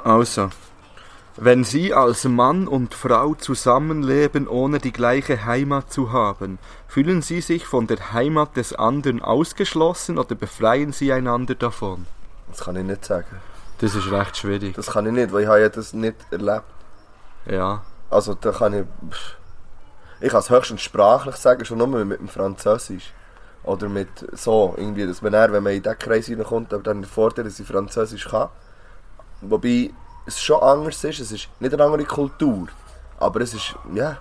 Also, 0.04 0.50
wenn 1.40 1.62
Sie 1.62 1.94
als 1.94 2.24
Mann 2.24 2.66
und 2.66 2.94
Frau 2.94 3.34
zusammenleben, 3.34 4.48
ohne 4.48 4.78
die 4.78 4.92
gleiche 4.92 5.44
Heimat 5.44 5.92
zu 5.92 6.12
haben, 6.12 6.58
fühlen 6.88 7.22
Sie 7.22 7.40
sich 7.40 7.64
von 7.64 7.86
der 7.86 8.12
Heimat 8.12 8.56
des 8.56 8.74
anderen 8.74 9.22
ausgeschlossen 9.22 10.18
oder 10.18 10.34
befreien 10.34 10.92
Sie 10.92 11.12
einander 11.12 11.54
davon? 11.54 12.06
Das 12.48 12.60
kann 12.60 12.76
ich 12.76 12.84
nicht 12.84 13.04
sagen. 13.04 13.40
Das 13.78 13.94
ist 13.94 14.10
recht 14.10 14.36
schwierig. 14.36 14.74
Das 14.74 14.88
kann 14.88 15.06
ich 15.06 15.12
nicht, 15.12 15.32
weil 15.32 15.42
ich 15.42 15.48
habe 15.48 15.60
ja 15.60 15.68
das 15.68 15.92
nicht 15.92 16.16
erlebt. 16.30 16.64
Ja. 17.46 17.82
Also 18.10 18.34
da 18.34 18.50
kann 18.50 18.74
ich... 18.74 18.84
Ich 20.20 20.30
kann 20.30 20.40
es 20.40 20.50
höchstens 20.50 20.82
sprachlich 20.82 21.36
sagen, 21.36 21.64
schon 21.64 21.78
nur 21.78 21.86
mit 21.86 22.18
dem 22.18 22.26
Französisch. 22.26 23.12
Oder 23.62 23.88
mit 23.88 24.08
so, 24.32 24.74
irgendwie, 24.76 25.06
dass 25.06 25.22
man 25.22 25.30
dann, 25.30 25.52
wenn 25.52 25.62
man 25.62 25.72
in 25.74 25.82
diesen 25.82 25.98
Kreis 25.98 26.28
reinkommt, 26.28 26.74
aber 26.74 26.82
dann 26.82 27.02
der 27.02 27.08
Vorteil, 27.08 27.44
dass 27.44 27.60
ich 27.60 27.66
Französisch 27.66 28.28
kann. 28.28 28.48
Wobei 29.40 29.90
es 30.28 30.40
schon 30.40 30.62
anders 30.62 31.02
ist, 31.04 31.20
es 31.20 31.32
ist 31.32 31.48
nicht 31.60 31.74
eine 31.74 31.82
andere 31.84 32.04
Kultur. 32.04 32.68
Aber 33.18 33.40
es 33.40 33.54
ist, 33.54 33.74
ja... 33.94 34.18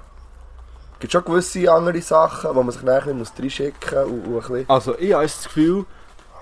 Es 0.94 1.00
gibt 1.02 1.14
schon 1.14 1.26
gewisse 1.26 1.72
andere 1.72 2.02
Sachen, 2.02 2.56
wo 2.56 2.64
man 2.64 2.72
sich 2.72 2.82
nachher 2.82 3.14
muss 3.14 3.32
reinschicken 3.38 4.00
muss 4.00 4.10
und, 4.10 4.26
und 4.26 4.36
ein 4.36 4.40
bisschen... 4.42 4.66
Also, 4.70 4.98
ich 4.98 5.14
habe 5.14 5.24
das 5.24 5.44
Gefühl, 5.44 5.86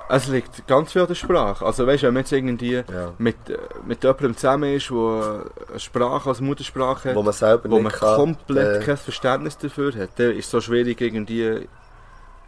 Es 0.08 0.28
liegt 0.28 0.68
ganz 0.68 0.92
viel 0.92 1.02
an 1.02 1.08
der 1.08 1.16
Sprache. 1.16 1.66
Also 1.66 1.88
weißt 1.88 2.04
du, 2.04 2.08
wenn 2.08 2.14
man 2.14 2.22
jetzt 2.22 2.32
irgendwie 2.32 2.76
Ja. 2.76 3.14
mit, 3.18 3.50
äh, 3.50 3.58
mit 3.88 4.04
jemandem 4.04 4.38
zusammen 4.38 4.76
ist, 4.76 4.90
der 4.92 5.46
eine 5.72 5.80
Sprache 5.80 6.30
als 6.30 6.42
Muttersprache 6.42 7.10
hat, 7.10 7.16
Wo 7.16 7.24
man 7.24 7.34
selber 7.34 7.70
wo 7.72 7.76
nicht 7.80 7.84
man 7.86 7.92
kann, 7.92 8.16
komplett 8.16 8.84
äh, 8.84 8.86
kein 8.86 8.98
Verständnis 8.98 9.58
dafür 9.58 9.94
hat, 9.96 10.12
dann 10.18 10.32
ist 10.32 10.46
es 10.46 10.52
so 10.52 10.62
schwierig, 10.62 11.02
irgendwie 11.02 11.68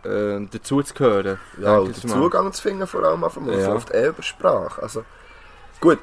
äh, 0.03 0.47
dazu 0.51 0.83
zu 0.83 0.93
gehören. 0.93 1.39
Ja, 1.59 1.79
und 1.79 2.03
den. 2.03 2.09
Zugang 2.11 2.53
zu 2.53 2.61
finden 2.61 2.85
vor 2.85 3.03
allem 3.03 3.23
einfach 3.23 3.41
mal. 3.41 3.59
Ja. 3.59 3.73
Oft 3.73 3.91
eh 3.91 4.07
über 4.09 4.21
Sprache. 4.21 4.79
Also, 4.83 5.03
gut, 5.81 5.97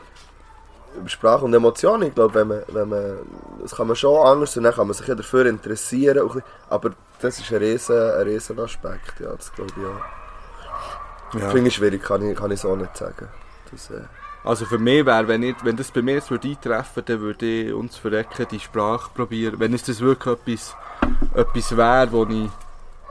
Sprache 1.07 1.45
und 1.45 1.55
Emotionen, 1.55 2.09
ich 2.09 2.15
glaube, 2.15 2.35
wenn 2.35 2.49
man, 2.49 2.63
wenn 2.69 2.89
man, 2.89 3.19
das 3.63 3.75
kann 3.75 3.87
man 3.87 3.97
schon 3.97 4.27
anders 4.27 4.57
und 4.57 4.63
dann 4.65 4.75
kann 4.75 4.87
man 4.87 4.95
sich 4.95 5.07
ja 5.07 5.15
dafür 5.15 5.47
interessieren, 5.47 6.43
aber 6.69 6.91
das 7.21 7.39
ist 7.41 7.51
ein 7.53 7.59
riesen, 7.59 7.97
ein 7.97 8.23
riesen 8.23 8.59
Aspekt, 8.61 9.21
ja, 9.21 9.31
das 9.35 9.53
glaube 9.53 9.73
ich 9.77 9.85
auch. 9.87 11.41
Ja. 11.41 11.51
Finde 11.51 11.69
ich 11.69 11.75
schwierig, 11.75 12.03
kann 12.03 12.23
ich, 12.31 12.37
kann 12.37 12.51
ich 12.51 12.61
so 12.61 12.77
nicht 12.77 12.97
sagen. 12.97 13.29
Das, 13.71 13.91
äh, 13.91 14.03
Also 14.45 14.67
für 14.67 14.79
mich 14.79 15.05
wäre, 15.05 15.27
wenn, 15.27 15.43
ich, 15.43 15.57
wenn 15.65 15.77
das 15.77 15.91
bei 15.91 16.01
mir 16.03 16.15
jetzt 16.15 16.31
würde 16.31 16.49
eintreffen 16.49 16.97
würde, 16.97 17.13
dann 17.13 17.21
würde 17.23 17.47
ich 17.47 17.73
uns 17.73 17.97
verrecken, 17.97 18.47
die 18.51 18.61
Sprache 18.61 19.11
probieren. 19.15 19.59
Wenn 19.59 19.75
es 19.75 19.83
das 19.83 20.01
wirklich 20.01 20.35
etwas, 20.35 20.77
etwas 21.35 21.77
wäre, 21.77 22.13
wo 22.13 22.25
ich, 22.27 22.51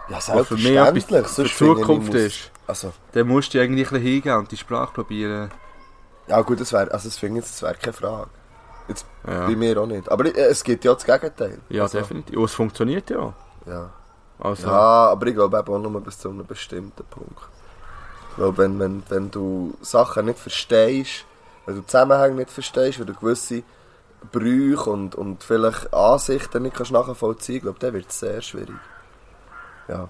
ja, 0.10 0.44
für 0.44 0.56
mich 0.56 0.76
etwas 0.78 1.36
für 1.36 1.46
Zukunft 1.46 2.14
muss- 2.14 2.22
ist, 2.22 2.52
Also, 2.66 2.94
dann 3.12 3.28
musst 3.28 3.54
du 3.54 3.58
irgendwie 3.58 3.84
ein 3.84 3.90
bisschen 3.90 4.02
hingehen 4.06 4.38
und 4.38 4.52
die 4.52 4.58
Sprache 4.58 4.94
probieren. 4.94 5.52
Ja 6.28 6.42
gut, 6.42 6.60
das 6.60 6.72
wäre, 6.74 6.92
also 6.92 7.08
das 7.08 7.18
finde 7.18 7.40
ich, 7.40 7.46
das 7.46 7.62
wäre 7.62 7.76
keine 7.76 7.94
Frage. 7.94 8.30
Jetzt 8.88 9.06
Ja, 9.26 9.48
bei 9.48 9.56
mir 9.56 9.78
auch 9.80 9.86
nicht. 9.86 10.10
Aber 10.10 10.26
äh, 10.26 10.40
es 10.50 10.64
gibt 10.64 10.84
ja 10.84 10.94
das 10.94 11.06
Gegenteil. 11.06 11.60
ja 11.70 11.84
also, 11.84 11.98
definitiv. 12.00 12.38
Und 12.38 12.46
es 12.46 12.54
funktioniert 12.54 13.10
ja. 13.10 13.34
Ja. 13.66 13.90
Also, 14.40 14.68
Ja, 14.68 15.10
aber 15.10 15.28
ich 15.28 15.36
glaube 15.36 15.58
eben 15.58 15.74
auch 15.74 15.80
nur 15.80 16.02
bis 16.02 16.20
zu 16.20 16.30
einem 16.30 16.46
bestimmten 16.46 17.04
Punkt. 17.06 17.40
Ich 18.30 18.36
glaube, 18.36 18.58
wenn, 18.58 18.80
wenn, 18.80 19.04
wenn 19.10 19.32
du 19.32 19.76
Sachen 19.82 20.26
nicht 20.26 20.40
verstehst, 20.40 21.26
wenn 21.66 21.76
du 21.76 21.86
Zusammenhänge 21.86 22.36
nicht 22.36 22.50
verstehst, 22.50 23.00
wenn 23.00 23.08
du 23.08 23.14
gewisse 23.14 23.64
Brüche 24.32 24.90
und, 24.90 25.16
und 25.16 25.44
vielleicht 25.44 25.94
Ansichten 25.94 26.64
nicht 26.64 26.76
kannst 26.76 26.92
nachvollziehen 26.92 27.62
kannst, 27.62 27.80
glaube 27.80 27.80
dann 27.80 27.94
wird 27.94 28.10
es 28.10 28.20
sehr 28.20 28.42
schwierig. 28.42 28.76
Ja. 29.88 30.10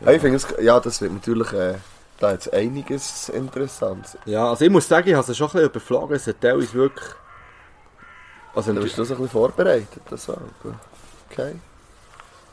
ja. 0.00 0.10
Ich 0.12 0.20
finde 0.20 0.40
ja, 0.60 0.80
das 0.80 1.00
wird 1.00 1.12
natürlich, 1.12 1.52
äh, 1.52 1.74
da 2.20 2.32
jetzt 2.32 2.52
einiges 2.52 3.28
interessant. 3.30 4.18
ja, 4.26 4.48
also 4.50 4.64
ich 4.64 4.70
muss 4.70 4.86
sagen, 4.86 5.08
ich 5.08 5.14
habe 5.14 5.30
es 5.30 5.36
schon 5.36 5.46
ein 5.48 5.52
bisschen 5.52 5.70
überflogen. 5.70 6.16
Es 6.16 6.26
hat 6.26 6.40
teilweise 6.40 6.72
wirklich... 6.74 7.08
Also, 8.54 8.72
Da 8.72 8.80
bist 8.80 8.98
du 8.98 9.04
so 9.04 9.14
ein 9.14 9.20
bisschen 9.20 9.30
vorbereitet, 9.32 10.02
das 10.10 10.28
auch. 10.28 10.36
Okay. 11.30 11.54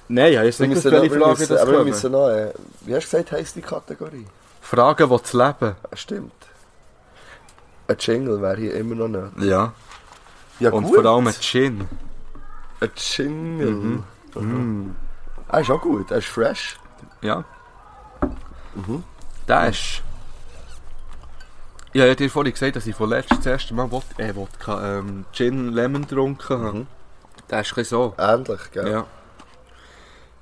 Nein, 0.10 0.32
ich 0.32 0.38
habe 0.38 0.46
jetzt 0.48 0.60
nicht 0.60 0.70
gewusst, 0.70 0.86
welche 0.92 1.16
müssen, 1.18 1.48
das 1.50 1.62
aber 1.62 1.72
wir 1.74 1.84
müssen 1.86 2.12
noch, 2.12 2.30
äh, 2.30 2.54
wie 2.82 2.96
hast 2.96 3.12
du 3.12 3.18
gesagt, 3.18 3.32
heisst 3.34 3.56
die 3.56 3.62
Kategorie? 3.62 4.26
Fragen, 4.62 5.10
die 5.10 5.24
zu 5.24 5.38
leben. 5.38 5.76
Ja, 5.92 5.98
Stimmt. 5.98 6.32
Ein 7.88 7.98
Jingle 8.00 8.42
wäre 8.42 8.58
hier 8.58 8.74
immer 8.76 8.96
noch 8.96 9.08
nicht. 9.08 9.50
Ja. 9.50 9.74
Ja, 10.60 10.72
Und 10.72 10.84
gut. 10.84 10.96
vor 10.96 11.06
allem 11.06 11.28
ein 11.28 11.34
Gin. 11.40 11.88
Ein 12.80 12.92
Jingle. 12.96 13.72
Mhm. 13.72 14.04
Mhm. 14.36 14.96
Er 15.50 15.60
ist 15.62 15.72
auch 15.72 15.82
gut, 15.82 16.12
er 16.12 16.18
ist 16.18 16.28
fresh. 16.28 16.78
Ja. 17.22 17.44
Mhm. 18.76 19.04
Der 19.48 19.70
ist... 19.70 20.04
Ich 21.94 22.02
habe 22.02 22.10
ja 22.10 22.16
dir 22.16 22.30
vorhin 22.30 22.54
gesagt, 22.54 22.76
dass 22.76 22.86
ich 22.86 22.96
von 22.96 23.10
letztem 23.10 23.38
das 23.38 23.46
erste 23.46 23.74
Mal 23.74 23.90
Wod 23.90 24.04
äh, 24.18 24.36
Wodka, 24.36 25.00
ähm, 25.00 25.26
Gin 25.32 25.72
Lemon 25.72 26.02
getrunken 26.02 26.60
habe. 26.60 26.78
Mhm. 26.80 26.88
Der 27.50 27.62
ist 27.62 27.78
ein 27.78 27.84
so. 27.86 28.14
Ähnlich, 28.18 28.72
gell? 28.72 28.92
Ja. 28.92 29.08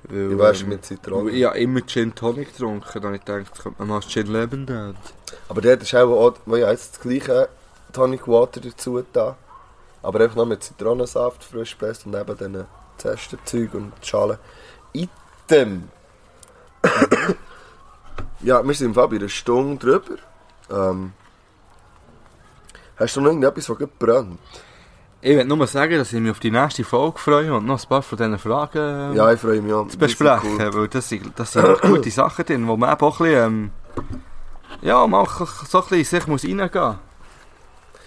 Weil, 0.02 0.38
wärst 0.38 0.60
du 0.60 0.64
ähm, 0.64 0.70
mit 0.70 0.84
Zitrone? 0.84 1.30
weil 1.30 1.34
Ich 1.34 1.44
habe 1.44 1.58
immer 1.58 1.86
Gin 1.86 2.14
Tonic 2.14 2.52
getrunken. 2.52 3.00
Dann 3.00 3.14
ich 3.14 3.24
gedacht, 3.24 3.62
könnte 3.62 3.78
man 3.78 3.88
mal 3.88 4.00
das 4.00 4.08
Gin 4.08 4.26
Lemon 4.26 4.64
nehmen. 4.64 4.96
Aber 5.48 5.60
dort 5.60 5.82
ist 5.82 5.94
auch, 5.94 6.10
auch 6.10 6.34
weil 6.44 6.62
ich 6.62 6.68
jetzt 6.68 6.96
das 6.96 7.00
gleiche 7.00 7.48
Tonic 7.92 8.26
Water 8.26 8.60
dazu 8.60 9.02
da. 9.12 9.36
Aber 10.02 10.20
einfach 10.20 10.36
noch 10.36 10.46
mit 10.46 10.62
Zitronensaft, 10.62 11.42
frisch 11.44 11.78
gepresst 11.78 12.06
und 12.06 12.14
eben 12.14 12.36
diesen 12.36 12.64
Zestenzeug 12.98 13.72
und 13.74 13.92
Schalen. 14.02 14.38
Item. 14.92 15.88
ja, 18.46 18.62
wir 18.64 18.74
sind 18.74 18.88
im 18.88 18.94
Fall 18.94 19.08
bei 19.08 19.16
einer 19.16 19.28
Stunde 19.28 19.76
drüber. 19.76 20.16
Ähm, 20.70 21.12
hast 22.96 23.16
du 23.16 23.20
noch 23.20 23.28
irgendetwas, 23.28 23.68
was 23.68 23.78
gut 23.78 23.98
brennt? 23.98 24.38
Ich 25.20 25.36
will 25.36 25.44
nur 25.44 25.66
sagen, 25.66 25.98
dass 25.98 26.12
ich 26.12 26.20
mich 26.20 26.30
auf 26.30 26.38
die 26.38 26.52
nächste 26.52 26.84
Folge 26.84 27.18
freue 27.18 27.52
und 27.52 27.66
noch 27.66 27.82
ein 27.82 27.88
paar 27.88 28.02
von 28.02 28.16
diesen 28.16 28.38
Fragen 28.38 28.78
ähm, 29.10 29.16
Ja, 29.16 29.32
ich 29.32 29.40
freue 29.40 29.60
mich 29.60 29.72
auch. 29.72 29.88
zu 29.88 29.98
besprechen. 29.98 30.58
Weil 30.58 30.86
das 30.88 31.08
sind, 31.08 31.32
das 31.36 31.52
sind 31.52 31.80
gute 31.82 32.10
Sachen 32.10 32.44
drin, 32.44 32.68
wo 32.68 32.76
man 32.76 32.90
auch 32.90 33.20
ein 33.20 33.26
bisschen, 33.26 33.44
ähm, 33.44 33.70
ja, 34.80 35.04
mal 35.08 35.26
so 35.26 35.44
ein 35.78 35.82
bisschen 35.82 35.98
in 35.98 36.04
sich 36.04 36.26
muss 36.28 36.44
reingehen 36.44 36.70
muss. 36.72 36.96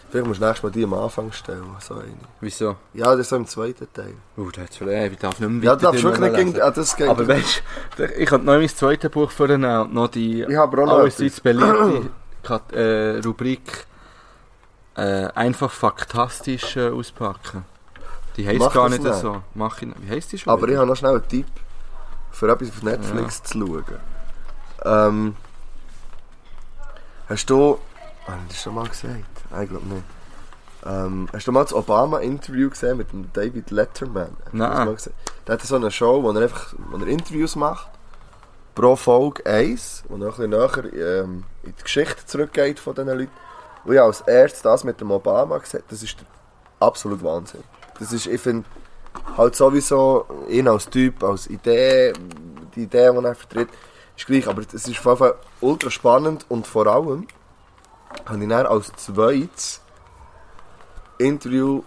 Vielleicht 0.09 0.27
musst 0.27 0.41
du 0.41 0.45
nächstes 0.45 0.63
Mal 0.63 0.71
die 0.71 0.83
am 0.83 0.93
Anfang 0.95 1.31
stellen. 1.31 1.63
So 1.79 1.93
eine. 1.95 2.05
Wieso? 2.41 2.77
Ja, 2.93 3.11
das 3.11 3.19
ist 3.19 3.29
so 3.29 3.35
im 3.35 3.45
zweiten 3.45 3.87
Teil. 3.93 4.15
Oh, 4.37 4.49
da 4.51 4.61
hat's 4.63 4.77
vielleicht, 4.77 5.13
ich 5.13 5.19
darf 5.19 5.39
nicht 5.39 5.49
mehr 5.49 5.63
Ja, 5.63 5.73
das 5.75 5.83
darfst 5.83 6.03
wirklich 6.03 6.31
nicht 6.31 6.35
gegen... 6.35 6.61
Ah, 6.61 6.71
das 6.71 6.95
geht 6.95 7.07
Aber 7.09 7.27
weißt 7.27 7.63
du, 7.97 8.05
ich 8.05 8.27
könnte 8.27 8.45
noch 8.47 8.53
mein 8.57 8.67
zweites 8.69 9.11
Buch 9.11 9.29
vornehmen 9.29 9.81
und 9.81 9.93
noch 9.93 10.07
die 10.07 10.41
Ich 10.43 10.55
habe 10.55 10.81
auch 10.81 10.85
noch 10.87 10.93
allerseits 10.93 11.39
etwas. 11.39 11.41
beliebte 11.41 12.09
Kat 12.41 12.71
äh, 12.73 13.19
Rubrik 13.23 13.85
äh, 14.95 15.27
einfach 15.35 15.69
faktastisch 15.71 16.75
äh, 16.77 16.89
auspacken. 16.89 17.65
Die 18.35 18.47
heisst 18.47 18.73
gar 18.73 18.89
das 18.89 18.91
nicht 18.99 19.03
nicht. 19.03 19.19
so. 19.19 19.43
Mach 19.53 19.79
ich, 19.81 19.89
wie 19.99 20.09
heisst 20.09 20.31
die 20.31 20.37
schon? 20.39 20.51
Aber 20.51 20.63
ich 20.63 20.69
wieder? 20.69 20.79
habe 20.79 20.89
noch 20.89 20.95
schnell 20.95 21.11
einen 21.17 21.27
Tipp 21.27 21.45
für 22.31 22.49
etwas 22.49 22.69
auf 22.69 22.81
Netflix 22.81 23.43
zu 23.43 23.59
schauen. 23.59 23.83
Ähm, 24.85 25.35
hast 27.27 27.49
du... 27.49 27.77
Ah, 28.25 28.31
das 28.31 28.37
hast 28.47 28.51
du 28.51 28.63
schon 28.63 28.75
mal 28.75 28.87
gesagt? 28.87 29.38
Nein, 29.51 29.63
ich 29.63 29.69
glaube 29.69 29.87
nicht. 29.87 30.03
Ähm, 30.85 31.27
hast 31.33 31.45
du 31.45 31.51
mal 31.51 31.63
das 31.63 31.73
Obama-Interview 31.73 32.69
gesehen 32.69 32.97
mit 32.97 33.11
dem 33.11 33.31
David 33.33 33.69
Letterman? 33.71 34.37
Hast 34.45 34.53
Nein. 34.53 34.97
Der 35.45 35.53
hat 35.53 35.61
so 35.61 35.75
eine 35.75 35.91
Show, 35.91 36.23
wo 36.23 36.31
er 36.31 36.43
einfach 36.43 36.73
wo 36.89 36.97
er 36.97 37.07
Interviews 37.07 37.55
macht. 37.55 37.89
Pro 38.75 38.95
Folge 38.95 39.45
eins, 39.45 40.03
wo 40.07 40.15
er 40.15 40.21
ein 40.21 40.29
bisschen 40.29 40.49
näher 40.51 41.21
ähm, 41.23 41.43
in 41.63 41.75
die 41.77 41.83
Geschichte 41.83 42.25
zurückgeht 42.25 42.79
von 42.79 42.95
diesen 42.95 43.09
Leuten. 43.09 43.31
Und 43.83 43.93
ich 43.93 43.99
als 43.99 44.21
erstes 44.21 44.61
das 44.61 44.83
mit 44.83 45.01
dem 45.01 45.11
Obama 45.11 45.57
gesehen. 45.57 45.83
Das 45.89 46.01
ist 46.01 46.15
absolut 46.79 47.23
Wahnsinn. 47.23 47.63
Das 47.99 48.13
ist, 48.13 48.27
ich 48.27 48.39
finde, 48.39 48.65
halt 49.35 49.55
sowieso 49.55 50.25
ihn 50.47 50.67
als 50.67 50.89
Typ, 50.89 51.23
als 51.23 51.47
Idee, 51.47 52.13
die 52.75 52.83
Idee, 52.83 53.11
die 53.11 53.25
er 53.25 53.35
vertritt, 53.35 53.69
ist 54.15 54.27
gleich. 54.27 54.47
Aber 54.47 54.61
es 54.61 54.73
ist 54.73 54.99
auf 54.99 55.05
jeden 55.05 55.17
Fall 55.17 55.35
ultra 55.59 55.89
spannend 55.89 56.45
und 56.47 56.67
vor 56.67 56.87
allem 56.87 57.27
habe 58.25 58.43
ich 58.43 58.49
dann 58.49 58.65
als 58.65 58.91
zweites 58.95 59.81
Interview 61.17 61.83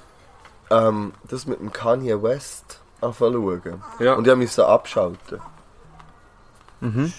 ähm, 0.71 1.13
das 1.29 1.47
mit 1.47 1.61
dem 1.61 1.73
Kanye 1.73 2.23
West 2.23 2.81
anfangen. 3.01 3.83
Ja. 3.99 4.15
Und 4.15 4.27
ich 4.27 4.37
musste 4.37 4.67
abschalten. 4.67 5.41
Mhm. 6.81 7.13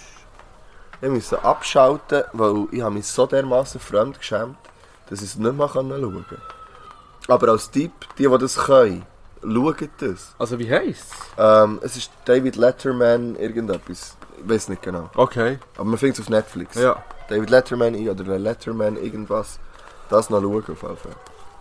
Ich 1.02 1.10
musste 1.10 1.44
abschalten, 1.44 2.24
weil 2.34 2.68
ich 2.72 2.82
habe 2.82 2.96
mich 2.96 3.08
so 3.08 3.26
dermaßen 3.26 3.80
fremd 3.80 4.20
geschämt, 4.20 4.58
dass 5.10 5.22
ich 5.22 5.30
es 5.30 5.36
nicht 5.36 5.58
mehr 5.58 5.70
schauen 5.70 5.90
konnte. 5.90 6.42
Aber 7.28 7.50
als 7.50 7.70
Tipp, 7.72 7.92
die, 8.18 8.28
die 8.28 8.38
das 8.38 8.56
können, 8.56 9.06
schauen 9.42 9.90
das. 10.00 10.34
Also 10.38 10.60
wie 10.60 10.70
heisst 10.70 11.12
Ähm, 11.38 11.80
es 11.82 11.98
ist 11.98 12.12
David 12.26 12.56
Letterman 12.56 13.36
irgendetwas. 13.36 14.16
Ich 14.38 14.50
weiß 14.50 14.70
nicht 14.70 14.82
genau. 14.82 15.10
Okay. 15.16 15.60
Aber 15.76 15.86
man 15.86 15.98
findet 15.98 16.20
es 16.20 16.26
auf 16.26 16.30
Netflix. 16.30 16.76
Ja. 16.76 17.04
David 17.30 17.50
Letterman 17.50 17.96
ein 17.96 18.10
oder 18.10 18.38
Letterman 18.40 18.98
irgendwas. 18.98 19.60
Das 20.10 20.30
noch 20.30 20.42
schauen 20.42 20.58
auf 20.58 20.68
jeden 20.68 20.98
Fall. 20.98 20.98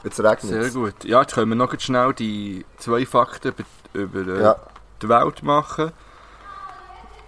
Jetzt 0.05 0.19
regnet 0.21 0.41
Sehr 0.41 0.61
es. 0.63 0.75
gut. 0.75 1.05
Ja, 1.05 1.21
jetzt 1.21 1.35
können 1.35 1.51
wir 1.51 1.55
noch 1.57 1.71
ganz 1.71 1.85
schnell 1.85 2.13
die 2.13 2.65
zwei 2.79 3.07
Fakten 3.07 3.55
über, 3.95 4.21
über 4.21 4.33
äh, 4.39 4.43
Ja. 4.43 4.57
die 5.01 5.09
Welt 5.09 5.43
machen. 5.43 5.93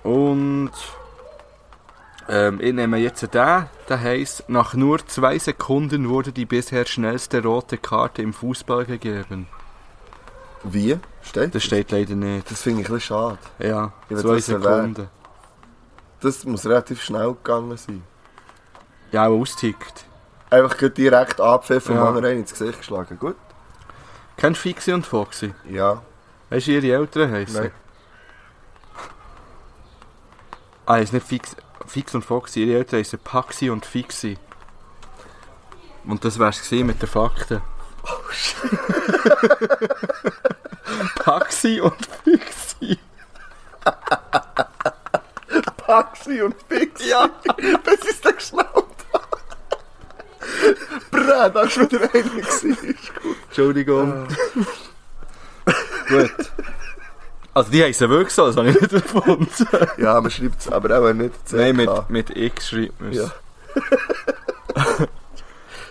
Und 0.03 0.73
ähm, 2.29 2.61
ich 2.61 2.73
nehme 2.75 2.99
jetzt 2.99 3.23
den. 3.23 3.69
Der 3.89 4.01
heisst, 4.01 4.49
nach 4.49 4.75
nur 4.75 5.07
zwei 5.07 5.39
Sekunden 5.39 6.09
wurde 6.09 6.33
die 6.33 6.47
bisher 6.47 6.85
schnellste 6.87 7.43
rote 7.43 7.79
Karte 7.79 8.23
im 8.23 8.33
Fußball 8.33 8.87
gegeben. 8.87 9.47
Wie? 10.65 10.99
Steht 11.23 11.55
Das 11.55 11.63
steht 11.63 11.93
leider 11.93 12.15
nicht. 12.15 12.51
Das 12.51 12.63
finde 12.63 12.83
ich 12.83 12.89
ein 12.89 12.95
bisschen 12.95 13.17
schade. 13.17 13.39
Ja, 13.59 13.93
zwei 14.11 14.41
Sekunden. 14.41 15.09
Das 16.21 16.45
muss 16.45 16.65
relativ 16.65 17.03
schnell 17.03 17.35
gegangen 17.35 17.77
sein. 17.77 18.03
Ja, 19.15 19.29
auch 19.29 19.41
austickt. 19.41 20.05
Einfach 20.51 20.77
gerade 20.77 20.91
direkt 20.91 21.41
abpfiffen 21.41 21.95
Ja. 21.95 22.03
und 22.09 22.25
ja. 22.25 22.31
ins 22.31 22.51
Gesicht 22.51 22.79
geschlagen. 22.79 23.17
Gut? 23.17 23.37
Kennst 24.37 24.59
du 24.59 24.63
Fixi 24.63 24.93
und 24.93 25.07
Foxy? 25.07 25.55
Ja. 25.71 26.03
Weißt 26.51 26.67
du, 26.67 26.73
ihre 26.73 26.99
Eltern 26.99 27.31
heißen? 27.31 27.63
Nein. 27.63 27.71
Ah, 30.85 30.97
ist 30.97 31.13
nicht 31.13 31.25
Fix, 31.29 31.55
Fix 31.87 32.13
und 32.17 32.25
Foxy. 32.25 32.65
Ihre 32.65 32.79
Eltern 32.79 32.99
heißen 32.99 33.21
Paxi 33.21 33.71
und 33.71 33.87
Fixi. 33.87 34.37
Und 36.05 36.25
das 36.25 36.41
wär's 36.41 36.61
gewesen 36.61 36.89
mit 36.89 37.01
den 37.01 37.09
Fakten. 37.09 37.63
Oh 38.03 38.33
shit. 38.33 38.69
Paxi 41.25 41.81
und 41.81 42.05
Fixi. 42.25 42.99
Paxi 45.87 46.43
und 46.43 46.57
Fix. 46.69 47.07
Ja. 47.07 47.31
War 51.65 51.91
wieder 51.91 52.01
einer. 52.03 52.23
gewesen. 52.23 52.77
Entschuldigung. 53.49 54.27
Gut. 56.09 56.33
Also 57.55 57.71
die 57.71 57.83
heissen 57.85 58.11
wirklich 58.11 58.35
so, 58.35 58.47
das 58.47 58.57
habe 58.57 58.69
ich 58.71 58.81
nicht 58.81 58.93
erfunden. 58.93 59.49
Ja, 59.97 60.21
man 60.21 60.31
schreibt 60.31 60.61
es 60.61 60.69
aber 60.73 60.99
auch 60.99 61.13
nicht 61.13 61.35
CK. 61.47 61.53
Nein, 61.57 61.77
mit, 61.77 62.11
mit 62.11 62.37
X 62.37 62.71
schreibt 62.71 63.01
man 63.01 63.11
es. 63.11 63.17
Ja. 63.19 63.31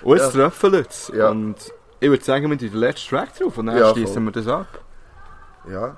Und 0.04 0.18
jetzt 0.18 0.36
Ja. 0.36 0.50
treffen 0.50 0.74
es. 0.74 1.12
Ja. 1.16 1.30
Und 1.30 1.56
ich 2.02 2.10
würde 2.10 2.24
sagen, 2.24 2.50
wir 2.50 2.58
tun 2.58 2.72
den 2.74 2.80
letzten 2.80 3.10
Track 3.16 3.38
drauf 3.40 3.58
und 3.58 3.68
dann 3.68 3.78
Ja, 3.78 3.92
schließen 3.94 4.24
wir 4.26 4.32
das 4.34 4.48
ab. 4.48 4.68
Ja. 5.70 5.96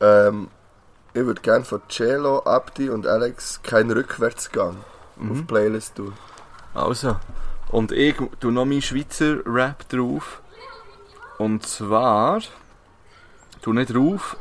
Ähm, 0.00 0.48
ich 1.14 1.24
würde 1.24 1.40
gerne 1.40 1.64
von 1.64 1.80
Cello, 1.88 2.40
Abdi 2.40 2.90
und 2.90 3.06
Alex 3.06 3.60
keinen 3.62 3.92
Rückwärtsgang 3.92 4.76
Mhm. 5.18 5.30
auf 5.30 5.46
Playlist 5.46 5.94
tun. 5.94 6.12
Also. 6.74 7.16
Und 7.70 7.92
ich 7.92 8.16
tue 8.40 8.52
noch 8.52 8.64
meinen 8.64 8.82
Schweizer 8.82 9.38
Rap 9.44 9.88
drauf. 9.88 10.40
Und 11.38 11.66
zwar 11.66 12.40
tue 13.62 13.74
nicht 13.74 13.94
drauf 13.94 14.36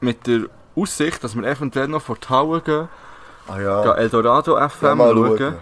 mit 0.00 0.26
der 0.26 0.42
Aussicht, 0.76 1.22
dass 1.24 1.34
wir 1.34 1.44
eventuell 1.44 1.88
noch 1.88 2.02
vor 2.02 2.16
die 2.16 2.28
Halle 2.28 2.60
gehen, 2.60 2.88
Ah 3.48 3.58
ja. 3.60 3.82
gehen 3.82 3.96
Eldorado 3.96 4.56
Ja, 4.56 4.68
FM 4.68 4.98
mal 4.98 5.12
schauen. 5.12 5.38
schauen. 5.38 5.56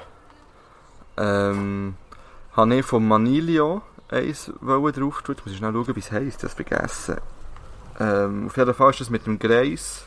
Ähm, 1.19 1.95
habe 2.55 2.75
ich 2.77 2.85
von 2.85 3.07
Manilio 3.09 3.83
eins 4.11 4.53
drauf 4.93 5.23
tun. 5.23 5.37
Muss 5.45 5.53
ich 5.53 5.59
schnell 5.59 5.73
schauen, 5.73 5.97
wie 5.97 6.01
es 6.01 6.13
heisst. 6.13 6.43
Das 6.43 6.53
vergessen. 6.55 7.17
Ähm, 7.99 8.47
auf 8.47 8.57
jeden 8.59 8.75
Fall 8.75 8.91
ist 8.91 9.01
das 9.01 9.11
mit 9.11 9.25
dem 9.27 9.39
Greis. 9.39 10.07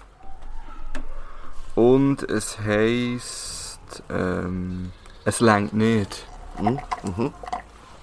Und 1.76 2.24
es 2.24 2.60
heisst. 2.60 3.80
Ähm, 4.10 4.92
es 5.26 5.40
längt 5.40 5.74
nicht. 5.74 6.26
Mhm. 6.60 6.80
Mhm. 7.04 7.34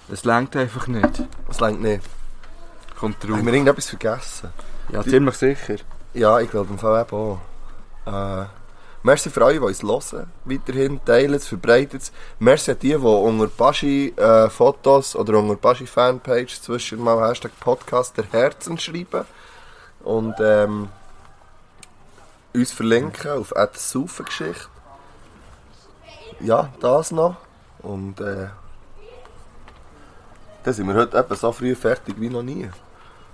Es 0.09 0.24
längt 0.24 0.55
einfach 0.56 0.86
nicht. 0.86 1.24
Das 1.48 1.60
längt 1.60 1.80
nicht. 1.80 2.02
Kommt 2.98 3.22
drauf. 3.22 3.36
Haben 3.36 3.47
wir 3.47 3.52
irgendetwas 3.52 3.88
vergessen? 3.88 4.51
Ja, 4.90 5.02
ziemlich 5.02 5.34
sicher. 5.34 5.76
Ja, 6.14 6.38
ich 6.40 6.51
glaube 6.51 6.70
im 6.70 6.78
Fall 6.78 7.02
eben 7.02 7.16
auch. 7.16 7.40
Äh, 8.06 8.47
merci 9.02 9.30
für 9.30 9.44
alle, 9.44 9.55
die 9.55 9.60
uns 9.60 9.82
hören. 9.82 10.30
Weiterhin 10.44 11.05
teilen 11.05 11.34
es, 11.34 11.48
verbreitet 11.48 12.02
es. 12.02 12.12
Merci 12.38 12.70
an 12.70 12.78
die, 12.78 12.88
die 12.88 12.94
unter 12.94 13.48
Baschi 13.48 14.14
äh, 14.16 14.48
oder 15.16 15.38
unter 15.38 15.56
Baschi 15.56 15.86
Fanpage 15.86 16.60
zwischen 16.60 17.02
mal 17.02 17.28
Hashtag 17.28 17.52
Podcast 17.59 18.16
der 18.16 18.24
Herzen 18.30 18.78
schreiben. 18.78 19.24
Und 20.05 20.36
ähm, 20.40 20.88
uns 22.55 22.72
verlinken 22.72 23.32
auf 23.32 23.52
Geschichte. 24.24 24.68
Ja, 26.40 26.68
das 26.80 27.10
noch. 27.12 27.36
Und 27.80 28.20
äh, 28.20 28.48
dann 30.64 30.74
sind 30.74 30.86
wir 30.88 30.94
heute 30.94 31.16
etwa 31.16 31.34
so 31.34 31.52
früh 31.52 31.74
fertig 31.74 32.16
wie 32.18 32.28
noch 32.28 32.42
nie. 32.42 32.68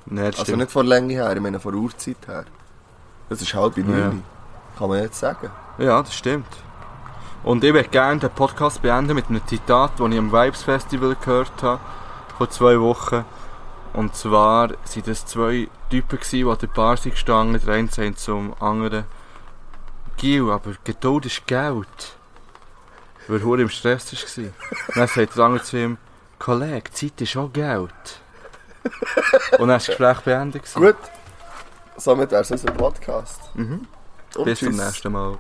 Das 0.07 0.25
Also 0.27 0.43
stimmt. 0.43 0.59
nicht 0.59 0.71
von 0.71 0.87
Länge 0.87 1.15
her, 1.15 1.33
ich 1.35 1.41
meine 1.41 1.61
von 1.61 1.75
Uhrzeit 1.75 2.17
her. 2.27 2.45
Das 3.29 3.41
ist 3.41 3.55
halb 3.55 3.77
neun. 3.77 3.99
Ja. 3.99 4.13
Kann 4.79 4.89
man 4.89 5.01
jetzt 5.03 5.19
sagen. 5.19 5.51
Ja, 5.79 6.03
das 6.03 6.15
stimmt. 6.15 6.47
Und 7.45 7.65
ich 7.65 7.73
würde 7.73 7.89
gerne 7.89 8.21
den 8.21 8.31
Podcast 8.31 8.83
beenden 8.83 9.15
mit 9.15 9.29
einem 9.29 9.47
Zitat, 9.47 9.93
das 9.99 10.09
ich 10.11 10.19
am 10.19 10.33
Vibes 10.33 10.63
Festival 10.63 11.17
gehört 11.17 11.63
habe, 11.63 11.81
vor 12.39 12.51
zwei 12.51 12.81
Wochen. 12.81 13.25
Und 13.95 14.15
zwar 14.15 14.71
waren 14.71 15.03
das 15.05 15.27
zwei 15.27 15.69
Typen, 15.91 16.19
die 16.31 16.45
an 16.45 16.59
der 16.59 16.67
Bar 16.69 16.97
sind 16.97 17.13
gestanden, 17.13 17.61
der 17.65 17.75
eine 17.75 18.15
zum 18.15 18.55
anderen, 18.61 19.05
Gil, 20.17 20.51
aber 20.51 20.73
Geduld 20.85 21.27
ist 21.27 21.47
Geld. 21.47 22.17
Weil 23.29 23.41
er 23.41 23.59
im 23.61 23.69
Stress 23.69 24.13
war. 24.13 24.45
Dann 24.95 25.09
sagt 25.09 25.37
der 25.37 25.45
andere 25.45 25.63
zu 25.63 25.77
ihm, 25.77 25.99
Kollege, 26.39 26.91
Zeit 26.93 27.21
ist 27.21 27.37
auch 27.37 27.53
Geld. 27.53 28.21
Und 29.53 29.61
dann 29.61 29.69
war 29.69 29.75
das 29.77 29.87
Gespräch 29.87 30.21
beendet. 30.21 30.75
Gut. 30.75 30.97
Somit 31.97 32.31
wäre 32.31 32.43
es 32.43 32.51
unser 32.51 32.73
Podcast. 32.73 33.41
Mhm. 33.55 33.87
Und 34.37 34.45
Bis 34.45 34.59
zum 34.59 34.71
tschüss. 34.71 34.85
nächsten 34.85 35.13
Mal. 35.13 35.39